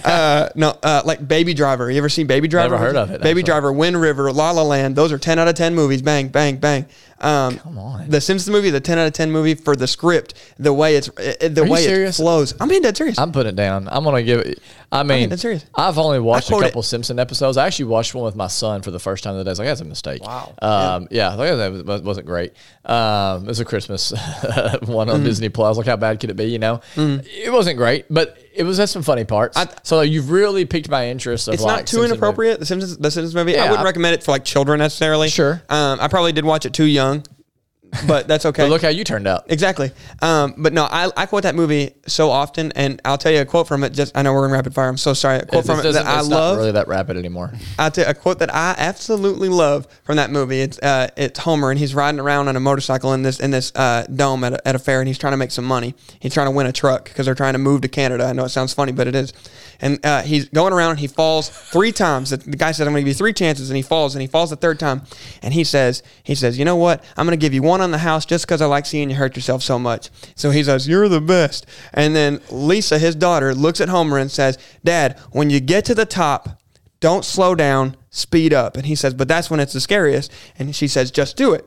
uh, 0.04 0.48
no, 0.54 0.78
uh, 0.82 1.02
like 1.04 1.26
Baby 1.26 1.52
Driver. 1.52 1.90
You 1.90 1.98
ever 1.98 2.08
seen 2.08 2.26
Baby 2.26 2.48
Driver? 2.48 2.76
Never 2.76 2.84
heard 2.84 2.96
of 2.96 3.10
it, 3.10 3.20
Baby 3.20 3.40
actually. 3.40 3.42
Driver, 3.42 3.72
Wind 3.72 4.00
River, 4.00 4.32
La 4.32 4.52
La 4.52 4.62
Land. 4.62 4.96
Those 4.96 5.12
are 5.12 5.18
ten 5.18 5.38
out 5.38 5.48
of 5.48 5.54
ten 5.54 5.74
movies. 5.74 6.00
Bang, 6.00 6.28
bang, 6.28 6.56
bang. 6.56 6.86
Um, 7.20 7.58
Come 7.58 7.78
on. 7.78 8.08
The 8.08 8.20
Simpsons 8.20 8.50
movie, 8.50 8.70
the 8.70 8.80
ten 8.80 8.98
out 8.98 9.06
of 9.06 9.12
ten 9.12 9.30
movie 9.30 9.54
for 9.54 9.76
the 9.76 9.86
script, 9.86 10.34
the 10.58 10.72
way 10.72 10.96
it's, 10.96 11.08
the 11.08 11.62
you 11.64 11.70
way 11.70 11.80
it 11.80 11.84
serious? 11.88 12.16
flows. 12.16 12.54
I'm 12.60 12.68
being 12.68 12.82
dead 12.82 12.96
serious. 12.96 13.18
I'm 13.18 13.32
putting 13.32 13.50
it 13.50 13.56
down. 13.56 13.88
I'm 13.90 14.04
gonna 14.04 14.22
give 14.22 14.40
it. 14.40 14.58
I 14.92 15.02
mean, 15.02 15.36
serious. 15.36 15.64
I've 15.74 15.98
only 15.98 16.18
watched 16.18 16.50
a 16.50 16.56
it. 16.56 16.62
couple 16.62 16.82
Simpson 16.82 17.18
episodes. 17.18 17.56
I 17.56 17.66
actually 17.66 17.84
watched 17.86 18.14
one 18.14 18.24
with 18.24 18.36
my 18.36 18.48
son 18.48 18.82
for 18.82 18.90
the 18.90 18.98
first 18.98 19.22
time 19.22 19.36
today. 19.36 19.48
I 19.48 19.52
was 19.52 19.58
like, 19.58 19.68
that's 19.68 19.80
a 19.80 19.84
mistake. 19.84 20.22
Wow. 20.24 20.54
Um, 20.60 21.08
yeah, 21.10 21.36
thought 21.36 21.56
that 21.56 21.84
was, 21.84 22.02
wasn't 22.02 22.26
great. 22.26 22.54
Um, 22.84 23.44
it 23.44 23.48
was 23.48 23.60
a 23.60 23.64
Christmas 23.64 24.12
one 24.82 25.10
on 25.10 25.22
Disney 25.22 25.48
Plus. 25.48 25.76
Like, 25.76 25.86
how 25.86 25.96
bad 25.96 26.20
could 26.20 26.30
it 26.30 26.36
be? 26.36 26.46
You 26.46 26.58
know, 26.58 26.80
it 26.96 27.52
wasn't 27.52 27.76
great, 27.76 28.06
but 28.10 28.38
it 28.54 28.64
was 28.64 28.78
had 28.78 28.88
some 28.88 29.02
funny 29.02 29.24
parts. 29.24 29.58
so 29.82 30.00
you've 30.00 30.30
really 30.30 30.64
piqued 30.64 30.88
my 30.88 31.08
interest. 31.08 31.48
Of 31.48 31.54
It's 31.54 31.62
like 31.62 31.76
not 31.78 31.86
too 31.86 31.98
Simpson 31.98 32.12
inappropriate. 32.12 32.60
The 32.60 32.66
Simpsons, 32.66 32.98
the 32.98 33.10
Simpsons 33.10 33.34
movie. 33.34 33.58
I 33.58 33.68
wouldn't 33.68 33.84
recommend 33.84 34.14
it 34.14 34.22
for 34.22 34.32
like 34.32 34.44
children 34.44 34.78
necessarily. 34.78 35.28
Sure. 35.28 35.62
Um, 35.68 36.00
I 36.00 36.08
probably 36.08 36.32
did 36.32 36.44
watch 36.44 36.66
it 36.66 36.72
too 36.74 36.84
young, 36.84 37.24
but 38.06 38.28
that's 38.28 38.46
okay. 38.46 38.62
But 38.62 38.70
look 38.70 38.82
how 38.82 38.88
you 38.88 39.04
turned 39.04 39.26
out. 39.26 39.44
Exactly. 39.48 39.90
Um, 40.22 40.54
but 40.56 40.72
no, 40.72 40.84
I, 40.84 41.10
I 41.16 41.26
quote 41.26 41.42
that 41.42 41.54
movie 41.54 41.92
so 42.06 42.30
often, 42.30 42.72
and 42.72 43.00
I'll 43.04 43.18
tell 43.18 43.32
you 43.32 43.40
a 43.40 43.44
quote 43.44 43.66
from 43.66 43.82
it. 43.84 43.92
Just 43.92 44.16
I 44.16 44.22
know 44.22 44.32
we're 44.32 44.46
in 44.46 44.52
rapid 44.52 44.74
fire. 44.74 44.88
I'm 44.88 44.96
so 44.96 45.12
sorry. 45.12 45.38
A 45.38 45.46
quote 45.46 45.66
from 45.66 45.80
it 45.80 45.92
that 45.92 46.06
I 46.06 46.20
it's 46.20 46.28
not 46.28 46.36
love. 46.36 46.56
really 46.58 46.72
that 46.72 46.88
rapid 46.88 47.16
anymore. 47.16 47.52
I'll 47.78 47.90
tell 47.90 48.04
you 48.04 48.10
a 48.10 48.14
quote 48.14 48.38
that 48.38 48.54
I 48.54 48.74
absolutely 48.78 49.48
love 49.48 49.88
from 50.04 50.16
that 50.16 50.30
movie. 50.30 50.60
It's 50.60 50.78
uh, 50.78 51.08
it's 51.16 51.40
Homer, 51.40 51.70
and 51.70 51.78
he's 51.78 51.94
riding 51.94 52.20
around 52.20 52.48
on 52.48 52.56
a 52.56 52.60
motorcycle 52.60 53.12
in 53.12 53.22
this 53.22 53.40
in 53.40 53.50
this 53.50 53.72
uh, 53.74 54.06
dome 54.14 54.44
at 54.44 54.52
a, 54.54 54.68
at 54.68 54.74
a 54.74 54.78
fair, 54.78 55.00
and 55.00 55.08
he's 55.08 55.18
trying 55.18 55.32
to 55.32 55.38
make 55.38 55.50
some 55.50 55.64
money. 55.64 55.94
He's 56.20 56.34
trying 56.34 56.46
to 56.46 56.52
win 56.52 56.66
a 56.66 56.72
truck 56.72 57.04
because 57.04 57.26
they're 57.26 57.34
trying 57.34 57.54
to 57.54 57.58
move 57.58 57.80
to 57.82 57.88
Canada. 57.88 58.24
I 58.24 58.32
know 58.32 58.44
it 58.44 58.50
sounds 58.50 58.72
funny, 58.72 58.92
but 58.92 59.06
it 59.08 59.14
is. 59.14 59.32
And 59.80 60.04
uh, 60.04 60.22
he's 60.22 60.48
going 60.48 60.72
around, 60.72 60.92
and 60.92 61.00
he 61.00 61.06
falls 61.06 61.48
three 61.48 61.92
times. 61.92 62.30
The 62.30 62.38
guy 62.38 62.72
says, 62.72 62.86
"I'm 62.86 62.92
going 62.92 63.02
to 63.02 63.02
give 63.02 63.08
you 63.08 63.14
three 63.14 63.32
chances," 63.32 63.70
and 63.70 63.76
he 63.76 63.82
falls, 63.82 64.14
and 64.14 64.22
he 64.22 64.28
falls 64.28 64.50
the 64.50 64.56
third 64.56 64.78
time, 64.78 65.02
and 65.42 65.54
he 65.54 65.64
says, 65.64 66.02
"He 66.22 66.34
says, 66.34 66.58
you 66.58 66.64
know 66.64 66.76
what? 66.76 67.02
I'm 67.16 67.26
going 67.26 67.38
to 67.38 67.42
give 67.42 67.54
you 67.54 67.62
one 67.62 67.80
on 67.80 67.90
the 67.90 67.98
house 67.98 68.26
just 68.26 68.46
because 68.46 68.60
I 68.60 68.66
like 68.66 68.86
seeing 68.86 69.10
you 69.10 69.16
hurt 69.16 69.36
yourself 69.36 69.62
so 69.62 69.78
much." 69.78 70.10
So 70.34 70.50
he 70.50 70.62
says, 70.62 70.86
"You're 70.88 71.08
the 71.08 71.20
best." 71.20 71.66
And 71.94 72.14
then 72.14 72.40
Lisa, 72.50 72.98
his 72.98 73.14
daughter, 73.14 73.54
looks 73.54 73.80
at 73.80 73.88
Homer 73.88 74.18
and 74.18 74.30
says, 74.30 74.58
"Dad, 74.84 75.18
when 75.32 75.50
you 75.50 75.60
get 75.60 75.84
to 75.86 75.94
the 75.94 76.06
top." 76.06 76.60
don't 77.00 77.24
slow 77.24 77.54
down, 77.54 77.96
speed 78.10 78.52
up. 78.52 78.76
And 78.76 78.86
he 78.86 78.94
says, 78.94 79.14
but 79.14 79.26
that's 79.26 79.50
when 79.50 79.58
it's 79.58 79.72
the 79.72 79.80
scariest. 79.80 80.30
And 80.58 80.76
she 80.76 80.86
says, 80.86 81.10
just 81.10 81.36
do 81.36 81.54
it. 81.54 81.64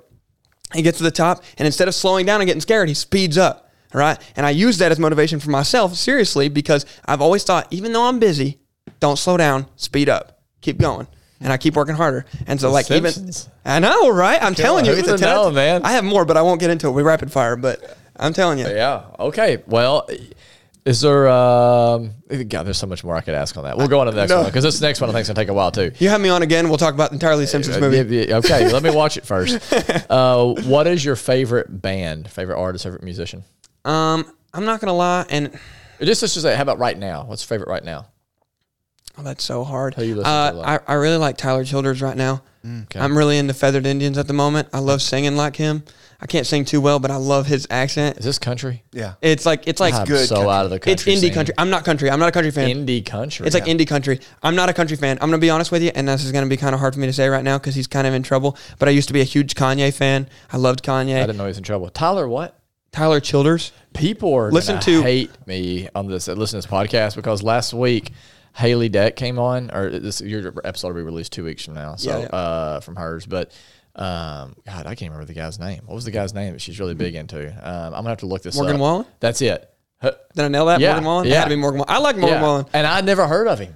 He 0.74 0.82
gets 0.82 0.98
to 0.98 1.04
the 1.04 1.12
top, 1.12 1.44
and 1.58 1.66
instead 1.66 1.88
of 1.88 1.94
slowing 1.94 2.26
down 2.26 2.42
and 2.42 2.48
getting 2.48 2.62
scared, 2.62 2.88
he 2.88 2.96
speeds 2.96 3.38
up. 3.38 3.70
All 3.94 4.00
right. 4.00 4.18
And 4.36 4.46
I 4.46 4.50
use 4.50 4.78
that 4.80 4.92
as 4.92 5.00
motivation 5.00 5.40
for 5.40 5.50
myself, 5.52 5.96
seriously, 5.96 6.50
because 6.50 6.86
I've 7.06 7.22
always 7.22 7.44
thought, 7.44 7.68
even 7.72 7.94
though 7.94 8.04
I'm 8.06 8.20
busy, 8.20 8.60
don't 9.00 9.18
slow 9.18 9.38
down, 9.38 9.68
speed 9.76 10.10
up, 10.10 10.42
keep 10.62 10.78
going. 10.80 11.08
And 11.40 11.52
I 11.52 11.58
keep 11.58 11.76
working 11.76 11.96
harder. 11.96 12.26
And 12.48 12.60
so, 12.60 12.72
like, 12.72 12.86
Simpsons. 12.86 13.50
even 13.66 13.72
I 13.72 13.80
know, 13.80 14.10
right? 14.10 14.42
I'm 14.42 14.56
telling 14.56 14.86
you, 14.86 14.94
it's 14.94 15.02
a 15.08 15.12
would've 15.12 15.20
10 15.20 15.30
out 15.30 15.36
of 15.36 15.54
known, 15.54 15.54
10. 15.64 15.82
man? 15.82 15.82
I 15.86 15.92
have 15.94 16.06
more, 16.06 16.24
but 16.26 16.38
I 16.38 16.42
won't 16.42 16.60
get 16.62 16.70
into 16.70 16.88
it. 16.88 16.92
We 16.92 17.04
rapid 17.04 17.32
fire, 17.34 17.56
but 17.58 17.98
I'm 18.16 18.32
telling 18.34 18.60
you. 18.60 18.68
Yeah. 18.70 19.04
Okay. 19.20 19.62
Well, 19.68 20.08
is 20.86 21.02
there? 21.02 21.28
Um, 21.28 22.14
God, 22.48 22.64
there's 22.64 22.78
so 22.78 22.88
much 22.88 23.04
more 23.04 23.16
I 23.16 23.22
could 23.22 23.34
ask 23.36 23.56
on 23.58 23.64
that. 23.66 23.78
We'll 23.78 23.88
go 23.90 24.00
on 24.00 24.06
to 24.06 24.12
the 24.12 24.18
next 24.22 24.30
No. 24.32 24.38
one 24.38 24.46
because 24.46 24.64
this 24.64 24.80
next 24.82 25.02
one 25.02 25.10
I 25.10 25.14
think 25.14 25.22
is 25.24 25.28
gonna 25.28 25.36
take 25.36 25.50
a 25.50 25.54
while 25.54 25.72
too. 25.72 25.92
You 26.00 26.10
have 26.10 26.20
me 26.22 26.30
on 26.30 26.42
again. 26.44 26.70
We'll 26.70 26.78
talk 26.78 26.94
about 26.94 27.10
the 27.10 27.16
entirely 27.16 27.46
Simpsons 27.46 27.78
movie. 27.80 27.98
Yeah, 28.16 28.26
yeah, 28.28 28.38
Okay, 28.38 28.72
let 28.72 28.84
me 28.84 28.90
watch 28.92 29.18
it 29.18 29.26
first. 29.26 29.60
Uh, 30.10 30.54
what 30.66 30.88
is 30.88 31.04
your 31.04 31.16
favorite 31.16 31.82
band, 31.82 32.30
favorite 32.30 32.58
artist, 32.60 32.84
favorite 32.86 33.04
musician? 33.04 33.44
Um, 33.86 34.32
I'm 34.54 34.66
not 34.66 34.80
gonna 34.80 34.94
lie, 34.94 35.26
and 35.30 35.52
Just 36.00 36.22
let's 36.22 36.34
just 36.34 36.42
say, 36.42 36.56
how 36.56 36.62
about 36.62 36.80
right 36.80 36.98
now? 36.98 37.24
What's 37.24 37.44
your 37.44 37.48
favorite 37.48 37.70
right 37.70 37.84
now? 37.84 38.08
Oh, 39.18 39.24
that's 39.24 39.44
so 39.44 39.64
hard. 39.64 39.94
Who 39.94 40.04
you 40.04 40.16
listen 40.16 40.32
uh, 40.32 40.52
to? 40.52 40.60
I, 40.68 40.80
I 40.88 40.94
really 40.96 41.18
like 41.18 41.38
Tyler 41.38 41.64
Childers 41.64 42.02
right 42.02 42.18
now. 42.18 42.42
Okay. 42.66 43.00
I'm 43.00 43.18
really 43.18 43.38
into 43.38 43.54
Feathered 43.54 43.86
Indians 43.86 44.18
at 44.18 44.28
the 44.28 44.34
moment. 44.34 44.70
I 44.74 44.80
love 44.80 45.02
singing 45.02 45.36
like 45.36 45.58
him. 45.58 45.84
I 46.20 46.26
can't 46.26 46.48
sing 46.48 46.64
too 46.64 46.80
well, 46.80 47.00
but 47.00 47.12
I 47.12 47.18
love 47.18 47.46
his 47.46 47.68
accent. 47.70 48.18
Is 48.18 48.24
this 48.24 48.40
country? 48.40 48.84
Yeah. 48.94 49.16
It's 49.22 49.46
like 49.46 49.68
it's 49.68 49.82
like 49.82 49.94
I'm 49.94 50.08
good 50.08 50.28
so 50.30 50.36
country. 50.36 50.52
out 50.52 50.66
of 50.66 50.72
the 50.72 50.80
country. 50.80 50.94
it's 50.94 51.04
indie 51.04 51.26
scene. 51.26 51.34
country. 51.34 51.54
I'm 51.58 51.70
not 51.70 51.84
country. 51.84 52.10
I'm 52.10 52.20
not 52.20 52.30
a 52.30 52.32
country 52.32 52.52
fan. 52.52 52.70
Indie 52.70 53.06
country. 53.06 53.46
it's 53.46 53.54
like 53.54 53.66
indie 53.66 53.86
country. 53.86 54.22
I'm 54.42 54.56
not 54.56 54.70
a 54.70 54.74
country 54.74 54.96
fan. 54.96 55.18
I'm 55.20 55.28
gonna 55.28 55.40
be 55.40 55.50
honest 55.50 55.74
with 55.74 55.84
you, 55.84 55.92
and 55.94 56.08
this 56.08 56.24
is 56.24 56.32
gonna 56.32 56.48
be 56.48 56.56
kind 56.56 56.74
of 56.74 56.80
hard 56.80 56.94
for 56.94 57.02
me 57.02 57.08
to 57.08 57.14
say 57.14 57.28
right 57.28 57.44
now 57.44 57.58
because 57.58 57.76
he's 57.76 57.88
kind 57.88 58.08
of 58.08 58.14
in 58.14 58.24
trouble. 58.24 58.58
But 58.80 58.88
I 58.88 58.92
used 58.92 59.10
to 59.10 59.14
be 59.14 59.20
a 59.20 59.26
huge 59.26 59.56
Kanye 59.56 59.94
fan. 59.94 60.30
I 60.50 60.56
loved 60.56 60.84
Kanye. 60.84 61.18
I 61.18 61.26
didn't 61.26 61.38
know 61.38 61.44
he 61.44 61.50
was 61.50 61.58
in 61.58 61.66
trouble. 61.66 61.90
Tyler, 61.90 62.30
what? 62.30 62.58
Tyler 62.94 63.20
Childers. 63.20 63.72
People 63.94 64.34
are 64.36 64.52
Listen 64.52 64.80
gonna 64.80 65.02
hate 65.02 65.32
me 65.48 65.90
on 65.96 66.08
this. 66.08 66.28
Listen 66.28 66.62
to 66.62 66.68
this 66.68 66.72
podcast 66.72 67.16
because 67.16 67.44
last 67.44 67.74
week 67.74 68.12
Haley 68.56 68.88
Deck 68.88 69.16
came 69.16 69.40
on, 69.40 69.72
or 69.72 69.90
this 69.90 70.22
your 70.22 70.54
episode 70.64 70.90
will 70.90 70.96
be 70.96 71.02
released 71.02 71.34
two 71.34 71.44
weeks 71.44 71.66
from 71.66 71.74
now. 71.74 71.96
So 71.96 72.12
Yeah, 72.12 72.20
yeah. 72.20 72.28
uh, 72.28 72.80
from 72.80 72.96
hers, 72.96 73.26
but 73.26 73.52
um, 73.96 74.56
God, 74.66 74.86
I 74.88 74.96
can't 74.96 75.12
remember 75.12 75.26
the 75.26 75.34
guy's 75.34 75.60
name. 75.60 75.82
What 75.86 75.96
was 75.96 76.06
the 76.06 76.12
guy's 76.12 76.34
name 76.34 76.54
that 76.54 76.62
she's 76.62 76.80
really 76.80 76.94
big 76.94 77.16
into? 77.16 77.48
Um, 77.48 77.86
I'm 77.88 77.92
gonna 77.92 78.10
have 78.10 78.20
to 78.20 78.28
look 78.28 78.44
this 78.44 78.56
Morgan 78.56 78.76
up. 78.76 78.82
Wallen? 78.82 79.06
That's 79.20 79.42
it. 79.42 79.70
Did 80.02 80.14
I 80.38 80.48
nail 80.50 80.66
that? 80.68 80.80
Yeah, 80.80 80.90
Morgan 80.94 81.06
Wallen. 81.06 81.28
Yeah. 81.28 81.36
had 81.40 81.44
to 81.46 81.50
be 81.50 81.56
Morgan 81.56 81.80
Wallen. 81.80 81.96
I 81.96 82.00
like 82.00 82.18
Morgan 82.18 82.38
yeah. 82.38 82.44
Wallen. 82.44 82.66
and 82.74 82.86
I'd 82.86 83.06
never 83.06 83.26
heard 83.28 83.48
of 83.48 83.58
him. 83.60 83.76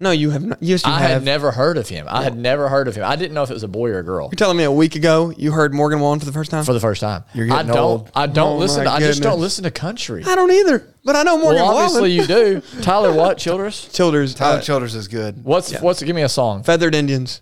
No, 0.00 0.10
you 0.10 0.30
have 0.30 0.44
not. 0.44 0.58
Yes, 0.60 0.84
you 0.84 0.90
I 0.92 0.98
have. 0.98 1.10
had 1.10 1.22
never 1.24 1.52
heard 1.52 1.78
of 1.78 1.88
him. 1.88 2.06
I 2.10 2.24
had 2.24 2.36
never 2.36 2.68
heard 2.68 2.88
of 2.88 2.96
him. 2.96 3.04
I 3.04 3.14
didn't 3.14 3.32
know 3.32 3.44
if 3.44 3.50
it 3.50 3.54
was 3.54 3.62
a 3.62 3.68
boy 3.68 3.90
or 3.90 4.00
a 4.00 4.02
girl 4.02 4.24
You're 4.26 4.36
telling 4.36 4.56
me 4.56 4.64
a 4.64 4.70
week 4.72 4.96
ago 4.96 5.32
you 5.36 5.52
heard 5.52 5.72
Morgan 5.72 6.00
Wallen 6.00 6.18
for 6.18 6.26
the 6.26 6.32
first 6.32 6.50
time? 6.50 6.64
for 6.64 6.72
the 6.72 6.80
first 6.80 7.00
time. 7.00 7.22
You're 7.32 7.46
I 7.46 7.58
getting 7.62 7.68
don't. 7.74 7.78
old. 7.78 8.10
I 8.14 8.26
don't 8.26 8.54
Oh, 8.54 8.58
listen. 8.58 8.84
my 8.84 8.94
I 8.94 9.00
just 9.00 9.22
don't 9.22 9.32
goodness. 9.34 9.42
listen 9.42 9.64
to 9.64 9.70
country. 9.70 10.24
I 10.26 10.34
don't 10.34 10.50
either, 10.50 10.92
but 11.04 11.14
I 11.14 11.22
know 11.22 11.38
Morgan 11.38 11.62
Well, 11.62 11.72
Wallen. 11.74 11.84
obviously 11.84 12.10
you 12.12 12.26
do. 12.26 12.60
Tyler, 12.82 13.12
what? 13.14 13.38
Childress. 13.38 13.88
Childers, 13.92 14.34
Tyler 14.34 14.58
uh, 14.58 14.62
Childers 14.62 14.94
is 14.96 15.06
good. 15.08 15.44
What's 15.44 15.72
what's? 15.80 16.02
Give 16.02 16.16
me 16.16 16.22
a 16.22 16.28
song. 16.28 16.64
Feathered 16.64 16.94
Indians. 16.96 17.40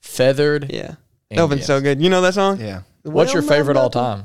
Feathered. 0.00 0.72
Yeah, 0.72 0.94
Delvin's 1.30 1.62
Indians. 1.62 1.66
so 1.66 1.80
good. 1.80 2.00
You 2.02 2.08
know 2.10 2.22
that 2.22 2.34
song? 2.34 2.60
Yeah. 2.60 2.80
What's 3.02 3.32
your 3.34 3.42
Well, 3.42 3.50
favorite 3.50 3.76
all 3.76 3.90
nothing. 3.94 4.00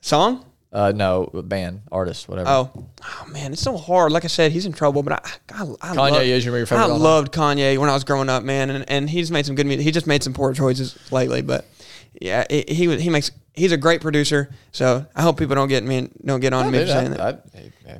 Song? 0.00 0.44
Uh, 0.74 0.90
no, 0.92 1.30
band, 1.32 1.82
artist, 1.92 2.28
whatever. 2.28 2.48
Oh, 2.50 2.70
oh 3.00 3.26
man, 3.30 3.52
it's 3.52 3.62
so 3.62 3.76
hard. 3.76 4.10
Like 4.10 4.24
I 4.24 4.28
said, 4.28 4.50
he's 4.50 4.66
in 4.66 4.72
trouble, 4.72 5.04
but 5.04 5.12
I, 5.12 5.30
I, 5.54 5.62
I 5.80 5.94
Kanye 5.94 6.10
love, 6.10 6.22
is 6.24 6.44
your 6.44 6.66
favorite 6.66 6.76
I 6.80 6.86
loved 6.86 7.32
Kanye 7.32 7.78
when 7.78 7.88
I 7.88 7.94
was 7.94 8.02
growing 8.02 8.28
up, 8.28 8.42
man, 8.42 8.70
and, 8.70 8.84
and 8.90 9.08
he's 9.08 9.30
made 9.30 9.46
some 9.46 9.54
good 9.54 9.66
music. 9.66 9.84
He 9.84 9.92
just 9.92 10.08
made 10.08 10.24
some 10.24 10.32
poor 10.32 10.52
choices 10.52 10.98
lately, 11.12 11.42
but 11.42 11.64
yeah, 12.20 12.44
he 12.50 12.64
he, 12.66 12.88
was- 12.88 13.00
he 13.00 13.08
makes 13.08 13.30
he's 13.54 13.70
a 13.70 13.76
great 13.76 14.00
producer. 14.00 14.50
So 14.72 15.06
I 15.14 15.22
hope 15.22 15.38
people 15.38 15.54
don't 15.54 15.68
get 15.68 15.84
me 15.84 16.08
don't 16.24 16.40
get 16.40 16.52
on 16.52 16.70
me 16.72 16.80
for 16.80 16.86
saying 16.86 17.12
that. 17.12 17.20
I, 17.20 17.38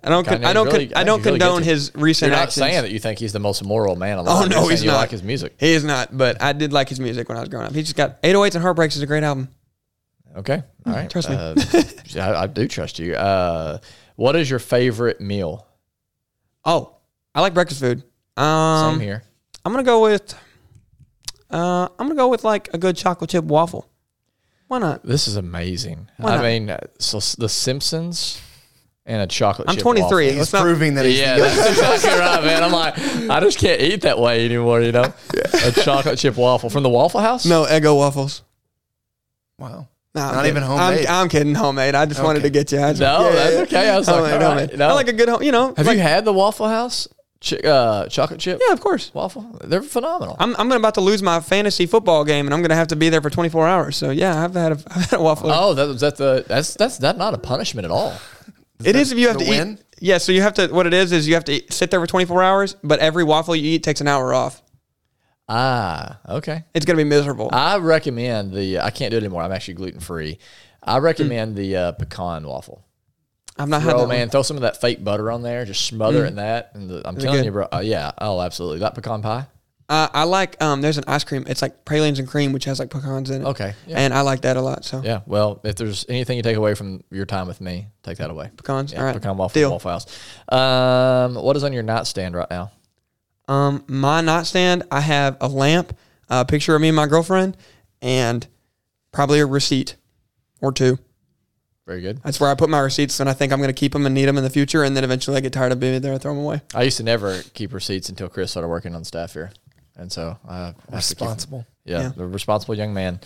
I 0.03 0.09
don't. 0.09 0.27
Con- 0.27 0.45
I 0.45 0.53
don't. 0.53 0.67
really- 0.67 0.89
con- 0.89 0.97
I 0.97 1.05
don't 1.05 1.25
really 1.25 1.39
condone 1.39 1.63
his 1.63 1.93
recent 1.95 2.31
You're 2.31 2.37
not 2.37 2.49
actions. 2.49 2.55
saying 2.55 2.83
that 2.83 2.91
you 2.91 2.99
think 2.99 3.21
he's 3.21 3.33
the 3.33 3.39
most 3.39 3.63
moral 3.65 3.95
man 3.95 4.19
alive. 4.19 4.47
Oh 4.47 4.47
no, 4.49 4.67
he's 4.69 4.83
you 4.83 4.91
not. 4.91 4.97
like 4.97 5.11
his 5.11 5.23
music. 5.23 5.55
He 5.61 5.75
is 5.75 5.85
not. 5.85 6.17
But 6.17 6.43
I 6.43 6.53
did 6.53 6.73
like 6.73 6.89
his 6.89 6.99
music 6.99 7.29
when 7.29 7.39
I 7.39 7.41
was 7.41 7.49
growing 7.49 7.67
up. 7.67 7.73
He 7.75 7.83
just 7.83 7.97
got 7.97 8.21
808s 8.23 8.55
and 8.57 8.63
Heartbreaks 8.63 8.97
is 8.97 9.03
a 9.03 9.07
great 9.07 9.23
album. 9.23 9.49
Okay, 10.37 10.63
all 10.87 10.93
right. 10.93 11.09
trust 11.11 11.31
me. 11.31 11.37
Uh, 11.37 11.55
yeah, 12.07 12.31
I, 12.31 12.43
I 12.43 12.47
do 12.49 12.67
trust 12.67 12.99
you. 12.99 13.15
Uh, 13.15 13.79
what 14.17 14.35
is 14.37 14.51
your 14.51 14.59
favorite 14.59 15.21
meal? 15.21 15.67
Oh, 16.65 16.97
I 17.35 17.41
like 17.41 17.55
breakfast 17.55 17.81
food. 17.81 18.03
Um, 18.37 18.95
Same 18.95 19.01
here. 19.01 19.23
I'm 19.65 19.73
gonna 19.73 19.85
go 19.85 20.03
with. 20.03 20.35
Uh, 21.51 21.89
I'm 21.99 22.07
gonna 22.09 22.15
go 22.17 22.29
with 22.29 22.43
like 22.45 22.69
a 22.75 22.79
good 22.79 22.97
chocolate 22.97 23.31
chip 23.31 23.45
waffle. 23.45 23.89
Why 24.67 24.79
not? 24.79 25.05
This 25.05 25.29
is 25.29 25.37
amazing. 25.37 26.11
Why 26.17 26.33
I 26.33 26.37
not? 26.37 26.43
mean, 26.43 26.71
uh, 26.71 26.79
so 26.99 27.19
The 27.21 27.49
Simpsons 27.49 28.41
and 29.07 29.23
a 29.23 29.27
chocolate. 29.27 29.69
I'm 29.69 29.75
chip 29.75 29.83
23. 29.83 30.03
waffle. 30.27 30.39
He's 30.39 30.53
not- 30.53 30.63
proving 30.63 30.95
that 30.95 31.05
he's 31.05 31.21
Yeah, 31.21 31.37
that's 31.39 31.69
exactly 31.71 32.11
right, 32.19 32.43
man. 32.43 32.65
I'm 32.65 32.73
like, 32.73 32.99
I 33.31 33.41
just 33.41 33.59
can't 33.59 33.81
eat 33.81 34.01
that 34.03 34.19
way 34.19 34.45
anymore. 34.47 34.81
You 34.81 34.93
know, 34.93 35.13
a 35.65 35.71
chocolate 35.71 36.19
chip 36.19 36.37
waffle 36.37 36.71
from 36.71 36.83
the 36.83 36.89
Waffle 36.89 37.21
House. 37.21 37.45
No 37.47 37.67
Eggo 37.67 37.97
waffles. 37.97 38.43
Wow. 39.59 39.87
Nah, 40.15 40.29
I'm 40.29 40.35
Not 40.35 40.43
kidding. 40.45 40.51
even 40.57 40.63
homemade. 40.63 41.07
I'm, 41.07 41.15
I'm 41.23 41.29
kidding, 41.29 41.55
homemade. 41.55 41.95
I 41.97 42.07
just 42.07 42.23
wanted 42.23 42.43
to 42.45 42.51
get 42.51 42.71
you. 42.71 42.79
I 42.81 42.91
just, 42.93 43.01
No, 43.01 43.33
that's 43.33 43.57
okay. 43.73 43.89
I 43.91 43.99
was 43.99 44.07
like, 44.07 44.17
homemade, 44.21 44.43
all 44.43 44.55
right, 44.55 44.77
no. 44.77 44.89
I 44.89 44.93
like 44.93 45.09
a 45.09 45.13
good 45.13 45.29
home. 45.29 45.43
You 45.43 45.51
know, 45.53 45.75
Have 45.77 45.87
like- 45.87 45.97
you 45.97 46.03
had 46.03 46.25
the 46.25 46.33
Waffle 46.33 46.69
House 46.69 47.09
chi- 47.45 47.57
uh, 47.59 48.07
chocolate 48.09 48.39
chip 48.39 48.61
Yeah, 48.65 48.73
of 48.73 48.81
course. 48.81 49.11
waffle? 49.13 49.59
They're 49.65 49.83
phenomenal. 49.83 50.37
I'm, 50.39 50.55
I'm 50.57 50.71
about 50.71 50.95
to 50.95 51.01
lose 51.01 51.21
my 51.21 51.41
fantasy 51.41 51.87
football 51.87 52.25
game, 52.25 52.47
and 52.47 52.55
I'm 52.55 52.61
going 52.61 52.71
to 52.71 52.77
have 52.77 52.89
to 52.89 52.97
be 52.97 53.09
there 53.09 53.21
for 53.21 53.29
24 53.31 53.67
hours. 53.67 53.97
So 53.97 54.11
yeah, 54.11 54.45
I've 54.45 54.55
had 54.55 54.73
a, 54.73 54.75
I've 54.89 55.11
had 55.11 55.19
a 55.19 55.23
waffle. 55.23 55.51
oh, 55.51 55.75
that 55.75 55.89
was 55.89 56.01
that 56.01 56.17
the 56.17 56.45
that's 56.47 56.75
that's 56.75 56.97
that's 56.99 57.19
not 57.19 57.35
a 57.35 57.39
punishment 57.39 57.85
at 57.85 57.91
all. 57.91 58.15
it 58.85 58.95
is 58.95 59.11
if 59.11 59.19
you 59.19 59.27
have 59.29 59.39
the 59.39 59.45
to 59.47 59.51
win? 59.51 59.73
eat. 59.73 59.81
Yeah, 60.01 60.19
so 60.19 60.31
you 60.33 60.43
have 60.43 60.55
to. 60.55 60.69
What 60.69 60.87
it 60.87 60.93
is 60.95 61.11
is 61.13 61.27
you 61.27 61.35
have 61.35 61.45
to 61.45 61.53
eat, 61.55 61.73
sit 61.73 61.91
there 61.91 62.01
for 62.01 62.07
24 62.07 62.43
hours, 62.43 62.77
but 62.85 62.99
every 63.01 63.25
waffle 63.25 63.57
you 63.57 63.69
eat 63.73 63.83
takes 63.83 64.01
an 64.01 64.07
hour 64.09 64.33
off. 64.35 64.61
Ah, 65.49 66.21
okay. 66.29 66.65
It's 66.75 66.87
going 66.87 66.97
to 66.97 67.05
be 67.05 67.09
miserable. 67.09 67.51
I 67.53 67.77
recommend 67.79 68.53
the. 68.53 68.79
I 68.81 68.91
can't 68.91 69.11
do 69.11 69.17
it 69.17 69.21
anymore. 69.23 69.43
I'm 69.43 69.53
actually 69.53 69.75
gluten 69.75 70.01
free. 70.01 70.39
I 70.83 70.99
recommend 70.99 71.57
the 71.57 71.77
uh, 71.77 71.93
pecan 71.93 72.47
waffle. 72.47 72.85
I've 73.57 73.69
not 73.69 73.83
had 73.83 73.93
Bro, 73.93 74.07
man, 74.07 74.21
One. 74.21 74.31
throw 74.31 74.43
some 74.43 74.57
of 74.57 74.63
that 74.63 74.81
fake 74.81 75.05
butter 75.05 75.31
on 75.31 75.43
there. 75.43 75.65
Just 75.65 75.87
smother 75.87 76.25
it 76.25 76.29
in 76.29 76.37
that. 76.37 76.73
And 76.75 76.91
the, 76.91 77.07
I'm 77.07 77.17
telling 77.17 77.39
good? 77.39 77.45
you, 77.45 77.53
bro. 77.53 77.69
Uh, 77.73 77.83
yeah. 77.85 78.11
Oh, 78.19 78.41
absolutely. 78.41 78.81
That 78.81 78.95
pecan 78.95 79.23
pie. 79.23 79.47
Uh, 79.89 80.09
I 80.13 80.25
like. 80.25 80.61
Um, 80.63 80.81
there's 80.81 80.99
an 80.99 81.05
ice 81.07 81.25
cream. 81.25 81.45
It's 81.47 81.63
like 81.63 81.85
pralines 81.85 82.19
and 82.19 82.27
cream, 82.27 82.53
which 82.53 82.65
has 82.65 82.79
like 82.79 82.91
pecans 82.91 83.31
in 83.31 83.43
it. 83.43 83.45
Okay. 83.45 83.75
Yeah. 83.87 83.99
And 84.01 84.13
I 84.15 84.23
like 84.23 84.41
that 84.41 84.57
a 84.57 84.61
lot. 84.63 84.85
So 84.85 85.03
yeah. 85.05 85.21
Well, 85.27 85.61
if 85.63 85.77
there's 85.77 86.05
anything 86.09 86.37
you 86.39 86.43
take 86.43 86.57
away 86.57 86.75
from 86.75 87.05
your 87.11 87.27
time 87.27 87.47
with 87.47 87.61
me, 87.61 87.89
take 88.03 88.17
that 88.19 88.31
away. 88.31 88.51
pecans. 88.57 88.93
Yeah, 88.93 89.01
All 89.01 89.05
right. 89.05 89.15
pecan 89.15 89.37
waffle, 89.37 89.61
Deal. 89.61 89.71
waffle 89.71 89.91
house. 89.91 90.07
Um, 90.49 91.35
what 91.35 91.55
is 91.57 91.65
on 91.65 91.73
your 91.75 91.83
nightstand 91.83 92.35
right 92.35 92.51
now? 92.51 92.73
Um, 93.49 93.85
my 93.87 94.21
nightstand, 94.21 94.85
I 94.91 95.01
have 95.01 95.37
a 95.41 95.49
lamp, 95.49 95.97
a 96.29 96.45
picture 96.45 96.75
of 96.75 96.81
me 96.81 96.89
and 96.89 96.97
my 96.97 97.07
girlfriend, 97.07 97.57
and 98.01 98.47
probably 99.13 99.41
a 99.41 99.47
receipt 99.47 99.97
or 100.61 100.73
two. 100.73 100.99
Very 101.87 102.01
good. 102.01 102.23
That's 102.23 102.41
where 102.41 102.51
I 102.51 102.55
put 102.55 102.71
my 102.71 102.79
receipts, 102.81 103.21
and 103.21 103.29
I 103.29 103.35
think 103.35 103.53
I'm 103.53 103.59
going 103.59 103.69
to 103.69 103.75
keep 103.79 103.93
them 103.93 104.07
and 104.07 104.15
need 104.15 104.25
them 104.25 104.39
in 104.39 104.45
the 104.45 104.49
future. 104.51 104.83
And 104.85 104.97
then 104.97 105.05
eventually 105.05 105.37
I 105.37 105.41
get 105.41 105.53
tired 105.53 105.71
of 105.73 105.81
being 105.81 106.01
there, 106.01 106.15
I 106.15 106.19
throw 106.19 106.35
them 106.35 106.43
away. 106.43 106.63
I 106.75 106.83
used 106.85 106.97
to 106.97 107.03
never 107.03 107.43
keep 107.53 107.75
receipts 107.75 108.09
until 108.09 108.29
Chris 108.31 108.51
started 108.53 108.69
working 108.69 108.95
on 108.95 109.05
staff 109.05 109.35
here, 109.35 109.53
and 109.97 110.11
so 110.11 110.39
I 110.49 110.57
have 110.59 110.75
to 110.77 110.81
keep 110.81 110.87
them. 110.89 110.97
Responsible. 110.97 111.67
Yeah, 111.85 112.01
Yeah. 112.01 112.09
the 112.17 112.27
responsible 112.27 112.75
young 112.75 112.95
man. 112.95 113.21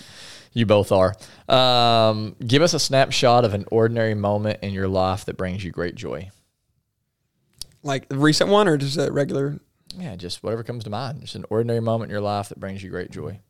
You 0.55 0.67
both 0.67 0.91
are. 0.91 1.15
Um, 1.49 2.35
give 2.45 2.63
us 2.63 2.75
a 2.75 2.81
snapshot 2.81 3.45
of 3.45 3.55
an 3.55 3.65
ordinary 3.71 4.15
moment 4.15 4.59
in 4.63 4.73
your 4.73 4.89
life 4.89 5.27
that 5.27 5.37
brings 5.37 5.63
you 5.63 5.71
great 5.71 5.95
joy. 5.95 6.31
Like 7.85 8.09
the 8.09 8.19
recent 8.19 8.51
one, 8.51 8.67
or 8.67 8.77
just 8.77 8.99
a 8.99 9.13
regular. 9.13 9.61
Yeah, 9.99 10.17
just 10.17 10.43
whatever 10.43 10.63
comes 10.63 10.85
to 10.85 10.91
mind. 10.91 11.21
Just 11.21 11.35
an 11.35 11.45
ordinary 11.51 11.81
moment 11.81 12.11
in 12.11 12.13
your 12.13 12.21
life 12.21 12.49
that 12.51 12.61
brings 12.61 12.83
you 12.83 12.91
great 12.91 13.11
joy. 13.11 13.41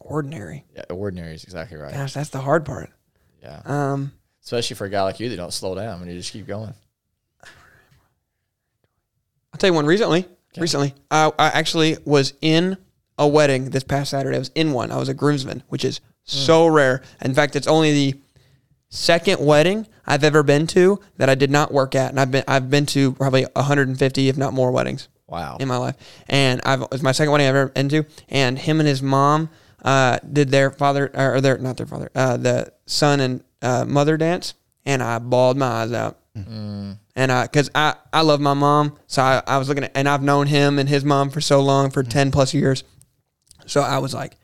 Ordinary. 0.00 0.64
Yeah, 0.74 0.84
ordinary 0.90 1.34
is 1.34 1.44
exactly 1.44 1.76
right. 1.78 1.92
Gosh, 1.92 2.12
that's 2.12 2.30
the 2.30 2.40
hard 2.40 2.64
part. 2.64 2.90
Yeah, 3.42 3.60
Um, 3.64 4.12
especially 4.42 4.76
for 4.76 4.86
a 4.86 4.90
guy 4.90 5.02
like 5.02 5.20
you 5.20 5.28
that 5.30 5.36
don't 5.36 5.52
slow 5.52 5.74
down 5.74 6.00
and 6.02 6.10
you 6.10 6.18
just 6.18 6.32
keep 6.32 6.46
going. 6.46 6.74
I'll 7.44 7.48
tell 9.58 9.70
you 9.70 9.74
one 9.74 9.86
recently. 9.86 10.26
Recently, 10.56 10.94
I, 11.10 11.32
I 11.38 11.46
actually 11.48 11.96
was 12.04 12.34
in 12.40 12.76
a 13.18 13.26
wedding 13.26 13.70
this 13.70 13.82
past 13.84 14.10
Saturday. 14.12 14.36
I 14.36 14.38
was 14.38 14.50
in 14.54 14.72
one. 14.72 14.90
I 14.92 14.98
was 14.98 15.08
a 15.08 15.14
groomsman, 15.14 15.62
which 15.68 15.84
is 15.84 16.00
so 16.24 16.66
rare. 16.66 17.02
In 17.22 17.34
fact, 17.34 17.56
it's 17.56 17.66
only 17.66 17.92
the 17.92 18.20
second 18.94 19.44
wedding 19.44 19.86
I've 20.06 20.22
ever 20.24 20.42
been 20.42 20.66
to 20.68 21.00
that 21.16 21.28
I 21.28 21.34
did 21.34 21.50
not 21.50 21.72
work 21.72 21.94
at, 21.94 22.10
and 22.10 22.20
I've 22.20 22.30
been 22.30 22.44
I've 22.46 22.70
been 22.70 22.86
to 22.86 23.12
probably 23.12 23.44
150, 23.54 24.28
if 24.28 24.36
not 24.36 24.52
more, 24.52 24.70
weddings 24.70 25.08
Wow. 25.26 25.56
in 25.58 25.68
my 25.68 25.76
life. 25.78 25.96
And 26.28 26.60
I've 26.64 26.82
it 26.82 26.90
was 26.90 27.02
my 27.02 27.12
second 27.12 27.32
wedding 27.32 27.48
I've 27.48 27.56
ever 27.56 27.68
been 27.70 27.88
to, 27.90 28.04
and 28.28 28.58
him 28.58 28.80
and 28.80 28.88
his 28.88 29.02
mom 29.02 29.50
uh, 29.82 30.18
did 30.32 30.50
their 30.50 30.70
father 30.70 31.10
or 31.14 31.40
their 31.40 31.58
not 31.58 31.76
their 31.76 31.86
father, 31.86 32.10
uh, 32.14 32.36
the 32.36 32.72
son 32.86 33.20
and 33.20 33.44
uh, 33.62 33.84
mother 33.86 34.16
dance, 34.16 34.54
and 34.86 35.02
I 35.02 35.18
bawled 35.18 35.56
my 35.56 35.66
eyes 35.66 35.92
out. 35.92 36.18
And 37.16 37.30
I, 37.30 37.46
cause 37.46 37.70
I, 37.76 37.94
I 38.12 38.22
love 38.22 38.40
my 38.40 38.54
mom. 38.54 38.98
So 39.06 39.22
I, 39.22 39.40
I 39.46 39.58
was 39.58 39.68
looking 39.68 39.84
at, 39.84 39.92
and 39.94 40.08
I've 40.08 40.22
known 40.22 40.48
him 40.48 40.80
and 40.80 40.88
his 40.88 41.04
mom 41.04 41.30
for 41.30 41.40
so 41.40 41.60
long, 41.60 41.90
for 41.90 42.02
10 42.02 42.32
plus 42.32 42.52
years. 42.52 42.82
So 43.66 43.82
I 43.82 43.98
was 43.98 44.12
like, 44.14 44.36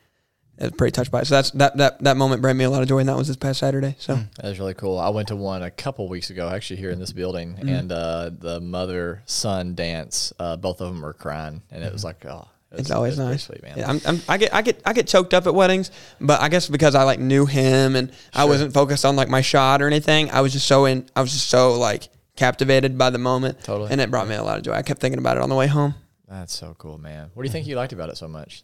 I 0.60 0.64
was 0.64 0.72
pretty 0.72 0.92
touched 0.92 1.10
by 1.10 1.20
it. 1.22 1.26
So 1.26 1.36
that's, 1.36 1.50
that, 1.52 1.76
that, 1.78 2.02
that 2.04 2.16
moment 2.16 2.42
brought 2.42 2.54
me 2.56 2.64
a 2.64 2.70
lot 2.70 2.82
of 2.82 2.88
joy. 2.88 2.98
And 2.98 3.08
that 3.08 3.16
was 3.16 3.28
this 3.28 3.36
past 3.36 3.60
Saturday. 3.60 3.96
So 3.98 4.16
That 4.36 4.44
was 4.44 4.58
really 4.58 4.74
cool. 4.74 4.98
I 4.98 5.08
went 5.08 5.28
to 5.28 5.36
one 5.36 5.62
a 5.62 5.70
couple 5.70 6.06
weeks 6.08 6.30
ago, 6.30 6.48
actually 6.48 6.76
here 6.76 6.90
in 6.90 6.98
this 6.98 7.12
building, 7.12 7.54
Mm-hmm. 7.54 7.68
and 7.68 7.92
uh, 7.92 8.30
the 8.38 8.60
mother 8.60 9.22
son 9.26 9.74
dance. 9.74 10.32
Uh, 10.38 10.56
both 10.56 10.80
of 10.80 10.92
them 10.92 11.00
were 11.02 11.14
crying, 11.14 11.62
and 11.70 11.82
it 11.82 11.92
was 11.92 12.04
like, 12.04 12.24
oh, 12.26 12.48
it 12.70 12.74
was- 12.74 12.80
it's 12.82 12.90
always 12.90 13.18
it 13.18 13.22
nice. 13.24 13.44
sweet, 13.44 13.62
man. 13.62 13.78
Yeah, 13.78 13.88
I'm, 13.90 14.00
I'm, 14.06 14.20
I 14.28 14.36
get, 14.36 14.54
I 14.54 14.62
get, 14.62 14.80
I 14.84 14.92
get 14.92 15.06
choked 15.08 15.34
up 15.34 15.46
at 15.46 15.54
weddings, 15.54 15.90
but 16.20 16.40
I 16.40 16.48
guess 16.48 16.68
because 16.68 16.94
I 16.94 17.02
like 17.04 17.18
knew 17.18 17.46
him 17.46 17.96
and 17.96 18.12
I 18.34 18.44
wasn't 18.44 18.72
focused 18.74 19.04
on 19.04 19.16
like 19.16 19.28
my 19.28 19.40
shot 19.40 19.80
or 19.82 19.86
anything. 19.86 20.30
I 20.30 20.40
was 20.42 20.52
just 20.52 20.66
so 20.68 20.84
in, 20.84 21.06
I 21.16 21.20
was 21.22 21.32
just 21.32 21.48
so 21.48 21.72
like 21.78 22.08
captivated 22.36 22.96
by 22.96 23.10
the 23.10 23.18
moment. 23.18 23.62
Totally. 23.64 23.90
And 23.90 24.00
it 24.00 24.10
brought 24.10 24.28
me 24.28 24.34
a 24.36 24.42
lot 24.42 24.56
of 24.58 24.62
joy. 24.62 24.72
I 24.72 24.82
kept 24.82 25.00
thinking 25.00 25.18
about 25.18 25.36
it 25.36 25.42
on 25.42 25.48
the 25.48 25.56
way 25.56 25.66
home. 25.66 25.94
That's 26.28 26.54
so 26.56 26.76
cool, 26.78 26.96
man. 26.96 27.30
What 27.34 27.42
do 27.42 27.48
you 27.48 27.52
think 27.52 27.66
you 27.66 27.74
liked 27.74 27.92
about 27.92 28.08
it 28.08 28.16
so 28.16 28.28
much? 28.28 28.62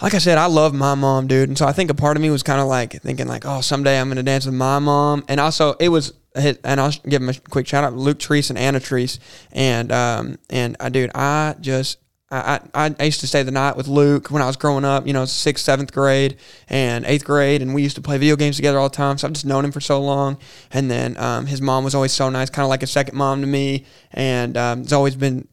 Like 0.00 0.14
I 0.14 0.18
said, 0.18 0.38
I 0.38 0.46
love 0.46 0.74
my 0.74 0.94
mom, 0.94 1.26
dude. 1.26 1.48
And 1.48 1.58
so 1.58 1.66
I 1.66 1.72
think 1.72 1.90
a 1.90 1.94
part 1.94 2.16
of 2.16 2.22
me 2.22 2.30
was 2.30 2.42
kind 2.42 2.60
of 2.60 2.68
like 2.68 2.92
thinking 3.02 3.26
like, 3.26 3.44
oh, 3.44 3.60
someday 3.60 4.00
I'm 4.00 4.08
going 4.08 4.16
to 4.16 4.22
dance 4.22 4.46
with 4.46 4.54
my 4.54 4.78
mom. 4.78 5.24
And 5.28 5.40
also 5.40 5.74
it 5.74 5.88
was, 5.88 6.12
and 6.34 6.80
I'll 6.80 6.92
give 7.08 7.20
them 7.20 7.28
a 7.28 7.34
quick 7.50 7.66
shout 7.66 7.84
out, 7.84 7.94
Luke 7.94 8.18
Treese 8.18 8.50
and 8.50 8.58
Anna 8.58 8.78
Treese. 8.78 9.18
And, 9.52 9.90
um, 9.90 10.38
and 10.50 10.76
I, 10.78 10.88
dude, 10.88 11.10
I 11.14 11.56
just, 11.60 11.98
I, 12.30 12.60
I, 12.74 12.94
I 12.98 13.04
used 13.04 13.20
to 13.20 13.26
stay 13.26 13.42
the 13.42 13.50
night 13.50 13.76
with 13.76 13.88
Luke 13.88 14.30
when 14.30 14.42
I 14.42 14.46
was 14.46 14.56
growing 14.56 14.84
up, 14.84 15.06
you 15.06 15.14
know, 15.14 15.24
sixth, 15.24 15.64
seventh 15.64 15.92
grade 15.92 16.36
and 16.68 17.04
eighth 17.06 17.24
grade. 17.24 17.62
And 17.62 17.74
we 17.74 17.82
used 17.82 17.96
to 17.96 18.02
play 18.02 18.18
video 18.18 18.36
games 18.36 18.56
together 18.56 18.78
all 18.78 18.90
the 18.90 18.94
time. 18.96 19.18
So 19.18 19.26
I've 19.26 19.32
just 19.32 19.46
known 19.46 19.64
him 19.64 19.72
for 19.72 19.80
so 19.80 20.00
long. 20.00 20.38
And 20.70 20.90
then, 20.90 21.16
um, 21.16 21.46
his 21.46 21.60
mom 21.60 21.84
was 21.84 21.94
always 21.94 22.12
so 22.12 22.28
nice, 22.28 22.50
kind 22.50 22.64
of 22.64 22.68
like 22.68 22.82
a 22.82 22.86
second 22.86 23.16
mom 23.16 23.40
to 23.40 23.46
me. 23.46 23.86
And, 24.12 24.56
um, 24.56 24.82
it's 24.82 24.92
always 24.92 25.16
been, 25.16 25.48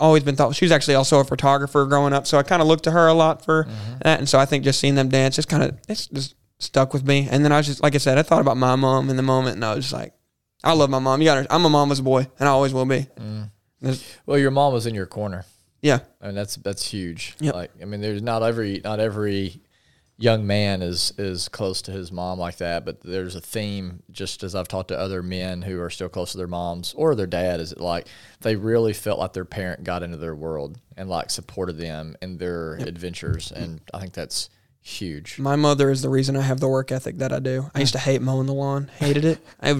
always 0.00 0.22
been 0.24 0.36
thought 0.36 0.54
she 0.54 0.64
was 0.64 0.72
actually 0.72 0.94
also 0.94 1.20
a 1.20 1.24
photographer 1.24 1.84
growing 1.86 2.12
up, 2.12 2.26
so 2.26 2.38
I 2.38 2.42
kind 2.42 2.62
of 2.62 2.68
looked 2.68 2.84
to 2.84 2.90
her 2.90 3.06
a 3.06 3.14
lot 3.14 3.44
for 3.44 3.64
mm-hmm. 3.64 3.98
that. 4.02 4.18
And 4.18 4.28
so 4.28 4.38
I 4.38 4.46
think 4.46 4.64
just 4.64 4.80
seeing 4.80 4.94
them 4.94 5.08
dance 5.08 5.36
just 5.36 5.48
kind 5.48 5.62
of 5.62 5.78
it's 5.88 6.06
just 6.08 6.34
stuck 6.58 6.92
with 6.92 7.06
me. 7.06 7.28
And 7.30 7.44
then 7.44 7.52
I 7.52 7.58
was 7.58 7.66
just 7.66 7.82
like 7.82 7.94
I 7.94 7.98
said, 7.98 8.18
I 8.18 8.22
thought 8.22 8.40
about 8.40 8.56
my 8.56 8.76
mom 8.76 9.10
in 9.10 9.16
the 9.16 9.22
moment, 9.22 9.56
and 9.56 9.64
I 9.64 9.74
was 9.74 9.84
just 9.84 9.94
like, 9.94 10.14
I 10.64 10.72
love 10.72 10.90
my 10.90 10.98
mom. 10.98 11.20
You 11.20 11.26
got 11.26 11.46
I'm 11.50 11.64
a 11.64 11.70
mama's 11.70 12.00
boy, 12.00 12.28
and 12.38 12.48
I 12.48 12.52
always 12.52 12.72
will 12.72 12.86
be. 12.86 13.06
Mm. 13.18 13.50
There's- 13.80 14.16
Well, 14.26 14.38
your 14.38 14.50
mom 14.50 14.72
was 14.72 14.86
in 14.86 14.94
your 14.94 15.06
corner. 15.06 15.44
Yeah, 15.82 16.00
I 16.20 16.26
mean, 16.26 16.34
that's 16.34 16.56
that's 16.56 16.84
huge. 16.86 17.36
Yep. 17.40 17.54
Like, 17.54 17.70
I 17.80 17.86
mean, 17.86 18.02
there's 18.02 18.20
not 18.20 18.42
every 18.42 18.82
not 18.84 19.00
every 19.00 19.62
young 20.20 20.46
man 20.46 20.82
is 20.82 21.12
is 21.16 21.48
close 21.48 21.80
to 21.82 21.90
his 21.90 22.12
mom 22.12 22.38
like 22.38 22.58
that, 22.58 22.84
but 22.84 23.00
there's 23.00 23.34
a 23.34 23.40
theme. 23.40 24.02
Just 24.12 24.42
as 24.42 24.54
I've 24.54 24.68
talked 24.68 24.88
to 24.88 24.98
other 24.98 25.22
men 25.22 25.62
who 25.62 25.80
are 25.80 25.90
still 25.90 26.08
close 26.08 26.32
to 26.32 26.38
their 26.38 26.46
moms 26.46 26.94
or 26.94 27.14
their 27.14 27.26
dad, 27.26 27.58
is 27.58 27.72
it 27.72 27.80
like 27.80 28.06
they 28.40 28.54
really 28.54 28.92
felt 28.92 29.18
like 29.18 29.32
their 29.32 29.44
parent 29.44 29.82
got 29.82 30.02
into 30.02 30.18
their 30.18 30.34
world 30.34 30.78
and 30.96 31.08
like 31.08 31.30
supported 31.30 31.78
them 31.78 32.16
in 32.22 32.36
their 32.36 32.74
adventures, 32.74 33.50
and 33.50 33.80
I 33.92 34.00
think 34.00 34.12
that's 34.12 34.50
huge. 34.82 35.38
my 35.38 35.56
mother 35.56 35.90
is 35.90 36.00
the 36.00 36.08
reason 36.08 36.36
I 36.36 36.40
have 36.40 36.58
the 36.58 36.68
work 36.68 36.90
ethic 36.90 37.18
that 37.18 37.32
I 37.32 37.38
do. 37.38 37.70
I 37.74 37.80
used 37.80 37.92
to 37.92 37.98
hate 37.98 38.22
mowing 38.22 38.46
the 38.46 38.54
lawn, 38.54 38.90
hated 38.98 39.24
it. 39.24 39.38
I 39.60 39.72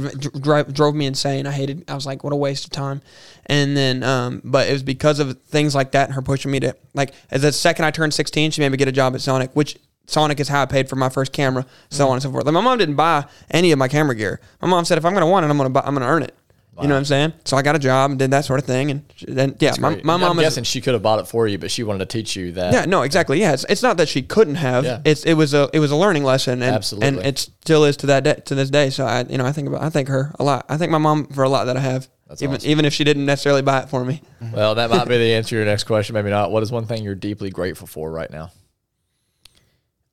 drove 0.62 0.95
me 0.95 1.07
insane. 1.07 1.47
I 1.47 1.53
hated. 1.53 1.84
I 1.88 1.95
was 1.95 2.07
like, 2.07 2.24
what 2.24 2.32
a 2.32 2.36
waste 2.36 2.64
of 2.64 2.70
time. 2.70 3.03
And 3.47 3.76
then, 3.76 4.03
um, 4.03 4.41
but 4.45 4.68
it 4.68 4.72
was 4.72 4.82
because 4.82 5.18
of 5.18 5.41
things 5.43 5.74
like 5.74 5.93
that 5.93 6.07
and 6.07 6.14
her 6.14 6.22
pushing 6.22 6.51
me 6.51 6.61
to 6.61 6.76
like. 6.95 7.12
As 7.30 7.43
the 7.43 7.53
second 7.53 7.84
I 7.84 7.91
turned 7.91 8.14
16, 8.14 8.53
she 8.53 8.61
made 8.61 8.70
me 8.70 8.78
get 8.78 8.88
a 8.88 8.93
job 8.93 9.14
at 9.14 9.20
Sonic, 9.20 9.51
which 9.55 9.76
Sonic 10.11 10.41
is 10.41 10.49
how 10.49 10.63
I 10.63 10.67
paid 10.67 10.89
for 10.89 10.97
my 10.97 11.09
first 11.09 11.33
camera, 11.33 11.65
so 11.89 12.05
mm. 12.05 12.09
on 12.09 12.13
and 12.15 12.23
so 12.23 12.31
forth. 12.31 12.45
Like 12.45 12.55
my 12.55 12.61
mom 12.61 12.79
didn't 12.79 12.97
buy 12.97 13.27
any 13.51 13.73
of 13.73 13.79
my 13.79 13.89
camera 13.89 14.15
gear. 14.15 14.41
My 14.61 14.69
mom 14.69 14.85
said, 14.85 14.99
if 14.99 15.05
I'm 15.05 15.15
gonna 15.15 15.27
want 15.27 15.47
it, 15.47 15.51
I'm 15.51 15.57
gonna 15.57 15.71
buy, 15.71 15.83
I'm 15.85 15.95
gonna 15.95 16.07
earn 16.07 16.23
it. 16.23 16.35
You 16.83 16.89
know 16.89 16.95
what 16.95 17.01
I'm 17.01 17.05
saying? 17.05 17.33
So 17.45 17.57
I 17.57 17.63
got 17.63 17.77
a 17.77 17.79
job 17.79 18.11
and 18.11 18.19
did 18.19 18.31
that 18.31 18.45
sort 18.45 18.59
of 18.59 18.65
thing, 18.65 18.91
and 18.91 19.05
then 19.29 19.57
yeah, 19.61 19.75
my, 19.79 20.01
my 20.03 20.15
I'm 20.15 20.21
mom 20.21 20.39
is 20.39 20.45
guessing 20.45 20.65
she 20.65 20.81
could 20.81 20.95
have 20.95 21.03
bought 21.03 21.19
it 21.19 21.29
for 21.29 21.47
you, 21.47 21.59
but 21.59 21.71
she 21.71 21.83
wanted 21.83 21.99
to 21.99 22.07
teach 22.07 22.37
you 22.37 22.53
that. 22.53 22.73
yeah, 22.73 22.85
no, 22.87 23.03
exactly. 23.03 23.39
Yeah, 23.39 23.53
it's, 23.53 23.67
it's 23.69 23.83
not 23.83 23.99
that 23.99 24.09
she 24.09 24.23
couldn't 24.23 24.55
have. 24.55 24.85
Yeah. 24.85 25.03
It's 25.05 25.25
it 25.25 25.35
was 25.35 25.53
a 25.53 25.69
it 25.75 25.79
was 25.79 25.91
a 25.91 25.97
learning 25.97 26.25
lesson, 26.25 26.63
and 26.63 26.75
Absolutely. 26.75 27.09
and 27.09 27.19
it 27.27 27.39
still 27.39 27.85
is 27.85 27.99
to 27.99 28.07
that 28.07 28.25
day, 28.25 28.35
to 28.47 28.55
this 28.55 28.71
day. 28.71 28.89
So 28.89 29.05
I 29.05 29.25
you 29.25 29.37
know 29.37 29.45
I 29.45 29.53
think 29.53 29.69
about 29.69 29.83
I 29.83 29.91
thank 29.91 30.09
her 30.09 30.33
a 30.39 30.45
lot. 30.45 30.65
I 30.69 30.79
thank 30.79 30.91
my 30.91 30.99
mom 30.99 31.27
for 31.27 31.45
a 31.45 31.49
lot 31.51 31.65
that 31.65 31.77
I 31.77 31.81
have, 31.81 32.09
That's 32.29 32.41
even 32.41 32.57
awesome. 32.57 32.71
even 32.71 32.85
if 32.87 32.95
she 32.95 33.05
didn't 33.05 33.27
necessarily 33.27 33.63
buy 33.63 33.81
it 33.83 33.91
for 33.91 34.03
me. 34.05 34.23
Well, 34.53 34.75
that 34.77 34.89
might 34.89 35.07
be 35.07 35.19
the 35.19 35.35
answer 35.35 35.51
to 35.51 35.57
your 35.57 35.65
next 35.67 35.85
question. 35.85 36.15
Maybe 36.15 36.31
not. 36.31 36.51
What 36.51 36.63
is 36.63 36.73
one 36.73 36.87
thing 36.87 37.05
you're 37.05 37.15
deeply 37.15 37.51
grateful 37.51 37.87
for 37.87 38.11
right 38.11 38.31
now? 38.31 38.53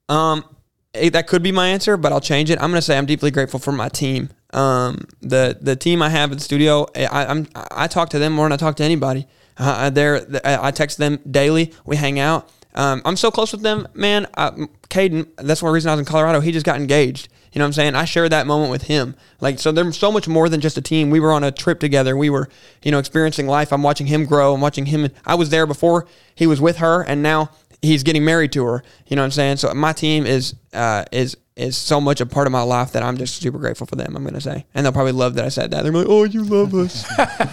Um, 0.10 0.45
that 0.93 1.28
could 1.28 1.43
be 1.43 1.51
my 1.51 1.68
answer, 1.68 1.97
but 1.97 2.12
I'll 2.12 2.22
change 2.22 2.49
it. 2.49 2.62
I'm 2.62 2.72
gonna 2.72 2.82
say 2.82 2.97
I'm 2.97 3.05
deeply 3.05 3.32
grateful 3.32 3.60
for 3.60 3.72
my 3.72 3.89
team. 3.89 4.30
Um, 4.53 5.05
the 5.22 5.58
the 5.60 5.76
team 5.76 6.01
I 6.01 6.10
have 6.10 6.32
at 6.32 6.38
the 6.38 6.43
studio, 6.43 6.88
I, 6.95 7.26
I'm 7.26 7.47
I 7.72 7.88
talk 7.88 8.10
to 8.10 8.20
them 8.20 8.34
more 8.34 8.45
than 8.45 8.53
I 8.53 8.58
talk 8.58 8.78
to 8.78 8.84
anybody. 8.84 9.28
Uh, 9.58 9.89
they're 9.89 10.26
I 10.45 10.72
text 10.72 10.97
them 10.97 11.20
daily. 11.30 11.74
We 11.86 11.95
hang 11.97 12.20
out, 12.20 12.49
Um, 12.78 13.01
I'm 13.05 13.18
so 13.18 13.32
close 13.32 13.51
with 13.51 13.64
them, 13.64 13.88
man. 13.95 14.28
Uh, 14.36 14.51
Caden, 14.89 15.28
that's 15.38 15.64
one 15.64 15.74
reason 15.74 15.89
I 15.89 15.93
was 15.93 15.99
in 15.99 16.05
Colorado. 16.05 16.39
He 16.41 16.51
just 16.51 16.66
got 16.66 16.78
engaged. 16.80 17.28
You 17.51 17.60
know 17.60 17.66
what 17.66 17.70
I'm 17.70 17.74
saying? 17.74 17.95
I 17.95 18.05
shared 18.05 18.32
that 18.34 18.45
moment 18.45 18.70
with 18.70 18.84
him. 18.84 19.16
Like, 19.41 19.58
so 19.58 19.72
they're 19.72 19.91
so 19.91 20.12
much 20.12 20.28
more 20.28 20.47
than 20.47 20.62
just 20.62 20.78
a 20.78 20.82
team. 20.82 21.10
We 21.10 21.20
were 21.20 21.32
on 21.32 21.43
a 21.43 21.51
trip 21.51 21.80
together. 21.80 22.16
We 22.16 22.30
were, 22.30 22.49
you 22.84 22.91
know, 22.91 22.99
experiencing 22.99 23.47
life. 23.47 23.74
I'm 23.74 23.82
watching 23.82 24.05
him 24.05 24.26
grow. 24.26 24.53
I'm 24.53 24.62
watching 24.62 24.86
him. 24.86 25.10
I 25.26 25.34
was 25.34 25.49
there 25.49 25.66
before 25.66 26.05
he 26.36 26.45
was 26.45 26.62
with 26.62 26.78
her, 26.78 27.01
and 27.01 27.24
now 27.24 27.49
he's 27.82 28.03
getting 28.03 28.25
married 28.25 28.51
to 28.53 28.63
her. 28.65 28.84
You 29.07 29.15
know 29.15 29.21
what 29.21 29.25
I'm 29.25 29.32
saying? 29.32 29.57
So 29.57 29.73
my 29.73 29.93
team 29.93 30.25
is 30.25 30.55
uh, 30.73 31.05
is 31.11 31.38
is 31.55 31.75
so 31.75 31.99
much 31.99 32.21
a 32.21 32.25
part 32.28 32.45
of 32.45 32.51
my 32.51 32.61
life 32.61 32.91
that 32.91 33.01
I'm 33.01 33.17
just 33.17 33.41
super 33.41 33.57
grateful 33.57 33.88
for 33.88 33.95
them. 33.95 34.15
I'm 34.15 34.23
gonna 34.23 34.39
say, 34.39 34.65
and 34.75 34.86
they'll 34.86 34.93
probably 34.93 35.11
love 35.13 35.34
that 35.36 35.45
I 35.45 35.49
said 35.49 35.71
that. 35.71 35.82
They're 35.84 35.91
like, 35.91 36.05
"Oh, 36.07 36.23
you 36.23 36.43
love 36.43 36.73
us," 36.75 37.03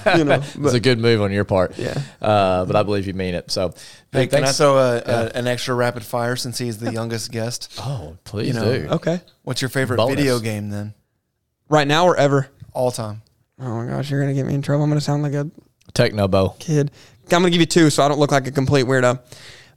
you 0.17 0.25
know. 0.25 0.43
it's 0.43 0.75
a 0.75 0.81
good 0.81 0.99
move 0.99 1.23
on 1.23 1.33
your 1.33 1.45
part. 1.45 1.79
Yeah. 1.79 1.99
Uh, 2.21 2.65
but 2.67 2.77
I 2.77 2.83
believe 2.83 3.07
you 3.07 3.15
mean 3.15 3.35
it. 3.35 3.51
So, 3.51 3.73
Hey, 4.13 4.27
can 4.27 4.45
I 4.45 4.53
throw 4.53 4.77
a, 4.77 4.97
a, 4.99 5.27
an 5.35 5.47
extra 5.47 5.75
rapid 5.75 6.05
fire 6.05 6.37
since 6.37 6.59
he's 6.59 6.77
the 6.79 6.93
youngest 6.93 7.33
guest? 7.33 7.73
Oh, 7.81 8.17
please 8.25 8.49
You 8.49 8.53
know, 8.55 8.79
do. 8.79 8.89
okay, 8.91 9.21
What's 9.43 9.63
your 9.63 9.71
favorite 9.71 9.97
Bonus. 9.97 10.17
video 10.17 10.39
game 10.39 10.69
then? 10.71 10.93
right 11.71 11.89
now 11.89 12.05
or 12.05 12.17
ever. 12.17 12.49
All 12.75 12.91
time. 12.91 13.23
Oh 13.59 13.75
my 13.83 13.87
gosh, 13.87 14.11
you're 14.11 14.21
gonna 14.21 14.35
get 14.35 14.45
me 14.47 14.53
in 14.55 14.61
trouble. 14.63 14.85
I'm 14.85 14.91
gonna 14.91 15.01
sound 15.01 15.23
like 15.23 15.33
a 15.33 15.51
Tecmo 15.95 16.31
Bowl. 16.31 16.57
kid. 16.59 16.91
I'm 17.25 17.29
gonna 17.41 17.49
give 17.51 17.61
you 17.61 17.67
two, 17.67 17.89
so 17.89 18.03
I 18.03 18.09
don't 18.09 18.19
look 18.19 18.33
like 18.33 18.47
a 18.47 18.51
complete 18.53 18.85
weirdo. 18.85 19.19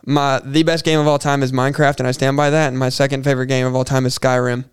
My 0.10 0.40
the 0.44 0.64
best 0.64 0.86
game 0.86 1.00
of 1.02 1.06
all 1.08 1.20
time 1.20 1.44
is 1.44 1.52
Minecraft, 1.52 2.00
and 2.00 2.08
I 2.08 2.12
stand 2.12 2.38
by 2.38 2.50
that. 2.50 2.70
And 2.70 2.80
my 2.80 2.88
second 2.88 3.24
favorite 3.24 3.48
game 3.48 3.66
of 3.68 3.76
all 3.76 3.84
time 3.84 4.06
is 4.06 4.18
Skyrim. 4.18 4.64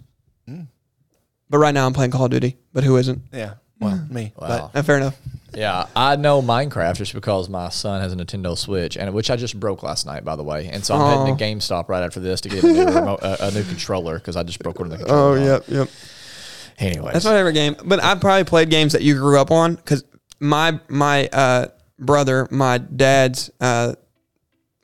But 1.51 1.59
right 1.59 1.75
now 1.75 1.87
I'm 1.87 1.93
playing 1.93 2.13
Call 2.13 2.27
of 2.27 2.31
Duty. 2.31 2.57
But 2.73 2.85
who 2.85 2.97
isn't? 2.97 3.21
Yeah. 3.33 3.55
Well, 3.81 4.01
me. 4.09 4.33
Wow. 4.41 4.71
Uh, 4.73 4.83
fair 4.83 4.97
enough. 4.97 5.19
Yeah, 5.53 5.87
I 5.95 6.17
know 6.17 6.41
Minecraft 6.43 6.97
just 6.97 7.15
because 7.15 7.49
my 7.49 7.69
son 7.69 8.01
has 8.01 8.13
a 8.13 8.17
Nintendo 8.17 8.57
Switch, 8.57 8.97
and 8.97 9.13
which 9.13 9.31
I 9.31 9.37
just 9.37 9.59
broke 9.61 9.83
last 9.85 10.05
night, 10.07 10.25
by 10.25 10.35
the 10.37 10.43
way. 10.43 10.69
And 10.69 10.85
so 10.85 10.95
I'm 10.95 11.01
Aw. 11.01 11.19
heading 11.25 11.37
to 11.37 11.45
GameStop 11.45 11.89
right 11.89 12.03
after 12.03 12.19
this 12.19 12.41
to 12.43 12.49
get 12.49 12.65
a 12.65 12.67
new, 12.67 12.85
remote, 12.87 13.21
uh, 13.23 13.37
a 13.41 13.51
new 13.53 13.63
controller 13.65 14.19
because 14.19 14.37
I 14.37 14.43
just 14.43 14.59
broke 14.61 14.79
one 14.81 14.91
of 14.91 14.99
the 14.99 15.05
controllers. 15.05 15.41
Oh 15.43 15.59
controllers. 15.61 15.69
yep, 15.69 15.89
yep. 15.89 16.91
Anyways, 16.91 17.13
That's 17.13 17.25
my 17.25 17.33
favorite 17.33 17.53
game. 17.53 17.77
But 17.85 18.03
I've 18.03 18.21
probably 18.21 18.45
played 18.45 18.71
games 18.71 18.93
that 18.95 19.03
you 19.03 19.15
grew 19.15 19.39
up 19.39 19.51
on 19.53 19.75
because 19.77 20.05
my 20.41 20.81
my 20.89 21.29
uh, 21.29 21.69
brother, 22.01 22.49
my 22.51 22.79
dad's 22.79 23.51
uh, 23.61 23.95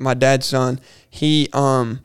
my 0.00 0.14
dad's 0.14 0.46
son, 0.46 0.80
he 1.10 1.48
um 1.52 2.00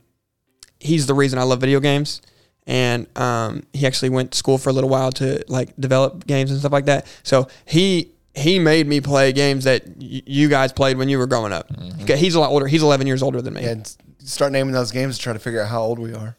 he's 0.79 1.07
the 1.07 1.13
reason 1.13 1.39
I 1.39 1.43
love 1.43 1.59
video 1.61 1.79
games. 1.79 2.21
And 2.67 3.05
um, 3.15 3.61
he 3.73 3.85
actually 3.85 4.09
went 4.09 4.31
to 4.31 4.37
school 4.39 4.57
for 4.57 4.71
a 4.71 4.73
little 4.73 4.89
while 4.89 5.11
to 5.13 5.43
like 5.47 5.75
develop 5.79 6.25
games 6.25 6.49
and 6.49 6.59
stuff 6.59 6.71
like 6.71 6.85
that. 6.85 7.05
So 7.21 7.47
he 7.65 8.11
he 8.33 8.57
made 8.57 8.87
me 8.87 9.01
play 9.01 9.31
games 9.33 9.65
that 9.65 9.83
y- 9.87 10.23
you 10.25 10.49
guys 10.49 10.73
played 10.73 10.97
when 10.97 11.07
you 11.07 11.19
were 11.19 11.27
growing 11.27 11.53
up. 11.53 11.69
Okay, 12.01 12.17
He's 12.17 12.33
a 12.33 12.39
lot 12.39 12.49
older. 12.49 12.65
He's 12.67 12.81
11 12.81 13.05
years 13.05 13.21
older 13.21 13.39
than 13.41 13.53
me. 13.53 13.61
Yeah, 13.63 13.75
start 14.23 14.51
naming 14.51 14.73
those 14.73 14.89
games 14.91 15.17
to 15.17 15.21
try 15.23 15.33
to 15.33 15.37
figure 15.39 15.61
out 15.61 15.69
how 15.69 15.83
old 15.83 15.99
we 15.99 16.13
are. 16.15 16.35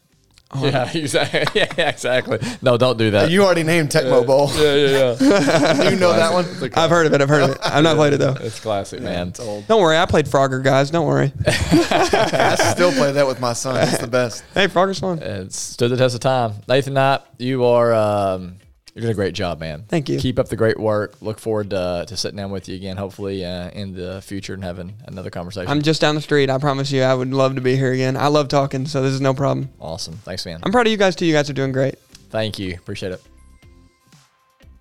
Yeah, 0.55 0.89
exactly. 0.93 1.37
Yeah, 1.77 1.89
exactly. 1.89 2.39
No, 2.61 2.77
don't 2.77 2.97
do 2.97 3.11
that. 3.11 3.29
You 3.31 3.43
already 3.43 3.63
named 3.63 3.89
Tecmo 3.89 4.25
Bowl. 4.25 4.49
yeah, 4.55 4.75
yeah, 4.75 5.17
yeah. 5.19 5.89
you 5.89 5.95
know 5.97 6.13
that 6.13 6.31
one? 6.31 6.45
I've 6.75 6.89
heard 6.89 7.05
of 7.07 7.13
it. 7.13 7.21
I've 7.21 7.29
heard 7.29 7.43
of 7.43 7.49
it. 7.51 7.57
I've 7.63 7.83
not 7.83 7.95
played 7.95 8.13
it 8.13 8.17
though. 8.17 8.35
it's 8.39 8.59
classic, 8.59 9.01
man. 9.01 9.29
It's 9.29 9.39
old. 9.39 9.67
Don't 9.67 9.81
worry, 9.81 9.97
I 9.97 10.05
played 10.05 10.25
Frogger, 10.25 10.63
guys. 10.63 10.91
Don't 10.91 11.05
worry. 11.07 11.31
I 11.45 12.55
still 12.73 12.91
play 12.91 13.11
that 13.11 13.27
with 13.27 13.39
my 13.39 13.53
son. 13.53 13.87
It's 13.87 13.97
the 13.97 14.07
best. 14.07 14.43
Hey, 14.53 14.67
Frogger's 14.67 14.99
fun. 14.99 15.19
It 15.19 15.53
stood 15.53 15.91
the 15.91 15.97
test 15.97 16.15
of 16.15 16.21
time. 16.21 16.53
Nathan 16.67 16.93
Knight, 16.93 17.21
you 17.37 17.65
are 17.65 17.93
um, 17.93 18.55
you're 18.97 19.03
doing 19.03 19.11
a 19.11 19.15
great 19.15 19.35
job, 19.35 19.59
man. 19.59 19.83
Thank 19.87 20.09
you. 20.09 20.17
Keep 20.17 20.39
up 20.39 20.47
the 20.47 20.55
great 20.55 20.79
work. 20.79 21.21
Look 21.21 21.37
forward 21.37 21.69
to, 21.69 22.05
to 22.07 22.17
sitting 22.17 22.35
down 22.35 22.49
with 22.49 22.67
you 22.67 22.75
again, 22.75 22.97
hopefully 22.97 23.45
uh, 23.45 23.69
in 23.69 23.93
the 23.93 24.23
future 24.23 24.55
and 24.55 24.63
having 24.63 24.95
another 25.05 25.29
conversation. 25.29 25.69
I'm 25.69 25.83
just 25.83 26.01
down 26.01 26.15
the 26.15 26.21
street. 26.21 26.49
I 26.49 26.57
promise 26.57 26.91
you, 26.91 27.03
I 27.03 27.13
would 27.13 27.31
love 27.31 27.53
to 27.55 27.61
be 27.61 27.75
here 27.75 27.91
again. 27.91 28.17
I 28.17 28.25
love 28.25 28.47
talking, 28.47 28.87
so 28.87 29.03
this 29.03 29.13
is 29.13 29.21
no 29.21 29.35
problem. 29.35 29.69
awesome. 29.79 30.15
Thanks, 30.15 30.47
man. 30.47 30.61
I'm 30.63 30.71
proud 30.71 30.87
of 30.87 30.91
you 30.91 30.97
guys 30.97 31.15
too. 31.15 31.27
You 31.27 31.33
guys 31.33 31.47
are 31.47 31.53
doing 31.53 31.71
great. 31.71 31.99
Thank 32.31 32.57
you. 32.57 32.73
Appreciate 32.73 33.11
it. 33.11 33.21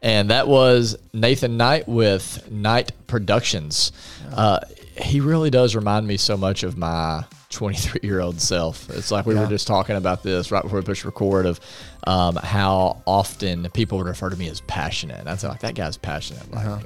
And 0.00 0.30
that 0.30 0.48
was 0.48 0.96
Nathan 1.12 1.58
Knight 1.58 1.86
with 1.86 2.50
Knight 2.50 2.92
Productions. 3.06 3.92
Uh, 4.32 4.60
he 4.96 5.20
really 5.20 5.50
does 5.50 5.76
remind 5.76 6.06
me 6.06 6.16
so 6.16 6.38
much 6.38 6.62
of 6.62 6.78
my 6.78 7.24
23 7.56 8.00
year 8.02 8.20
old 8.20 8.40
self. 8.40 8.88
It's 8.90 9.10
like 9.10 9.24
we 9.26 9.34
were 9.34 9.46
just 9.46 9.66
talking 9.66 9.96
about 9.96 10.22
this 10.22 10.50
right 10.52 10.62
before 10.62 10.78
we 10.78 10.84
pushed 10.84 11.04
record 11.04 11.46
of 11.46 11.58
um, 12.06 12.36
how 12.36 13.02
often 13.06 13.68
people 13.70 13.98
would 13.98 14.06
refer 14.06 14.28
to 14.30 14.36
me 14.36 14.48
as 14.48 14.60
passionate. 14.60 15.18
And 15.18 15.28
I'd 15.28 15.40
say, 15.40 15.48
like, 15.48 15.60
that 15.60 15.74
guy's 15.74 15.96
passionate. 15.96 16.48
Like, 16.52 16.66
uh, 16.66 16.78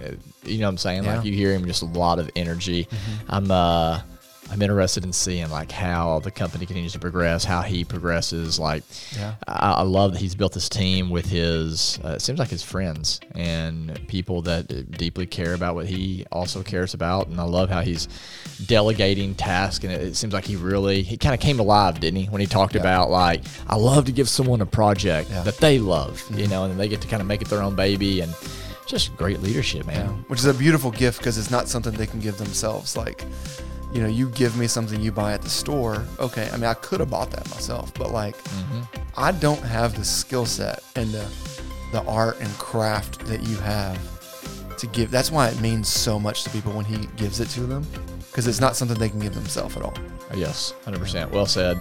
you 0.44 0.58
know 0.58 0.66
what 0.66 0.70
I'm 0.70 0.78
saying? 0.78 1.04
Like, 1.04 1.24
you 1.24 1.32
hear 1.34 1.52
him 1.52 1.66
just 1.66 1.82
a 1.82 1.86
lot 1.86 2.18
of 2.20 2.30
energy. 2.36 2.86
I'm, 3.28 3.50
uh, 3.50 4.00
I'm 4.50 4.60
interested 4.62 5.04
in 5.04 5.12
seeing 5.12 5.48
like 5.50 5.70
how 5.70 6.18
the 6.20 6.30
company 6.32 6.66
continues 6.66 6.92
to 6.94 6.98
progress, 6.98 7.44
how 7.44 7.62
he 7.62 7.84
progresses. 7.84 8.58
Like, 8.58 8.82
Yeah. 9.16 9.34
I, 9.46 9.72
I 9.74 9.82
love 9.82 10.12
that 10.12 10.18
he's 10.20 10.34
built 10.34 10.52
this 10.54 10.68
team 10.68 11.08
with 11.08 11.26
his. 11.26 11.98
Uh, 12.04 12.08
it 12.14 12.20
seems 12.22 12.38
like 12.40 12.48
his 12.48 12.62
friends 12.62 13.20
and 13.36 13.98
people 14.08 14.42
that 14.42 14.90
deeply 14.98 15.26
care 15.26 15.54
about 15.54 15.76
what 15.76 15.86
he 15.86 16.26
also 16.32 16.62
cares 16.64 16.94
about. 16.94 17.28
And 17.28 17.40
I 17.40 17.44
love 17.44 17.70
how 17.70 17.80
he's 17.82 18.08
delegating 18.66 19.34
tasks. 19.34 19.84
And 19.84 19.92
it, 19.92 20.02
it 20.02 20.16
seems 20.16 20.32
like 20.32 20.44
he 20.44 20.56
really 20.56 21.02
he 21.02 21.16
kind 21.16 21.34
of 21.34 21.40
came 21.40 21.60
alive, 21.60 22.00
didn't 22.00 22.20
he? 22.20 22.26
When 22.26 22.40
he 22.40 22.46
talked 22.46 22.74
about 22.74 23.10
like, 23.10 23.42
I 23.68 23.76
love 23.76 24.06
to 24.06 24.12
give 24.12 24.28
someone 24.28 24.60
a 24.60 24.66
project 24.66 25.30
Yeah. 25.30 25.42
that 25.42 25.58
they 25.58 25.78
love, 25.78 26.22
you 26.36 26.48
know, 26.48 26.64
and 26.64 26.78
they 26.78 26.88
get 26.88 27.00
to 27.02 27.08
kind 27.08 27.20
of 27.22 27.28
make 27.28 27.40
it 27.42 27.48
their 27.48 27.62
own 27.62 27.76
baby 27.76 28.20
and. 28.20 28.34
Just 28.86 29.16
great 29.16 29.40
leadership, 29.40 29.86
man. 29.86 30.24
Which 30.26 30.40
is 30.40 30.46
a 30.46 30.54
beautiful 30.54 30.90
gift 30.90 31.18
because 31.18 31.38
it's 31.38 31.48
not 31.52 31.68
something 31.68 31.92
they 31.92 32.08
can 32.08 32.18
give 32.18 32.38
themselves. 32.38 32.96
Like, 32.96 33.24
you 33.92 34.00
know, 34.00 34.08
you 34.08 34.28
give 34.30 34.56
me 34.56 34.66
something 34.66 35.00
you 35.00 35.12
buy 35.12 35.32
at 35.32 35.42
the 35.42 35.50
store. 35.50 36.04
Okay, 36.18 36.48
I 36.50 36.56
mean, 36.56 36.64
I 36.64 36.74
could 36.74 37.00
have 37.00 37.10
bought 37.10 37.30
that 37.32 37.48
myself, 37.50 37.92
but 37.94 38.10
like, 38.10 38.36
mm-hmm. 38.44 38.80
I 39.16 39.32
don't 39.32 39.62
have 39.62 39.96
the 39.96 40.04
skill 40.04 40.46
set 40.46 40.82
and 40.96 41.10
the, 41.10 41.28
the 41.92 42.02
art 42.04 42.40
and 42.40 42.48
craft 42.58 43.20
that 43.26 43.42
you 43.42 43.56
have 43.56 43.98
to 44.76 44.86
give. 44.86 45.10
That's 45.10 45.30
why 45.30 45.48
it 45.48 45.60
means 45.60 45.88
so 45.88 46.18
much 46.18 46.44
to 46.44 46.50
people 46.50 46.72
when 46.72 46.84
he 46.84 47.06
gives 47.16 47.40
it 47.40 47.48
to 47.50 47.60
them 47.62 47.84
because 48.30 48.46
it's 48.46 48.60
not 48.60 48.76
something 48.76 48.96
they 48.98 49.08
can 49.08 49.18
give 49.18 49.34
themselves 49.34 49.76
at 49.76 49.82
all. 49.82 49.94
Yes, 50.34 50.72
100%. 50.84 51.30
Well 51.30 51.46
said. 51.46 51.80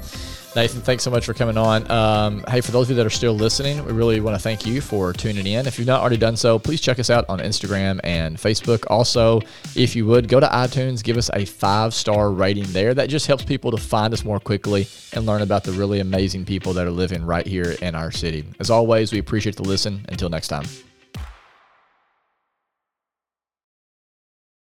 Nathan, 0.56 0.82
thanks 0.82 1.04
so 1.04 1.12
much 1.12 1.26
for 1.26 1.36
coming 1.36 1.58
on. 1.58 1.89
Um, 1.91 2.43
hey, 2.47 2.62
for 2.62 2.72
those 2.72 2.88
of 2.88 2.91
you 2.91 2.95
that 2.95 3.06
are 3.06 3.12
still 3.12 3.34
listening, 3.34 3.86
we 3.86 3.91
really 3.91 4.20
want 4.20 4.36
to 4.36 4.41
thank 4.41 4.66
you 4.66 4.82
for 4.82 5.14
tuning 5.14 5.45
in. 5.45 5.68
If 5.68 5.78
you've 5.78 5.88
not 5.88 6.02
already 6.02 6.18
done 6.18 6.36
so, 6.36 6.58
please 6.58 6.82
check 6.82 6.97
us 6.97 7.12
out 7.12 7.26
on 7.30 7.38
Instagram 7.38 8.00
and 8.04 8.36
Facebook. 8.38 8.84
Also, 8.89 9.41
if 9.76 9.95
you 9.95 10.08
would, 10.08 10.28
go 10.28 10.39
to 10.39 10.47
iTunes, 10.47 11.04
give 11.04 11.18
us 11.18 11.30
a 11.36 11.45
five 11.45 11.93
star 11.93 12.32
rating 12.32 12.66
there. 12.66 12.95
That 12.95 13.10
just 13.10 13.28
helps 13.28 13.45
people 13.45 13.70
to 13.72 13.78
find 13.78 14.12
us 14.12 14.24
more 14.24 14.39
quickly 14.39 14.88
and 15.14 15.28
learn 15.28 15.43
about 15.43 15.64
the 15.64 15.72
really 15.74 16.00
amazing 16.00 16.45
people 16.45 16.74
that 16.74 16.88
are 16.88 16.91
living 16.91 17.24
right 17.24 17.45
here 17.45 17.76
in 17.84 17.93
our 17.93 18.12
city. 18.12 18.43
As 18.60 18.72
always, 18.72 19.12
we 19.12 19.20
appreciate 19.20 19.56
the 19.56 19.64
listen. 19.64 20.04
Until 20.10 20.30
next 20.30 20.47
time. 20.47 20.66